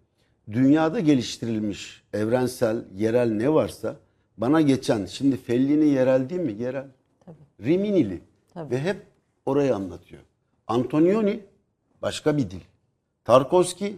Dünyada 0.53 1.01
geliştirilmiş 1.01 2.03
evrensel, 2.13 2.85
yerel 2.97 3.31
ne 3.31 3.53
varsa 3.53 3.97
bana 4.37 4.61
geçen, 4.61 5.07
şimdi 5.07 5.37
Fellini 5.37 5.89
yerel 5.89 6.31
değil 6.31 6.41
mi? 6.41 6.53
Yerel. 6.53 6.87
Tabii. 7.25 7.37
Riminili. 7.69 8.21
Tabii. 8.55 8.75
Ve 8.75 8.81
hep 8.81 9.07
orayı 9.47 9.75
anlatıyor. 9.75 10.23
Antonioni 10.67 11.41
başka 12.03 12.37
bir 12.37 12.51
dil. 12.51 12.61
Tarkovski 13.25 13.97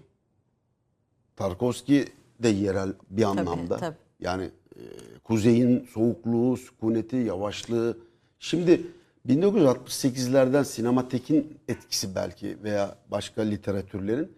Tarkovski 1.37 2.07
de 2.43 2.49
yerel 2.49 2.93
bir 3.11 3.23
anlamda. 3.23 3.77
Tabii, 3.77 3.81
tabii. 3.81 3.97
Yani 4.21 4.51
e, 4.77 4.83
kuzeyin 5.25 5.89
soğukluğu, 5.95 6.57
sükuneti, 6.57 7.17
yavaşlığı. 7.17 7.99
Şimdi 8.39 8.81
1968'lerden 9.29 10.63
sinematekin 10.65 11.59
etkisi 11.69 12.15
belki 12.15 12.57
veya 12.63 12.97
başka 13.11 13.43
literatürlerin 13.43 14.33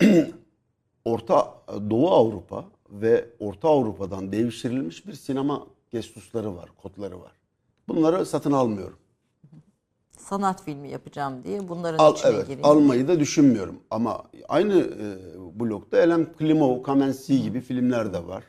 Orta 1.06 1.54
Doğu 1.90 2.10
Avrupa 2.10 2.64
ve 2.90 3.24
Orta 3.38 3.68
Avrupa'dan 3.68 4.32
devşirilmiş 4.32 5.06
bir 5.06 5.12
sinema 5.12 5.66
gestusları 5.90 6.56
var, 6.56 6.68
kodları 6.82 7.20
var. 7.20 7.32
Bunları 7.88 8.26
satın 8.26 8.52
almıyorum. 8.52 8.98
Sanat 10.18 10.62
filmi 10.64 10.88
yapacağım 10.90 11.44
diye 11.44 11.68
bunların 11.68 11.98
Al, 11.98 12.14
içine 12.14 12.30
evet, 12.30 12.46
gireyim. 12.46 12.64
almayı 12.64 13.08
da 13.08 13.20
düşünmüyorum. 13.20 13.76
Ama 13.90 14.22
aynı 14.48 14.74
e, 14.74 15.60
blokta 15.60 15.96
Elem 15.98 16.32
Klimov, 16.32 16.82
Kamenski 16.82 17.42
gibi 17.42 17.60
filmler 17.60 18.12
de 18.12 18.26
var. 18.26 18.44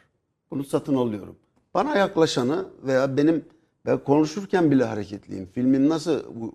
Bunu 0.52 0.64
satın 0.64 0.96
alıyorum. 0.96 1.36
Bana 1.74 1.96
yaklaşanı 1.98 2.66
veya 2.84 3.18
benim 3.18 3.46
ben 3.86 4.04
konuşurken 4.04 4.72
bile 4.72 4.84
hareketliyim. 4.84 5.50
Filmin 5.54 5.90
nasıl 5.90 6.20
bu, 6.36 6.54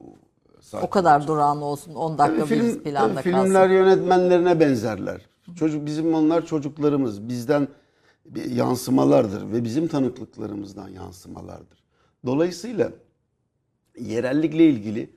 O 0.83 0.91
kadar 0.91 1.27
durağan 1.27 1.63
olsun 1.63 1.95
10 1.95 2.19
dakika 2.19 2.45
Tabii 2.45 2.55
film, 2.55 2.69
bir 2.69 2.83
planda 2.83 3.23
filmler 3.23 3.53
kalsın. 3.53 3.75
yönetmenlerine 3.75 4.61
benzerler. 4.61 5.32
Çocuk 5.57 5.87
bizim 5.87 6.15
onlar 6.15 6.47
çocuklarımız. 6.47 7.29
Bizden 7.29 7.69
yansımalardır 8.49 9.53
ve 9.53 9.65
bizim 9.65 9.89
tanıklıklarımızdan 9.89 10.89
yansımalardır. 10.89 11.83
Dolayısıyla 12.27 12.93
yerellikle 13.99 14.69
ilgili 14.69 15.11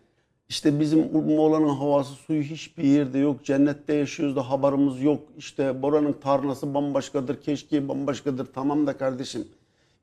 işte 0.49 0.79
bizim 0.79 0.99
Muğla'nın 1.13 1.75
havası 1.75 2.13
suyu 2.13 2.41
hiçbir 2.41 2.83
yerde 2.83 3.17
yok. 3.17 3.43
Cennette 3.45 3.93
yaşıyoruz 3.93 4.35
da 4.35 4.49
haberimiz 4.49 5.01
yok. 5.01 5.23
İşte 5.37 5.81
buranın 5.81 6.13
tarnası 6.13 6.73
bambaşkadır, 6.73 7.41
keşke 7.41 7.87
bambaşkadır. 7.87 8.47
Tamam 8.53 8.87
da 8.87 8.97
kardeşim 8.97 9.47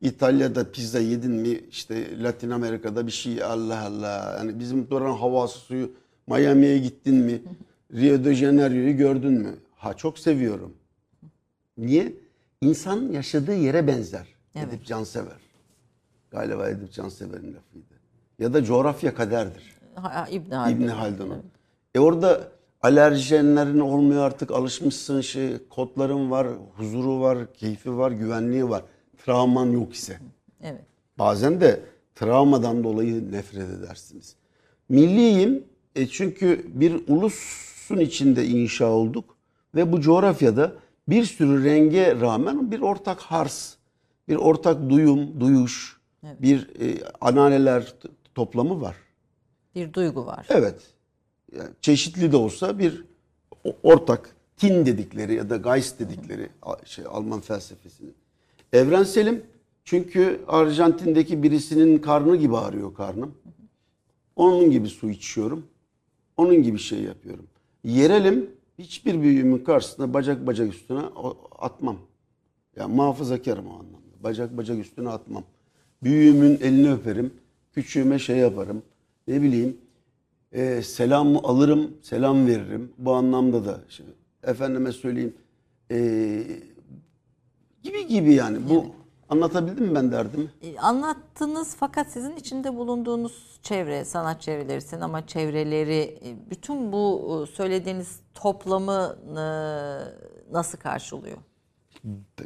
İtalya'da 0.01 0.71
pizza 0.73 0.99
yedin 0.99 1.31
mi? 1.33 1.61
İşte 1.71 2.23
Latin 2.23 2.51
Amerika'da 2.51 3.07
bir 3.07 3.13
şey 3.13 3.43
Allah 3.43 3.87
Allah. 3.87 4.37
Yani 4.39 4.59
bizim 4.59 4.91
buranın 4.91 5.17
havası 5.17 5.59
suyu 5.59 5.91
Miami'ye 6.27 6.79
gittin 6.79 7.15
mi? 7.15 7.43
Rio 7.95 8.25
de 8.25 8.35
Janeiro'yu 8.35 8.97
gördün 8.97 9.33
mü? 9.33 9.55
Ha 9.83 9.95
çok 9.95 10.19
seviyorum. 10.19 10.75
Niye? 11.79 12.13
İnsan 12.61 13.13
yaşadığı 13.13 13.55
yere 13.55 13.87
benzer. 13.87 14.27
Evet. 14.55 14.69
Edip 14.69 14.87
Cansever. 14.87 15.41
Galiba 16.31 16.69
Edip 16.69 16.93
Cansever'in 16.93 17.55
lafıydı. 17.55 17.95
Ya 18.39 18.55
da 18.55 18.65
coğrafya 18.65 19.15
kaderdir. 19.15 19.77
Ha, 19.95 20.29
İbn 20.31 20.51
Haldun. 20.51 20.77
İbni 20.77 20.91
Haldun'un. 20.91 21.43
E 21.95 22.01
orada 22.01 22.49
alerjenlerin 22.83 23.79
olmuyor 23.79 24.23
artık 24.23 24.51
alışmışsın 24.51 25.21
şey 25.21 25.69
kodların 25.71 26.31
var, 26.31 26.49
huzuru 26.77 27.21
var, 27.21 27.55
keyfi 27.55 27.97
var, 27.97 28.11
güvenliği 28.11 28.69
var. 28.69 28.83
Travman 29.25 29.67
yok 29.71 29.95
ise. 29.95 30.19
Evet. 30.63 30.85
Bazen 31.19 31.61
de 31.61 31.81
travmadan 32.15 32.85
dolayı 32.85 33.33
nefret 33.33 33.71
edersiniz. 33.71 34.37
Milliyim 34.89 35.65
e 35.95 36.07
çünkü 36.07 36.67
bir 36.69 37.09
ulusun 37.09 37.99
içinde 37.99 38.47
inşa 38.47 38.87
olduk 38.87 39.32
ve 39.75 39.93
bu 39.93 40.01
coğrafyada 40.01 40.73
bir 41.09 41.25
sürü 41.25 41.65
renge 41.65 42.21
rağmen 42.21 42.71
bir 42.71 42.81
ortak 42.81 43.21
hars, 43.21 43.75
bir 44.29 44.37
ortak 44.37 44.91
duyum, 44.91 45.41
duyuş, 45.41 46.01
bir 46.23 46.81
e, 46.81 47.03
ananeler 47.21 47.95
toplamı 48.35 48.81
var. 48.81 48.97
Bir 49.75 49.93
duygu 49.93 50.27
var. 50.27 50.47
Evet. 50.49 50.81
Yani 51.57 51.71
çeşitli 51.81 52.33
de 52.33 52.37
olsa 52.37 52.79
bir 52.79 53.05
ortak 53.83 54.37
tin 54.57 54.87
dedikleri 54.87 55.35
ya 55.35 55.51
da 55.51 55.57
Geist 55.57 56.01
dedikleri 56.01 56.49
şey 56.85 57.05
Alman 57.09 57.41
felsefesinin. 57.41 58.15
Evrenselim 58.73 59.47
çünkü 59.85 60.41
Arjantin'deki 60.49 61.43
birisinin 61.43 61.99
karnı 61.99 62.37
gibi 62.37 62.57
ağrıyor 62.57 62.95
karnım. 62.95 63.35
Onun 64.37 64.71
gibi 64.71 64.89
su 64.89 65.11
içiyorum. 65.11 65.67
Onun 66.37 66.63
gibi 66.63 66.79
şey 66.79 67.03
yapıyorum. 67.03 67.47
Yerelim 67.85 68.51
hiçbir 68.83 69.23
büyüğümün 69.23 69.59
karşısında 69.59 70.15
bacak 70.15 70.47
bacak 70.47 70.75
üstüne 70.75 71.01
atmam. 71.59 71.99
Yani 72.77 72.95
muhafazakarım 72.95 73.67
o 73.67 73.73
anlamda. 73.73 74.23
Bacak 74.23 74.57
bacak 74.57 74.79
üstüne 74.79 75.09
atmam. 75.09 75.45
Büyüğümün 76.03 76.59
elini 76.63 76.93
öperim. 76.93 77.35
Küçüğüme 77.73 78.19
şey 78.19 78.37
yaparım. 78.37 78.83
Ne 79.29 79.43
bileyim 79.43 79.77
e, 80.53 80.83
selam 80.83 81.47
alırım, 81.47 81.91
selam 82.03 82.47
veririm. 82.47 82.93
Bu 82.99 83.13
anlamda 83.13 83.65
da 83.65 83.81
şimdi 83.89 84.11
efendime 84.43 84.93
söyleyeyim 84.93 85.35
e, 85.91 85.99
gibi 87.83 88.07
gibi 88.07 88.35
yani. 88.35 88.59
Bu 88.69 88.87
anlatabildim 89.33 89.85
mi 89.87 89.95
ben 89.95 90.13
derdimi? 90.13 90.47
E, 90.63 90.79
Anlattınız 90.79 91.77
fakat 91.79 92.11
sizin 92.13 92.37
içinde 92.37 92.77
bulunduğunuz 92.77 93.59
çevre, 93.63 94.05
sanat 94.05 94.41
çevreleri, 94.41 94.81
sinema 94.81 95.27
çevreleri, 95.27 96.19
e, 96.25 96.51
bütün 96.51 96.93
bu 96.93 97.05
e, 97.49 97.53
söylediğiniz 97.57 98.21
toplamı 98.35 99.17
nasıl 100.53 100.79
karşılıyor? 100.79 101.37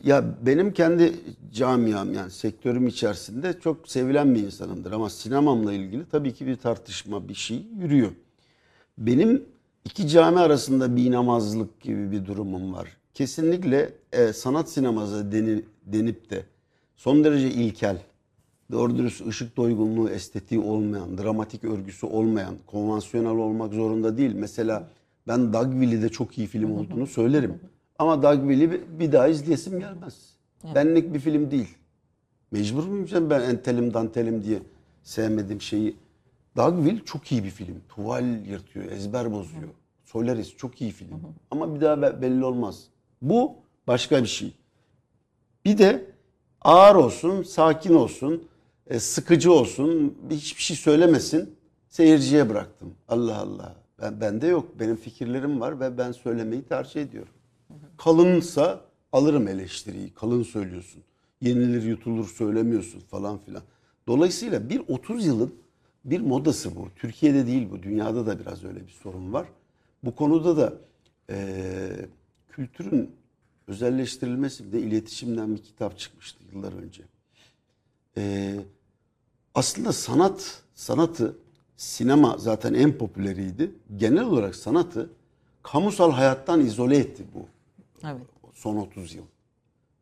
Ya 0.03 0.25
benim 0.47 0.73
kendi 0.73 1.13
camiam 1.53 2.13
yani 2.13 2.31
sektörüm 2.31 2.87
içerisinde 2.87 3.61
çok 3.61 3.89
sevilen 3.89 4.35
bir 4.35 4.43
insanımdır 4.43 4.93
ama 4.93 5.11
sinemamla 5.11 5.73
ilgili 5.73 6.09
tabii 6.09 6.35
ki 6.35 6.47
bir 6.47 6.57
tartışma 6.57 7.29
bir 7.29 7.35
şey 7.35 7.67
yürüyor. 7.79 8.13
Benim 8.99 9.45
iki 9.85 10.09
cami 10.09 10.39
arasında 10.39 10.97
bir 10.97 11.11
namazlık 11.13 11.81
gibi 11.81 12.11
bir 12.11 12.27
durumum 12.27 12.75
var. 12.75 12.97
Kesinlikle 13.15 13.93
e, 14.13 14.33
sanat 14.33 14.71
sineması 14.71 15.33
deni, 15.33 15.65
denip 15.87 16.31
de 16.31 16.45
son 16.97 17.25
derece 17.25 17.51
ilkel, 17.51 17.99
doğru 18.73 18.99
dürüst 18.99 19.27
ışık 19.27 19.57
doygunluğu, 19.57 20.09
estetiği 20.11 20.61
olmayan, 20.61 21.19
dramatik 21.19 21.65
örgüsü 21.65 22.07
olmayan, 22.07 22.55
konvansiyonel 22.67 23.31
olmak 23.39 23.73
zorunda 23.75 24.17
değil. 24.19 24.33
Mesela 24.35 24.89
ben 25.29 25.53
Dogville'i 25.53 26.11
çok 26.11 26.39
iyi 26.39 26.47
film 26.47 26.71
olduğunu 26.79 27.07
söylerim. 27.07 27.61
Ama 27.99 28.23
Dogville'i 28.23 28.71
bir- 29.01 29.13
daha 29.13 29.29
izleyesim 29.29 29.79
gelmez. 29.81 30.31
Benlik 30.75 31.15
bir 31.15 31.19
film 31.21 31.51
değil. 31.51 31.69
Mecbur 32.51 32.85
muyum 32.87 33.07
canım 33.07 33.31
ben 33.31 33.41
entelim 33.41 33.95
dantelim 33.95 34.45
diye 34.45 34.59
sevmediğim 35.03 35.61
şeyi. 35.61 35.97
Dogville 36.57 37.01
çok 37.05 37.33
iyi 37.33 37.45
bir 37.45 37.51
film. 37.51 37.75
Tuval 37.89 38.47
yırtıyor, 38.47 38.85
ezber 38.91 39.33
bozuyor. 39.33 39.69
Solaris 40.05 40.57
çok 40.57 40.81
iyi 40.83 40.91
film. 40.91 41.09
Ama 41.51 41.75
bir 41.75 41.81
daha 41.81 42.03
be- 42.03 42.23
belli 42.23 42.45
olmaz. 42.45 42.85
Bu 43.23 43.55
başka 43.87 44.23
bir 44.23 44.29
şey. 44.29 44.53
Bir 45.65 45.79
de 45.79 46.05
ağır 46.63 46.95
olsun, 46.95 47.43
sakin 47.43 47.95
olsun, 47.95 48.49
e, 48.87 49.01
sıkıcı 49.01 49.53
olsun, 49.53 50.19
hiçbir 50.31 50.63
şey 50.63 50.77
söylemesin. 50.77 51.57
Seyirciye 51.89 52.49
bıraktım. 52.49 52.95
Allah 53.09 53.39
Allah. 53.39 53.77
Ben 54.03 54.21
bende 54.21 54.47
yok. 54.47 54.81
Benim 54.81 54.97
fikirlerim 54.97 55.61
var 55.61 55.81
ve 55.81 55.99
ben 55.99 56.13
söylemeyi 56.13 56.63
tercih 56.63 57.03
ediyorum. 57.03 57.33
Kalınsa 57.97 58.81
alırım 59.13 59.49
eleştiriyi. 59.49 60.11
Kalın 60.15 60.43
söylüyorsun. 60.43 61.03
Yenilir 61.41 61.83
yutulur 61.83 62.29
söylemiyorsun 62.29 63.01
falan 63.01 63.39
filan. 63.39 63.63
Dolayısıyla 64.09 64.69
bir 64.71 64.83
30 64.89 65.27
yılın 65.27 65.55
bir 66.05 66.21
modası 66.21 66.77
bu. 66.77 66.89
Türkiye'de 66.97 67.47
değil 67.47 67.69
bu. 67.71 67.83
Dünyada 67.83 68.27
da 68.27 68.39
biraz 68.41 68.65
öyle 68.65 68.87
bir 68.87 68.93
sorun 69.03 69.33
var. 69.33 69.47
Bu 70.05 70.15
konuda 70.15 70.57
da 70.57 70.73
eee, 71.31 72.07
kültürün 72.49 73.11
özelleştirilmesi 73.67 74.67
bir 74.67 74.73
de 74.73 74.81
iletişimden 74.81 75.57
bir 75.57 75.63
kitap 75.63 75.99
çıkmıştı 75.99 76.39
yıllar 76.53 76.73
önce. 76.73 77.03
Eee, 78.17 78.65
aslında 79.55 79.93
sanat, 79.93 80.63
sanatı, 80.75 81.37
sinema 81.77 82.37
zaten 82.39 82.75
en 82.75 82.99
popüleriydi. 82.99 83.71
Genel 83.97 84.25
olarak 84.25 84.57
sanatı 84.57 85.11
kamusal 85.63 86.13
hayattan 86.13 86.61
izole 86.61 86.97
etti 86.97 87.25
bu 87.35 87.47
Evet. 88.07 88.23
son 88.55 88.77
30 88.77 89.15
yıl. 89.15 89.25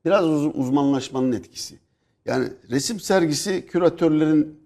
Biraz 0.04 0.24
uz- 0.26 0.54
uzmanlaşmanın 0.54 1.32
etkisi. 1.32 1.78
Yani 2.24 2.48
resim 2.70 3.00
sergisi 3.00 3.66
küratörlerin 3.66 4.60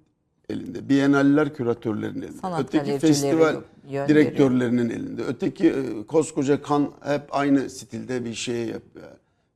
elinde. 0.51 0.89
Biennaller 0.89 1.55
küratörlerin 1.55 2.23
elinde. 2.23 2.33
Sanat 2.33 2.61
Öteki 2.61 2.99
festival 2.99 3.57
direktörlerinin 4.09 4.91
elinde. 4.91 5.23
Öteki 5.23 5.69
e, 5.69 6.07
koskoca 6.07 6.63
kan 6.63 6.91
hep 7.05 7.23
aynı 7.31 7.71
stilde 7.71 8.25
bir 8.25 8.35
şey 8.35 8.57
yapıyor. 8.67 9.07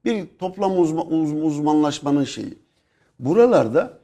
Bir 0.04 0.26
toplam 0.38 0.72
uzma- 0.72 1.06
uz- 1.08 1.32
uzmanlaşmanın 1.44 2.24
şeyi. 2.24 2.58
Buralarda 3.18 3.98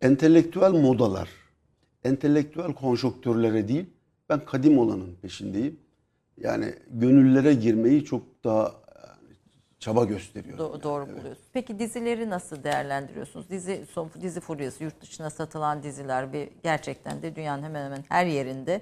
entelektüel 0.00 0.70
modalar, 0.72 1.28
entelektüel 2.04 2.72
konjonktürlere 2.74 3.68
değil, 3.68 3.84
ben 4.28 4.44
kadim 4.44 4.78
olanın 4.78 5.10
peşindeyim. 5.22 5.76
Yani 6.40 6.74
gönüllere 6.90 7.54
girmeyi 7.54 8.04
çok 8.04 8.22
daha 8.44 8.72
çaba 9.86 10.04
gösteriyorum. 10.04 10.64
Do- 10.64 10.82
doğru 10.82 11.06
buluyorsunuz. 11.08 11.38
Peki 11.52 11.78
dizileri 11.78 12.30
nasıl 12.30 12.64
değerlendiriyorsunuz? 12.64 13.50
Dizi 13.50 13.86
son 13.90 14.10
dizi 14.20 14.40
furyası 14.40 14.84
yurt 14.84 15.00
dışına 15.00 15.30
satılan 15.30 15.82
diziler 15.82 16.32
bir 16.32 16.48
gerçekten 16.62 17.22
de 17.22 17.36
dünyanın 17.36 17.62
hemen 17.62 17.84
hemen 17.84 18.04
her 18.08 18.26
yerinde 18.26 18.80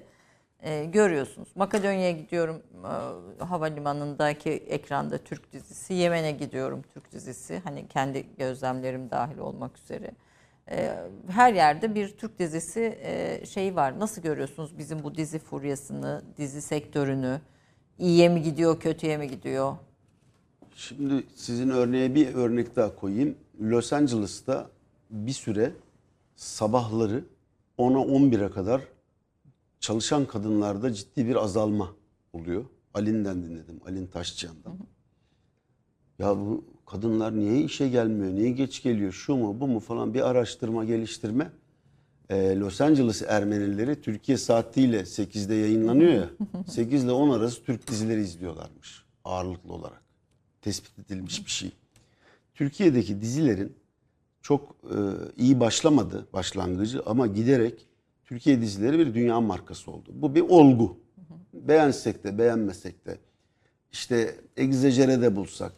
e, 0.62 0.85
görüyorsunuz. 0.85 1.48
Makedonya'ya 1.55 2.10
gidiyorum 2.10 2.62
e, 3.39 3.44
havalimanındaki 3.44 4.51
ekranda 4.51 5.18
Türk 5.18 5.52
dizisi. 5.52 5.94
Yemen'e 5.94 6.32
gidiyorum 6.32 6.82
Türk 6.94 7.12
dizisi. 7.12 7.60
Hani 7.64 7.89
kendi 7.89 8.26
gözlemlerim 8.39 9.10
dahil 9.10 9.39
olmak 9.39 9.78
üzere. 9.78 10.10
E, 10.70 10.94
her 11.31 11.55
yerde 11.55 11.94
bir 11.94 12.16
Türk 12.16 12.39
dizisi 12.39 12.98
e, 13.02 13.47
şeyi 13.47 13.76
var. 13.76 14.01
Nasıl 14.01 14.22
görüyorsunuz 14.22 14.78
bizim 14.78 15.02
bu 15.02 15.14
dizi 15.14 15.39
furyasını, 15.39 16.22
dizi 16.36 16.62
sektörünü? 16.62 17.40
İyiye 17.98 18.28
mi 18.28 18.43
gidiyor, 18.43 18.81
kötüye 18.81 19.16
mi 19.16 19.28
gidiyor? 19.28 19.76
Şimdi 20.77 21.25
sizin 21.35 21.71
örneğe 21.71 22.15
bir 22.15 22.35
örnek 22.35 22.77
daha 22.77 22.97
koyayım. 22.97 23.35
Los 23.61 23.93
Angeles'ta 23.93 24.71
bir 25.11 25.33
süre 25.33 25.73
sabahları 26.37 27.25
10'a 27.79 28.01
11'e 28.01 28.51
kadar 28.51 28.83
çalışan 29.81 30.27
kadınlarda 30.27 30.93
ciddi 30.93 31.27
bir 31.27 31.37
azalma 31.37 31.91
oluyor. 32.33 32.65
Alin'den 32.95 33.43
dinledim. 33.43 33.81
Alin 33.87 34.07
Taşçıyan'dan. 34.07 34.79
Ya 36.19 36.37
bu 36.37 36.65
kadınlar 36.87 37.39
niye 37.39 37.61
işe 37.61 37.89
gelmiyor, 37.89 38.35
niye 38.35 38.51
geç 38.51 38.83
geliyor, 38.83 39.13
şu 39.13 39.37
mu 39.37 39.61
bu 39.61 39.69
mu 39.69 39.81
falan 39.81 40.15
bir 40.15 40.29
araştırma 40.31 40.85
geliştirme. 40.85 41.51
Ee, 42.31 42.57
Los 42.57 42.81
Angeles 42.81 43.23
Ermenileri 43.23 44.01
Türkiye 44.01 44.39
saatiyle 44.39 45.01
8'de 45.01 45.55
yayınlanıyor 45.55 46.13
ya. 46.13 46.31
8 46.67 47.05
ile 47.05 47.13
10 47.13 47.31
arası 47.31 47.65
Türk 47.65 47.91
dizileri 47.91 48.21
izliyorlarmış 48.21 49.05
ağırlıklı 49.25 49.73
olarak. 49.73 50.03
Tespit 50.65 50.99
edilmiş 50.99 51.47
bir 51.47 51.51
şey. 51.51 51.73
Türkiye'deki 52.55 53.20
dizilerin 53.20 53.73
çok 54.43 54.77
e, 54.85 54.97
iyi 55.36 55.61
başlamadı 55.61 56.27
başlangıcı 56.32 57.03
ama 57.07 57.27
giderek 57.27 57.86
Türkiye 58.24 58.61
dizileri 58.61 58.99
bir 58.99 59.15
dünya 59.15 59.41
markası 59.41 59.91
oldu. 59.91 60.11
Bu 60.15 60.35
bir 60.35 60.41
olgu. 60.41 60.97
Beğensek 61.53 62.24
de 62.24 62.39
beğenmesek 62.39 63.07
de 63.07 63.19
işte 63.93 64.36
egzajere 64.57 65.23
de 65.23 65.36
bulsak, 65.36 65.73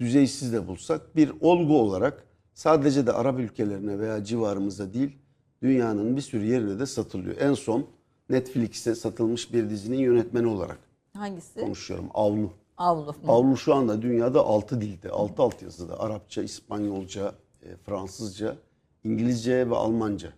düzeysiz 0.00 0.52
de 0.52 0.68
bulsak 0.68 1.16
bir 1.16 1.32
olgu 1.40 1.78
olarak 1.80 2.26
sadece 2.54 3.06
de 3.06 3.12
Arap 3.12 3.38
ülkelerine 3.38 3.98
veya 3.98 4.24
civarımıza 4.24 4.94
değil 4.94 5.18
dünyanın 5.62 6.16
bir 6.16 6.20
sürü 6.20 6.46
yerine 6.46 6.78
de 6.78 6.86
satılıyor. 6.86 7.36
En 7.40 7.54
son 7.54 7.86
Netflix'e 8.30 8.94
satılmış 8.94 9.52
bir 9.52 9.70
dizinin 9.70 9.98
yönetmeni 9.98 10.46
olarak 10.46 10.78
Hangisi? 11.12 11.60
konuşuyorum. 11.60 12.08
Avlu. 12.14 12.52
Avlu. 12.78 13.14
Avlu 13.28 13.56
şu 13.56 13.74
anda 13.74 14.02
dünyada 14.02 14.40
6 14.40 14.80
dilde, 14.80 15.10
6 15.10 15.42
altyazıda. 15.42 16.00
Arapça, 16.00 16.42
İspanyolca, 16.42 17.34
e, 17.62 17.76
Fransızca, 17.76 18.56
İngilizce 19.04 19.70
ve 19.70 19.74
Almanca. 19.74 20.32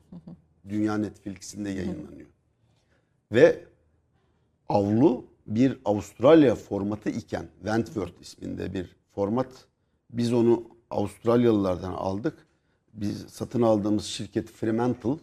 Dünya 0.68 0.98
Netflix'inde 0.98 1.70
yayınlanıyor. 1.70 2.28
Ve 3.32 3.64
Avlu 4.68 5.24
bir 5.46 5.78
Avustralya 5.84 6.54
formatı 6.54 7.10
iken 7.10 7.46
Wentworth 7.56 8.20
isminde 8.20 8.74
bir 8.74 8.96
format. 9.14 9.48
Biz 10.10 10.32
onu 10.32 10.62
Avustralyalılardan 10.90 11.92
aldık. 11.92 12.46
Biz 12.94 13.20
satın 13.20 13.62
aldığımız 13.62 14.04
şirket 14.04 14.50
Fremantle 14.50 15.16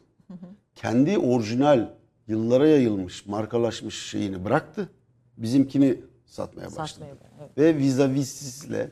kendi 0.75 1.17
orijinal 1.17 1.89
yıllara 2.27 2.67
yayılmış, 2.67 3.25
markalaşmış 3.25 4.09
şeyini 4.09 4.45
bıraktı. 4.45 4.89
Bizimkini 5.37 5.97
satmaya 6.33 6.65
başladı. 6.65 6.87
Satmaya 6.87 7.15
evet. 7.39 7.57
Ve 7.57 7.77
Vizavis'le 7.77 8.89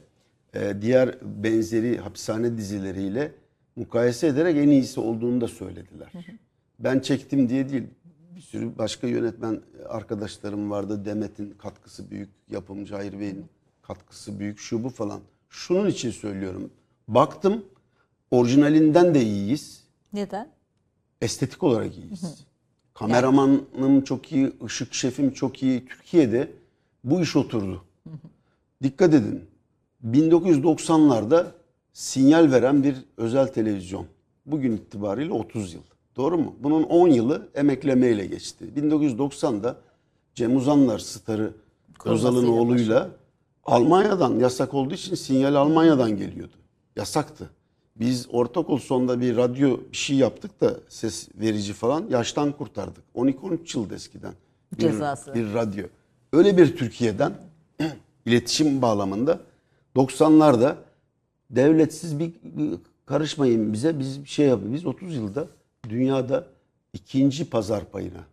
e, 0.53 0.81
diğer 0.81 1.17
benzeri 1.21 1.97
hapishane 1.97 2.57
dizileriyle 2.57 3.31
mukayese 3.75 4.27
ederek 4.27 4.57
en 4.57 4.69
iyisi 4.69 4.99
olduğunu 4.99 5.41
da 5.41 5.47
söylediler. 5.47 6.11
Ben 6.79 6.99
çektim 6.99 7.49
diye 7.49 7.69
değil. 7.69 7.83
Bir 8.35 8.41
sürü 8.41 8.77
başka 8.77 9.07
yönetmen 9.07 9.61
arkadaşlarım 9.89 10.71
vardı. 10.71 11.05
Demet'in 11.05 11.49
katkısı 11.51 12.11
büyük, 12.11 12.29
yapımcı 12.49 12.95
Hayır 12.95 13.19
Bey'in 13.19 13.45
katkısı 13.81 14.39
büyük, 14.39 14.59
şu 14.59 14.83
bu 14.83 14.89
falan. 14.89 15.21
Şunun 15.49 15.87
için 15.87 16.11
söylüyorum. 16.11 16.71
Baktım 17.07 17.65
orijinalinden 18.31 19.15
de 19.15 19.21
iyiyiz. 19.23 19.83
Neden? 20.13 20.49
Estetik 21.21 21.63
olarak 21.63 21.97
iyiyiz. 21.97 22.45
Kameramanım 22.93 24.03
çok 24.03 24.31
iyi, 24.31 24.53
ışık 24.65 24.93
şefim 24.93 25.33
çok 25.33 25.63
iyi. 25.63 25.85
Türkiye'de 25.85 26.60
bu 27.03 27.21
iş 27.21 27.35
oturdu. 27.35 27.81
Dikkat 28.83 29.13
edin. 29.13 29.45
1990'larda 30.05 31.45
sinyal 31.93 32.51
veren 32.51 32.83
bir 32.83 32.95
özel 33.17 33.47
televizyon. 33.47 34.05
Bugün 34.45 34.77
itibariyle 34.77 35.33
30 35.33 35.73
yıl. 35.73 35.81
Doğru 36.15 36.37
mu? 36.37 36.55
Bunun 36.59 36.83
10 36.83 37.07
yılı 37.07 37.49
emeklemeyle 37.55 38.25
geçti. 38.25 38.65
1990'da 38.77 39.77
Cem 40.35 40.55
Uzanlar 40.55 40.99
starı 40.99 41.53
Özal'ın 42.05 42.47
oğluyla 42.47 43.09
Almanya'dan 43.65 44.39
yasak 44.39 44.73
olduğu 44.73 44.93
için 44.93 45.15
sinyal 45.15 45.55
Almanya'dan 45.55 46.17
geliyordu. 46.17 46.53
Yasaktı. 46.95 47.49
Biz 47.95 48.27
ortaokul 48.31 48.77
sonunda 48.77 49.21
bir 49.21 49.37
radyo 49.37 49.79
bir 49.91 49.97
şey 49.97 50.17
yaptık 50.17 50.61
da 50.61 50.73
ses 50.89 51.29
verici 51.35 51.73
falan 51.73 52.05
yaştan 52.09 52.51
kurtardık. 52.51 53.03
12-13 53.15 53.77
yıldı 53.77 53.95
eskiden. 53.95 54.33
Bir, 54.73 54.79
Cezası. 54.79 55.33
bir 55.33 55.53
radyo. 55.53 55.85
Öyle 56.33 56.57
bir 56.57 56.77
Türkiye'den 56.77 57.33
iletişim 58.25 58.81
bağlamında 58.81 59.39
90'larda 59.95 60.75
devletsiz 61.49 62.19
bir, 62.19 62.33
karışmayın 63.05 63.73
bize 63.73 63.99
biz 63.99 64.23
bir 64.23 64.29
şey 64.29 64.47
yapın. 64.47 64.73
Biz 64.73 64.85
30 64.85 65.15
yılda 65.15 65.47
dünyada 65.89 66.47
ikinci 66.93 67.49
pazar 67.49 67.91
payına 67.91 68.25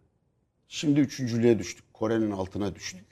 şimdi 0.69 1.01
üçüncülüğe 1.01 1.59
düştük. 1.59 1.95
Kore'nin 1.95 2.31
altına 2.31 2.75
düştük. 2.75 3.05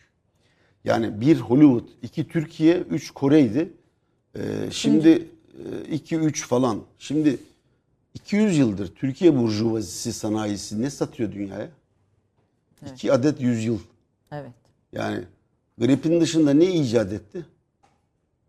Yani 0.85 1.21
bir 1.21 1.41
Hollywood, 1.41 1.89
iki 2.03 2.29
Türkiye, 2.29 2.79
üç 2.79 3.11
Kore'ydi. 3.11 3.73
Ee, 4.37 4.41
şimdi 4.71 5.09
e, 5.09 5.91
iki 5.91 6.17
üç 6.17 6.47
falan. 6.47 6.83
Şimdi 6.99 7.39
200 8.15 8.59
yıldır 8.59 8.95
Türkiye 8.95 9.37
burjuvazisi 9.37 10.13
sanayisi 10.13 10.83
ne 10.83 10.91
satıyor 10.91 11.33
dünyaya? 11.33 11.69
İki 12.93 13.13
adet 13.13 13.41
yüzyıl. 13.41 13.79
Evet. 14.33 14.66
Yani 14.97 15.25
gripin 15.79 16.21
dışında 16.21 16.55
ne 16.55 16.65
icat 16.65 17.13
etti? 17.13 17.47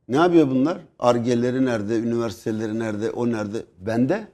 Ne 0.07 0.15
yapıyor 0.15 0.49
bunlar? 0.49 0.77
Argeleri 0.99 1.65
nerede, 1.65 1.99
üniversiteleri 1.99 2.79
nerede, 2.79 3.11
o 3.11 3.31
nerede? 3.31 3.65
Bende 3.79 4.27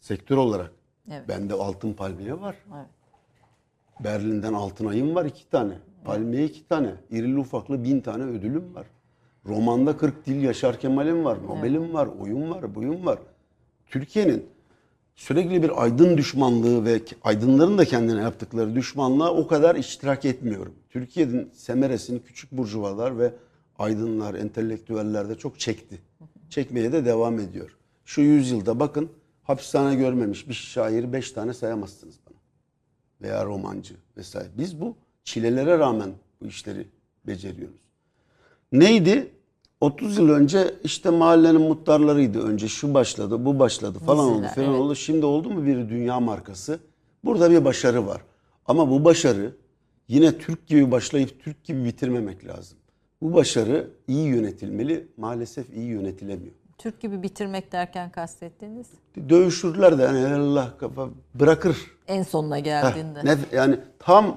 sektör 0.00 0.36
olarak. 0.36 0.70
Evet. 1.10 1.28
Bende 1.28 1.54
altın 1.54 1.92
palmiye 1.92 2.40
var. 2.40 2.56
Evet. 2.74 2.86
Berlin'den 4.00 4.52
altın 4.52 4.86
ayım 4.86 5.14
var 5.14 5.24
iki 5.24 5.50
tane. 5.50 5.78
Palmiye 6.04 6.44
iki 6.44 6.68
tane. 6.68 6.94
İrili 7.10 7.38
ufaklı 7.38 7.84
bin 7.84 8.00
tane 8.00 8.24
ödülüm 8.24 8.74
var. 8.74 8.86
Romanda 9.46 9.96
40 9.96 10.26
dil 10.26 10.42
Yaşar 10.42 10.80
Kemal'im 10.80 11.24
var. 11.24 11.38
Nobel'im 11.46 11.94
var. 11.94 12.06
Oyun 12.20 12.50
var. 12.50 12.74
Buyum 12.74 13.06
var. 13.06 13.18
Türkiye'nin 13.86 14.46
sürekli 15.14 15.62
bir 15.62 15.82
aydın 15.82 16.16
düşmanlığı 16.16 16.84
ve 16.84 17.00
aydınların 17.22 17.78
da 17.78 17.84
kendine 17.84 18.20
yaptıkları 18.20 18.74
düşmanlığa 18.74 19.34
o 19.34 19.46
kadar 19.46 19.76
iştirak 19.76 20.24
etmiyorum. 20.24 20.74
Türkiye'nin 20.90 21.50
semeresini 21.54 22.22
küçük 22.22 22.52
burjuvalar 22.52 23.18
ve 23.18 23.32
aydınlar, 23.78 24.34
entelektüeller 24.34 25.28
de 25.28 25.34
çok 25.34 25.60
çekti. 25.60 25.98
Çekmeye 26.50 26.92
de 26.92 27.04
devam 27.04 27.38
ediyor. 27.38 27.76
Şu 28.04 28.20
yüzyılda 28.20 28.80
bakın 28.80 29.10
hapishane 29.42 29.94
görmemiş 29.94 30.48
bir 30.48 30.54
şairi 30.54 31.12
beş 31.12 31.32
tane 31.32 31.54
sayamazsınız 31.54 32.14
bana 32.26 32.38
veya 33.22 33.44
romancı 33.44 33.94
vesaire. 34.16 34.48
Biz 34.58 34.80
bu 34.80 34.96
çilelere 35.24 35.78
rağmen 35.78 36.10
bu 36.40 36.46
işleri 36.46 36.88
beceriyoruz. 37.26 37.80
Neydi? 38.72 39.30
30 39.84 40.18
yıl 40.18 40.28
önce 40.28 40.74
işte 40.84 41.10
mahallenin 41.10 41.60
muhtarlarıydı. 41.60 42.42
Önce 42.42 42.68
şu 42.68 42.94
başladı, 42.94 43.44
bu 43.44 43.58
başladı 43.58 43.98
falan 43.98 44.28
Diziler, 44.28 44.38
oldu 44.48 44.54
falan 44.54 44.68
evet. 44.70 44.80
oldu. 44.80 44.94
Şimdi 44.94 45.26
oldu 45.26 45.50
mu 45.50 45.66
bir 45.66 45.88
dünya 45.88 46.20
markası? 46.20 46.78
Burada 47.24 47.50
bir 47.50 47.64
başarı 47.64 48.06
var. 48.06 48.20
Ama 48.66 48.90
bu 48.90 49.04
başarı 49.04 49.52
yine 50.08 50.38
Türk 50.38 50.66
gibi 50.66 50.90
başlayıp 50.90 51.44
Türk 51.44 51.64
gibi 51.64 51.84
bitirmemek 51.84 52.46
lazım. 52.46 52.78
Bu 53.22 53.34
başarı 53.34 53.90
iyi 54.08 54.26
yönetilmeli. 54.28 55.08
Maalesef 55.16 55.74
iyi 55.74 55.86
yönetilemiyor. 55.86 56.54
Türk 56.78 57.00
gibi 57.00 57.22
bitirmek 57.22 57.72
derken 57.72 58.10
kastettiğiniz 58.10 58.86
Dövüşürler 59.28 59.98
de 59.98 60.02
yani 60.02 60.34
Allah 60.34 60.74
kafa 60.80 61.08
bırakır. 61.34 61.76
en 62.08 62.22
sonuna 62.22 62.56
Heh, 62.56 62.64
geldiğinde. 62.64 63.18
nef- 63.20 63.54
yani 63.56 63.76
tam 63.98 64.36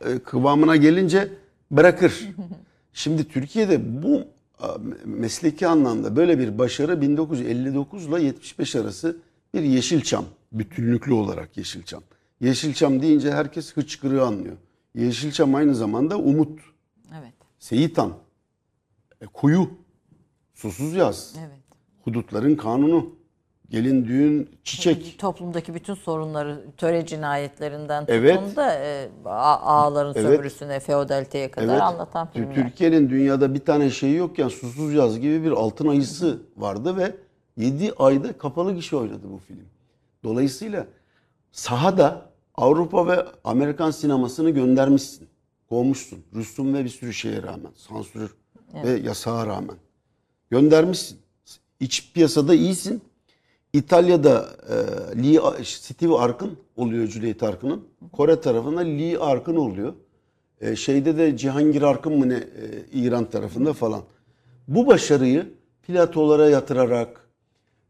e, 0.00 0.18
kıvamına 0.18 0.76
gelince 0.76 1.28
bırakır. 1.70 2.28
Şimdi 2.92 3.28
Türkiye'de 3.28 4.02
bu 4.02 4.20
mesleki 5.04 5.66
anlamda 5.66 6.16
böyle 6.16 6.38
bir 6.38 6.58
başarı 6.58 7.00
1959 7.02 8.06
ile 8.06 8.22
75 8.22 8.76
arası 8.76 9.16
bir 9.54 9.62
Yeşilçam 9.62 10.24
bütünlüklü 10.52 11.12
olarak 11.12 11.56
Yeşilçam. 11.56 12.02
Yeşilçam 12.40 13.02
deyince 13.02 13.32
herkes 13.32 13.72
hıçkırığı 13.72 14.24
anlıyor. 14.26 14.56
Yeşilçam 14.94 15.54
aynı 15.54 15.74
zamanda 15.74 16.18
umut, 16.18 16.60
Evet. 17.20 17.32
Seyitan, 17.58 18.12
e, 19.20 19.26
kuyu, 19.26 19.70
susuz 20.54 20.94
yaz, 20.94 21.34
Evet. 21.38 21.58
hudutların 22.04 22.56
kanunu, 22.56 23.15
gelin 23.70 24.04
düğün, 24.04 24.50
çiçek. 24.64 25.18
Toplumdaki 25.18 25.74
bütün 25.74 25.94
sorunları 25.94 26.64
töre 26.76 27.06
cinayetlerinden 27.06 28.00
tutun 28.06 28.14
Evet. 28.18 28.56
da 28.56 28.74
e, 28.74 29.08
a- 29.24 29.60
ağaların 29.60 30.12
Evet. 30.16 30.26
sömürüsüne, 30.30 30.80
feodaliteye 30.80 31.50
kadar 31.50 31.72
Evet. 31.72 31.82
anlatan 31.82 32.30
filmler. 32.30 32.54
Türkiye'nin 32.54 33.10
dünyada 33.10 33.54
bir 33.54 33.60
tane 33.60 33.90
şeyi 33.90 34.16
yokken 34.16 34.48
susuz 34.48 34.94
yaz 34.94 35.20
gibi 35.20 35.44
bir 35.44 35.50
altın 35.50 35.88
ayısı 35.88 36.42
vardı 36.56 36.96
ve 36.96 37.16
7 37.56 37.92
ayda 37.98 38.38
kapalı 38.38 38.72
gişe 38.74 38.96
oynadı 38.96 39.22
bu 39.32 39.38
film. 39.38 39.64
Dolayısıyla 40.24 40.86
sahada 41.52 42.22
Avrupa 42.54 43.06
ve 43.06 43.26
Amerikan 43.44 43.90
sinemasını 43.90 44.50
göndermişsin. 44.50 45.28
Kovmuşsun. 45.68 46.18
Rüstum 46.34 46.74
ve 46.74 46.84
bir 46.84 46.88
sürü 46.88 47.12
şeye 47.14 47.42
rağmen. 47.42 47.72
Sansür 47.74 48.34
ve 48.84 48.90
yasağa 48.90 49.46
rağmen. 49.46 49.76
Göndermişsin. 50.50 51.18
İç 51.80 52.12
piyasada 52.14 52.54
iyisin. 52.54 53.02
İtalya'da 53.76 54.48
e, 54.68 55.22
Lee, 55.22 55.64
Steve 55.64 56.14
Arkın 56.14 56.58
oluyor 56.76 57.08
Cüneyt 57.08 57.42
Arkın'ın. 57.42 57.84
Kore 58.12 58.40
tarafında 58.40 58.80
Lee 58.80 59.18
Arkın 59.18 59.56
oluyor. 59.56 59.94
E, 60.60 60.76
şeyde 60.76 61.18
de 61.18 61.36
Cihangir 61.36 61.82
Arkın 61.82 62.18
mı 62.18 62.28
ne 62.28 62.34
e, 62.34 62.44
İran 62.92 63.30
tarafında 63.30 63.72
falan. 63.72 64.02
Bu 64.68 64.86
başarıyı 64.86 65.52
platolara 65.86 66.48
yatırarak, 66.48 67.20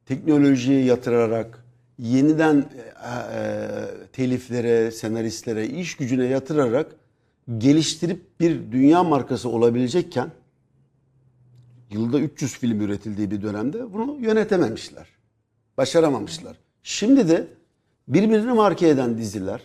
teknolojiye 0.07 0.85
yatırarak, 0.85 1.65
yeniden 1.99 2.57
e, 2.57 3.37
e, 3.37 3.71
teliflere, 4.13 4.91
senaristlere, 4.91 5.67
iş 5.67 5.97
gücüne 5.97 6.25
yatırarak 6.25 6.97
geliştirip 7.59 8.41
bir 8.41 8.73
dünya 8.73 9.05
markası 9.05 9.49
olabilecekken 9.49 10.31
yılda 11.91 12.21
300 12.21 12.53
film 12.59 12.81
üretildiği 12.81 13.31
bir 13.31 13.43
dönemde 13.43 13.93
bunu 13.93 14.17
yönetememişler. 14.21 15.16
Başaramamışlar. 15.77 16.57
Şimdi 16.83 17.29
de 17.29 17.47
birbirini 18.09 18.53
marke 18.53 18.89
eden 18.89 19.19
diziler, 19.19 19.61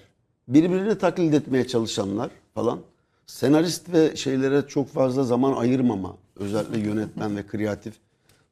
birbirini 0.47 0.97
taklit 0.97 1.33
etmeye 1.33 1.67
çalışanlar 1.67 2.31
falan 2.53 2.79
senarist 3.25 3.93
ve 3.93 4.15
şeylere 4.15 4.67
çok 4.67 4.87
fazla 4.89 5.23
zaman 5.23 5.53
ayırmama, 5.53 6.17
özellikle 6.35 6.79
yönetmen 6.79 7.37
ve 7.37 7.47
kreatif 7.47 7.93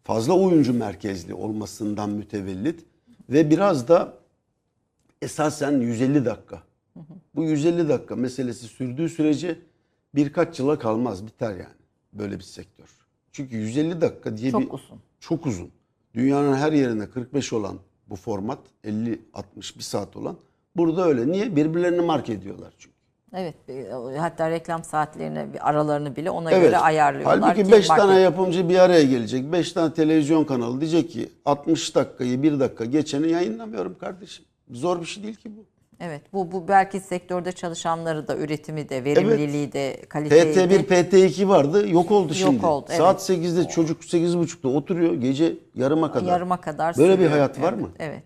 fazla 0.04 0.34
oyuncu 0.34 0.74
merkezli 0.74 1.34
olmasından 1.34 2.10
mütevellit 2.10 2.86
ve 3.30 3.50
biraz 3.50 3.88
da 3.88 4.14
esasen 5.22 5.72
150 5.72 6.26
dakika. 6.26 6.64
Bu 7.36 7.44
150 7.44 7.90
dakika 7.90 8.16
meselesi 8.16 8.68
sürdüğü 8.68 9.10
sürece 9.10 9.60
birkaç 10.16 10.60
yıla 10.60 10.80
kalmaz 10.80 11.28
biter 11.28 11.52
yani 11.52 11.80
böyle 12.14 12.38
bir 12.38 12.44
sektör. 12.44 12.90
Çünkü 13.32 13.58
150 13.58 14.02
dakika 14.02 14.38
diye 14.38 14.52
Çok 14.52 14.62
bir 14.62 14.70
uzun. 14.70 15.00
çok 15.20 15.46
uzun. 15.46 15.70
Dünyanın 16.16 16.56
her 16.56 16.72
yerinde 16.72 17.10
45 17.10 17.54
olan 17.54 17.76
bu 18.10 18.16
format 18.16 18.60
50 18.84 19.22
60 19.34 19.78
bir 19.78 19.84
saat 19.84 20.18
olan 20.18 20.38
burada 20.76 21.06
öyle. 21.06 21.32
Niye? 21.32 21.56
Birbirlerini 21.56 22.02
mark 22.02 22.30
ediyorlar 22.30 22.74
çünkü. 22.78 22.96
Evet. 23.34 23.56
e, 23.70 24.18
Hatta 24.18 24.50
reklam 24.50 24.84
saatlerini, 24.84 25.60
aralarını 25.60 26.16
bile 26.16 26.32
ona 26.32 26.52
göre 26.52 26.78
ayarlıyorlar. 26.78 27.40
Halbuki 27.40 27.64
ki 27.64 27.72
5 27.72 27.88
tane 27.88 28.20
yapımcı 28.20 28.70
bir 28.70 28.80
araya 28.80 29.04
gelecek. 29.04 29.52
5 29.52 29.74
tane 29.74 29.94
televizyon 29.94 30.44
kanalı 30.44 30.82
diyecek 30.82 31.12
ki 31.12 31.30
60 31.46 31.96
dakikayı 31.96 32.44
1 32.44 32.60
dakika 32.60 32.86
geçeni 32.86 33.32
yayınlamıyorum 33.32 33.98
kardeşim. 33.98 34.46
Zor 34.72 35.02
bir 35.02 35.06
şey 35.06 35.24
değil 35.24 35.36
ki 35.36 35.52
bu. 35.58 35.66
Evet. 36.00 36.22
Bu, 36.34 36.52
bu 36.52 36.68
belki 36.68 37.00
sektörde 37.00 37.52
çalışanları 37.52 38.28
da, 38.28 38.38
üretimi 38.38 38.90
de, 38.90 39.04
verimliliği 39.04 39.74
de, 39.74 40.02
kaliteyi 40.10 40.44
PT1, 40.44 40.70
de. 40.70 40.76
PT2 41.02 41.48
vardı. 41.48 41.90
Yok 41.90 42.12
oldu 42.12 42.34
şimdi. 42.34 42.66
oldu, 42.66 42.86
evet. 42.90 42.98
Saat 42.98 43.30
8'de 43.30 43.68
çocuk 43.68 44.02
8.30'da 44.04 44.68
oturuyor. 44.70 45.14
Gece 45.14 45.58
yarıma 45.76 46.12
kadar. 46.12 46.26
Yarıma 46.32 46.62
kadar 46.62 46.98
Böyle 46.98 47.10
bir 47.12 47.14
sürüyor. 47.16 47.32
hayat 47.32 47.62
var 47.62 47.74
Evet, 47.74 47.82
mı? 47.82 47.90
Evet. 48.00 48.24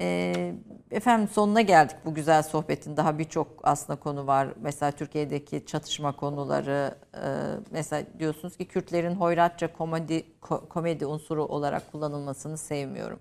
Ee, 0.00 0.54
efendim 0.90 1.28
sonuna 1.32 1.60
geldik 1.60 1.96
bu 2.04 2.14
güzel 2.14 2.42
sohbetin. 2.42 2.96
Daha 2.96 3.18
birçok 3.18 3.46
aslında 3.62 4.00
konu 4.00 4.26
var. 4.26 4.48
Mesela 4.62 4.92
Türkiye'deki 4.92 5.66
çatışma 5.66 6.16
konuları. 6.16 6.94
e, 7.14 7.26
mesela 7.70 8.02
diyorsunuz 8.18 8.56
ki 8.56 8.64
Kürtlerin 8.64 9.14
hoyratça 9.14 9.72
komedi 9.72 10.24
ko- 10.42 10.68
komedi 10.68 11.06
unsuru 11.06 11.44
olarak 11.44 11.92
kullanılmasını 11.92 12.58
sevmiyorum. 12.58 13.18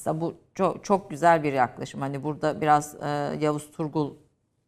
Mesela 0.00 0.20
bu 0.20 0.34
çok, 0.54 0.84
çok 0.84 1.10
güzel 1.10 1.42
bir 1.42 1.52
yaklaşım. 1.52 2.00
Hani 2.00 2.24
burada 2.24 2.60
biraz 2.60 2.94
e, 3.02 3.06
Yavuz 3.40 3.70
Turgul 3.70 4.14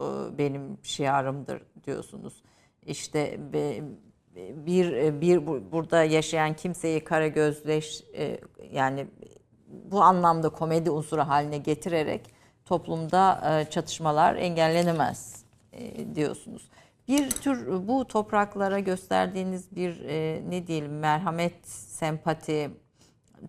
e, 0.00 0.04
benim 0.38 0.78
şiarımdır 0.82 1.62
diyorsunuz. 1.86 2.42
İşte 2.86 3.40
be- 3.52 3.82
bir 4.66 5.20
bir 5.20 5.46
bu- 5.46 5.72
burada 5.72 6.04
yaşayan 6.04 6.54
kimseyi 6.56 7.04
kara 7.04 7.26
gözleş 7.28 8.04
e, 8.16 8.40
yani 8.72 9.06
bu 9.66 10.02
anlamda 10.02 10.48
komedi 10.48 10.90
unsuru 10.90 11.20
haline 11.20 11.58
getirerek 11.58 12.20
toplumda 12.64 13.40
e, 13.60 13.70
çatışmalar 13.70 14.34
engellenemez 14.34 15.44
e, 15.72 16.14
diyorsunuz. 16.14 16.70
Bir 17.08 17.30
tür 17.30 17.88
bu 17.88 18.04
topraklara 18.08 18.78
gösterdiğiniz 18.78 19.76
bir 19.76 20.00
e, 20.04 20.42
ne 20.48 20.66
diyelim 20.66 20.98
merhamet, 20.98 21.68
sempati, 21.68 22.70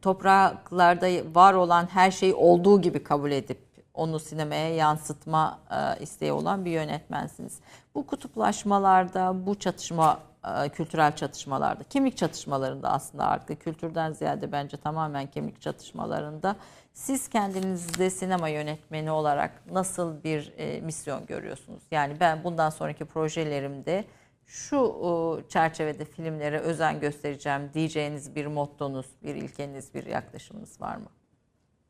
topraklarda 0.02 1.08
var 1.36 1.54
olan 1.54 1.86
her 1.86 2.12
şeyi 2.12 2.34
olduğu 2.34 2.82
gibi 2.82 3.04
kabul 3.04 3.32
edip 3.32 3.74
onu 3.94 4.20
sinemaya 4.20 4.76
yansıtma 4.76 5.60
e, 5.72 6.04
isteği 6.04 6.32
olan 6.32 6.66
bir 6.66 6.72
yönetmensiniz. 6.72 7.60
Bu 7.96 8.08
kutuplaşmalarda, 8.08 9.46
bu 9.46 9.60
çatışma, 9.60 10.20
e, 10.66 10.70
kültürel 10.70 11.16
çatışmalarda, 11.16 11.84
kimlik 11.84 12.18
çatışmalarında 12.18 12.92
aslında 12.92 13.26
artık 13.26 13.62
kültürden 13.62 14.14
ziyade 14.14 14.52
bence 14.52 14.78
tamamen 14.78 15.28
kimlik 15.28 15.62
çatışmalarında 15.62 16.56
siz 16.94 17.28
kendinizde 17.28 18.10
sinema 18.10 18.50
yönetmeni 18.50 19.12
olarak 19.12 19.52
nasıl 19.72 20.24
bir 20.24 20.54
e, 20.58 20.82
misyon 20.82 21.26
görüyorsunuz? 21.26 21.84
Yani 21.92 22.20
ben 22.20 22.44
bundan 22.44 22.70
sonraki 22.70 23.06
projelerimde 23.06 24.06
şu 24.54 25.44
çerçevede 25.50 26.06
filmlere 26.06 26.60
özen 26.60 27.00
göstereceğim 27.00 27.62
diyeceğiniz 27.74 28.36
bir 28.36 28.46
mottonuz, 28.46 29.06
bir 29.24 29.36
ilkeniz, 29.36 29.94
bir 29.94 30.06
yaklaşımınız 30.06 30.82
var 30.82 30.96
mı? 30.96 31.08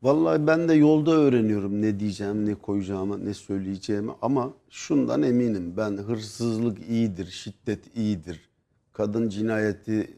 Vallahi 0.02 0.46
ben 0.46 0.68
de 0.68 0.74
yolda 0.74 1.10
öğreniyorum 1.10 1.82
ne 1.82 2.00
diyeceğim, 2.00 2.46
ne 2.46 2.54
koyacağımı, 2.54 3.24
ne 3.24 3.34
söyleyeceğimi 3.34 4.12
ama 4.22 4.52
şundan 4.70 5.22
eminim. 5.22 5.74
Ben 5.76 5.90
hırsızlık 5.90 6.88
iyidir, 6.88 7.26
şiddet 7.26 7.96
iyidir, 7.96 8.48
kadın 8.92 9.28
cinayeti 9.28 10.16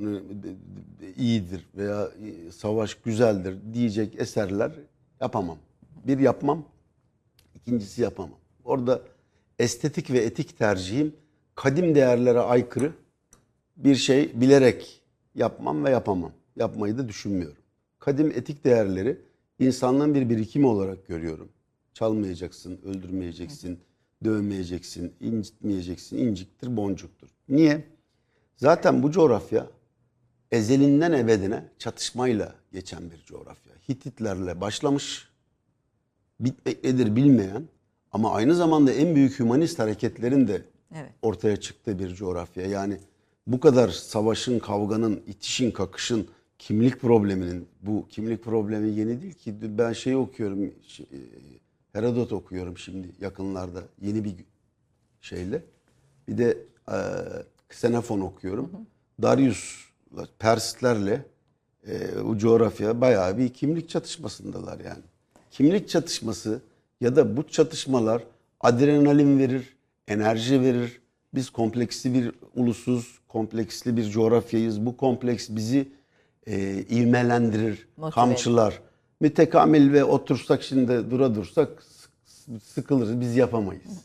e, 0.00 0.12
iyidir 1.16 1.66
veya 1.76 2.04
e, 2.04 2.52
savaş 2.52 2.94
güzeldir 2.94 3.56
diyecek 3.72 4.20
eserler 4.20 4.72
yapamam. 5.20 5.58
Bir 6.06 6.18
yapmam, 6.18 6.64
ikincisi 7.54 8.02
yapamam. 8.02 8.38
Orada 8.64 9.02
estetik 9.58 10.10
ve 10.10 10.18
etik 10.18 10.58
tercihim 10.58 11.14
kadim 11.54 11.94
değerlere 11.94 12.40
aykırı 12.40 12.92
bir 13.76 13.94
şey 13.94 14.40
bilerek 14.40 15.02
yapmam 15.34 15.84
ve 15.84 15.90
yapamam. 15.90 16.32
Yapmayı 16.56 16.98
da 16.98 17.08
düşünmüyorum. 17.08 17.62
Kadim 17.98 18.30
etik 18.30 18.64
değerleri 18.64 19.20
insanlığın 19.58 20.14
bir 20.14 20.28
birikimi 20.28 20.66
olarak 20.66 21.06
görüyorum. 21.06 21.48
Çalmayacaksın, 21.94 22.80
öldürmeyeceksin, 22.84 23.80
dövmeyeceksin, 24.24 25.12
incitmeyeceksin, 25.20 26.18
inciktir, 26.18 26.76
boncuktur. 26.76 27.28
Niye? 27.48 27.84
Zaten 28.56 29.02
bu 29.02 29.10
coğrafya 29.10 29.66
ezelinden 30.50 31.12
ebedine 31.12 31.64
çatışmayla 31.78 32.54
geçen 32.72 33.10
bir 33.10 33.24
coğrafya. 33.24 33.72
Hititlerle 33.88 34.60
başlamış, 34.60 35.28
bitmek 36.40 36.84
nedir 36.84 37.16
bilmeyen 37.16 37.68
ama 38.12 38.32
aynı 38.32 38.54
zamanda 38.54 38.92
en 38.92 39.14
büyük 39.14 39.38
hümanist 39.38 39.78
hareketlerin 39.78 40.48
de 40.48 40.62
Evet. 40.94 41.12
ortaya 41.22 41.56
çıktığı 41.56 41.98
bir 41.98 42.14
coğrafya. 42.14 42.66
Yani 42.66 42.98
bu 43.46 43.60
kadar 43.60 43.88
savaşın, 43.88 44.58
kavganın, 44.58 45.22
itişin, 45.26 45.70
kakışın, 45.70 46.28
kimlik 46.58 47.00
probleminin, 47.00 47.68
bu 47.82 48.06
kimlik 48.08 48.44
problemi 48.44 48.90
yeni 48.90 49.22
değil 49.22 49.34
ki. 49.34 49.54
Ben 49.78 49.92
şey 49.92 50.16
okuyorum, 50.16 50.64
e, 50.64 50.70
Herodot 51.92 52.32
okuyorum 52.32 52.78
şimdi 52.78 53.08
yakınlarda 53.20 53.82
yeni 54.00 54.24
bir 54.24 54.34
şeyle. 55.20 55.62
Bir 56.28 56.38
de 56.38 56.58
e, 56.88 56.96
Xenofon 57.70 58.20
okuyorum. 58.20 58.70
Darius, 59.22 59.84
Perslerle 60.38 61.24
e, 61.88 62.24
bu 62.24 62.38
coğrafya 62.38 63.00
bayağı 63.00 63.38
bir 63.38 63.48
kimlik 63.48 63.88
çatışmasındalar 63.88 64.80
yani. 64.80 65.02
Kimlik 65.50 65.88
çatışması 65.88 66.60
ya 67.00 67.16
da 67.16 67.36
bu 67.36 67.48
çatışmalar 67.48 68.22
adrenalin 68.60 69.38
verir, 69.38 69.76
enerji 70.14 70.60
verir. 70.62 71.00
Biz 71.34 71.50
kompleksli 71.50 72.14
bir 72.14 72.32
ulusuz, 72.54 73.18
kompleksli 73.28 73.96
bir 73.96 74.10
coğrafyayız. 74.10 74.86
Bu 74.86 74.96
kompleks 74.96 75.48
bizi 75.50 75.88
e, 76.46 76.84
ivmelendirir, 76.90 77.88
Motive. 77.96 78.14
kamçılar. 78.14 78.80
Mütekamil 79.20 79.92
ve 79.92 80.04
otursak 80.04 80.62
şimdi 80.62 81.10
dura 81.10 81.34
dursak 81.34 81.82
sık- 81.82 82.62
sıkılırız, 82.62 83.20
biz 83.20 83.36
yapamayız. 83.36 84.00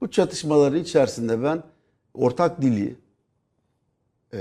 Bu 0.00 0.10
çatışmaların 0.10 0.80
içerisinde 0.80 1.42
ben 1.42 1.62
ortak 2.14 2.62
dili, 2.62 2.96
e, 4.34 4.38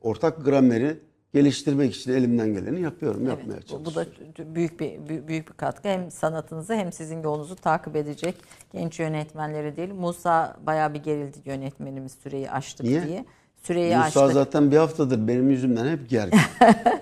ortak 0.00 0.44
grameri 0.44 0.98
geliştirmek 1.34 1.94
için 1.94 2.12
elimden 2.12 2.54
geleni 2.54 2.80
yapıyorum, 2.80 3.26
yapmaya 3.28 3.52
Evet, 3.54 3.62
bu, 3.64 3.68
çalışıyorum. 3.68 4.10
bu 4.38 4.44
da 4.48 4.54
büyük 4.54 4.80
bir 4.80 5.08
büyük- 5.08 5.28
büyük 5.28 5.48
bir 5.48 5.54
katkı. 5.54 5.88
Hem 5.88 6.10
sanatınızı 6.10 6.74
hem 6.74 6.92
sizin 6.92 7.22
yolunuzu 7.22 7.56
takip 7.56 7.96
edecek 7.96 8.34
genç 8.72 9.00
yönetmenleri 9.00 9.76
değil. 9.76 9.92
Musa 9.94 10.56
bayağı 10.66 10.94
bir 10.94 11.02
gerildi 11.02 11.38
yönetmenimiz 11.44 12.12
süreyi 12.22 12.50
aştık 12.50 12.86
Niye? 12.86 13.06
diye. 13.06 13.24
Süreyi 13.68 13.96
Musa 13.96 14.20
aştık. 14.20 14.32
zaten 14.34 14.70
bir 14.70 14.76
haftadır 14.76 15.28
benim 15.28 15.50
yüzümden 15.50 15.86
hep 15.88 16.10
gergin. 16.10 16.40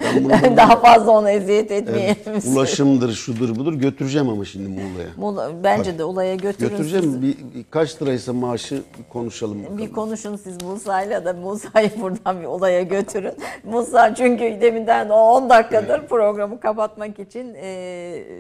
Ben 0.01 0.25
bunu 0.25 0.57
Daha 0.57 0.77
fazla 0.81 1.11
ona 1.13 1.31
eziyet 1.31 1.71
etmeyelim. 1.71 2.17
Evet, 2.27 2.45
ulaşımdır, 2.47 3.13
şudur 3.13 3.57
budur 3.57 3.73
götüreceğim 3.75 4.29
ama 4.29 4.45
şimdi 4.45 4.69
Muğla'ya. 4.69 5.09
Muğla- 5.19 5.65
Bence 5.65 5.99
de 5.99 6.05
olaya 6.05 6.35
götürün. 6.35 6.69
Götüreceğim. 6.71 7.05
siz. 7.05 7.23
Bir, 7.23 7.37
kaç 7.71 8.03
liraysa 8.03 8.33
maaşı 8.33 8.75
bir 8.75 9.13
konuşalım 9.13 9.63
bakalım. 9.63 9.79
Bir 9.79 9.93
konuşun 9.93 10.37
siz 10.37 10.63
Musa'yla 10.63 11.25
da 11.25 11.33
Musa'yı 11.33 11.91
buradan 12.01 12.41
bir 12.41 12.47
olaya 12.47 12.83
götürün. 12.83 13.33
Musa 13.65 14.15
çünkü 14.15 14.59
deminden 14.61 15.09
o 15.09 15.15
10 15.15 15.51
dakikadır 15.51 16.07
programı 16.07 16.61
kapatmak 16.61 17.19
için 17.19 17.55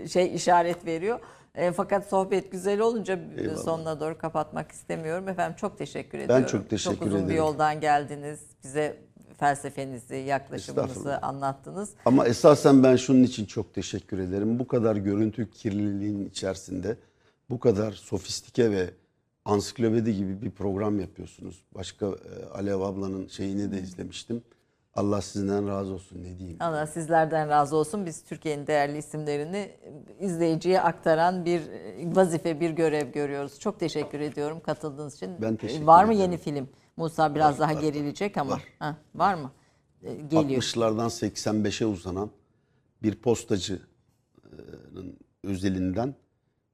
şey 0.06 0.34
işaret 0.34 0.86
veriyor. 0.86 1.18
E, 1.56 1.72
fakat 1.72 2.08
sohbet 2.08 2.52
güzel 2.52 2.80
olunca 2.80 3.20
Eyvallah. 3.36 3.56
sonuna 3.56 4.00
doğru 4.00 4.18
kapatmak 4.18 4.72
istemiyorum. 4.72 5.28
Efendim 5.28 5.56
çok 5.56 5.78
teşekkür 5.78 6.18
ediyorum. 6.18 6.46
çok 6.46 6.70
teşekkür 6.70 6.96
Çok 6.98 7.06
uzun 7.06 7.18
bir 7.20 7.24
ederim. 7.24 7.36
yoldan 7.38 7.80
geldiniz. 7.80 8.40
Bize 8.64 8.96
felsefenizi, 9.38 10.16
yaklaşımınızı 10.16 11.18
anlattınız. 11.18 11.90
Ama 12.04 12.26
esasen 12.26 12.82
ben 12.82 12.96
şunun 12.96 13.22
için 13.22 13.44
çok 13.44 13.74
teşekkür 13.74 14.18
ederim. 14.18 14.58
Bu 14.58 14.66
kadar 14.68 14.96
görüntü 14.96 15.50
kirliliğinin 15.50 16.28
içerisinde 16.28 16.96
bu 17.50 17.60
kadar 17.60 17.92
sofistike 17.92 18.70
ve 18.70 18.90
ansiklopedi 19.44 20.16
gibi 20.16 20.42
bir 20.42 20.50
program 20.50 21.00
yapıyorsunuz. 21.00 21.62
Başka 21.74 22.06
e, 22.06 22.44
Alev 22.54 22.80
ablanın 22.80 23.26
şeyini 23.28 23.72
de 23.72 23.80
izlemiştim. 23.80 24.42
Allah 24.96 25.22
sizden 25.22 25.68
razı 25.68 25.92
olsun 25.92 26.22
ne 26.24 26.38
diyeyim. 26.38 26.56
Allah 26.60 26.86
sizlerden 26.86 27.48
razı 27.48 27.76
olsun. 27.76 28.06
Biz 28.06 28.24
Türkiye'nin 28.24 28.66
değerli 28.66 28.98
isimlerini 28.98 29.70
izleyiciye 30.20 30.80
aktaran 30.80 31.44
bir 31.44 31.62
vazife, 32.16 32.60
bir 32.60 32.70
görev 32.70 33.12
görüyoruz. 33.12 33.60
Çok 33.60 33.80
teşekkür 33.80 34.20
ediyorum 34.20 34.60
katıldığınız 34.60 35.14
için. 35.14 35.30
Ben 35.42 35.56
teşekkür 35.56 35.84
Var 35.86 36.04
mı 36.04 36.14
ederim. 36.14 36.22
yeni 36.30 36.38
film? 36.38 36.68
Musa 36.96 37.34
biraz 37.34 37.54
Var, 37.60 37.68
daha 37.68 37.76
var, 37.76 37.80
gerilecek 37.82 38.36
ama. 38.36 38.50
var. 38.52 38.62
Ha, 38.78 38.96
var 39.14 39.34
mı? 39.34 39.50
Ee, 40.02 40.14
Geliyor. 40.14 40.62
60'lardan 40.62 41.10
85'e 41.10 41.86
uzanan 41.86 42.30
bir 43.02 43.14
postacının 43.14 43.80
özelinden, 45.44 46.14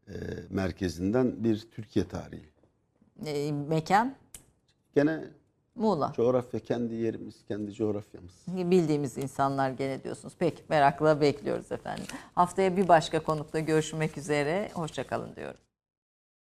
e, 0.08 0.12
merkezinden 0.50 1.44
bir 1.44 1.60
Türkiye 1.70 2.08
tarihi. 2.08 2.48
Ee, 3.26 3.52
mekan 3.52 4.14
Gene 4.94 5.24
Muğla. 5.74 6.12
coğrafya 6.16 6.60
kendi 6.60 6.94
yerimiz, 6.94 7.34
kendi 7.48 7.72
coğrafyamız. 7.72 8.32
Bildiğimiz 8.48 9.18
insanlar 9.18 9.70
gene 9.70 10.04
diyorsunuz. 10.04 10.34
Peki 10.38 10.62
merakla 10.68 11.20
bekliyoruz 11.20 11.72
efendim. 11.72 12.04
Haftaya 12.34 12.76
bir 12.76 12.88
başka 12.88 13.22
konukla 13.22 13.60
görüşmek 13.60 14.18
üzere. 14.18 14.70
Hoşçakalın 14.74 15.36
diyorum. 15.36 15.60